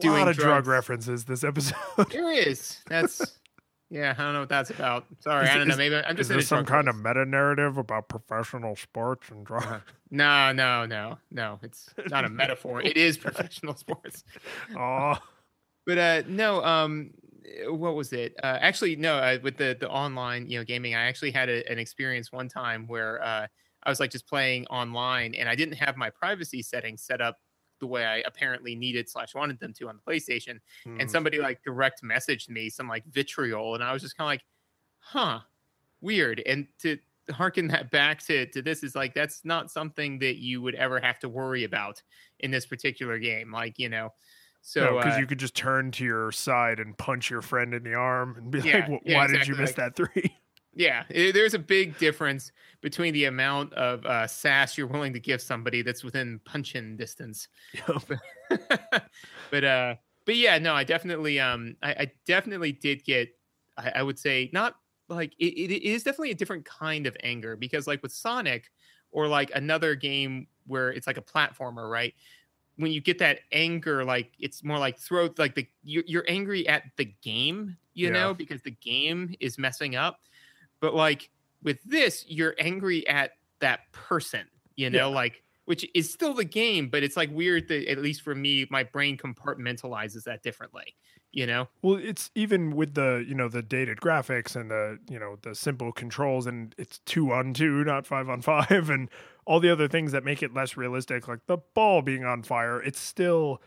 doing 0.00 0.16
A 0.16 0.18
lot 0.18 0.28
of 0.28 0.36
drug 0.36 0.66
references 0.66 1.26
this 1.26 1.44
episode. 1.44 1.76
there 2.10 2.32
is. 2.32 2.78
That's, 2.88 3.38
yeah, 3.90 4.14
I 4.16 4.22
don't 4.22 4.32
know 4.34 4.40
what 4.40 4.48
that's 4.48 4.70
about. 4.70 5.06
Sorry, 5.20 5.44
Is- 5.44 5.50
I 5.50 5.58
don't 5.58 5.68
know. 5.68 5.76
Maybe 5.76 5.96
I'm 5.96 6.12
Is 6.12 6.18
just 6.18 6.28
there 6.28 6.38
into 6.38 6.46
some 6.48 6.64
kind 6.64 6.88
of 6.88 6.96
meta 6.96 7.24
narrative 7.24 7.78
about 7.78 8.08
professional 8.08 8.76
sports 8.76 9.28
and 9.30 9.44
drugs? 9.46 9.66
Uh-huh. 9.66 9.80
No, 10.10 10.52
no, 10.52 10.86
no, 10.86 11.18
no. 11.30 11.58
It's 11.62 11.88
not 12.10 12.24
a 12.24 12.28
metaphor. 12.28 12.80
It 12.82 12.96
is 12.96 13.16
professional 13.18 13.74
sports. 13.84 14.24
Oh, 14.76 15.14
But 15.84 15.98
uh 15.98 16.22
no, 16.28 16.62
um 16.64 17.12
what 17.68 17.94
was 17.94 18.12
it? 18.12 18.34
Uh 18.42 18.58
actually 18.60 18.96
no, 18.96 19.16
uh, 19.16 19.38
with 19.42 19.56
the 19.56 19.76
the 19.78 19.88
online, 19.88 20.48
you 20.48 20.58
know, 20.58 20.64
gaming, 20.64 20.94
I 20.94 21.06
actually 21.06 21.30
had 21.30 21.48
a, 21.48 21.68
an 21.70 21.78
experience 21.78 22.32
one 22.32 22.48
time 22.48 22.86
where 22.86 23.22
uh 23.22 23.46
I 23.84 23.88
was 23.88 24.00
like 24.00 24.10
just 24.10 24.26
playing 24.28 24.66
online 24.66 25.34
and 25.34 25.48
I 25.48 25.54
didn't 25.54 25.74
have 25.76 25.96
my 25.96 26.10
privacy 26.10 26.62
settings 26.62 27.02
set 27.02 27.20
up 27.20 27.36
the 27.80 27.86
way 27.86 28.04
I 28.04 28.18
apparently 28.26 28.74
needed 28.74 29.08
slash 29.08 29.34
wanted 29.34 29.58
them 29.60 29.72
to 29.74 29.88
on 29.88 29.96
the 30.04 30.12
PlayStation. 30.12 30.58
Hmm. 30.84 31.00
And 31.00 31.10
somebody 31.10 31.38
like 31.38 31.62
direct 31.62 32.02
messaged 32.02 32.48
me 32.48 32.70
some 32.70 32.88
like 32.88 33.04
vitriol 33.06 33.74
and 33.74 33.82
I 33.84 33.92
was 33.92 34.02
just 34.02 34.16
kind 34.16 34.26
of 34.26 34.30
like, 34.32 34.44
huh, 34.98 35.40
weird. 36.00 36.42
And 36.46 36.66
to 36.80 36.98
harken 37.30 37.66
that 37.68 37.90
back 37.90 38.24
to, 38.26 38.46
to 38.46 38.62
this 38.62 38.82
is 38.84 38.94
like 38.94 39.12
that's 39.14 39.44
not 39.44 39.70
something 39.70 40.18
that 40.20 40.36
you 40.36 40.62
would 40.62 40.74
ever 40.76 41.00
have 41.00 41.18
to 41.20 41.28
worry 41.28 41.64
about 41.64 42.02
in 42.40 42.50
this 42.50 42.66
particular 42.66 43.18
game. 43.18 43.52
Like, 43.52 43.78
you 43.78 43.88
know, 43.88 44.10
so 44.62 44.96
because 44.96 45.14
uh, 45.16 45.18
you 45.18 45.26
could 45.26 45.38
just 45.38 45.54
turn 45.54 45.90
to 45.92 46.04
your 46.04 46.32
side 46.32 46.80
and 46.80 46.96
punch 46.98 47.30
your 47.30 47.42
friend 47.42 47.72
in 47.74 47.84
the 47.84 47.94
arm 47.94 48.36
and 48.36 48.50
be 48.50 48.60
Yeah, 48.60 48.78
like, 48.78 48.88
"Wh- 48.88 49.06
yeah, 49.08 49.16
"Why 49.18 49.26
did 49.28 49.46
you 49.46 49.54
miss 49.54 49.76
like- 49.76 49.94
that 49.94 49.96
three? 49.96 50.36
Yeah, 50.76 51.04
i- 51.10 51.32
there's 51.32 51.54
a 51.54 51.58
big 51.58 51.96
difference 51.98 52.52
between 52.82 53.14
the 53.14 53.24
amount 53.24 53.72
of 53.74 54.04
uh, 54.04 54.26
sass 54.26 54.76
you're 54.76 54.86
willing 54.86 55.14
to 55.14 55.20
give 55.20 55.40
somebody 55.40 55.82
that's 55.82 56.04
within 56.04 56.38
punching 56.44 56.98
distance. 56.98 57.48
but 59.50 59.64
uh, 59.64 59.96
but 60.24 60.36
yeah, 60.36 60.58
no, 60.58 60.74
I 60.74 60.84
definitely 60.84 61.40
um, 61.40 61.76
I, 61.82 61.90
I 61.92 62.12
definitely 62.26 62.72
did 62.72 63.04
get, 63.04 63.30
I, 63.78 63.92
I 63.96 64.02
would 64.02 64.18
say 64.18 64.50
not 64.52 64.76
like 65.08 65.34
it, 65.38 65.54
it 65.72 65.82
is 65.82 66.02
definitely 66.02 66.32
a 66.32 66.34
different 66.36 66.66
kind 66.66 67.06
of 67.06 67.16
anger 67.22 67.56
because 67.56 67.86
like 67.86 68.02
with 68.02 68.12
Sonic 68.12 68.70
or 69.10 69.28
like 69.28 69.50
another 69.54 69.94
game 69.94 70.48
where 70.66 70.90
it's 70.92 71.06
like 71.06 71.16
a 71.18 71.22
platformer, 71.22 71.90
right? 71.90 72.14
when 72.76 72.92
you 72.92 73.00
get 73.00 73.18
that 73.18 73.40
anger, 73.52 74.04
like 74.04 74.34
it's 74.38 74.62
more 74.62 74.78
like 74.78 74.98
throw 74.98 75.30
like 75.38 75.54
the 75.54 75.66
you're, 75.82 76.04
you're 76.06 76.24
angry 76.28 76.68
at 76.68 76.84
the 76.96 77.06
game, 77.22 77.76
you 77.94 78.08
Yeah. 78.08 78.12
know, 78.12 78.34
because 78.34 78.62
the 78.62 78.70
game 78.70 79.34
is 79.40 79.58
messing 79.58 79.96
up. 79.96 80.20
But 80.80 80.94
like 80.94 81.30
with 81.62 81.82
this, 81.84 82.24
you're 82.28 82.54
angry 82.58 83.06
at 83.08 83.32
that 83.60 83.92
person, 83.92 84.46
you 84.76 84.90
know, 84.90 85.10
like 85.10 85.42
which 85.66 85.88
is 85.94 86.12
still 86.12 86.32
the 86.32 86.44
game, 86.44 86.88
but 86.88 87.02
it's 87.02 87.16
like 87.16 87.30
weird 87.32 87.68
that 87.68 87.90
at 87.90 87.98
least 87.98 88.22
for 88.22 88.34
me, 88.34 88.66
my 88.70 88.84
brain 88.84 89.16
compartmentalizes 89.16 90.22
that 90.24 90.42
differently, 90.42 90.94
you 91.32 91.46
know. 91.46 91.68
Well, 91.82 91.96
it's 91.96 92.30
even 92.34 92.74
with 92.74 92.94
the 92.94 93.24
you 93.26 93.34
know 93.34 93.48
the 93.48 93.62
dated 93.62 93.98
graphics 93.98 94.54
and 94.54 94.70
the 94.70 94.98
you 95.10 95.18
know 95.18 95.36
the 95.42 95.54
simple 95.54 95.92
controls, 95.92 96.46
and 96.46 96.74
it's 96.78 97.00
two 97.00 97.32
on 97.32 97.52
two, 97.52 97.84
not 97.84 98.06
five 98.06 98.28
on 98.28 98.40
five, 98.42 98.88
and 98.90 99.10
all 99.44 99.60
the 99.60 99.70
other 99.70 99.88
things 99.88 100.12
that 100.12 100.24
make 100.24 100.42
it 100.42 100.54
less 100.54 100.76
realistic, 100.76 101.28
like 101.28 101.46
the 101.46 101.58
ball 101.74 102.00
being 102.00 102.24
on 102.24 102.42
fire. 102.42 102.80
It 102.80 102.96
still 102.96 103.60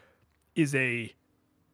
is 0.55 0.73
a 0.73 1.13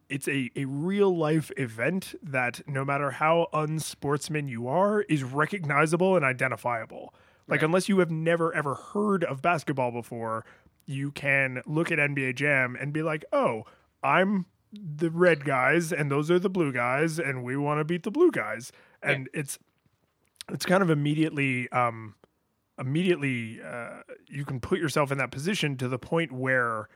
it's 0.09 0.27
a, 0.27 0.49
a 0.55 0.65
real 0.65 1.15
life 1.15 1.51
event 1.57 2.15
that 2.21 2.61
no 2.67 2.85
matter 2.85 3.11
how 3.11 3.47
unsportsman 3.53 4.47
you 4.47 4.67
are 4.67 5.01
is 5.03 5.23
recognizable 5.23 6.15
and 6.15 6.23
identifiable. 6.25 7.13
Like 7.47 7.61
Right. 7.61 7.65
unless 7.65 7.89
you 7.89 7.99
have 7.99 8.09
never 8.11 8.53
ever 8.55 8.73
heard 8.75 9.23
of 9.23 9.41
basketball 9.41 9.91
before 9.91 10.45
you 10.87 11.11
can 11.11 11.61
look 11.65 11.91
at 11.91 11.97
nba 11.99 12.35
jam 12.35 12.75
and 12.79 12.93
be 12.93 13.01
like 13.01 13.25
oh 13.33 13.63
i'm 14.03 14.45
the 14.71 15.09
red 15.09 15.45
guys 15.45 15.91
and 15.93 16.11
those 16.11 16.29
are 16.29 16.37
the 16.39 16.49
blue 16.49 16.71
guys 16.71 17.17
and 17.19 17.43
we 17.43 17.55
want 17.57 17.79
to 17.79 17.83
beat 17.83 18.03
the 18.03 18.11
blue 18.11 18.29
guys. 18.31 18.71
And 19.01 19.29
it's 19.33 19.57
it's 20.51 20.65
kind 20.65 20.81
of 20.83 20.89
immediately 20.89 21.69
um 21.69 22.15
immediately 22.79 23.59
uh, 23.63 24.01
you 24.27 24.43
can 24.43 24.59
put 24.59 24.79
yourself 24.79 25.11
in 25.11 25.17
that 25.17 25.31
position 25.31 25.77
to 25.77 25.87
the 25.87 25.97
point 25.99 26.31
where 26.31 26.89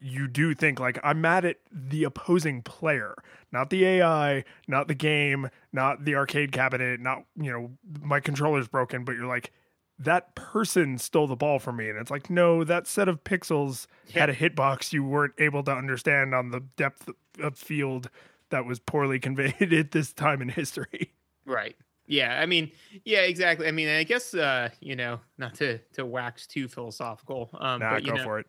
you 0.00 0.28
do 0.28 0.54
think 0.54 0.78
like 0.78 0.98
I'm 1.02 1.20
mad 1.20 1.44
at 1.44 1.56
the 1.70 2.04
opposing 2.04 2.62
player, 2.62 3.14
not 3.52 3.70
the 3.70 3.84
AI, 3.84 4.44
not 4.68 4.88
the 4.88 4.94
game, 4.94 5.48
not 5.72 6.04
the 6.04 6.14
arcade 6.14 6.52
cabinet, 6.52 7.00
not 7.00 7.24
you 7.36 7.50
know 7.50 7.70
my 8.00 8.20
controller's 8.20 8.68
broken, 8.68 9.04
but 9.04 9.16
you're 9.16 9.26
like 9.26 9.52
that 9.98 10.34
person 10.34 10.98
stole 10.98 11.26
the 11.26 11.36
ball 11.36 11.58
from 11.58 11.76
me, 11.76 11.88
and 11.88 11.98
it's 11.98 12.10
like 12.10 12.28
no, 12.28 12.64
that 12.64 12.86
set 12.86 13.08
of 13.08 13.24
pixels 13.24 13.86
had 14.12 14.28
a 14.28 14.34
hitbox 14.34 14.92
you 14.92 15.02
weren't 15.02 15.34
able 15.38 15.62
to 15.62 15.72
understand 15.72 16.34
on 16.34 16.50
the 16.50 16.60
depth 16.76 17.08
of 17.40 17.56
field 17.56 18.10
that 18.50 18.64
was 18.64 18.78
poorly 18.78 19.18
conveyed 19.20 19.72
at 19.72 19.92
this 19.92 20.12
time 20.12 20.42
in 20.42 20.48
history. 20.48 21.12
Right. 21.44 21.76
Yeah. 22.06 22.40
I 22.40 22.46
mean, 22.46 22.70
yeah, 23.04 23.20
exactly. 23.20 23.66
I 23.66 23.70
mean, 23.70 23.88
I 23.88 24.04
guess 24.04 24.34
uh, 24.34 24.68
you 24.80 24.94
know, 24.94 25.20
not 25.38 25.54
to 25.54 25.78
to 25.94 26.04
wax 26.04 26.46
too 26.46 26.68
philosophical, 26.68 27.50
um, 27.58 27.80
nah, 27.80 27.94
but 27.94 28.04
you 28.04 28.10
go 28.10 28.18
know, 28.18 28.24
for 28.24 28.38
it. 28.38 28.46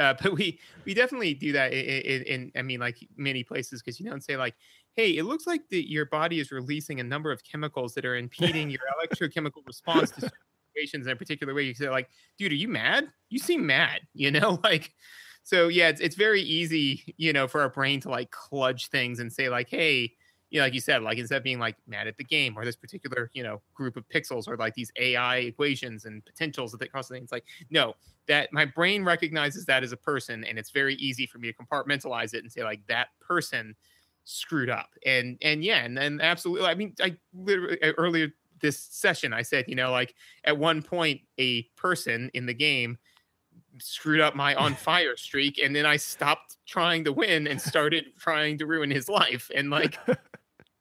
Uh, 0.00 0.14
but 0.22 0.32
we 0.32 0.58
we 0.84 0.94
definitely 0.94 1.34
do 1.34 1.52
that 1.52 1.72
in, 1.72 2.02
in, 2.02 2.22
in 2.22 2.52
I 2.56 2.62
mean, 2.62 2.80
like 2.80 3.06
many 3.16 3.44
places 3.44 3.82
because 3.82 4.00
you 4.00 4.08
don't 4.08 4.24
say 4.24 4.36
like, 4.36 4.54
hey, 4.94 5.16
it 5.16 5.24
looks 5.24 5.46
like 5.46 5.68
that 5.70 5.88
your 5.88 6.06
body 6.06 6.40
is 6.40 6.50
releasing 6.50 6.98
a 6.98 7.04
number 7.04 7.30
of 7.30 7.44
chemicals 7.44 7.94
that 7.94 8.04
are 8.04 8.16
impeding 8.16 8.70
your 8.70 8.80
electrochemical 9.04 9.64
response 9.66 10.10
to 10.12 10.22
certain 10.22 10.38
situations 10.74 11.06
in 11.06 11.12
a 11.12 11.16
particular 11.16 11.54
way. 11.54 11.62
You 11.62 11.74
say 11.74 11.88
like, 11.88 12.08
dude, 12.38 12.52
are 12.52 12.56
you 12.56 12.68
mad? 12.68 13.08
You 13.28 13.38
seem 13.38 13.64
mad. 13.64 14.00
You 14.14 14.32
know, 14.32 14.58
like. 14.64 14.92
So 15.42 15.68
yeah, 15.68 15.88
it's 15.88 16.02
it's 16.02 16.16
very 16.16 16.42
easy, 16.42 17.14
you 17.16 17.32
know, 17.32 17.48
for 17.48 17.62
our 17.62 17.70
brain 17.70 18.00
to 18.02 18.10
like 18.10 18.30
kludge 18.30 18.88
things 18.88 19.20
and 19.20 19.32
say 19.32 19.48
like, 19.48 19.70
hey, 19.70 20.12
you 20.50 20.58
know, 20.58 20.66
like 20.66 20.74
you 20.74 20.80
said, 20.80 21.02
like 21.02 21.18
instead 21.18 21.36
of 21.36 21.44
being 21.44 21.58
like 21.58 21.76
mad 21.86 22.06
at 22.06 22.16
the 22.16 22.24
game 22.24 22.54
or 22.56 22.64
this 22.64 22.76
particular, 22.76 23.30
you 23.32 23.42
know, 23.42 23.60
group 23.72 23.96
of 23.96 24.08
pixels 24.08 24.48
or 24.48 24.56
like 24.56 24.74
these 24.74 24.90
AI 24.96 25.36
equations 25.36 26.04
and 26.04 26.24
potentials 26.24 26.72
that 26.72 26.80
they 26.80 26.88
cross 26.88 27.08
things, 27.08 27.30
like 27.30 27.44
no, 27.70 27.94
that 28.26 28.52
my 28.52 28.64
brain 28.64 29.04
recognizes 29.04 29.64
that 29.66 29.82
as 29.82 29.92
a 29.92 29.96
person, 29.96 30.44
and 30.44 30.58
it's 30.58 30.70
very 30.70 30.94
easy 30.96 31.26
for 31.26 31.38
me 31.38 31.52
to 31.52 31.54
compartmentalize 31.56 32.34
it 32.34 32.42
and 32.42 32.50
say 32.50 32.64
like 32.64 32.84
that 32.88 33.08
person 33.20 33.74
screwed 34.24 34.70
up, 34.70 34.90
and 35.06 35.38
and 35.40 35.64
yeah, 35.64 35.84
and 35.84 35.96
then 35.96 36.20
absolutely, 36.20 36.66
I 36.66 36.74
mean, 36.74 36.94
I 37.00 37.16
literally 37.32 37.78
earlier 37.96 38.32
this 38.60 38.78
session 38.78 39.32
I 39.32 39.42
said, 39.42 39.66
you 39.68 39.74
know, 39.74 39.90
like 39.90 40.14
at 40.44 40.56
one 40.56 40.82
point 40.82 41.20
a 41.38 41.62
person 41.76 42.30
in 42.34 42.46
the 42.46 42.54
game 42.54 42.98
screwed 43.78 44.20
up 44.20 44.34
my 44.34 44.54
on 44.56 44.74
fire 44.74 45.16
streak 45.16 45.58
and 45.58 45.74
then 45.74 45.86
I 45.86 45.96
stopped 45.96 46.56
trying 46.66 47.04
to 47.04 47.12
win 47.12 47.46
and 47.46 47.60
started 47.60 48.06
trying 48.18 48.58
to 48.58 48.66
ruin 48.66 48.90
his 48.90 49.08
life 49.08 49.50
and 49.54 49.70
like 49.70 49.98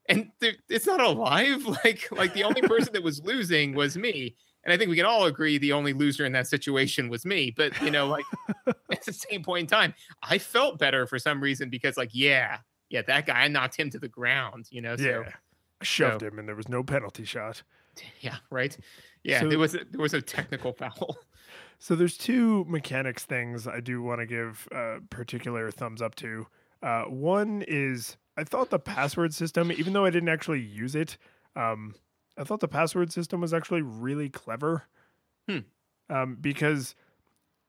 and 0.10 0.32
it's 0.42 0.88
not 0.88 1.00
alive? 1.00 1.66
Like 1.86 2.08
like 2.12 2.34
the 2.34 2.44
only 2.44 2.62
person 2.62 2.92
that 2.94 3.04
was 3.04 3.24
losing 3.24 3.74
was 3.74 3.96
me. 3.98 4.36
And 4.66 4.74
I 4.74 4.78
think 4.78 4.90
we 4.90 4.98
can 4.98 5.06
all 5.06 5.26
agree 5.26 5.58
the 5.58 5.72
only 5.72 5.94
loser 5.94 6.26
in 6.26 6.34
that 6.34 6.48
situation 6.48 7.08
was 7.10 7.26
me 7.26 7.52
but 7.56 7.80
you 7.82 7.90
know 7.92 8.08
like 8.08 8.26
at 8.92 9.04
the 9.06 9.14
same 9.14 9.42
point 9.42 9.62
in 9.62 9.68
time 9.68 9.94
I 10.22 10.38
felt 10.38 10.78
better 10.78 11.08
for 11.08 11.18
some 11.18 11.42
reason 11.42 11.70
because 11.70 11.96
like 11.96 12.10
yeah 12.12 12.58
yeah 12.90 13.02
that 13.04 13.26
guy 13.26 13.44
I 13.46 13.48
knocked 13.48 13.78
him 13.78 13.90
to 13.92 14.00
the 14.00 14.10
ground 14.10 14.68
you 14.70 14.82
know 14.82 14.98
so 14.98 15.04
yeah, 15.04 15.24
I 15.82 15.84
shoved 15.86 16.22
so- 16.22 16.28
him, 16.28 16.40
and 16.40 16.48
there 16.48 16.56
was 16.56 16.68
no 16.68 16.84
penalty 16.84 17.24
shot. 17.24 17.64
yeah 18.20 18.36
right? 18.50 18.78
Yeah 19.24 19.40
So- 19.40 19.48
there 19.48 19.60
was 19.60 19.76
a, 19.76 19.80
there 19.92 20.02
was 20.02 20.14
a 20.14 20.22
technical 20.22 20.74
foul. 20.74 21.18
So 21.80 21.96
there's 21.96 22.18
two 22.18 22.66
mechanics 22.68 23.24
things 23.24 23.66
I 23.66 23.80
do 23.80 24.02
want 24.02 24.20
to 24.20 24.26
give 24.26 24.68
a 24.72 24.98
particular 25.10 25.72
thumbs 25.72 26.02
up 26.02 26.16
to. 26.16 26.46
Uh, 26.84 27.04
one 27.04 27.64
is 27.68 28.18
I 28.40 28.44
thought 28.46 28.70
the 28.70 28.80
password 28.80 29.34
system, 29.34 29.72
even 29.72 29.94
though 29.94 30.06
I 30.06 30.10
didn't 30.10 30.30
actually 30.30 30.62
use 30.62 30.96
it, 30.96 31.18
um, 31.56 31.94
I 32.38 32.44
thought 32.46 32.62
the 32.62 32.68
password 32.70 33.12
system 33.12 33.42
was 33.42 33.54
actually 33.54 33.82
really 33.82 34.30
clever. 34.30 34.84
Hmm. 35.48 35.60
Um, 36.10 36.38
because 36.40 36.96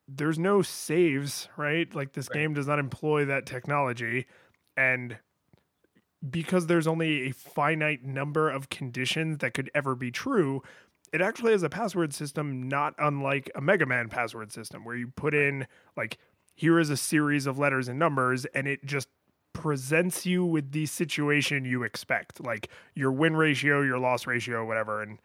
there's 0.07 0.39
no 0.39 0.63
saves, 0.63 1.49
right? 1.57 1.93
Like 1.95 2.13
this 2.13 2.29
Right. 2.31 2.41
game 2.41 2.55
does 2.55 2.67
not 2.67 2.79
employ 2.79 3.25
that 3.27 3.47
technology, 3.47 4.27
and 4.77 5.19
because 6.29 6.67
there's 6.67 6.87
only 6.87 7.29
a 7.29 7.33
finite 7.33 8.05
number 8.05 8.51
of 8.51 8.69
conditions 8.69 9.39
that 9.39 9.55
could 9.55 9.71
ever 9.75 9.95
be 9.95 10.11
true, 10.11 10.63
it 11.13 11.21
actually 11.21 11.53
has 11.53 11.63
a 11.63 11.71
password 11.71 12.13
system 12.13 12.69
not 12.69 12.95
unlike 12.99 13.51
a 13.55 13.61
Mega 13.61 13.87
Man 13.87 14.09
password 14.09 14.53
system 14.53 14.85
where 14.85 14.95
you 14.97 15.09
put 15.09 15.35
in 15.35 15.67
like 15.97 16.19
here 16.55 16.79
is 16.79 16.91
a 16.91 16.97
series 16.97 17.47
of 17.47 17.59
letters 17.59 17.89
and 17.89 17.99
numbers 17.99 18.45
and 18.47 18.69
it 18.69 18.85
just 18.85 19.09
presents 19.53 20.25
you 20.25 20.45
with 20.45 20.73
the 20.73 20.87
situation 20.87 21.65
you 21.65 21.83
expect 21.83 22.43
like 22.45 22.69
your 22.95 23.13
win 23.13 23.37
ratio 23.37 23.83
your 23.83 23.99
loss 23.99 24.27
ratio 24.27 24.65
whatever. 24.65 25.03
And 25.03 25.19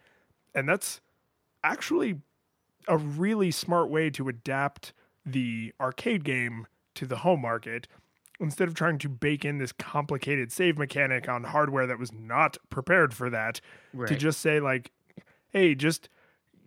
and 0.54 0.68
that's 0.68 1.02
actually 1.64 2.22
a 2.88 2.98
really 2.98 3.52
smart 3.52 3.90
way 3.90 4.10
to 4.12 4.28
adapt 4.30 4.94
the 5.26 5.74
arcade 5.80 6.24
game 6.24 6.68
to 6.96 7.06
the 7.06 7.18
home 7.18 7.42
market. 7.42 7.88
Instead 8.40 8.68
of 8.68 8.74
trying 8.74 8.98
to 8.98 9.08
bake 9.08 9.46
in 9.46 9.60
this 9.60 9.72
complicated 9.72 10.52
save 10.52 10.78
mechanic 10.78 11.30
on 11.30 11.46
hardware 11.46 11.88
that 11.88 11.98
was 11.98 12.12
not 12.12 12.58
prepared 12.70 13.14
for 13.14 13.30
that 13.30 13.62
to 14.08 14.16
just 14.16 14.42
say 14.42 14.60
like 14.60 14.92
hey 15.50 15.74
just 15.74 16.10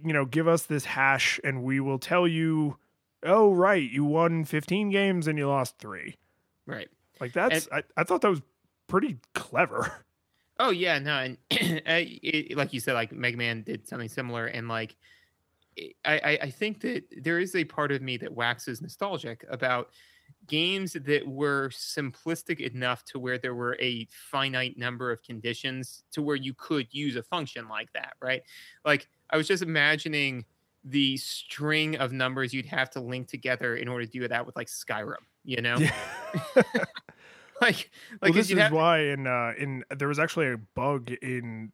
you 0.03 0.15
know 0.15 0.25
give 0.25 0.49
us 0.49 0.63
this 0.63 0.87
hash 0.87 1.39
and 1.45 1.63
we 1.63 1.79
will 1.79 1.99
tell 1.99 2.27
you 2.27 2.79
oh 3.23 3.53
right 3.53 3.91
you 3.91 4.03
won 4.03 4.45
15 4.45 4.89
games 4.89 5.29
and 5.29 5.37
you 5.39 5.47
lost 5.47 5.77
three. 5.79 6.17
Right 6.65 6.89
like 7.21 7.33
that's 7.33 7.69
I, 7.73 7.83
I 7.97 8.05
thought 8.05 8.21
that 8.23 8.31
was 8.31 8.43
pretty 8.87 9.19
clever 9.35 10.05
Oh 10.61 10.71
yeah, 10.71 10.99
no, 10.99 11.16
and 11.19 11.39
it, 11.51 12.57
like 12.57 12.73
you 12.73 12.81
said, 12.81 12.95
like 12.95 13.12
Mega 13.12 13.37
Man 13.37 13.62
did 13.62 13.87
something 13.87 14.09
similar, 14.09 14.47
and 14.47 14.66
like 14.66 14.97
I, 16.05 16.19
I, 16.19 16.39
I 16.43 16.51
think 16.51 16.81
that 16.81 17.05
there 17.23 17.39
is 17.39 17.55
a 17.55 17.64
part 17.64 17.93
of 17.93 18.03
me 18.03 18.16
that 18.16 18.33
waxes 18.33 18.83
nostalgic 18.83 19.45
about 19.51 19.91
games 20.49 20.95
that 20.95 21.27
were 21.27 21.69
simplistic 21.69 22.59
enough 22.61 23.05
to 23.05 23.19
where 23.21 23.39
there 23.39 23.55
were 23.55 23.77
a 23.81 24.07
finite 24.11 24.77
number 24.77 25.12
of 25.12 25.23
conditions 25.23 26.03
to 26.11 26.23
where 26.23 26.37
you 26.37 26.55
could 26.55 26.89
use 26.91 27.14
a 27.14 27.23
function 27.23 27.69
like 27.69 27.93
that, 27.93 28.14
right? 28.21 28.43
Like 28.85 29.07
I 29.31 29.37
was 29.37 29.47
just 29.47 29.62
imagining 29.62 30.45
the 30.85 31.16
string 31.19 31.97
of 31.97 32.12
numbers 32.12 32.53
you'd 32.53 32.66
have 32.66 32.91
to 32.91 33.01
link 33.01 33.29
together 33.29 33.77
in 33.77 33.89
order 33.89 34.05
to 34.05 34.11
do 34.11 34.27
that 34.27 34.45
with 34.45 34.57
like 34.57 34.69
Skyrim, 34.69 35.16
you 35.45 35.62
know? 35.62 35.79
like, 37.63 37.91
well, 38.11 38.19
like 38.23 38.35
this 38.35 38.51
is 38.51 38.59
have- 38.59 38.73
why 38.73 39.01
in 39.01 39.27
uh 39.27 39.53
in 39.59 39.85
there 39.91 40.09
was 40.09 40.19
actually 40.19 40.51
a 40.51 40.57
bug 40.57 41.11
in 41.23 41.73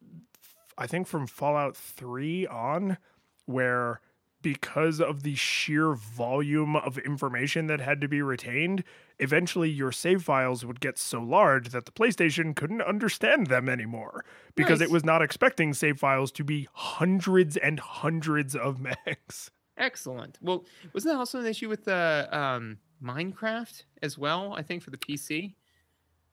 I 0.76 0.86
think 0.86 1.06
from 1.06 1.26
Fallout 1.26 1.76
3 1.76 2.46
on 2.48 2.98
where 3.46 4.00
because 4.42 5.00
of 5.00 5.22
the 5.22 5.34
sheer 5.34 5.94
volume 5.94 6.76
of 6.76 6.98
information 6.98 7.66
that 7.66 7.80
had 7.80 7.98
to 8.02 8.08
be 8.08 8.20
retained, 8.20 8.84
eventually 9.18 9.70
your 9.70 9.90
save 9.90 10.22
files 10.22 10.66
would 10.66 10.80
get 10.80 10.98
so 10.98 11.22
large 11.22 11.70
that 11.70 11.86
the 11.86 11.90
PlayStation 11.90 12.54
couldn't 12.54 12.82
understand 12.82 13.46
them 13.46 13.68
anymore 13.70 14.22
because 14.54 14.82
it 14.82 14.90
was 14.90 15.02
not 15.02 15.22
expecting 15.22 15.72
save 15.72 15.98
files 15.98 16.30
to 16.32 16.44
be 16.44 16.68
hundreds 16.74 17.56
and 17.56 17.80
hundreds 17.80 18.54
of 18.54 18.78
megs. 19.06 19.48
Excellent. 19.78 20.38
Well, 20.42 20.66
wasn't 20.92 21.14
that 21.14 21.18
also 21.18 21.40
an 21.40 21.46
issue 21.46 21.68
with 21.70 21.84
the 21.84 22.28
um, 22.30 22.78
Minecraft 23.02 23.84
as 24.02 24.18
well? 24.18 24.52
I 24.54 24.62
think 24.62 24.82
for 24.82 24.90
the 24.90 24.98
PC. 24.98 25.54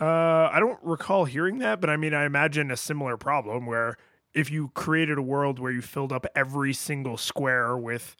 Uh, 0.01 0.49
I 0.51 0.59
don't 0.59 0.79
recall 0.83 1.25
hearing 1.25 1.59
that, 1.59 1.79
but 1.79 1.89
I 1.89 1.97
mean, 1.97 2.13
I 2.13 2.25
imagine 2.25 2.71
a 2.71 2.77
similar 2.77 3.17
problem 3.17 3.67
where 3.67 3.97
if 4.33 4.49
you 4.49 4.69
created 4.69 5.17
a 5.19 5.21
world 5.21 5.59
where 5.59 5.71
you 5.71 5.81
filled 5.81 6.11
up 6.11 6.25
every 6.35 6.73
single 6.73 7.17
square 7.17 7.77
with, 7.77 8.15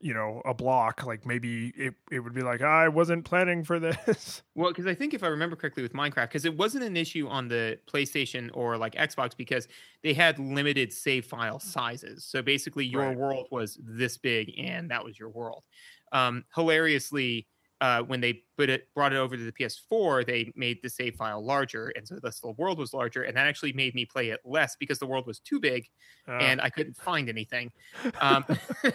you 0.00 0.12
know 0.12 0.42
a 0.44 0.52
block 0.52 1.06
like 1.06 1.24
maybe 1.24 1.68
it, 1.76 1.94
it 2.10 2.20
would 2.20 2.34
be 2.34 2.42
like 2.42 2.60
i 2.60 2.88
wasn't 2.88 3.24
planning 3.24 3.64
for 3.64 3.78
this 3.80 4.42
Well, 4.56 4.70
because 4.70 4.86
I 4.86 4.94
think 4.94 5.14
if 5.14 5.24
I 5.24 5.28
remember 5.28 5.56
correctly 5.56 5.82
with 5.82 5.92
Minecraft, 5.94 6.28
because 6.28 6.44
it 6.44 6.56
wasn't 6.56 6.84
an 6.84 6.96
issue 6.96 7.26
on 7.26 7.48
the 7.48 7.80
PlayStation 7.86 8.50
or 8.54 8.76
like 8.76 8.94
Xbox 8.94 9.36
because 9.36 9.66
they 10.02 10.14
had 10.14 10.38
limited 10.38 10.92
save 10.92 11.26
file 11.26 11.58
sizes. 11.58 12.24
So 12.24 12.40
basically, 12.40 12.86
your 12.86 13.10
Right. 13.10 13.16
world 13.16 13.48
was 13.50 13.78
this 13.82 14.16
big, 14.16 14.52
and 14.56 14.90
that 14.92 15.04
was 15.04 15.18
your 15.18 15.28
world. 15.30 15.64
Um, 16.12 16.44
hilariously, 16.54 17.48
uh, 17.80 18.02
when 18.02 18.20
they 18.20 18.44
put 18.56 18.70
it 18.70 18.92
brought 18.94 19.12
it 19.12 19.16
over 19.16 19.36
to 19.36 19.42
the 19.44 19.52
PS4, 19.52 20.24
they 20.24 20.52
made 20.56 20.80
the 20.82 20.88
save 20.90 21.16
file 21.16 21.44
larger, 21.44 21.88
and 21.90 22.06
so 22.06 22.18
thus 22.20 22.40
the 22.40 22.50
world 22.52 22.78
was 22.78 22.94
larger, 22.94 23.22
and 23.22 23.36
that 23.36 23.46
actually 23.46 23.72
made 23.72 23.94
me 23.94 24.06
play 24.06 24.30
it 24.30 24.40
less 24.44 24.76
because 24.76 24.98
the 24.98 25.06
world 25.06 25.26
was 25.26 25.40
too 25.40 25.60
big 25.60 25.88
Uh, 26.26 26.32
and 26.40 26.60
I 26.60 26.70
couldn't 26.70 26.96
find 26.96 27.28
anything. 27.28 27.72
Um, 28.20 28.44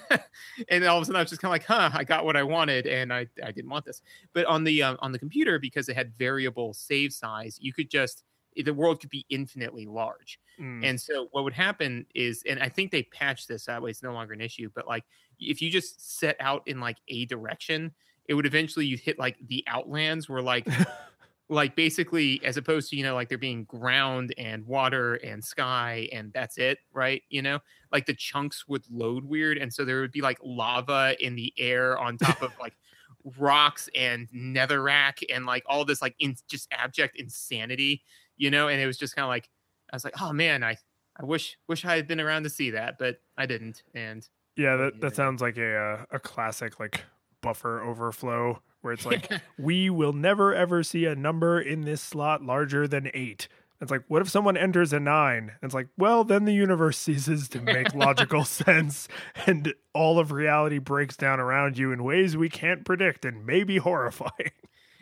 and 0.70 0.84
all 0.86 0.98
of 0.98 1.04
a 1.04 1.06
sudden, 1.06 1.18
I 1.18 1.22
was 1.22 1.30
just 1.30 1.42
kind 1.42 1.50
of 1.50 1.54
like, 1.54 1.66
"Huh, 1.66 1.92
I 1.94 2.04
got 2.04 2.26
what 2.26 2.36
I 2.36 2.44
wanted, 2.44 2.88
and 2.88 3.14
I, 3.14 3.28
I 3.44 3.52
didn't 3.52 3.70
want 3.70 3.86
this." 3.86 4.02
But 4.34 4.46
on 4.46 4.64
the 4.64 4.84
um, 4.84 4.98
on 5.02 5.12
the 5.12 5.20
computer, 5.20 5.60
because 5.60 5.90
it 5.90 5.96
had 5.96 6.14
variable 6.16 6.74
save 6.74 7.14
size, 7.14 7.58
you 7.62 7.74
could 7.74 7.90
just 7.90 8.24
the 8.56 8.74
world 8.74 9.00
could 9.00 9.10
be 9.10 9.26
infinitely 9.30 9.86
large. 9.86 10.40
mm, 10.58 10.90
And 10.90 11.00
so 11.00 11.28
what 11.32 11.44
would 11.44 11.54
happen 11.54 12.06
is, 12.16 12.44
and 12.48 12.60
I 12.60 12.70
think 12.70 12.92
they 12.92 13.04
patched 13.04 13.48
this 13.48 13.66
that 13.66 13.82
way; 13.82 13.90
it's 13.92 14.04
no 14.04 14.14
longer 14.14 14.34
an 14.34 14.42
issue. 14.42 14.70
But 14.74 14.88
like, 14.88 15.06
if 15.40 15.62
you 15.62 15.70
just 15.70 16.18
set 16.20 16.36
out 16.40 16.64
in 16.68 16.80
like 16.80 16.98
a 17.08 17.26
direction, 17.26 17.94
it 18.30 18.36
would 18.36 18.46
eventually 18.46 18.86
you 18.86 18.96
hit 18.96 19.18
like 19.18 19.36
the 19.48 19.64
outlands, 19.68 20.30
where 20.30 20.42
like 20.42 20.68
like 21.50 21.76
basically 21.76 22.40
as 22.46 22.58
opposed 22.58 22.92
to 22.92 22.96
you 22.96 23.04
know 23.04 23.16
like 23.16 23.28
there 23.28 23.40
being 23.40 23.64
ground 23.64 24.34
and 24.38 24.66
water 24.68 25.16
and 25.16 25.44
sky 25.44 26.08
and 26.14 26.32
that's 26.32 26.60
it 26.60 26.78
right? 26.94 27.24
You 27.30 27.42
know? 27.42 27.60
Like 27.92 28.06
the 28.06 28.14
chunks 28.14 28.68
would 28.68 28.86
load 28.90 29.26
weird 29.26 29.58
and 29.58 29.74
so 29.74 29.84
there 29.84 30.00
would 30.00 30.12
be 30.12 30.22
like 30.22 30.38
lava 30.44 31.16
in 31.20 31.36
the 31.36 31.52
air 31.58 31.98
on 31.98 32.18
top 32.18 32.44
of 32.44 32.52
like 32.60 32.76
rocks 33.38 33.90
and 33.96 34.30
netherrack 34.30 35.24
and 35.34 35.48
like 35.48 35.64
all 35.66 35.84
this 35.84 36.02
like 36.02 36.16
in 36.20 36.36
just 36.48 36.68
abject 36.72 37.18
insanity 37.18 38.04
you 38.38 38.50
know? 38.50 38.70
And 38.70 38.80
it 38.80 38.86
was 38.86 38.98
just 38.98 39.16
kind 39.16 39.26
of 39.26 39.30
like 39.30 39.50
i 39.92 39.96
was 39.96 40.04
like 40.04 40.22
oh 40.22 40.32
man 40.32 40.64
i 40.64 40.78
i 41.20 41.26
wish 41.26 41.58
wish 41.68 41.84
i 41.84 41.96
had 41.96 42.08
been 42.08 42.20
around 42.20 42.44
to 42.44 42.50
see 42.50 42.70
that 42.70 43.00
but 43.00 43.20
i 43.40 43.48
didn't 43.48 43.82
and 43.96 44.30
yeah 44.56 44.76
that, 44.76 45.02
that 45.02 45.16
sounds 45.16 45.42
like 45.42 45.58
a 45.58 45.76
uh, 45.76 46.06
a 46.12 46.20
classic 46.20 46.80
like 46.80 47.04
buffer 47.42 47.82
overflow 47.82 48.62
where 48.82 48.94
it's 48.94 49.06
like 49.06 49.32
we 49.58 49.90
will 49.90 50.14
never 50.14 50.54
ever 50.54 50.84
see 50.84 51.06
a 51.06 51.16
number 51.16 51.60
in 51.60 51.82
this 51.82 52.02
slot 52.02 52.44
larger 52.44 52.88
than 52.88 53.10
eight. 53.14 53.48
It's 53.82 53.92
like 53.92 54.04
what 54.08 54.22
if 54.22 54.30
someone 54.30 54.58
enters 54.58 54.92
a 54.92 55.00
nine? 55.00 55.54
It's 55.62 55.74
like 55.74 55.88
well 55.98 56.24
then 56.24 56.46
the 56.46 56.54
universe 56.54 56.98
ceases 57.00 57.48
to 57.50 57.62
make 57.62 57.94
logical 57.94 58.44
sense 58.46 59.08
and 59.46 59.74
all 59.94 60.20
of 60.20 60.32
reality 60.32 60.80
breaks 60.80 61.18
down 61.18 61.40
around 61.40 61.78
you 61.78 61.92
in 61.92 62.04
ways 62.04 62.36
we 62.36 62.50
can't 62.50 62.86
predict 62.86 63.26
and 63.26 63.46
may 63.46 63.64
be 63.64 63.78
horrifying. 63.78 64.52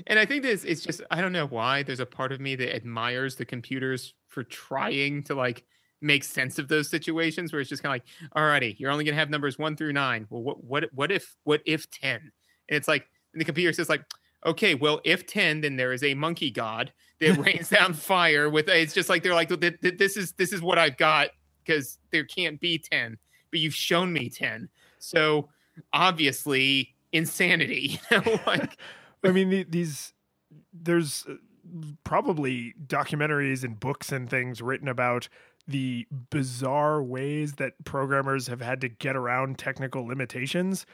And 0.05 0.19
I 0.19 0.25
think 0.25 0.43
this 0.43 0.63
it's 0.63 0.81
just 0.81 1.01
I 1.09 1.21
don't 1.21 1.31
know 1.31 1.47
why 1.47 1.83
there's 1.83 1.99
a 1.99 2.05
part 2.05 2.31
of 2.31 2.39
me 2.39 2.55
that 2.55 2.75
admires 2.75 3.35
the 3.35 3.45
computers 3.45 4.13
for 4.27 4.43
trying 4.43 5.23
to 5.23 5.35
like 5.35 5.65
make 6.01 6.23
sense 6.23 6.59
of 6.59 6.67
those 6.67 6.89
situations 6.89 7.51
where 7.51 7.59
it's 7.59 7.69
just 7.69 7.83
kind 7.83 8.01
of 8.01 8.05
like, 8.05 8.31
alrighty, 8.35 8.79
you're 8.79 8.91
only 8.91 9.03
gonna 9.03 9.17
have 9.17 9.29
numbers 9.29 9.57
one 9.57 9.75
through 9.75 9.93
nine. 9.93 10.27
Well, 10.29 10.41
what 10.41 10.63
what 10.63 10.85
what 10.93 11.11
if 11.11 11.35
what 11.43 11.61
if 11.65 11.89
ten? 11.89 12.31
And 12.69 12.77
it's 12.77 12.87
like 12.87 13.07
and 13.33 13.41
the 13.41 13.45
computer 13.45 13.73
says 13.73 13.89
like, 13.89 14.03
okay, 14.45 14.75
well 14.75 15.01
if 15.03 15.25
ten, 15.25 15.61
then 15.61 15.75
there 15.75 15.93
is 15.93 16.03
a 16.03 16.13
monkey 16.13 16.51
god 16.51 16.91
that 17.19 17.37
rains 17.45 17.69
down 17.69 17.93
fire 17.93 18.49
with. 18.49 18.67
It's 18.69 18.93
just 18.93 19.09
like 19.09 19.23
they're 19.23 19.33
like 19.33 19.49
"Th- 19.49 19.79
th- 19.81 19.97
this 19.97 20.17
is 20.17 20.33
this 20.33 20.53
is 20.53 20.61
what 20.61 20.77
I've 20.77 20.97
got 20.97 21.29
because 21.65 21.97
there 22.11 22.25
can't 22.25 22.59
be 22.59 22.77
ten, 22.77 23.17
but 23.51 23.59
you've 23.59 23.75
shown 23.75 24.13
me 24.13 24.29
ten, 24.29 24.69
so 24.99 25.49
obviously 25.93 26.95
insanity. 27.11 27.99
You 28.11 28.21
know, 28.21 28.39
like. 28.45 28.77
I 29.23 29.31
mean, 29.31 29.49
the, 29.49 29.63
these 29.63 30.13
there's 30.71 31.25
uh, 31.27 31.33
probably 32.03 32.75
documentaries 32.85 33.63
and 33.63 33.79
books 33.79 34.11
and 34.11 34.29
things 34.29 34.61
written 34.61 34.87
about 34.87 35.27
the 35.67 36.07
bizarre 36.29 37.01
ways 37.03 37.53
that 37.55 37.83
programmers 37.85 38.47
have 38.47 38.61
had 38.61 38.81
to 38.81 38.89
get 38.89 39.15
around 39.15 39.57
technical 39.59 40.05
limitations, 40.05 40.85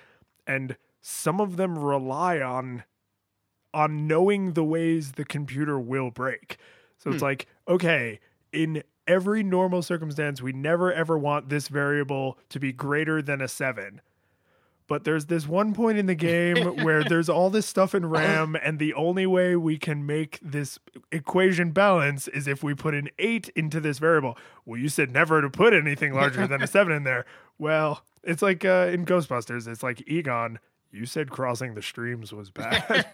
and 0.48 0.78
some 1.02 1.40
of 1.42 1.58
them 1.58 1.78
rely 1.78 2.42
on 2.42 2.84
on 3.74 4.08
knowing 4.08 4.54
the 4.54 4.64
ways 4.64 5.14
the 5.14 5.26
computer 5.26 5.80
will 5.80 6.12
break. 6.12 6.58
So 6.98 7.12
it's 7.12 7.22
Hmm. 7.22 7.26
like, 7.26 7.48
okay, 7.68 8.20
in 8.52 8.84
every 9.08 9.44
normal 9.44 9.82
circumstance, 9.82 10.42
we 10.42 10.54
never 10.54 10.94
ever 10.94 11.18
want 11.18 11.50
this 11.50 11.68
variable 11.68 12.38
to 12.50 12.60
be 12.60 12.72
greater 12.72 13.22
than 13.22 13.42
a 13.42 13.48
seven 13.48 14.02
but 14.88 15.04
there's 15.04 15.26
this 15.26 15.48
one 15.48 15.74
point 15.74 15.98
in 15.98 16.06
the 16.06 16.16
game 16.16 16.58
where 16.84 17.04
there's 17.04 17.30
all 17.30 17.50
this 17.50 17.66
stuff 17.66 17.96
in 17.96 18.06
RAM, 18.06 18.56
and 18.56 18.80
the 18.80 18.94
only 18.94 19.26
way 19.26 19.56
we 19.56 19.78
can 19.78 20.06
make 20.06 20.40
this 20.42 20.80
equation 21.12 21.72
balance 21.72 22.28
is 22.28 22.48
if 22.48 22.64
we 22.64 22.74
put 22.74 22.94
an 22.94 23.10
eight 23.20 23.50
into 23.56 23.80
this 23.80 24.00
variable. 24.00 24.38
Well, 24.66 24.80
you 24.80 24.90
said 24.90 25.12
never 25.12 25.42
to 25.42 25.50
put 25.50 25.74
anything 25.74 26.14
larger 26.14 26.48
than 26.48 26.62
a 26.62 26.68
seven 26.68 26.94
in 26.94 27.04
there. 27.04 27.26
Well, 27.58 28.04
it's 28.24 28.42
like 28.42 28.66
uh, 28.66 28.90
in 28.92 29.06
Ghostbusters, 29.06 29.68
it's 29.68 29.84
like 29.84 30.04
Egon. 30.08 30.60
You 30.92 31.06
said 31.06 31.32
crossing 31.32 31.74
the 31.74 31.82
streams 31.82 32.32
was 32.32 32.52
bad. 32.52 33.06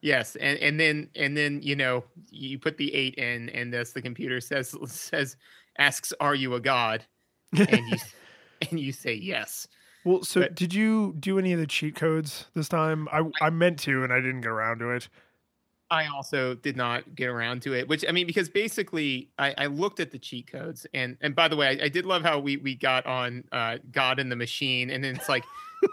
yes, 0.00 0.36
and 0.36 0.58
and 0.58 0.78
then 0.78 1.08
and 1.16 1.36
then 1.36 1.60
you 1.62 1.74
know 1.74 2.04
you 2.30 2.58
put 2.58 2.76
the 2.76 2.94
eight 2.94 3.14
in, 3.14 3.48
and 3.50 3.72
thus 3.72 3.92
the 3.92 4.02
computer 4.02 4.40
says 4.40 4.74
says 4.86 5.36
asks, 5.78 6.12
"Are 6.20 6.34
you 6.34 6.54
a 6.54 6.60
god?" 6.60 7.04
And 7.56 7.88
you 7.88 7.96
and 8.70 8.80
you 8.80 8.92
say 8.92 9.14
yes. 9.14 9.68
Well, 10.04 10.22
so 10.22 10.42
But- 10.42 10.54
did 10.54 10.74
you 10.74 11.14
do 11.18 11.38
any 11.38 11.52
of 11.52 11.58
the 11.60 11.66
cheat 11.66 11.94
codes 11.94 12.46
this 12.54 12.68
time? 12.68 13.08
I 13.12 13.22
I 13.40 13.50
meant 13.50 13.78
to, 13.80 14.04
and 14.04 14.12
I 14.12 14.20
didn't 14.20 14.42
get 14.42 14.50
around 14.50 14.78
to 14.80 14.90
it. 14.90 15.08
I 15.90 16.06
also 16.06 16.54
did 16.54 16.76
not 16.76 17.14
get 17.14 17.28
around 17.28 17.62
to 17.62 17.74
it, 17.74 17.86
which 17.88 18.04
I 18.08 18.12
mean, 18.12 18.26
because 18.26 18.48
basically 18.48 19.28
I, 19.38 19.54
I 19.58 19.66
looked 19.66 20.00
at 20.00 20.10
the 20.10 20.18
cheat 20.18 20.50
codes, 20.50 20.86
and 20.94 21.16
and 21.20 21.34
by 21.36 21.46
the 21.46 21.56
way, 21.56 21.68
I, 21.68 21.84
I 21.84 21.88
did 21.88 22.04
love 22.06 22.22
how 22.22 22.38
we 22.38 22.56
we 22.56 22.74
got 22.74 23.06
on 23.06 23.44
uh, 23.52 23.78
God 23.92 24.18
in 24.18 24.28
the 24.28 24.36
Machine, 24.36 24.90
and 24.90 25.04
then 25.04 25.14
it's 25.14 25.28
like 25.28 25.44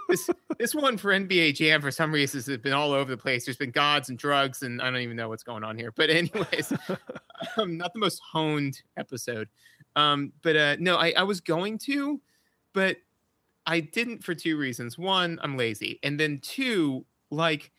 this 0.07 0.29
this 0.57 0.73
one 0.73 0.97
for 0.97 1.11
NBA 1.11 1.55
Jam 1.55 1.81
for 1.81 1.91
some 1.91 2.11
reason 2.11 2.39
has 2.39 2.57
been 2.61 2.73
all 2.73 2.93
over 2.93 3.11
the 3.11 3.17
place. 3.17 3.45
There's 3.45 3.57
been 3.57 3.71
gods 3.71 4.09
and 4.09 4.17
drugs, 4.17 4.63
and 4.63 4.81
I 4.81 4.85
don't 4.89 5.01
even 5.01 5.17
know 5.17 5.29
what's 5.29 5.43
going 5.43 5.63
on 5.63 5.77
here. 5.77 5.91
But 5.91 6.09
anyways, 6.09 6.73
um, 7.57 7.77
not 7.77 7.93
the 7.93 7.99
most 7.99 8.21
honed 8.31 8.81
episode. 8.97 9.49
Um, 9.97 10.31
but 10.41 10.55
uh, 10.55 10.77
no, 10.79 10.95
I, 10.95 11.13
I 11.17 11.23
was 11.23 11.41
going 11.41 11.77
to, 11.79 12.19
but 12.73 12.95
I 13.65 13.79
didn't 13.79 14.23
for 14.23 14.33
two 14.33 14.57
reasons. 14.57 14.97
One, 14.97 15.39
I'm 15.41 15.57
lazy, 15.57 15.99
and 16.03 16.19
then 16.19 16.39
two, 16.39 17.05
like 17.29 17.71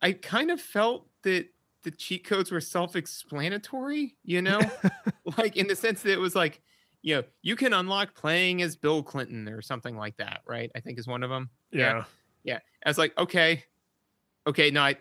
I 0.00 0.12
kind 0.12 0.50
of 0.50 0.60
felt 0.60 1.06
that 1.22 1.46
the 1.84 1.90
cheat 1.90 2.24
codes 2.24 2.50
were 2.50 2.60
self-explanatory, 2.60 4.16
you 4.24 4.42
know, 4.42 4.60
like 5.38 5.56
in 5.56 5.68
the 5.68 5.76
sense 5.76 6.02
that 6.02 6.12
it 6.12 6.20
was 6.20 6.34
like, 6.34 6.60
you 7.02 7.16
know, 7.16 7.22
you 7.42 7.56
can 7.56 7.72
unlock 7.72 8.14
playing 8.14 8.62
as 8.62 8.76
Bill 8.76 9.02
Clinton 9.02 9.48
or 9.48 9.62
something 9.62 9.96
like 9.96 10.16
that, 10.18 10.42
right? 10.46 10.70
I 10.74 10.80
think 10.80 10.98
is 10.98 11.06
one 11.06 11.22
of 11.22 11.30
them. 11.30 11.50
Yeah. 11.72 12.04
Yeah. 12.44 12.58
I 12.84 12.88
was 12.88 12.98
like, 12.98 13.16
okay, 13.18 13.64
okay, 14.46 14.70
no, 14.70 14.82
I, 14.82 14.96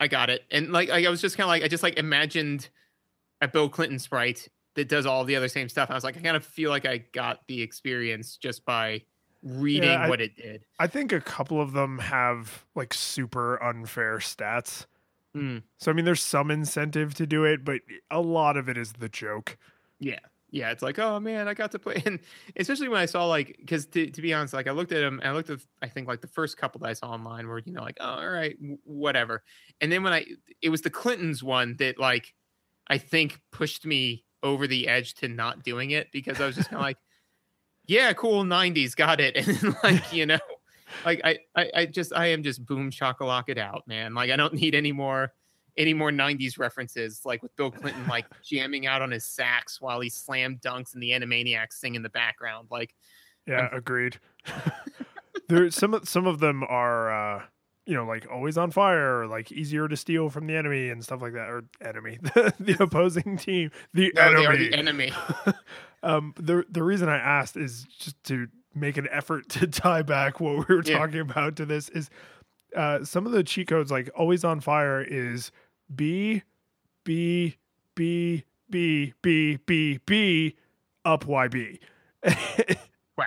I 0.00 0.08
got 0.08 0.30
it. 0.30 0.42
And 0.50 0.72
like, 0.72 0.90
I 0.90 1.08
was 1.08 1.20
just 1.20 1.36
kind 1.36 1.44
of 1.44 1.48
like, 1.48 1.62
I 1.62 1.68
just 1.68 1.82
like 1.82 1.98
imagined 1.98 2.68
a 3.40 3.48
Bill 3.48 3.68
Clinton 3.68 3.98
sprite 3.98 4.48
that 4.74 4.88
does 4.88 5.06
all 5.06 5.24
the 5.24 5.36
other 5.36 5.48
same 5.48 5.68
stuff. 5.68 5.90
I 5.90 5.94
was 5.94 6.04
like, 6.04 6.16
I 6.16 6.20
kind 6.20 6.36
of 6.36 6.44
feel 6.44 6.70
like 6.70 6.86
I 6.86 6.98
got 7.12 7.40
the 7.46 7.60
experience 7.60 8.36
just 8.36 8.64
by 8.64 9.02
reading 9.44 9.90
I- 9.90 10.08
what 10.08 10.20
it 10.20 10.36
did. 10.36 10.64
I 10.78 10.86
think 10.88 11.12
a 11.12 11.20
couple 11.20 11.60
of 11.60 11.72
them 11.72 11.98
have 11.98 12.64
like 12.74 12.92
super 12.94 13.62
unfair 13.62 14.18
stats. 14.18 14.86
Mm, 15.36 15.62
So 15.78 15.90
I 15.90 15.94
mean, 15.94 16.04
there's 16.04 16.22
some 16.22 16.50
incentive 16.50 17.14
to 17.14 17.26
do 17.26 17.44
it, 17.44 17.64
but 17.64 17.80
a 18.10 18.20
lot 18.20 18.56
of 18.56 18.68
it 18.68 18.76
is 18.78 18.94
the 18.94 19.08
joke. 19.08 19.56
yeah. 20.00 20.18
Yeah. 20.50 20.70
It's 20.70 20.84
like, 20.84 21.00
oh 21.00 21.18
man, 21.18 21.48
I 21.48 21.54
got 21.54 21.72
to 21.72 21.80
play. 21.80 22.00
And 22.06 22.20
especially 22.54 22.88
when 22.88 23.00
I 23.00 23.06
saw 23.06 23.26
like, 23.26 23.56
because 23.58 23.86
to, 23.86 24.08
to 24.08 24.22
be 24.22 24.32
honest, 24.32 24.54
like 24.54 24.68
I 24.68 24.70
looked 24.70 24.92
at 24.92 25.00
them 25.00 25.18
and 25.18 25.28
I 25.28 25.32
looked 25.32 25.50
at, 25.50 25.58
I 25.82 25.88
think 25.88 26.06
like 26.06 26.20
the 26.20 26.28
first 26.28 26.56
couple 26.56 26.78
that 26.82 26.90
I 26.90 26.92
saw 26.92 27.08
online 27.10 27.48
were, 27.48 27.60
you 27.66 27.72
know, 27.72 27.82
like, 27.82 27.96
oh, 28.00 28.08
all 28.20 28.28
right, 28.28 28.56
w- 28.60 28.78
whatever. 28.84 29.42
And 29.80 29.90
then 29.90 30.04
when 30.04 30.12
I, 30.12 30.26
it 30.62 30.68
was 30.68 30.82
the 30.82 30.90
Clintons 30.90 31.42
one 31.42 31.74
that 31.80 31.98
like, 31.98 32.34
I 32.86 32.98
think 32.98 33.40
pushed 33.50 33.84
me 33.84 34.24
over 34.44 34.68
the 34.68 34.86
edge 34.86 35.14
to 35.14 35.26
not 35.26 35.64
doing 35.64 35.90
it 35.90 36.12
because 36.12 36.40
I 36.40 36.46
was 36.46 36.54
just 36.54 36.68
kind 36.70 36.78
of 36.78 36.84
like, 36.86 36.98
yeah, 37.86 38.12
cool, 38.14 38.44
90s, 38.44 38.94
got 38.96 39.20
it. 39.20 39.36
And 39.46 39.56
then, 39.58 39.76
like, 39.82 40.12
you 40.12 40.26
know, 40.26 40.38
like 41.04 41.20
I, 41.24 41.38
I, 41.56 41.70
I 41.74 41.86
just, 41.86 42.12
I 42.14 42.26
am 42.28 42.42
just 42.42 42.64
boom 42.64 42.90
shakalak 42.90 43.44
it 43.48 43.58
out, 43.58 43.86
man. 43.86 44.14
Like, 44.14 44.30
I 44.30 44.36
don't 44.36 44.54
need 44.54 44.74
any 44.74 44.92
more, 44.92 45.32
any 45.76 45.92
more 45.94 46.10
90s 46.10 46.58
references, 46.58 47.20
like 47.24 47.42
with 47.42 47.54
Bill 47.56 47.70
Clinton, 47.70 48.06
like 48.06 48.26
jamming 48.44 48.86
out 48.86 49.02
on 49.02 49.10
his 49.10 49.24
sax 49.24 49.80
while 49.80 50.00
he 50.00 50.08
slam 50.08 50.56
dunks 50.58 50.94
and 50.94 51.02
the 51.02 51.10
Animaniacs 51.10 51.72
sing 51.74 51.94
in 51.94 52.02
the 52.02 52.10
background. 52.10 52.68
Like, 52.70 52.94
Yeah, 53.46 53.68
agreed. 53.72 54.18
there 55.48 55.70
some 55.70 55.94
of- 55.94 56.08
some 56.08 56.26
of 56.26 56.38
them 56.40 56.62
are 56.64 57.12
uh 57.36 57.42
you 57.86 57.94
know 57.94 58.06
like 58.06 58.26
always 58.30 58.56
on 58.56 58.70
fire 58.70 59.20
or 59.20 59.26
like 59.26 59.52
easier 59.52 59.88
to 59.88 59.96
steal 59.96 60.30
from 60.30 60.46
the 60.46 60.56
enemy 60.56 60.88
and 60.88 61.04
stuff 61.04 61.20
like 61.20 61.34
that 61.34 61.50
or 61.50 61.64
enemy 61.82 62.18
the 62.22 62.76
opposing 62.80 63.36
team 63.36 63.70
the 63.92 64.10
no, 64.14 64.22
enemy 64.22 64.68
the 64.68 64.74
enemy. 64.74 65.12
Um 66.04 66.32
the 66.36 66.64
the 66.70 66.82
reason 66.82 67.08
i 67.08 67.16
asked 67.16 67.56
is 67.56 67.84
just 67.98 68.22
to 68.24 68.46
make 68.74 68.96
an 68.96 69.08
effort 69.10 69.48
to 69.48 69.66
tie 69.66 70.02
back 70.02 70.38
what 70.40 70.68
we 70.68 70.74
were 70.76 70.82
Yeah. 70.84 70.98
talking 70.98 71.20
about 71.20 71.56
to 71.56 71.66
this 71.66 71.88
is 71.88 72.10
uh, 72.76 73.04
some 73.04 73.24
of 73.24 73.30
the 73.32 73.44
cheat 73.44 73.68
codes 73.68 73.90
like 73.92 74.10
always 74.16 74.42
on 74.44 74.58
fire 74.60 75.00
is 75.00 75.52
B 75.94 76.42
B 77.04 77.56
B 77.94 78.42
B 78.68 79.12
B 79.22 79.58
B 79.64 80.00
B 80.04 80.56
up 81.04 81.24
YB. 81.24 81.78
Wow. 83.16 83.26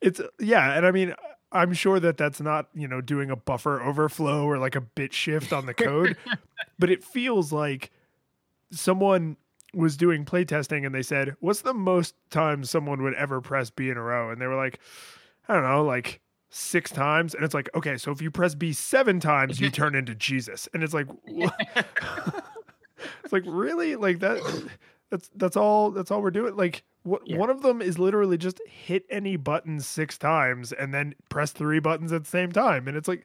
It's 0.00 0.20
yeah, 0.40 0.72
and 0.74 0.86
I 0.86 0.90
mean 0.90 1.14
I'm 1.52 1.74
sure 1.74 2.00
that 2.00 2.16
that's 2.16 2.40
not, 2.40 2.68
you 2.74 2.88
know, 2.88 3.00
doing 3.02 3.30
a 3.30 3.36
buffer 3.36 3.82
overflow 3.82 4.46
or 4.46 4.56
like 4.58 4.74
a 4.76 4.80
bit 4.80 5.12
shift 5.12 5.52
on 5.52 5.66
the 5.66 5.74
code, 5.74 6.16
but 6.78 6.88
it 6.90 7.04
feels 7.04 7.52
like 7.52 7.90
someone 8.70 9.36
was 9.74 9.96
doing 9.96 10.24
playtesting 10.24 10.86
and 10.86 10.94
they 10.94 11.02
said, 11.02 11.36
"What's 11.40 11.60
the 11.62 11.74
most 11.74 12.14
times 12.30 12.70
someone 12.70 13.02
would 13.02 13.14
ever 13.14 13.40
press 13.40 13.70
B 13.70 13.90
in 13.90 13.96
a 13.96 14.02
row?" 14.02 14.30
And 14.30 14.40
they 14.40 14.46
were 14.46 14.56
like, 14.56 14.78
"I 15.48 15.54
don't 15.54 15.64
know, 15.64 15.84
like 15.84 16.20
6 16.50 16.90
times." 16.90 17.34
And 17.34 17.44
it's 17.44 17.54
like, 17.54 17.68
"Okay, 17.74 17.96
so 17.96 18.10
if 18.10 18.22
you 18.22 18.30
press 18.30 18.54
B 18.54 18.72
7 18.72 19.20
times, 19.20 19.60
you 19.60 19.70
turn 19.70 19.94
into 19.94 20.14
Jesus." 20.14 20.68
And 20.72 20.82
it's 20.82 20.94
like? 20.94 21.06
It's 23.22 23.32
like, 23.32 23.44
"Really? 23.46 23.94
Like 23.96 24.18
that 24.20 24.38
that's 25.10 25.30
that's 25.36 25.56
all 25.56 25.90
that's 25.90 26.10
all 26.10 26.20
we're 26.22 26.30
doing?" 26.30 26.56
Like 26.56 26.82
what, 27.04 27.22
Yeah. 27.26 27.36
one 27.36 27.48
of 27.50 27.62
them 27.62 27.80
is 27.80 27.98
literally 27.98 28.36
just 28.36 28.60
hit 28.66 29.04
any 29.08 29.36
button 29.36 29.80
6 29.80 30.18
times 30.18 30.72
and 30.72 30.92
then 30.92 31.14
press 31.28 31.52
3 31.52 31.78
buttons 31.78 32.12
at 32.12 32.24
the 32.24 32.30
same 32.30 32.50
time. 32.52 32.88
And 32.88 32.96
it's 32.96 33.06
like 33.08 33.24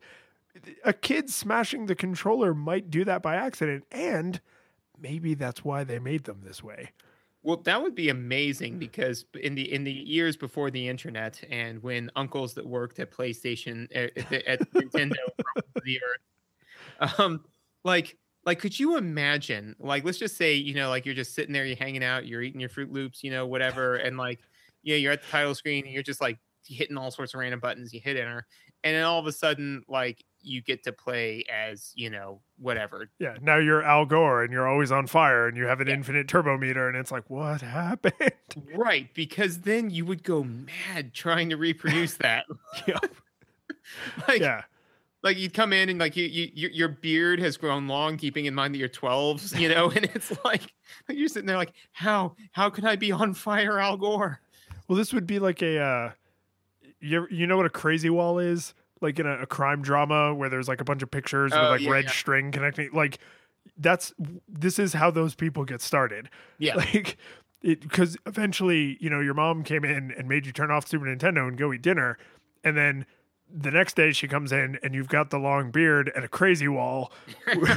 a 0.83 0.93
kid 0.93 1.29
smashing 1.31 1.87
the 1.87 1.95
controller 1.95 2.53
might 2.53 2.91
do 2.91 3.03
that 3.05 3.23
by 3.23 3.35
accident 3.35 3.85
and 3.91 4.39
maybe 4.99 5.33
that's 5.33 5.63
why 5.63 5.83
they 5.83 5.99
made 5.99 6.23
them 6.23 6.41
this 6.43 6.63
way. 6.63 6.91
Well, 7.43 7.57
that 7.57 7.81
would 7.81 7.93
be 7.93 8.07
amazing 8.07 8.79
because 8.79 9.25
in 9.41 9.53
the 9.53 9.73
in 9.73 9.83
the 9.83 9.91
years 9.91 10.37
before 10.37 10.71
the 10.71 10.87
internet 10.87 11.43
and 11.49 11.83
when 11.83 12.09
uncles 12.15 12.53
that 12.53 12.65
worked 12.65 12.99
at 12.99 13.11
PlayStation 13.11 13.87
eh, 13.91 14.07
eh, 14.15 14.23
eh, 14.31 14.35
at, 14.47 14.61
at, 14.61 14.61
at 14.61 14.71
Nintendo 14.71 15.15
the 15.83 15.99
earth, 16.01 17.19
um, 17.19 17.43
like 17.83 18.17
like 18.45 18.59
could 18.59 18.77
you 18.77 18.97
imagine 18.97 19.75
like 19.79 20.05
let's 20.05 20.17
just 20.17 20.37
say 20.37 20.53
you 20.53 20.73
know 20.73 20.89
like 20.89 21.05
you're 21.05 21.15
just 21.15 21.35
sitting 21.35 21.53
there 21.53 21.65
you're 21.65 21.75
hanging 21.75 22.03
out 22.03 22.25
you're 22.25 22.41
eating 22.41 22.61
your 22.61 22.69
Froot 22.69 22.91
Loops 22.91 23.23
you 23.23 23.31
know 23.31 23.45
whatever 23.45 23.95
and 23.95 24.17
like 24.17 24.39
yeah 24.83 24.95
you're 24.95 25.11
at 25.11 25.21
the 25.21 25.29
title 25.29 25.55
screen 25.55 25.83
and 25.83 25.93
you're 25.93 26.03
just 26.03 26.21
like 26.21 26.39
hitting 26.65 26.97
all 26.97 27.11
sorts 27.11 27.33
of 27.33 27.39
random 27.39 27.59
buttons 27.59 27.93
you 27.93 27.99
hit 27.99 28.17
enter 28.17 28.45
and 28.83 28.95
then 28.95 29.03
all 29.03 29.19
of 29.19 29.27
a 29.27 29.31
sudden 29.31 29.83
like 29.87 30.23
you 30.43 30.61
get 30.61 30.83
to 30.83 30.91
play 30.93 31.43
as 31.51 31.91
you 31.95 32.09
know 32.09 32.41
whatever 32.57 33.09
Yeah, 33.19 33.37
now 33.41 33.57
you're 33.57 33.81
Al 33.83 34.05
Gore 34.05 34.43
and 34.43 34.51
you're 34.53 34.67
always 34.67 34.91
on 34.91 35.07
fire 35.07 35.47
and 35.47 35.55
you 35.57 35.65
have 35.65 35.79
an 35.81 35.87
Yeah. 35.87 35.95
infinite 35.95 36.27
turbo 36.27 36.57
meter 36.57 36.87
and 36.87 36.97
it's 36.97 37.11
like, 37.11 37.29
what 37.29 37.61
happened? 37.61 38.13
Right, 38.75 39.11
because 39.15 39.61
then 39.61 39.89
you 39.89 40.05
would 40.05 40.23
go 40.23 40.43
mad 40.43 41.13
trying 41.13 41.49
to 41.49 41.57
reproduce 41.57 42.15
that. 42.17 42.45
Yeah. 42.87 42.99
like, 44.27 44.41
yeah. 44.41 44.61
like 45.23 45.37
you'd 45.37 45.53
come 45.53 45.73
in 45.73 45.89
and 45.89 45.99
like 45.99 46.15
you, 46.15 46.25
you, 46.25 46.49
your 46.53 46.71
your 46.71 46.87
beard 46.89 47.39
has 47.39 47.57
grown 47.57 47.87
long, 47.87 48.17
keeping 48.17 48.45
in 48.45 48.53
mind 48.53 48.73
that 48.75 48.77
you're 48.79 48.89
12s, 48.89 49.57
you 49.59 49.69
know, 49.69 49.89
and 49.91 50.05
it's 50.13 50.31
like 50.45 50.73
you're 51.09 51.27
sitting 51.27 51.47
there 51.47 51.57
like, 51.57 51.73
how 51.91 52.35
how 52.51 52.69
can 52.69 52.85
I 52.85 52.95
be 52.95 53.11
on 53.11 53.33
fire, 53.33 53.79
Al 53.79 53.97
Gore? 53.97 54.39
Well, 54.87 54.97
this 54.97 55.13
would 55.13 55.25
be 55.25 55.39
like 55.39 55.61
a, 55.63 55.79
uh, 55.79 56.11
you, 56.99 57.25
you 57.31 57.47
know 57.47 57.57
what 57.57 57.65
a 57.65 57.69
crazy 57.69 58.09
wall 58.09 58.37
is? 58.39 58.73
Like 59.03 59.19
in 59.19 59.27
a, 59.27 59.41
a 59.41 59.45
crime 59.45 59.81
drama 59.83 60.33
where 60.33 60.49
there's 60.49 60.67
like 60.67 60.81
a 60.81 60.85
bunch 60.85 61.03
of 61.03 61.11
pictures 61.11 61.51
with 61.51 61.59
Oh, 61.59 61.69
like 61.69 61.81
yeah, 61.81 61.91
red 61.91 62.05
yeah. 62.05 62.11
string 62.11 62.51
connecting. 62.51 62.89
Like 62.93 63.19
that's, 63.77 64.13
this 64.47 64.79
is 64.79 64.93
how 64.93 65.11
those 65.11 65.35
people 65.35 65.65
get 65.65 65.81
started. 65.81 66.29
Yeah, 66.57 66.75
like 66.77 67.17
it 67.61 67.79
because 67.79 68.17
eventually 68.25 68.97
you 68.99 69.09
know 69.09 69.21
your 69.21 69.33
mom 69.33 69.63
came 69.63 69.85
in 69.85 70.11
and 70.17 70.27
made 70.27 70.45
you 70.45 70.51
turn 70.51 70.69
off 70.69 70.87
super 70.87 71.05
nintendo 71.05 71.47
and 71.47 71.57
go 71.57 71.71
eat 71.71 71.81
dinner 71.81 72.17
and 72.63 72.75
then 72.75 73.05
the 73.49 73.71
next 73.71 73.95
day 73.95 74.11
she 74.11 74.27
comes 74.27 74.51
in 74.51 74.77
and 74.83 74.93
you've 74.93 75.07
got 75.07 75.29
the 75.29 75.37
long 75.37 75.71
beard 75.71 76.11
and 76.13 76.25
a 76.25 76.27
crazy 76.27 76.67
wall 76.67 77.11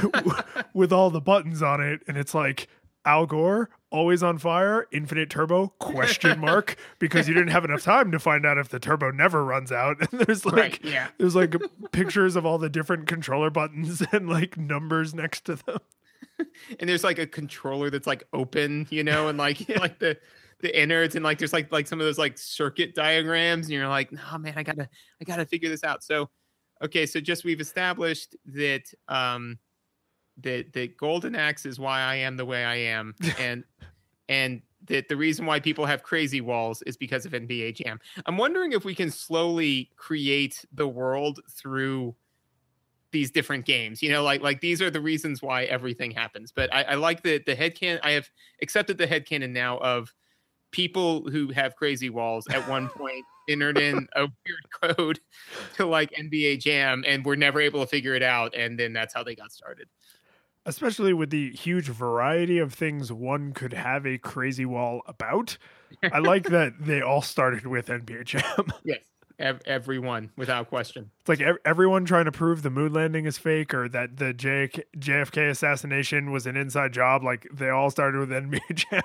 with 0.73 0.91
all 0.91 1.09
the 1.09 1.21
buttons 1.21 1.61
on 1.61 1.81
it 1.81 2.01
and 2.07 2.17
it's 2.17 2.35
like 2.35 2.67
al 3.05 3.25
gore 3.25 3.69
always 3.89 4.21
on 4.21 4.37
fire 4.37 4.87
infinite 4.91 5.29
turbo 5.29 5.67
question 5.79 6.39
mark 6.41 6.75
because 6.99 7.27
you 7.27 7.33
didn't 7.33 7.49
have 7.49 7.63
enough 7.63 7.83
time 7.83 8.11
to 8.11 8.19
find 8.19 8.45
out 8.45 8.57
if 8.57 8.69
the 8.69 8.79
turbo 8.79 9.11
never 9.11 9.45
runs 9.45 9.71
out 9.71 9.97
and 10.11 10.21
there's 10.21 10.45
like 10.45 10.55
right, 10.55 10.79
yeah. 10.83 11.07
there's 11.17 11.35
like 11.35 11.55
pictures 11.91 12.35
of 12.35 12.45
all 12.45 12.57
the 12.57 12.69
different 12.69 13.07
controller 13.07 13.49
buttons 13.49 14.03
and 14.11 14.29
like 14.29 14.57
numbers 14.57 15.13
next 15.13 15.45
to 15.45 15.55
them 15.55 15.79
And 16.79 16.89
there's 16.89 17.03
like 17.03 17.19
a 17.19 17.27
controller 17.27 17.89
that's 17.89 18.07
like 18.07 18.23
open, 18.33 18.87
you 18.89 19.03
know, 19.03 19.27
and 19.27 19.37
like 19.37 19.67
like 19.69 19.99
the 19.99 20.17
the 20.59 20.79
innards 20.79 21.15
and 21.15 21.23
like 21.23 21.37
there's 21.37 21.53
like 21.53 21.71
like 21.71 21.87
some 21.87 21.99
of 21.99 22.05
those 22.05 22.17
like 22.17 22.37
circuit 22.37 22.95
diagrams, 22.95 23.67
and 23.67 23.73
you're 23.73 23.87
like, 23.87 24.11
no 24.11 24.37
man, 24.37 24.53
I 24.55 24.63
gotta 24.63 24.89
I 25.21 25.23
gotta 25.23 25.45
figure 25.45 25.69
this 25.69 25.83
out. 25.83 26.03
So 26.03 26.29
okay, 26.83 27.05
so 27.05 27.19
just 27.19 27.43
we've 27.43 27.61
established 27.61 28.35
that 28.47 28.83
um 29.07 29.57
that 30.41 30.73
that 30.73 30.97
golden 30.97 31.35
axe 31.35 31.65
is 31.65 31.79
why 31.79 32.01
I 32.01 32.15
am 32.15 32.37
the 32.37 32.45
way 32.45 32.63
I 32.63 32.75
am, 32.75 33.15
and 33.39 33.63
and 34.29 34.61
that 34.85 35.09
the 35.09 35.17
reason 35.17 35.45
why 35.45 35.59
people 35.59 35.85
have 35.85 36.03
crazy 36.03 36.41
walls 36.41 36.81
is 36.83 36.97
because 36.97 37.25
of 37.25 37.33
NBA 37.33 37.75
Jam. 37.75 37.99
I'm 38.25 38.37
wondering 38.37 38.71
if 38.71 38.85
we 38.85 38.95
can 38.95 39.11
slowly 39.11 39.89
create 39.97 40.65
the 40.73 40.87
world 40.87 41.39
through 41.49 42.15
these 43.11 43.31
different 43.31 43.65
games. 43.65 44.01
You 44.01 44.11
know, 44.11 44.23
like 44.23 44.41
like 44.41 44.61
these 44.61 44.81
are 44.81 44.89
the 44.89 45.01
reasons 45.01 45.41
why 45.41 45.63
everything 45.65 46.11
happens. 46.11 46.51
But 46.51 46.73
I, 46.73 46.83
I 46.83 46.95
like 46.95 47.23
the 47.23 47.41
the 47.45 47.55
headcanon. 47.55 47.99
I 48.03 48.11
have 48.11 48.29
accepted 48.61 48.97
the 48.97 49.07
headcanon 49.07 49.51
now 49.51 49.77
of 49.79 50.13
people 50.71 51.29
who 51.29 51.51
have 51.51 51.75
crazy 51.75 52.09
walls 52.09 52.45
at 52.49 52.67
one 52.67 52.89
point 52.97 53.25
entered 53.49 53.77
in 53.77 54.07
a 54.15 54.21
weird 54.21 54.97
code 54.97 55.19
to 55.75 55.85
like 55.85 56.11
NBA 56.11 56.59
Jam 56.59 57.03
and 57.07 57.25
were 57.25 57.37
never 57.37 57.61
able 57.61 57.81
to 57.81 57.87
figure 57.87 58.15
it 58.15 58.23
out, 58.23 58.55
and 58.55 58.79
then 58.79 58.93
that's 58.93 59.13
how 59.13 59.23
they 59.23 59.35
got 59.35 59.51
started. 59.51 59.87
Especially 60.67 61.13
with 61.13 61.31
the 61.31 61.49
huge 61.51 61.87
variety 61.87 62.59
of 62.59 62.73
things 62.73 63.11
one 63.11 63.53
could 63.53 63.73
have 63.73 64.05
a 64.05 64.17
crazy 64.19 64.65
wall 64.65 65.01
about. 65.07 65.57
I 66.03 66.19
like 66.19 66.43
that 66.49 66.73
they 66.79 67.01
all 67.01 67.21
started 67.21 67.65
with 67.65 67.87
NBA 67.87 68.25
Jam. 68.25 68.43
Yes, 68.83 68.99
ev- 69.39 69.61
everyone 69.65 70.29
without 70.37 70.67
question. 70.69 71.09
It's 71.21 71.29
like 71.29 71.41
ev- 71.41 71.57
everyone 71.65 72.05
trying 72.05 72.25
to 72.25 72.31
prove 72.31 72.61
the 72.61 72.69
moon 72.69 72.93
landing 72.93 73.25
is 73.25 73.37
fake 73.37 73.73
or 73.73 73.87
that 73.89 74.17
the 74.17 74.33
JK- 74.33 74.83
JFK 74.97 75.49
assassination 75.49 76.31
was 76.31 76.45
an 76.45 76.55
inside 76.55 76.93
job. 76.93 77.23
Like 77.23 77.47
they 77.53 77.69
all 77.69 77.89
started 77.89 78.19
with 78.19 78.29
NBA 78.29 78.59
Jam. 78.75 79.01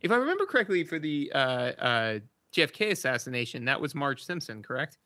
If 0.00 0.10
I 0.10 0.16
remember 0.16 0.46
correctly, 0.46 0.84
for 0.84 0.98
the 0.98 1.30
uh, 1.34 1.38
uh, 1.38 2.18
JFK 2.54 2.90
assassination, 2.92 3.64
that 3.66 3.80
was 3.80 3.94
Marge 3.94 4.22
Simpson, 4.24 4.62
correct? 4.62 4.96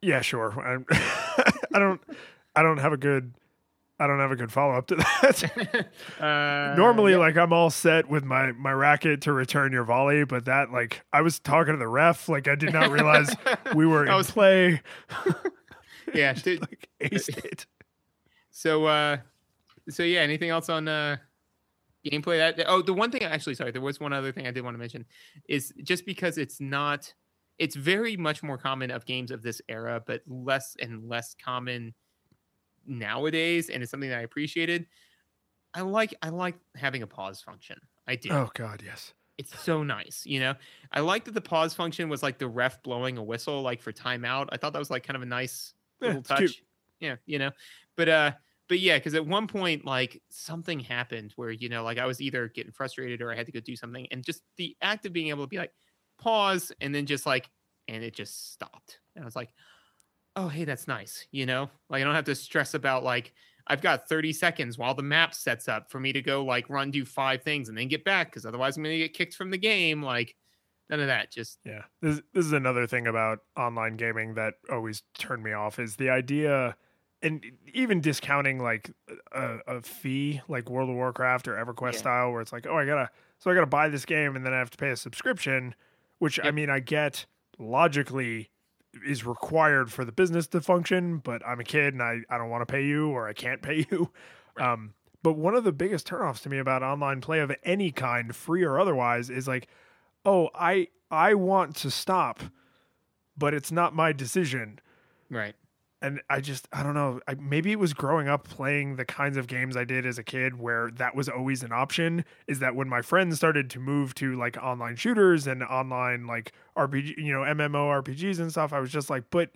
yeah, 0.00 0.20
sure. 0.20 0.52
I 1.74 1.78
don't. 1.78 2.00
I 2.54 2.62
don't 2.62 2.78
have 2.78 2.92
a 2.92 2.96
good. 2.96 3.34
I 4.00 4.06
don't 4.06 4.18
have 4.18 4.32
a 4.32 4.36
good 4.36 4.50
follow 4.50 4.74
up 4.74 4.86
to 4.88 4.96
that. 4.96 5.88
uh, 6.20 6.74
Normally, 6.76 7.12
yeah. 7.12 7.18
like 7.18 7.36
I'm 7.36 7.52
all 7.52 7.70
set 7.70 8.08
with 8.08 8.24
my 8.24 8.52
my 8.52 8.72
racket 8.72 9.20
to 9.22 9.32
return 9.32 9.72
your 9.72 9.84
volley, 9.84 10.24
but 10.24 10.46
that 10.46 10.72
like 10.72 11.02
I 11.12 11.20
was 11.20 11.38
talking 11.38 11.74
to 11.74 11.78
the 11.78 11.86
ref. 11.86 12.28
Like 12.28 12.48
I 12.48 12.54
did 12.54 12.72
not 12.72 12.90
realize 12.90 13.34
we 13.74 13.86
were 13.86 14.06
I 14.08 14.12
in 14.12 14.16
was- 14.16 14.30
play. 14.30 14.80
yeah. 16.14 16.32
dude, 16.32 16.60
like 16.62 16.88
aced 17.00 17.44
it. 17.44 17.66
So, 18.50 18.86
uh, 18.86 19.18
so 19.88 20.02
yeah. 20.02 20.20
Anything 20.20 20.50
else 20.50 20.68
on 20.68 20.88
uh, 20.88 21.16
gameplay? 22.04 22.38
That 22.38 22.64
oh, 22.66 22.82
the 22.82 22.94
one 22.94 23.10
thing 23.10 23.22
actually, 23.22 23.54
sorry, 23.54 23.70
there 23.70 23.82
was 23.82 24.00
one 24.00 24.12
other 24.12 24.32
thing 24.32 24.46
I 24.46 24.50
did 24.50 24.64
want 24.64 24.74
to 24.74 24.78
mention 24.78 25.04
is 25.48 25.72
just 25.82 26.06
because 26.06 26.38
it's 26.38 26.60
not, 26.60 27.12
it's 27.58 27.76
very 27.76 28.16
much 28.16 28.42
more 28.42 28.58
common 28.58 28.90
of 28.90 29.06
games 29.06 29.30
of 29.30 29.42
this 29.42 29.60
era, 29.68 30.02
but 30.04 30.22
less 30.26 30.74
and 30.80 31.08
less 31.08 31.36
common 31.42 31.94
nowadays, 32.86 33.70
and 33.70 33.82
it's 33.82 33.90
something 33.90 34.10
that 34.10 34.18
I 34.18 34.22
appreciated. 34.22 34.86
I 35.74 35.82
like 35.82 36.14
I 36.22 36.30
like 36.30 36.58
having 36.76 37.02
a 37.02 37.06
pause 37.06 37.42
function. 37.42 37.78
I 38.06 38.16
do. 38.16 38.30
Oh 38.30 38.50
God, 38.54 38.82
yes. 38.82 39.14
It's 39.38 39.58
so 39.58 39.82
nice, 39.82 40.24
you 40.26 40.40
know. 40.40 40.54
I 40.92 41.00
like 41.00 41.24
that 41.24 41.32
the 41.32 41.40
pause 41.40 41.74
function 41.74 42.08
was 42.08 42.22
like 42.22 42.38
the 42.38 42.48
ref 42.48 42.82
blowing 42.82 43.16
a 43.18 43.22
whistle, 43.22 43.62
like 43.62 43.80
for 43.80 43.92
timeout. 43.92 44.48
I 44.52 44.56
thought 44.58 44.72
that 44.74 44.78
was 44.78 44.90
like 44.90 45.04
kind 45.04 45.16
of 45.16 45.22
a 45.22 45.26
nice 45.26 45.74
Yeah, 46.00 46.16
little 46.16 46.22
touch. 46.22 46.62
cute. 46.62 46.62
Yeah, 47.00 47.16
you 47.26 47.38
know. 47.38 47.50
But 47.96 48.08
uh, 48.08 48.32
but 48.68 48.78
yeah, 48.78 48.98
because 48.98 49.14
at 49.14 49.26
one 49.26 49.46
point, 49.48 49.84
like 49.86 50.22
something 50.30 50.80
happened 50.80 51.32
where 51.36 51.50
you 51.50 51.68
know, 51.68 51.82
like 51.82 51.98
I 51.98 52.06
was 52.06 52.20
either 52.20 52.48
getting 52.48 52.72
frustrated 52.72 53.22
or 53.22 53.32
I 53.32 53.36
had 53.36 53.46
to 53.46 53.52
go 53.52 53.60
do 53.60 53.74
something, 53.74 54.06
and 54.10 54.22
just 54.22 54.42
the 54.56 54.76
act 54.82 55.06
of 55.06 55.12
being 55.14 55.28
able 55.28 55.44
to 55.44 55.48
be 55.48 55.58
like 55.58 55.72
pause 56.18 56.70
and 56.80 56.94
then 56.94 57.06
just 57.06 57.24
like, 57.26 57.50
and 57.88 58.04
it 58.04 58.14
just 58.14 58.52
stopped, 58.52 59.00
and 59.16 59.24
I 59.24 59.26
was 59.26 59.34
like, 59.36 59.54
oh 60.36 60.48
hey, 60.48 60.64
that's 60.64 60.88
nice, 60.88 61.26
you 61.30 61.46
know. 61.46 61.70
Like 61.90 62.00
I 62.02 62.04
don't 62.04 62.14
have 62.14 62.24
to 62.26 62.34
stress 62.34 62.74
about 62.74 63.04
like. 63.04 63.32
I've 63.68 63.80
got 63.80 64.08
30 64.08 64.32
seconds 64.32 64.76
while 64.76 64.92
the 64.92 65.04
map 65.04 65.32
sets 65.34 65.68
up 65.68 65.88
for 65.88 66.00
me 66.00 66.12
to 66.14 66.20
go 66.20 66.44
like 66.44 66.68
run 66.68 66.90
do 66.90 67.04
five 67.04 67.44
things 67.44 67.68
and 67.68 67.78
then 67.78 67.86
get 67.86 68.02
back 68.04 68.26
because 68.26 68.44
otherwise 68.44 68.76
I'm 68.76 68.82
gonna 68.82 68.98
get 68.98 69.14
kicked 69.14 69.34
from 69.34 69.52
the 69.52 69.56
game. 69.56 70.02
Like 70.02 70.34
none 70.90 70.98
of 70.98 71.06
that. 71.06 71.30
Just 71.30 71.60
Yeah, 71.64 71.82
this 72.00 72.20
this 72.34 72.44
is 72.44 72.52
another 72.52 72.88
thing 72.88 73.06
about 73.06 73.38
online 73.56 73.96
gaming 73.96 74.34
that 74.34 74.54
always 74.68 75.04
turned 75.16 75.44
me 75.44 75.52
off 75.52 75.78
is 75.78 75.94
the 75.94 76.10
idea, 76.10 76.74
and 77.22 77.44
even 77.72 78.00
discounting 78.00 78.58
like 78.58 78.90
a, 79.30 79.58
a 79.68 79.80
fee 79.82 80.40
like 80.48 80.68
World 80.68 80.90
of 80.90 80.96
Warcraft 80.96 81.46
or 81.46 81.54
EverQuest 81.54 81.92
Yeah. 81.92 81.98
style, 81.98 82.32
where 82.32 82.40
it's 82.40 82.52
like, 82.52 82.66
oh, 82.66 82.76
I 82.76 82.84
gotta 82.84 83.10
so 83.38 83.48
I 83.48 83.54
gotta 83.54 83.66
buy 83.66 83.88
this 83.90 84.04
game 84.04 84.34
and 84.34 84.44
then 84.44 84.52
I 84.52 84.58
have 84.58 84.70
to 84.70 84.76
pay 84.76 84.90
a 84.90 84.96
subscription. 84.96 85.76
which 86.18 86.40
I 86.42 86.50
mean 86.50 86.68
I 86.68 86.80
get 86.80 87.26
logically 87.60 88.50
is 89.06 89.24
required 89.24 89.90
for 89.92 90.04
the 90.04 90.12
business 90.12 90.46
to 90.48 90.60
function, 90.60 91.18
but 91.18 91.46
I'm 91.46 91.60
a 91.60 91.64
kid 91.64 91.94
and 91.94 92.02
I, 92.02 92.20
I 92.28 92.38
don't 92.38 92.50
want 92.50 92.66
to 92.66 92.72
pay 92.72 92.84
you 92.84 93.08
or 93.08 93.28
I 93.28 93.32
can't 93.32 93.62
pay 93.62 93.86
you. 93.90 94.10
Um, 94.58 94.94
but 95.22 95.34
one 95.34 95.54
of 95.54 95.64
the 95.64 95.72
biggest 95.72 96.06
turnoffs 96.06 96.42
to 96.42 96.48
me 96.48 96.58
about 96.58 96.82
online 96.82 97.20
play 97.20 97.40
of 97.40 97.52
any 97.64 97.90
kind, 97.90 98.34
free 98.34 98.64
or 98.64 98.78
otherwise, 98.78 99.30
is 99.30 99.46
like, 99.46 99.68
oh, 100.24 100.50
I 100.54 100.88
I 101.10 101.34
want 101.34 101.76
to 101.76 101.90
stop, 101.90 102.40
but 103.36 103.54
it's 103.54 103.70
not 103.70 103.94
my 103.94 104.12
decision. 104.12 104.80
Right. 105.30 105.54
And 106.02 106.20
I 106.28 106.40
just 106.40 106.68
I 106.72 106.82
don't 106.82 106.94
know. 106.94 107.20
I, 107.28 107.34
maybe 107.34 107.70
it 107.72 107.78
was 107.78 107.94
growing 107.94 108.28
up 108.28 108.48
playing 108.48 108.96
the 108.96 109.04
kinds 109.04 109.36
of 109.36 109.46
games 109.46 109.76
I 109.76 109.84
did 109.84 110.04
as 110.04 110.18
a 110.18 110.24
kid, 110.24 110.58
where 110.58 110.90
that 110.96 111.14
was 111.14 111.28
always 111.28 111.62
an 111.62 111.72
option. 111.72 112.24
Is 112.46 112.58
that 112.58 112.74
when 112.74 112.88
my 112.88 113.02
friends 113.02 113.36
started 113.36 113.70
to 113.70 113.80
move 113.80 114.14
to 114.16 114.36
like 114.36 114.56
online 114.56 114.96
shooters 114.96 115.46
and 115.46 115.62
online 115.62 116.26
like 116.26 116.52
RPG, 116.76 117.16
you 117.18 117.32
know, 117.32 117.40
MMO 117.40 118.02
RPGs 118.02 118.40
and 118.40 118.50
stuff, 118.50 118.72
I 118.72 118.80
was 118.80 118.90
just 118.90 119.08
like, 119.08 119.24
but, 119.30 119.50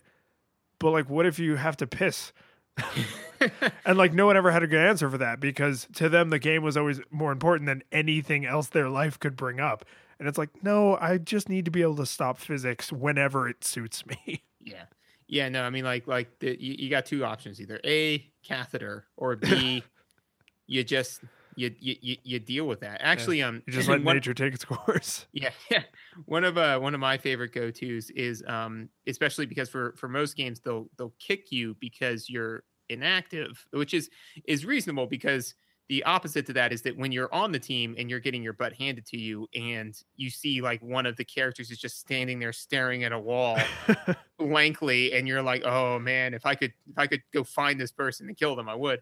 but 0.79 0.91
like, 0.93 1.11
what 1.11 1.27
if 1.27 1.39
you 1.39 1.57
have 1.57 1.77
to 1.79 1.87
piss? 1.87 2.33
and 3.87 3.97
like 3.99 4.13
no 4.13 4.27
one 4.27 4.37
ever 4.37 4.51
had 4.51 4.63
a 4.63 4.67
good 4.67 4.87
answer 4.87 5.09
for 5.09 5.19
that 5.19 5.41
because 5.41 5.89
to 5.95 6.09
them 6.09 6.29
the 6.31 6.39
game 6.39 6.63
was 6.63 6.77
always 6.77 7.01
more 7.11 7.33
important 7.33 7.67
than 7.67 7.83
anything 7.91 8.45
else 8.45 8.69
their 8.69 8.89
life 8.91 9.19
could 9.19 9.35
bring 9.35 9.61
up 9.61 9.85
and 10.19 10.29
it's 10.29 10.37
like 10.37 10.51
no 10.63 10.95
i 10.97 11.17
just 11.17 11.49
need 11.49 11.65
to 11.65 11.71
be 11.71 11.81
able 11.81 11.97
to 11.97 12.05
stop 12.05 12.37
physics 12.37 12.93
whenever 12.93 13.49
it 13.49 13.65
suits 13.65 14.05
me 14.07 14.43
Yeah. 14.61 14.85
Yeah. 15.29 15.49
No, 15.49 15.63
I 15.63 15.71
mean, 15.71 15.85
like, 15.85 16.07
like 16.07 16.39
the, 16.39 16.57
you, 16.61 16.77
you 16.79 16.91
got 16.91 17.07
two 17.07 17.25
options: 17.25 17.61
either 17.61 17.81
a 17.85 18.31
catheter 18.45 19.07
or 19.17 19.37
b 19.37 19.83
you 20.67 20.85
just 20.85 21.23
you, 21.57 21.75
you 21.81 22.17
you 22.23 22.39
deal 22.39 22.67
with 22.67 22.81
that. 22.81 23.01
Actually, 23.03 23.43
um, 23.43 23.63
you 23.67 23.73
just 23.73 23.89
let 23.89 24.03
one- 24.05 24.15
nature 24.17 24.35
take 24.35 24.55
its 24.55 24.65
course 24.65 25.27
Yeah, 25.33 25.51
yeah. 25.71 25.83
One 26.27 26.45
of 26.45 26.59
uh 26.59 26.79
one 26.79 26.95
of 26.95 27.01
my 27.01 27.17
favorite 27.17 27.53
go 27.53 27.71
tos 27.71 28.11
is 28.11 28.43
um 28.47 28.89
especially 29.07 29.47
because 29.47 29.69
for 29.69 29.95
for 29.97 30.09
most 30.09 30.37
games 30.37 30.61
they'll 30.61 30.89
they'll 30.99 31.15
kick 31.19 31.51
you 31.51 31.75
because 31.81 32.29
you're 32.29 32.63
inactive, 32.89 33.67
which 33.73 33.95
is 33.95 34.11
is 34.47 34.65
reasonable 34.67 35.07
because 35.07 35.55
the 35.89 36.03
opposite 36.05 36.47
to 36.47 36.53
that 36.53 36.73
is 36.73 36.83
that 36.83 36.97
when 36.97 37.13
you're 37.13 37.33
on 37.33 37.53
the 37.53 37.59
team 37.59 37.95
and 37.99 38.11
you're 38.11 38.21
getting 38.21 38.43
your 38.43 38.53
butt 38.53 38.73
handed 38.73 39.07
to 39.07 39.17
you 39.17 39.47
and 39.55 40.03
you 40.17 40.31
see 40.31 40.61
like 40.61 40.83
one 40.83 41.07
of 41.07 41.17
the 41.17 41.25
characters 41.25 41.71
is 41.71 41.79
just 41.79 42.01
standing 42.01 42.39
there 42.39 42.53
staring 42.53 43.05
at 43.05 43.13
a 43.13 43.19
wall 43.19 43.59
blankly 44.39 45.13
and 45.13 45.29
you're 45.29 45.43
like 45.43 45.65
oh 45.65 45.99
man 45.99 46.35
if 46.35 46.45
i 46.45 46.55
could 46.55 46.73
if 46.91 46.99
i 46.99 47.07
could 47.07 47.23
go 47.33 47.45
find 47.45 47.81
this 47.81 47.93
person 47.93 48.29
and 48.29 48.37
kill 48.37 48.57
them 48.57 48.69
i 48.69 48.75
would. 48.75 49.01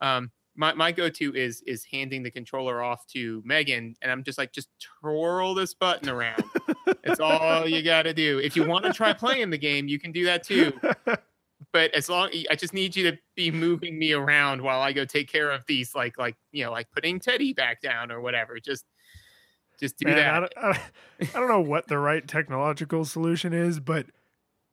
Um 0.00 0.30
my, 0.58 0.72
my 0.72 0.90
go-to 0.90 1.34
is 1.34 1.62
is 1.66 1.84
handing 1.84 2.22
the 2.22 2.30
controller 2.30 2.82
off 2.82 3.06
to 3.08 3.42
megan 3.44 3.94
and 4.00 4.10
i'm 4.10 4.24
just 4.24 4.38
like 4.38 4.52
just 4.52 4.68
twirl 5.00 5.54
this 5.54 5.74
button 5.74 6.08
around. 6.08 6.42
It's 7.04 7.20
all 7.20 7.68
you 7.68 7.82
got 7.82 8.02
to 8.02 8.14
do. 8.14 8.38
If 8.38 8.56
you 8.56 8.64
want 8.64 8.84
to 8.84 8.92
try 8.92 9.12
playing 9.12 9.50
the 9.50 9.58
game 9.58 9.86
you 9.88 9.98
can 9.98 10.12
do 10.12 10.24
that 10.24 10.44
too 10.44 10.72
but 11.72 11.92
as 11.94 12.08
long 12.08 12.30
i 12.50 12.54
just 12.54 12.72
need 12.72 12.96
you 12.96 13.10
to 13.10 13.18
be 13.34 13.50
moving 13.50 13.98
me 13.98 14.12
around 14.12 14.62
while 14.62 14.80
i 14.80 14.92
go 14.92 15.04
take 15.04 15.30
care 15.30 15.50
of 15.50 15.62
these 15.66 15.94
like 15.94 16.18
like 16.18 16.36
you 16.52 16.64
know 16.64 16.70
like 16.70 16.90
putting 16.90 17.20
teddy 17.20 17.52
back 17.52 17.80
down 17.80 18.10
or 18.10 18.20
whatever. 18.20 18.58
Just 18.58 18.84
just 19.78 19.98
do 19.98 20.06
Man, 20.06 20.16
that. 20.16 20.34
I, 20.34 20.40
don't, 20.40 20.52
I, 20.56 20.80
I 21.20 21.38
don't 21.38 21.48
know 21.48 21.60
what 21.60 21.88
the 21.88 21.98
right 21.98 22.26
technological 22.26 23.04
solution 23.04 23.52
is 23.52 23.78
but 23.78 24.06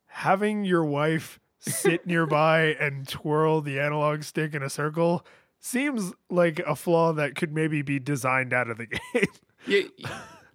having 0.05 0.63
your 0.63 0.85
wife 0.85 1.39
sit 1.59 2.05
nearby 2.07 2.75
and 2.79 3.07
twirl 3.07 3.61
the 3.61 3.79
analog 3.79 4.23
stick 4.23 4.53
in 4.53 4.63
a 4.63 4.69
circle 4.69 5.25
seems 5.59 6.13
like 6.29 6.59
a 6.59 6.75
flaw 6.75 7.13
that 7.13 7.35
could 7.35 7.53
maybe 7.53 7.81
be 7.81 7.99
designed 7.99 8.53
out 8.53 8.69
of 8.69 8.77
the 8.77 8.85
game. 9.13 9.25
Yeah, 9.65 9.83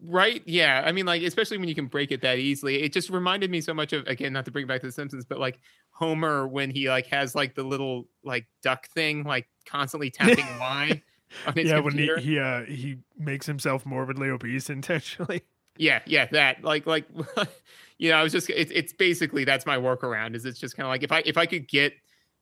right? 0.05 0.43
Yeah. 0.47 0.83
I 0.85 0.93
mean 0.93 1.07
like 1.07 1.23
especially 1.23 1.59
when 1.59 1.69
you 1.69 1.75
can 1.75 1.87
break 1.87 2.12
it 2.12 2.20
that 2.23 2.39
easily. 2.39 2.83
It 2.83 2.93
just 2.93 3.11
reminded 3.11 3.51
me 3.51 3.61
so 3.61 3.75
much 3.75 3.93
of 3.93 4.07
again 4.07 4.33
not 4.33 4.45
to 4.47 4.51
bring 4.51 4.65
it 4.65 4.69
back 4.69 4.81
to 4.81 4.87
the 4.87 4.93
simpsons 4.93 5.25
but 5.25 5.39
like 5.39 5.61
homer 5.91 6.47
when 6.47 6.70
he 6.70 6.89
like 6.89 7.07
has 7.07 7.35
like 7.35 7.55
the 7.55 7.62
little 7.65 8.07
like 8.23 8.47
duck 8.62 8.89
thing 8.89 9.25
like 9.25 9.49
constantly 9.66 10.11
tapping 10.11 10.45
y 10.61 11.03
on 11.47 11.55
his 11.55 11.69
yeah 11.69 11.81
when 11.81 11.93
he 11.99 12.07
computer. 12.07 12.19
he, 12.20 12.39
uh, 12.39 12.62
he 12.62 12.97
makes 13.19 13.47
himself 13.47 13.85
morbidly 13.85 14.29
obese 14.31 14.70
intentionally. 14.70 15.43
Yeah 15.81 16.01
yeah 16.07 16.27
that 16.33 16.65
like 16.65 16.87
like 16.87 17.07
you 17.99 18.11
know 18.11 18.16
i 18.16 18.23
was 18.25 18.33
just 18.33 18.51
it's 18.51 18.73
it's 18.75 18.93
basically 18.93 19.45
that's 19.45 19.65
my 19.65 19.77
workaround 19.77 20.35
is 20.35 20.45
it's 20.45 20.59
just 20.59 20.77
kind 20.77 20.89
of 20.89 20.91
like 20.91 21.05
if 21.05 21.12
i 21.12 21.23
if 21.25 21.37
i 21.37 21.47
could 21.47 21.69
get 21.69 21.93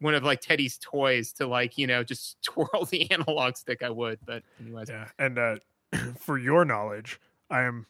one 0.01 0.15
of 0.15 0.23
like 0.23 0.41
teddy's 0.41 0.79
toys 0.79 1.33
to 1.35 1.47
like 1.47 1.77
you 1.77 1.87
know 1.87 2.03
just 2.03 2.43
twirl 2.43 2.87
the 2.91 3.11
analog 3.11 3.55
stick 3.59 3.83
i 3.83 3.91
would 3.91 4.19
but 4.25 4.43
anyways. 4.59 4.89
Yeah, 4.89 5.09
and 5.19 5.39
uh, 5.39 5.57
for 6.19 6.39
your 6.39 6.65
knowledge, 6.65 7.21
I 7.51 7.63
am 7.63 7.87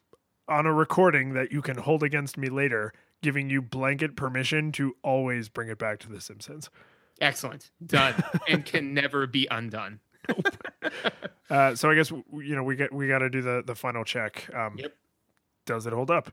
on 0.48 0.66
a 0.66 0.72
recording 0.72 1.32
that 1.34 1.50
you 1.52 1.62
can 1.62 1.78
hold 1.78 2.02
against 2.02 2.36
me 2.38 2.48
later, 2.48 2.92
giving 3.22 3.50
you 3.50 3.60
blanket 3.62 4.16
permission 4.16 4.70
to 4.72 4.94
always 5.02 5.48
bring 5.48 5.68
it 5.68 5.78
back 5.78 5.98
to 6.00 6.08
The 6.08 6.20
Simpsons. 6.20 6.70
excellent 7.20 7.70
done 7.84 8.14
and 8.46 8.64
can 8.64 8.92
never 9.02 9.26
be 9.26 9.46
undone 9.50 10.00
Uh, 11.48 11.72
so 11.76 11.88
I 11.88 11.94
guess 11.94 12.10
you 12.10 12.56
know 12.56 12.64
we 12.64 12.74
get 12.74 12.92
we 12.92 13.06
got 13.06 13.20
to 13.20 13.30
do 13.30 13.40
the 13.40 13.62
the 13.64 13.76
final 13.76 14.02
check. 14.02 14.52
Um, 14.52 14.74
Yep. 14.78 14.96
Does 15.64 15.86
it 15.86 15.92
hold 15.92 16.10
up? 16.10 16.32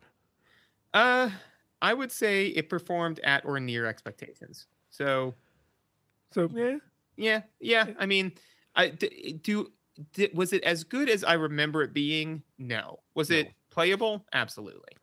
Uh, 0.92 1.30
I 1.84 1.94
would 1.94 2.12
say 2.12 2.48
it 2.48 2.68
performed 2.68 3.20
at 3.20 3.46
or 3.46 3.60
near 3.60 3.86
expectations. 3.86 4.66
So 4.90 5.36
So 6.32 6.50
yeah, 6.52 6.78
yeah, 7.16 7.42
yeah. 7.60 7.86
I 8.00 8.08
mean, 8.08 8.32
I 8.76 8.90
d- 8.90 9.40
do. 9.44 9.72
D 10.14 10.30
was 10.34 10.54
it 10.54 10.64
as 10.64 10.84
good 10.84 11.10
as 11.10 11.24
I 11.24 11.34
remember 11.34 11.82
it 11.84 11.94
being? 11.94 12.44
No. 12.58 13.00
Was 13.16 13.30
No. 13.30 13.38
it 13.38 13.54
playable? 13.72 14.26
Absolutely. 14.34 14.94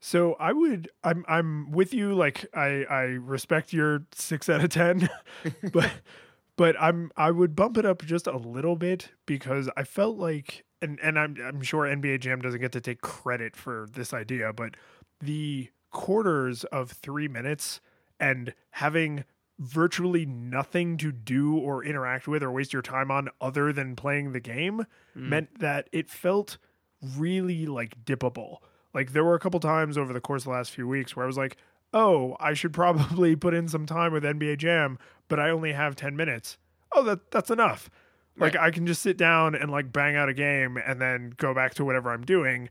So 0.00 0.34
I 0.34 0.52
would 0.52 0.90
I'm 1.04 1.24
I'm 1.28 1.70
with 1.70 1.94
you 1.94 2.14
like 2.14 2.44
I 2.54 2.84
I 2.90 3.00
respect 3.02 3.72
your 3.72 4.04
6 4.12 4.48
out 4.48 4.62
of 4.64 4.70
10 4.70 5.08
but 5.72 5.90
but 6.56 6.76
I'm 6.80 7.12
I 7.16 7.30
would 7.30 7.54
bump 7.54 7.78
it 7.78 7.86
up 7.86 8.04
just 8.04 8.26
a 8.26 8.36
little 8.36 8.76
bit 8.76 9.10
because 9.26 9.70
I 9.76 9.84
felt 9.84 10.16
like 10.18 10.64
and 10.80 10.98
and 11.00 11.18
I'm 11.18 11.36
I'm 11.42 11.62
sure 11.62 11.84
NBA 11.84 12.20
Jam 12.20 12.40
doesn't 12.40 12.60
get 12.60 12.72
to 12.72 12.80
take 12.80 13.00
credit 13.00 13.54
for 13.56 13.86
this 13.92 14.12
idea 14.12 14.52
but 14.52 14.76
the 15.20 15.70
quarters 15.92 16.64
of 16.64 16.90
3 16.90 17.28
minutes 17.28 17.80
and 18.18 18.54
having 18.70 19.24
virtually 19.58 20.26
nothing 20.26 20.96
to 20.96 21.12
do 21.12 21.56
or 21.56 21.84
interact 21.84 22.26
with 22.26 22.42
or 22.42 22.50
waste 22.50 22.72
your 22.72 22.82
time 22.82 23.10
on 23.10 23.28
other 23.40 23.72
than 23.72 23.94
playing 23.96 24.32
the 24.32 24.40
game 24.40 24.86
Mm. 25.16 25.28
meant 25.28 25.58
that 25.60 25.88
it 25.92 26.08
felt 26.10 26.58
really 27.16 27.66
like 27.66 28.04
dippable. 28.04 28.58
Like 28.94 29.12
there 29.12 29.24
were 29.24 29.34
a 29.34 29.38
couple 29.40 29.60
times 29.60 29.96
over 29.98 30.12
the 30.12 30.20
course 30.20 30.42
of 30.42 30.46
the 30.46 30.50
last 30.52 30.70
few 30.70 30.86
weeks 30.88 31.14
where 31.16 31.24
I 31.24 31.26
was 31.26 31.36
like, 31.36 31.56
"Oh, 31.92 32.36
I 32.40 32.54
should 32.54 32.72
probably 32.82 33.36
put 33.36 33.54
in 33.54 33.68
some 33.68 33.86
time 33.86 34.12
with 34.12 34.24
NBA 34.24 34.56
Jam, 34.58 34.98
but 35.28 35.38
I 35.38 35.50
only 35.50 35.72
have 35.72 35.96
10 35.96 36.16
minutes." 36.16 36.58
Oh, 36.92 37.02
that 37.04 37.30
that's 37.30 37.50
enough. 37.50 37.90
Like 38.38 38.56
I 38.56 38.70
can 38.70 38.86
just 38.86 39.02
sit 39.02 39.18
down 39.18 39.54
and 39.54 39.70
like 39.70 39.92
bang 39.92 40.16
out 40.16 40.30
a 40.30 40.34
game 40.34 40.78
and 40.78 40.98
then 41.00 41.34
go 41.36 41.52
back 41.52 41.74
to 41.74 41.84
whatever 41.84 42.10
I'm 42.10 42.24
doing 42.24 42.70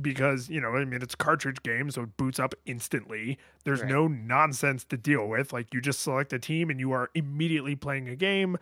because, 0.00 0.48
you 0.48 0.60
know, 0.60 0.70
I 0.76 0.84
mean 0.84 1.02
it's 1.02 1.14
a 1.14 1.18
cartridge 1.18 1.62
game 1.62 1.90
so 1.90 2.02
it 2.02 2.16
boots 2.16 2.38
up 2.38 2.54
instantly. 2.66 3.38
There's 3.64 3.82
Right. 3.82 3.90
no 3.90 4.08
nonsense 4.08 4.84
to 4.86 4.96
deal 4.96 5.28
with. 5.28 5.52
Like 5.52 5.72
you 5.74 5.80
just 5.80 6.00
select 6.00 6.32
a 6.32 6.38
team 6.38 6.70
and 6.70 6.80
you 6.80 6.92
are 6.92 7.10
immediately 7.14 7.76
playing 7.76 8.08
a 8.08 8.16
game 8.16 8.56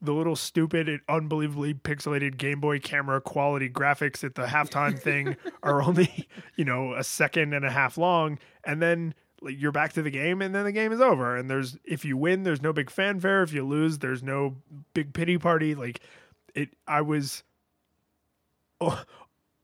the 0.00 0.12
little 0.12 0.36
stupid 0.36 0.88
and 0.88 1.00
unbelievably 1.08 1.74
pixelated 1.74 2.36
Game 2.36 2.60
Boy 2.60 2.78
camera 2.78 3.20
quality 3.20 3.68
graphics 3.68 4.22
at 4.22 4.36
the 4.36 4.46
halftime 4.46 4.96
thing 4.98 5.36
are 5.62 5.82
only, 5.82 6.28
you 6.56 6.64
know, 6.64 6.94
a 6.94 7.02
second 7.02 7.52
and 7.52 7.64
a 7.64 7.70
half 7.70 7.98
long. 7.98 8.38
And 8.62 8.80
then 8.80 9.12
like, 9.42 9.60
you're 9.60 9.72
back 9.72 9.92
to 9.94 10.02
the 10.02 10.10
game 10.10 10.40
and 10.40 10.54
then 10.54 10.64
the 10.64 10.72
game 10.72 10.92
is 10.92 11.00
over. 11.00 11.36
And 11.36 11.50
there's, 11.50 11.76
if 11.84 12.04
you 12.04 12.16
win, 12.16 12.44
there's 12.44 12.62
no 12.62 12.72
big 12.72 12.90
fanfare. 12.90 13.42
If 13.42 13.52
you 13.52 13.66
lose, 13.66 13.98
there's 13.98 14.22
no 14.22 14.56
big 14.94 15.14
pity 15.14 15.36
party. 15.36 15.74
Like 15.74 16.00
it, 16.54 16.70
I 16.86 17.00
was 17.00 17.42
oh, 18.80 19.02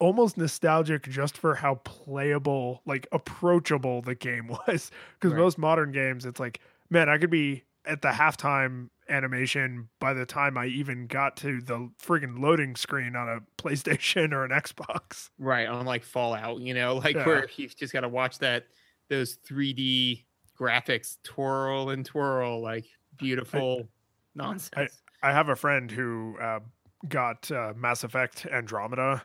almost 0.05 0.37
nostalgic 0.37 1.05
just 1.05 1.37
for 1.37 1.55
how 1.55 1.77
playable, 1.77 2.83
like 2.87 3.07
approachable 3.13 4.03
the 4.03 4.15
game 4.15 4.49
was. 4.69 4.91
Because 5.15 5.33
Right. 5.33 5.39
most 5.41 5.59
modern 5.59 5.93
games, 5.93 6.27
it's 6.27 6.39
like, 6.39 6.61
man, 6.91 7.09
I 7.09 7.19
could 7.19 7.31
be 7.31 7.65
at 7.87 8.03
the 8.03 8.09
halftime 8.09 8.89
animation 9.09 9.89
by 10.01 10.15
the 10.15 10.25
time 10.25 10.57
I 10.57 10.67
even 10.67 11.07
got 11.07 11.37
to 11.39 11.61
the 11.61 11.91
friggin' 12.03 12.39
loading 12.39 12.77
screen 12.77 13.17
on 13.17 13.29
a 13.29 13.41
PlayStation 13.63 14.33
or 14.33 14.45
an 14.45 14.51
Xbox. 14.51 15.31
Right 15.39 15.67
on 15.67 15.85
like 15.87 16.05
Fallout, 16.05 16.61
you 16.61 16.75
know, 16.75 16.97
like 16.97 17.17
Yeah. 17.17 17.27
where 17.27 17.49
you've 17.57 17.77
just 17.77 17.93
got 17.93 18.01
to 18.01 18.09
watch 18.09 18.39
that 18.39 18.67
those 19.09 19.37
3D 19.47 20.25
graphics 20.59 21.17
twirl 21.25 21.91
and 21.91 22.07
twirl 22.07 22.63
like 22.63 22.87
beautiful 23.17 23.89
nonsense. 24.35 25.03
I 25.23 25.33
have 25.33 25.49
a 25.49 25.57
friend 25.57 25.91
who 25.91 26.37
uh, 26.41 26.61
got 27.09 27.51
uh, 27.51 27.73
Mass 27.77 28.05
Effect 28.05 28.47
Andromeda, 28.47 29.23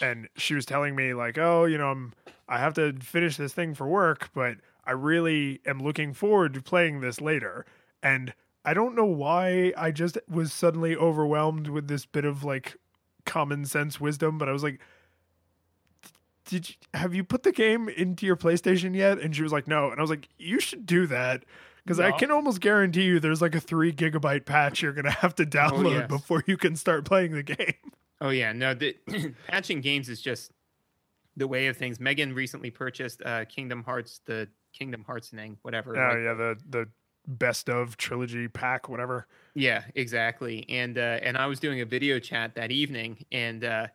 and 0.00 0.28
she 0.36 0.54
was 0.54 0.66
telling 0.66 0.94
me 0.94 1.14
like, 1.14 1.38
"Oh, 1.38 1.64
you 1.64 1.78
know, 1.78 1.90
I'm 1.90 2.12
I 2.48 2.58
have 2.58 2.74
to 2.74 2.94
finish 3.00 3.36
this 3.36 3.52
thing 3.52 3.74
for 3.74 3.86
work, 3.86 4.30
but 4.34 4.56
I 4.84 4.92
really 4.92 5.60
am 5.66 5.80
looking 5.80 6.12
forward 6.12 6.54
to 6.54 6.62
playing 6.62 7.00
this 7.00 7.20
later." 7.20 7.66
And 8.02 8.34
I 8.64 8.74
don't 8.74 8.94
know 8.94 9.04
why 9.04 9.72
I 9.76 9.90
just 9.90 10.18
was 10.28 10.52
suddenly 10.52 10.96
overwhelmed 10.96 11.68
with 11.68 11.88
this 11.88 12.06
bit 12.06 12.24
of 12.24 12.44
like 12.44 12.76
common 13.24 13.64
sense 13.64 14.00
wisdom, 14.00 14.38
but 14.38 14.48
I 14.48 14.52
was 14.52 14.62
like, 14.62 14.80
did 16.44 16.68
you, 16.68 16.74
have 16.94 17.14
you 17.14 17.24
put 17.24 17.42
the 17.42 17.52
game 17.52 17.88
into 17.88 18.26
your 18.26 18.36
PlayStation 18.36 18.94
yet? 18.94 19.18
And 19.18 19.34
she 19.34 19.42
was 19.42 19.52
like, 19.52 19.68
no. 19.68 19.90
And 19.90 19.98
I 19.98 20.02
was 20.02 20.10
like, 20.10 20.28
you 20.38 20.60
should 20.60 20.84
do 20.84 21.06
that 21.06 21.44
because 21.84 22.00
I 22.00 22.10
can 22.12 22.30
almost 22.30 22.60
guarantee 22.60 23.04
you 23.04 23.20
there's 23.20 23.40
like 23.40 23.54
a 23.54 23.60
three 23.60 23.92
gigabyte 23.92 24.44
patch 24.44 24.82
you're 24.82 24.92
gonna 24.92 25.10
have 25.10 25.34
to 25.36 25.44
oh, 25.44 25.46
download 25.46 26.00
yes. 26.00 26.08
before 26.08 26.44
you 26.46 26.56
can 26.56 26.76
start 26.76 27.04
playing 27.04 27.32
the 27.32 27.42
game. 27.44 27.74
Oh 28.20 28.30
yeah, 28.30 28.52
no, 28.52 28.74
the 28.74 28.96
patching 29.48 29.80
games 29.80 30.08
is 30.08 30.20
just 30.20 30.52
the 31.36 31.46
way 31.48 31.68
of 31.68 31.76
things. 31.76 32.00
Megan 32.00 32.34
recently 32.34 32.70
purchased 32.70 33.22
uh, 33.24 33.44
Kingdom 33.46 33.82
Hearts, 33.82 34.20
the 34.26 34.48
Kingdom 34.72 35.04
Hearts 35.04 35.30
thing, 35.30 35.56
whatever. 35.62 35.96
Oh 35.96 36.14
like- 36.14 36.24
yeah, 36.24 36.34
the 36.34 36.56
the 36.68 36.88
best 37.26 37.68
of 37.68 37.96
trilogy 37.96 38.48
pack, 38.48 38.88
whatever. 38.88 39.26
Yeah, 39.54 39.84
exactly. 39.94 40.66
And 40.68 40.98
uh, 40.98 41.18
and 41.22 41.36
I 41.36 41.46
was 41.46 41.60
doing 41.60 41.80
a 41.80 41.84
video 41.84 42.18
chat 42.18 42.54
that 42.56 42.70
evening, 42.70 43.24
and 43.32 43.64
uh, 43.64 43.86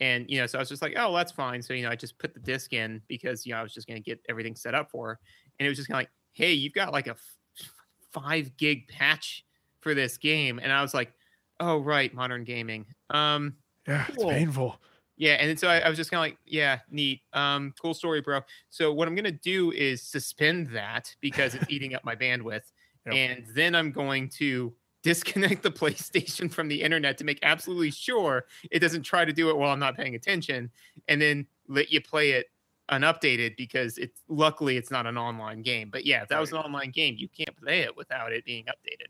and 0.00 0.26
you 0.28 0.40
know, 0.40 0.46
so 0.46 0.58
I 0.58 0.62
was 0.62 0.68
just 0.68 0.82
like, 0.82 0.94
oh, 0.96 1.14
that's 1.14 1.32
fine. 1.32 1.62
So 1.62 1.74
you 1.74 1.82
know, 1.84 1.90
I 1.90 1.96
just 1.96 2.18
put 2.18 2.34
the 2.34 2.40
disc 2.40 2.72
in 2.72 3.00
because 3.08 3.46
you 3.46 3.52
know 3.52 3.60
I 3.60 3.62
was 3.62 3.72
just 3.72 3.86
gonna 3.86 4.00
get 4.00 4.20
everything 4.28 4.56
set 4.56 4.74
up 4.74 4.90
for, 4.90 5.08
her. 5.08 5.20
and 5.58 5.66
it 5.66 5.68
was 5.68 5.78
just 5.78 5.88
kind 5.88 5.96
of 5.96 6.00
like, 6.00 6.10
hey, 6.32 6.52
you've 6.52 6.72
got 6.72 6.92
like 6.92 7.06
a 7.06 7.12
f- 7.12 7.70
five 8.12 8.56
gig 8.56 8.88
patch 8.88 9.44
for 9.80 9.94
this 9.94 10.16
game, 10.18 10.58
and 10.60 10.72
I 10.72 10.82
was 10.82 10.94
like, 10.94 11.12
oh 11.60 11.78
right, 11.78 12.12
modern 12.12 12.44
gaming. 12.44 12.86
Um, 13.10 13.54
Yeah, 13.88 14.04
it's 14.08 14.22
Cool. 14.22 14.30
painful. 14.30 14.80
yeah, 15.16 15.32
and 15.34 15.58
so 15.58 15.66
I, 15.68 15.78
I 15.78 15.88
was 15.88 15.96
just 15.98 16.10
kind 16.10 16.18
of 16.18 16.30
like, 16.30 16.38
yeah, 16.46 16.80
neat, 16.90 17.22
um, 17.32 17.74
cool 17.80 17.94
story, 17.94 18.20
bro. 18.20 18.40
So 18.68 18.92
what 18.92 19.08
I'm 19.08 19.14
gonna 19.14 19.32
do 19.32 19.72
is 19.72 20.02
suspend 20.02 20.68
that 20.68 21.14
because 21.20 21.54
it's 21.54 21.68
eating 21.70 21.94
up 21.94 22.04
my 22.04 22.14
bandwidth, 22.14 22.70
Yep. 23.06 23.14
and 23.14 23.46
then 23.54 23.74
I'm 23.74 23.90
going 23.90 24.28
to 24.38 24.74
disconnect 25.02 25.62
the 25.62 25.70
PlayStation 25.82 26.52
from 26.52 26.68
the 26.68 26.82
internet 26.82 27.16
to 27.18 27.24
make 27.24 27.38
absolutely 27.42 27.90
sure 27.90 28.44
it 28.70 28.80
doesn't 28.80 29.02
try 29.02 29.24
to 29.24 29.32
do 29.32 29.48
it 29.48 29.56
while 29.56 29.70
I'm 29.70 29.78
not 29.80 29.96
paying 29.96 30.14
attention, 30.14 30.70
and 31.08 31.20
then 31.20 31.46
let 31.68 31.90
you 31.90 32.00
play 32.02 32.32
it 32.32 32.46
unupdated 32.90 33.54
because 33.56 33.98
it's 33.98 34.20
luckily 34.28 34.76
it's 34.76 34.90
not 34.90 35.06
an 35.06 35.16
online 35.18 35.62
game. 35.62 35.90
But 35.90 36.04
yeah, 36.06 36.22
if 36.22 36.28
that 36.28 36.40
was 36.40 36.52
an 36.52 36.58
online 36.58 36.90
game, 36.90 37.16
you 37.18 37.28
can't 37.28 37.56
play 37.56 37.80
it 37.80 37.96
without 37.96 38.32
it 38.32 38.44
being 38.44 38.64
updated. 38.64 39.08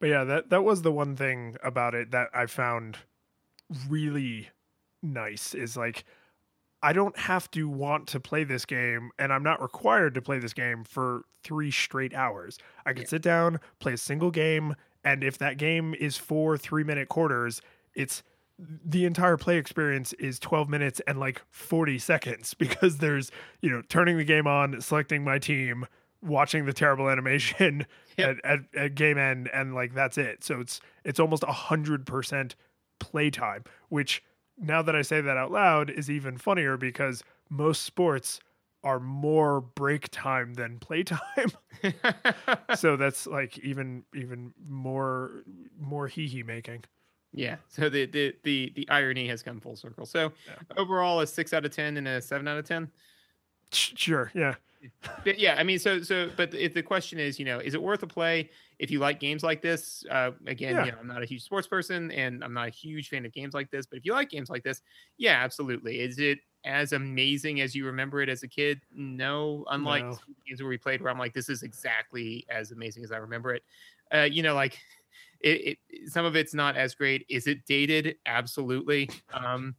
But 0.00 0.08
yeah, 0.08 0.24
that 0.24 0.50
that 0.50 0.62
was 0.64 0.82
the 0.82 0.92
one 0.92 1.16
thing 1.16 1.56
about 1.62 1.94
it 1.94 2.10
that 2.12 2.28
I 2.34 2.46
found 2.46 2.96
really 3.88 4.48
nice 5.02 5.54
is 5.54 5.76
like 5.76 6.04
I 6.82 6.92
don't 6.92 7.16
have 7.18 7.50
to 7.52 7.68
want 7.68 8.06
to 8.08 8.20
play 8.20 8.44
this 8.44 8.64
game 8.64 9.10
and 9.18 9.32
I'm 9.32 9.42
not 9.42 9.60
required 9.60 10.14
to 10.14 10.22
play 10.22 10.38
this 10.38 10.52
game 10.52 10.84
for 10.84 11.22
3 11.42 11.70
straight 11.72 12.14
hours. 12.14 12.58
I 12.86 12.92
can 12.92 13.02
Yeah. 13.02 13.08
sit 13.08 13.22
down, 13.22 13.58
play 13.80 13.94
a 13.94 13.96
single 13.98 14.30
game 14.30 14.74
and 15.04 15.24
if 15.24 15.38
that 15.38 15.58
game 15.58 15.94
is 15.94 16.16
4 16.16 16.56
3-minute 16.56 17.08
quarters, 17.08 17.60
it's 17.94 18.22
the 18.58 19.04
entire 19.04 19.36
play 19.36 19.56
experience 19.56 20.12
is 20.14 20.38
12 20.40 20.68
minutes 20.68 21.00
and 21.06 21.18
like 21.20 21.42
40 21.50 21.98
seconds 21.98 22.54
because 22.58 22.98
there's, 22.98 23.30
you 23.60 23.70
know, 23.70 23.82
turning 23.88 24.16
the 24.18 24.24
game 24.24 24.46
on, 24.46 24.80
selecting 24.80 25.22
my 25.24 25.38
team, 25.38 25.86
watching 26.22 26.64
the 26.64 26.72
terrible 26.72 27.08
animation 27.08 27.86
Yep. 28.16 28.38
at, 28.44 28.44
at, 28.44 28.60
at 28.76 28.94
game 28.96 29.18
end 29.18 29.48
and 29.54 29.72
like 29.76 29.94
that's 29.94 30.18
it 30.18 30.42
so 30.42 30.58
it's 30.60 30.80
it's 31.04 31.20
almost 31.20 31.44
a 31.44 31.52
hundred 31.52 32.04
percent 32.06 32.56
playtime 32.98 33.64
which 33.88 34.22
now 34.58 34.82
that 34.82 34.94
i 34.96 35.02
say 35.02 35.20
that 35.20 35.36
out 35.36 35.50
loud 35.50 35.90
is 35.90 36.10
even 36.10 36.36
funnier 36.36 36.76
because 36.76 37.22
most 37.50 37.82
sports 37.82 38.40
are 38.84 39.00
more 39.00 39.60
break 39.60 40.08
time 40.10 40.54
than 40.54 40.78
playtime 40.78 41.50
so 42.76 42.96
that's 42.96 43.26
like 43.26 43.58
even 43.58 44.04
even 44.14 44.52
more 44.66 45.42
more 45.78 46.06
hee 46.08 46.28
hee 46.28 46.42
making 46.42 46.84
Yeah. 47.32 47.56
So 47.68 47.88
the 47.88 48.06
the 48.06 48.34
the 48.44 48.72
the 48.74 48.88
irony 48.88 49.28
has 49.28 49.42
come 49.42 49.60
full 49.60 49.76
circle. 49.76 50.06
So 50.06 50.32
Yeah. 50.46 50.54
overall, 50.76 51.20
a 51.20 51.26
six 51.26 51.52
out 51.52 51.64
of 51.66 51.72
ten 51.72 51.96
and 51.98 52.08
a 52.08 52.22
seven 52.22 52.48
out 52.48 52.56
of 52.58 52.64
ten. 52.64 52.90
Sure 53.72 54.30
yeah 54.34 54.54
yeah, 55.24 55.56
I 55.58 55.62
mean, 55.62 55.78
so 55.78 56.00
so, 56.02 56.30
but 56.36 56.54
if 56.54 56.74
the 56.74 56.82
question 56.82 57.18
is, 57.18 57.38
you 57.38 57.44
know, 57.44 57.58
is 57.58 57.74
it 57.74 57.82
worth 57.82 58.02
a 58.02 58.06
play 58.06 58.50
if 58.78 58.90
you 58.90 58.98
like 58.98 59.20
games 59.20 59.42
like 59.42 59.60
this? 59.62 60.04
Uh, 60.10 60.32
again, 60.46 60.74
Yeah. 60.74 60.84
you 60.86 60.92
know, 60.92 60.98
I'm 61.00 61.06
not 61.06 61.22
a 61.22 61.26
huge 61.26 61.42
sports 61.42 61.66
person, 61.66 62.10
and 62.12 62.42
I'm 62.42 62.52
not 62.54 62.68
a 62.68 62.70
huge 62.70 63.08
fan 63.08 63.24
of 63.26 63.32
games 63.32 63.54
like 63.54 63.70
this. 63.70 63.86
But 63.86 63.98
if 63.98 64.04
you 64.04 64.12
like 64.12 64.30
games 64.30 64.50
like 64.50 64.62
this, 64.62 64.82
yeah, 65.16 65.42
absolutely. 65.42 66.00
Is 66.00 66.18
it 66.18 66.38
as 66.64 66.92
amazing 66.92 67.60
as 67.60 67.74
you 67.74 67.86
remember 67.86 68.20
it 68.20 68.28
as 68.28 68.42
a 68.42 68.48
kid? 68.48 68.80
No. 68.92 69.64
Unlike 69.70 70.04
No. 70.04 70.18
games 70.46 70.60
where 70.60 70.68
we 70.68 70.78
played, 70.78 71.00
where 71.00 71.10
I'm 71.12 71.18
like, 71.18 71.34
this 71.34 71.48
is 71.48 71.62
exactly 71.62 72.46
as 72.48 72.72
amazing 72.72 73.04
as 73.04 73.12
I 73.12 73.18
remember 73.18 73.54
it. 73.54 73.62
Uh, 74.12 74.28
you 74.30 74.42
know, 74.42 74.54
like 74.54 74.78
it, 75.40 75.78
it 75.92 76.10
some 76.10 76.24
of 76.24 76.34
it's 76.36 76.54
not 76.54 76.76
as 76.76 76.94
great. 76.94 77.24
Is 77.28 77.46
it 77.46 77.64
dated? 77.66 78.16
Absolutely. 78.26 79.08
Um, 79.32 79.74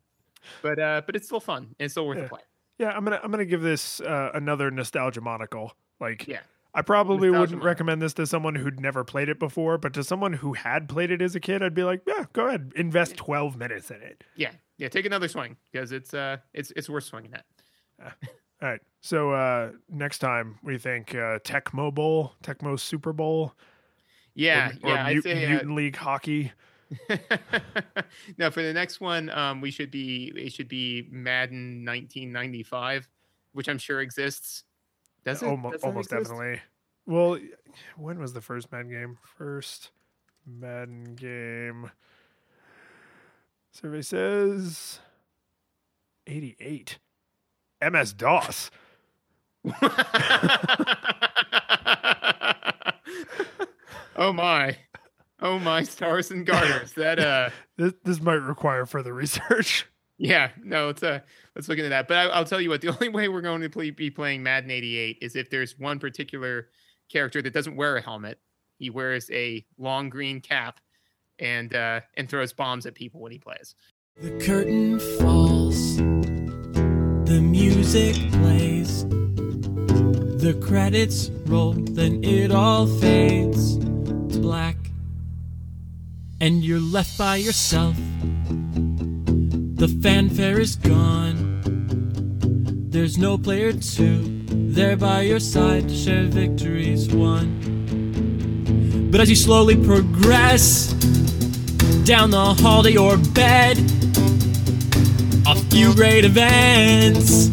but 0.62 0.80
uh, 0.80 1.02
but 1.06 1.16
it's 1.16 1.26
still 1.28 1.40
fun. 1.42 1.64
and 1.64 1.76
It's 1.80 1.94
still 1.94 2.08
worth 2.08 2.18
Yeah. 2.20 2.26
a 2.26 2.30
play. 2.30 2.42
Yeah 2.80 2.90
i'm 2.92 3.04
gonna 3.04 3.20
i'm 3.24 3.30
gonna 3.32 3.46
give 3.46 3.62
this 3.62 4.00
uh, 4.02 4.32
another 4.34 4.72
nostalgia 4.72 5.22
monocle 5.22 5.74
like 6.00 6.28
Yeah. 6.28 6.40
I 6.72 6.84
probably 6.84 7.30
Nostalgia 7.30 7.40
wouldn't 7.40 7.52
monocle. 7.58 7.66
recommend 7.68 8.02
this 8.04 8.14
to 8.14 8.28
someone 8.28 8.54
who'd 8.54 8.80
never 8.80 9.04
played 9.04 9.28
it 9.28 9.40
before, 9.40 9.80
but 9.80 9.92
to 9.96 10.04
someone 10.04 10.34
who 10.34 10.54
had 10.54 10.88
played 10.88 11.10
it 11.10 11.20
as 11.20 11.34
a 11.36 11.40
kid, 11.40 11.64
I'd 11.64 11.74
be 11.74 11.84
like, 11.84 12.04
yeah, 12.06 12.26
go 12.32 12.48
ahead, 12.48 12.74
invest 12.76 13.18
12 13.18 13.58
minutes 13.58 13.90
in 13.90 14.04
it. 14.04 14.24
Yeah, 14.36 14.52
yeah. 14.78 14.88
Take 14.88 15.08
another 15.08 15.28
swing 15.28 15.58
because 15.72 15.92
it's 15.92 16.14
uh, 16.14 16.38
it's 16.54 16.70
it's 16.76 16.88
worth 16.88 17.06
swinging 17.06 17.34
at. 17.34 17.46
All 18.00 18.70
right. 18.70 18.82
So 19.02 19.32
uh, 19.32 19.72
next 19.90 20.20
time 20.20 20.60
we 20.62 20.78
think 20.78 21.16
uh, 21.16 21.40
Tecmo 21.40 21.92
Bowl, 21.92 22.34
Tecmo 22.44 22.80
Super 22.80 23.14
Bowl, 23.14 23.56
Yeah, 24.36 24.70
or, 24.84 24.90
or 24.92 24.94
yeah. 24.94 25.14
Mut- 25.16 25.24
say. 25.24 25.48
Mutant 25.48 25.76
League 25.76 25.96
Hockey. 25.96 26.52
Uh, 27.10 28.02
no, 28.38 28.50
for 28.50 28.62
the 28.64 28.74
next 28.74 29.00
one, 29.00 29.30
um, 29.30 29.62
we 29.62 29.70
should 29.72 29.92
be 29.92 30.32
it 30.36 30.54
should 30.54 30.68
be 30.68 31.08
Madden 31.12 31.86
1995, 31.86 33.08
which 33.54 33.68
I'm 33.70 33.78
sure 33.78 34.02
exists. 34.02 34.64
Does 35.24 35.44
it? 35.44 35.48
almost 35.48 35.74
Does 35.74 35.84
almost 35.84 36.12
exist? 36.12 36.32
definitely. 36.32 36.62
Well, 37.06 37.40
when 37.98 38.20
was 38.20 38.34
the 38.34 38.42
first 38.42 38.72
Madden 38.72 38.90
game? 38.90 39.18
First 39.38 39.92
Madden 40.46 41.16
game. 41.16 41.92
Survey 43.72 44.02
says 44.02 45.00
88. 46.28 46.98
MS 47.82 48.14
DOS. 48.14 48.72
oh 54.16 54.34
my, 54.34 54.78
oh 55.42 55.60
my 55.60 55.84
stars 55.84 56.32
and 56.32 56.46
garters. 56.46 56.94
That 56.94 57.20
uh. 57.20 57.50
This, 57.78 57.94
this 58.04 58.22
might 58.22 58.34
require 58.34 58.86
further 58.86 59.14
research. 59.14 59.86
Yeah, 60.22 60.52
no, 60.62 60.88
let's 60.88 61.02
uh, 61.02 61.20
let's 61.56 61.70
look 61.70 61.78
into 61.78 61.92
that. 61.92 62.10
But 62.10 62.18
I, 62.18 62.24
I'll 62.24 62.44
tell 62.44 62.60
you 62.60 62.68
what, 62.68 62.82
the 62.82 62.90
only 62.94 63.08
way 63.08 63.30
we're 63.30 63.40
going 63.40 63.62
to 63.62 63.70
play, 63.70 63.90
be 63.90 64.10
playing 64.10 64.44
Madden 64.44 64.70
88 64.70 65.20
is 65.22 65.38
if 65.38 65.50
there's 65.50 65.80
one 65.80 65.98
particular 65.98 66.68
character 67.10 67.42
that 67.42 67.54
doesn't 67.54 67.78
wear 67.78 67.96
a 67.96 68.02
helmet. 68.02 68.38
He 68.78 68.90
wears 68.90 69.32
a 69.32 69.66
long 69.78 70.10
green 70.10 70.42
cap 70.42 70.82
and 71.40 71.74
uh, 71.74 72.02
and 72.16 72.30
throws 72.30 72.52
bombs 72.52 72.86
at 72.86 72.96
people 72.96 73.22
when 73.22 73.32
he 73.32 73.40
plays. 73.40 73.76
The 74.22 74.32
curtain 74.46 75.00
falls, 75.20 75.96
the 75.96 77.40
music 77.42 78.16
plays, 78.34 79.06
the 79.06 80.60
credits 80.62 81.30
roll, 81.46 81.74
then 81.74 82.24
it 82.24 82.52
all 82.52 82.88
fades 82.88 83.78
to 83.78 84.40
black, 84.42 84.76
and 86.42 86.64
you're 86.64 86.80
left 86.80 87.18
by 87.18 87.36
yourself. 87.38 87.96
The 89.76 89.88
fanfare 90.02 90.60
is 90.60 90.76
gone, 90.76 91.62
there's 92.90 93.18
no 93.18 93.38
player 93.38 93.72
two 93.74 94.40
there 94.50 94.98
by 94.98 95.22
your 95.22 95.40
side 95.40 95.88
to 95.90 95.96
share 95.96 96.26
victories 96.26 97.08
won. 97.14 97.60
But 99.12 99.22
as 99.22 99.30
you 99.30 99.36
slowly 99.36 99.76
progress, 99.76 100.94
down 102.10 102.32
the 102.32 102.56
hall 102.56 102.82
to 102.82 102.92
your 102.92 103.18
bed. 103.18 103.78
A 105.46 105.56
few 105.70 105.94
great 105.94 106.26
events 106.26 107.50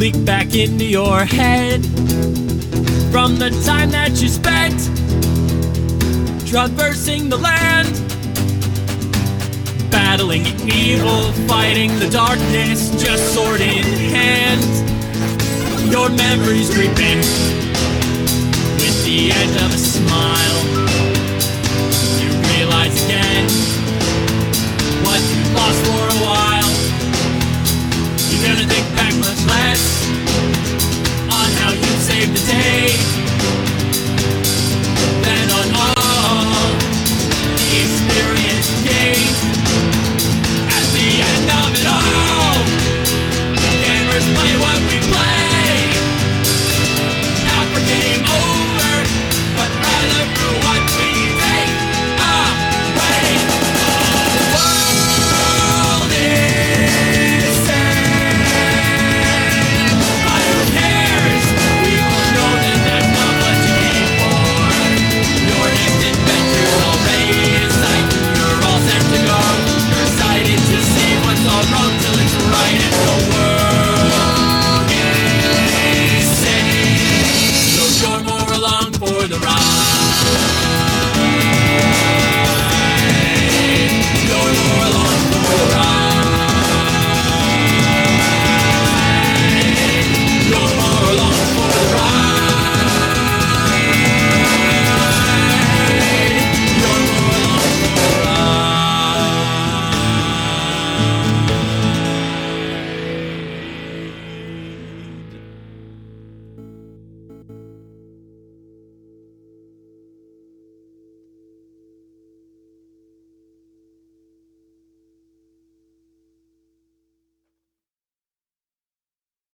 leak 0.00 0.24
back 0.24 0.54
into 0.56 0.84
your 0.84 1.24
head 1.24 1.84
from 3.12 3.36
the 3.38 3.50
time 3.64 3.90
that 3.90 4.20
you 4.20 4.28
spent 4.28 4.97
traversing 6.48 7.28
the 7.28 7.36
land. 7.36 7.92
Battling 9.90 10.46
evil, 10.64 11.30
fighting 11.46 11.90
the 11.98 12.08
darkness, 12.08 12.90
just 13.02 13.34
sword 13.34 13.60
in 13.60 13.84
hand. 13.84 14.64
Your 15.92 16.08
memories 16.08 16.72
creeping 16.72 17.18
with 18.80 18.96
the 19.04 19.30
edge 19.30 19.56
of 19.60 19.74
a 19.74 19.78
smile. 19.78 20.60
You 22.16 22.30
realize 22.56 22.96
again 23.04 23.44
what 25.04 25.20
you 25.28 25.42
lost 25.52 25.80
for 25.84 26.00
a 26.00 26.18
while. 26.24 26.72
You're 28.30 28.44
gonna 28.48 28.66
think 28.66 28.86
back 28.96 29.12
much 29.20 29.40
less 29.52 29.84
on 31.28 31.48
how 31.60 31.72
you 31.72 31.92
saved 32.08 32.32
the 32.32 32.44
day. 32.50 33.27
Explain 44.18 44.60
what 44.60 44.87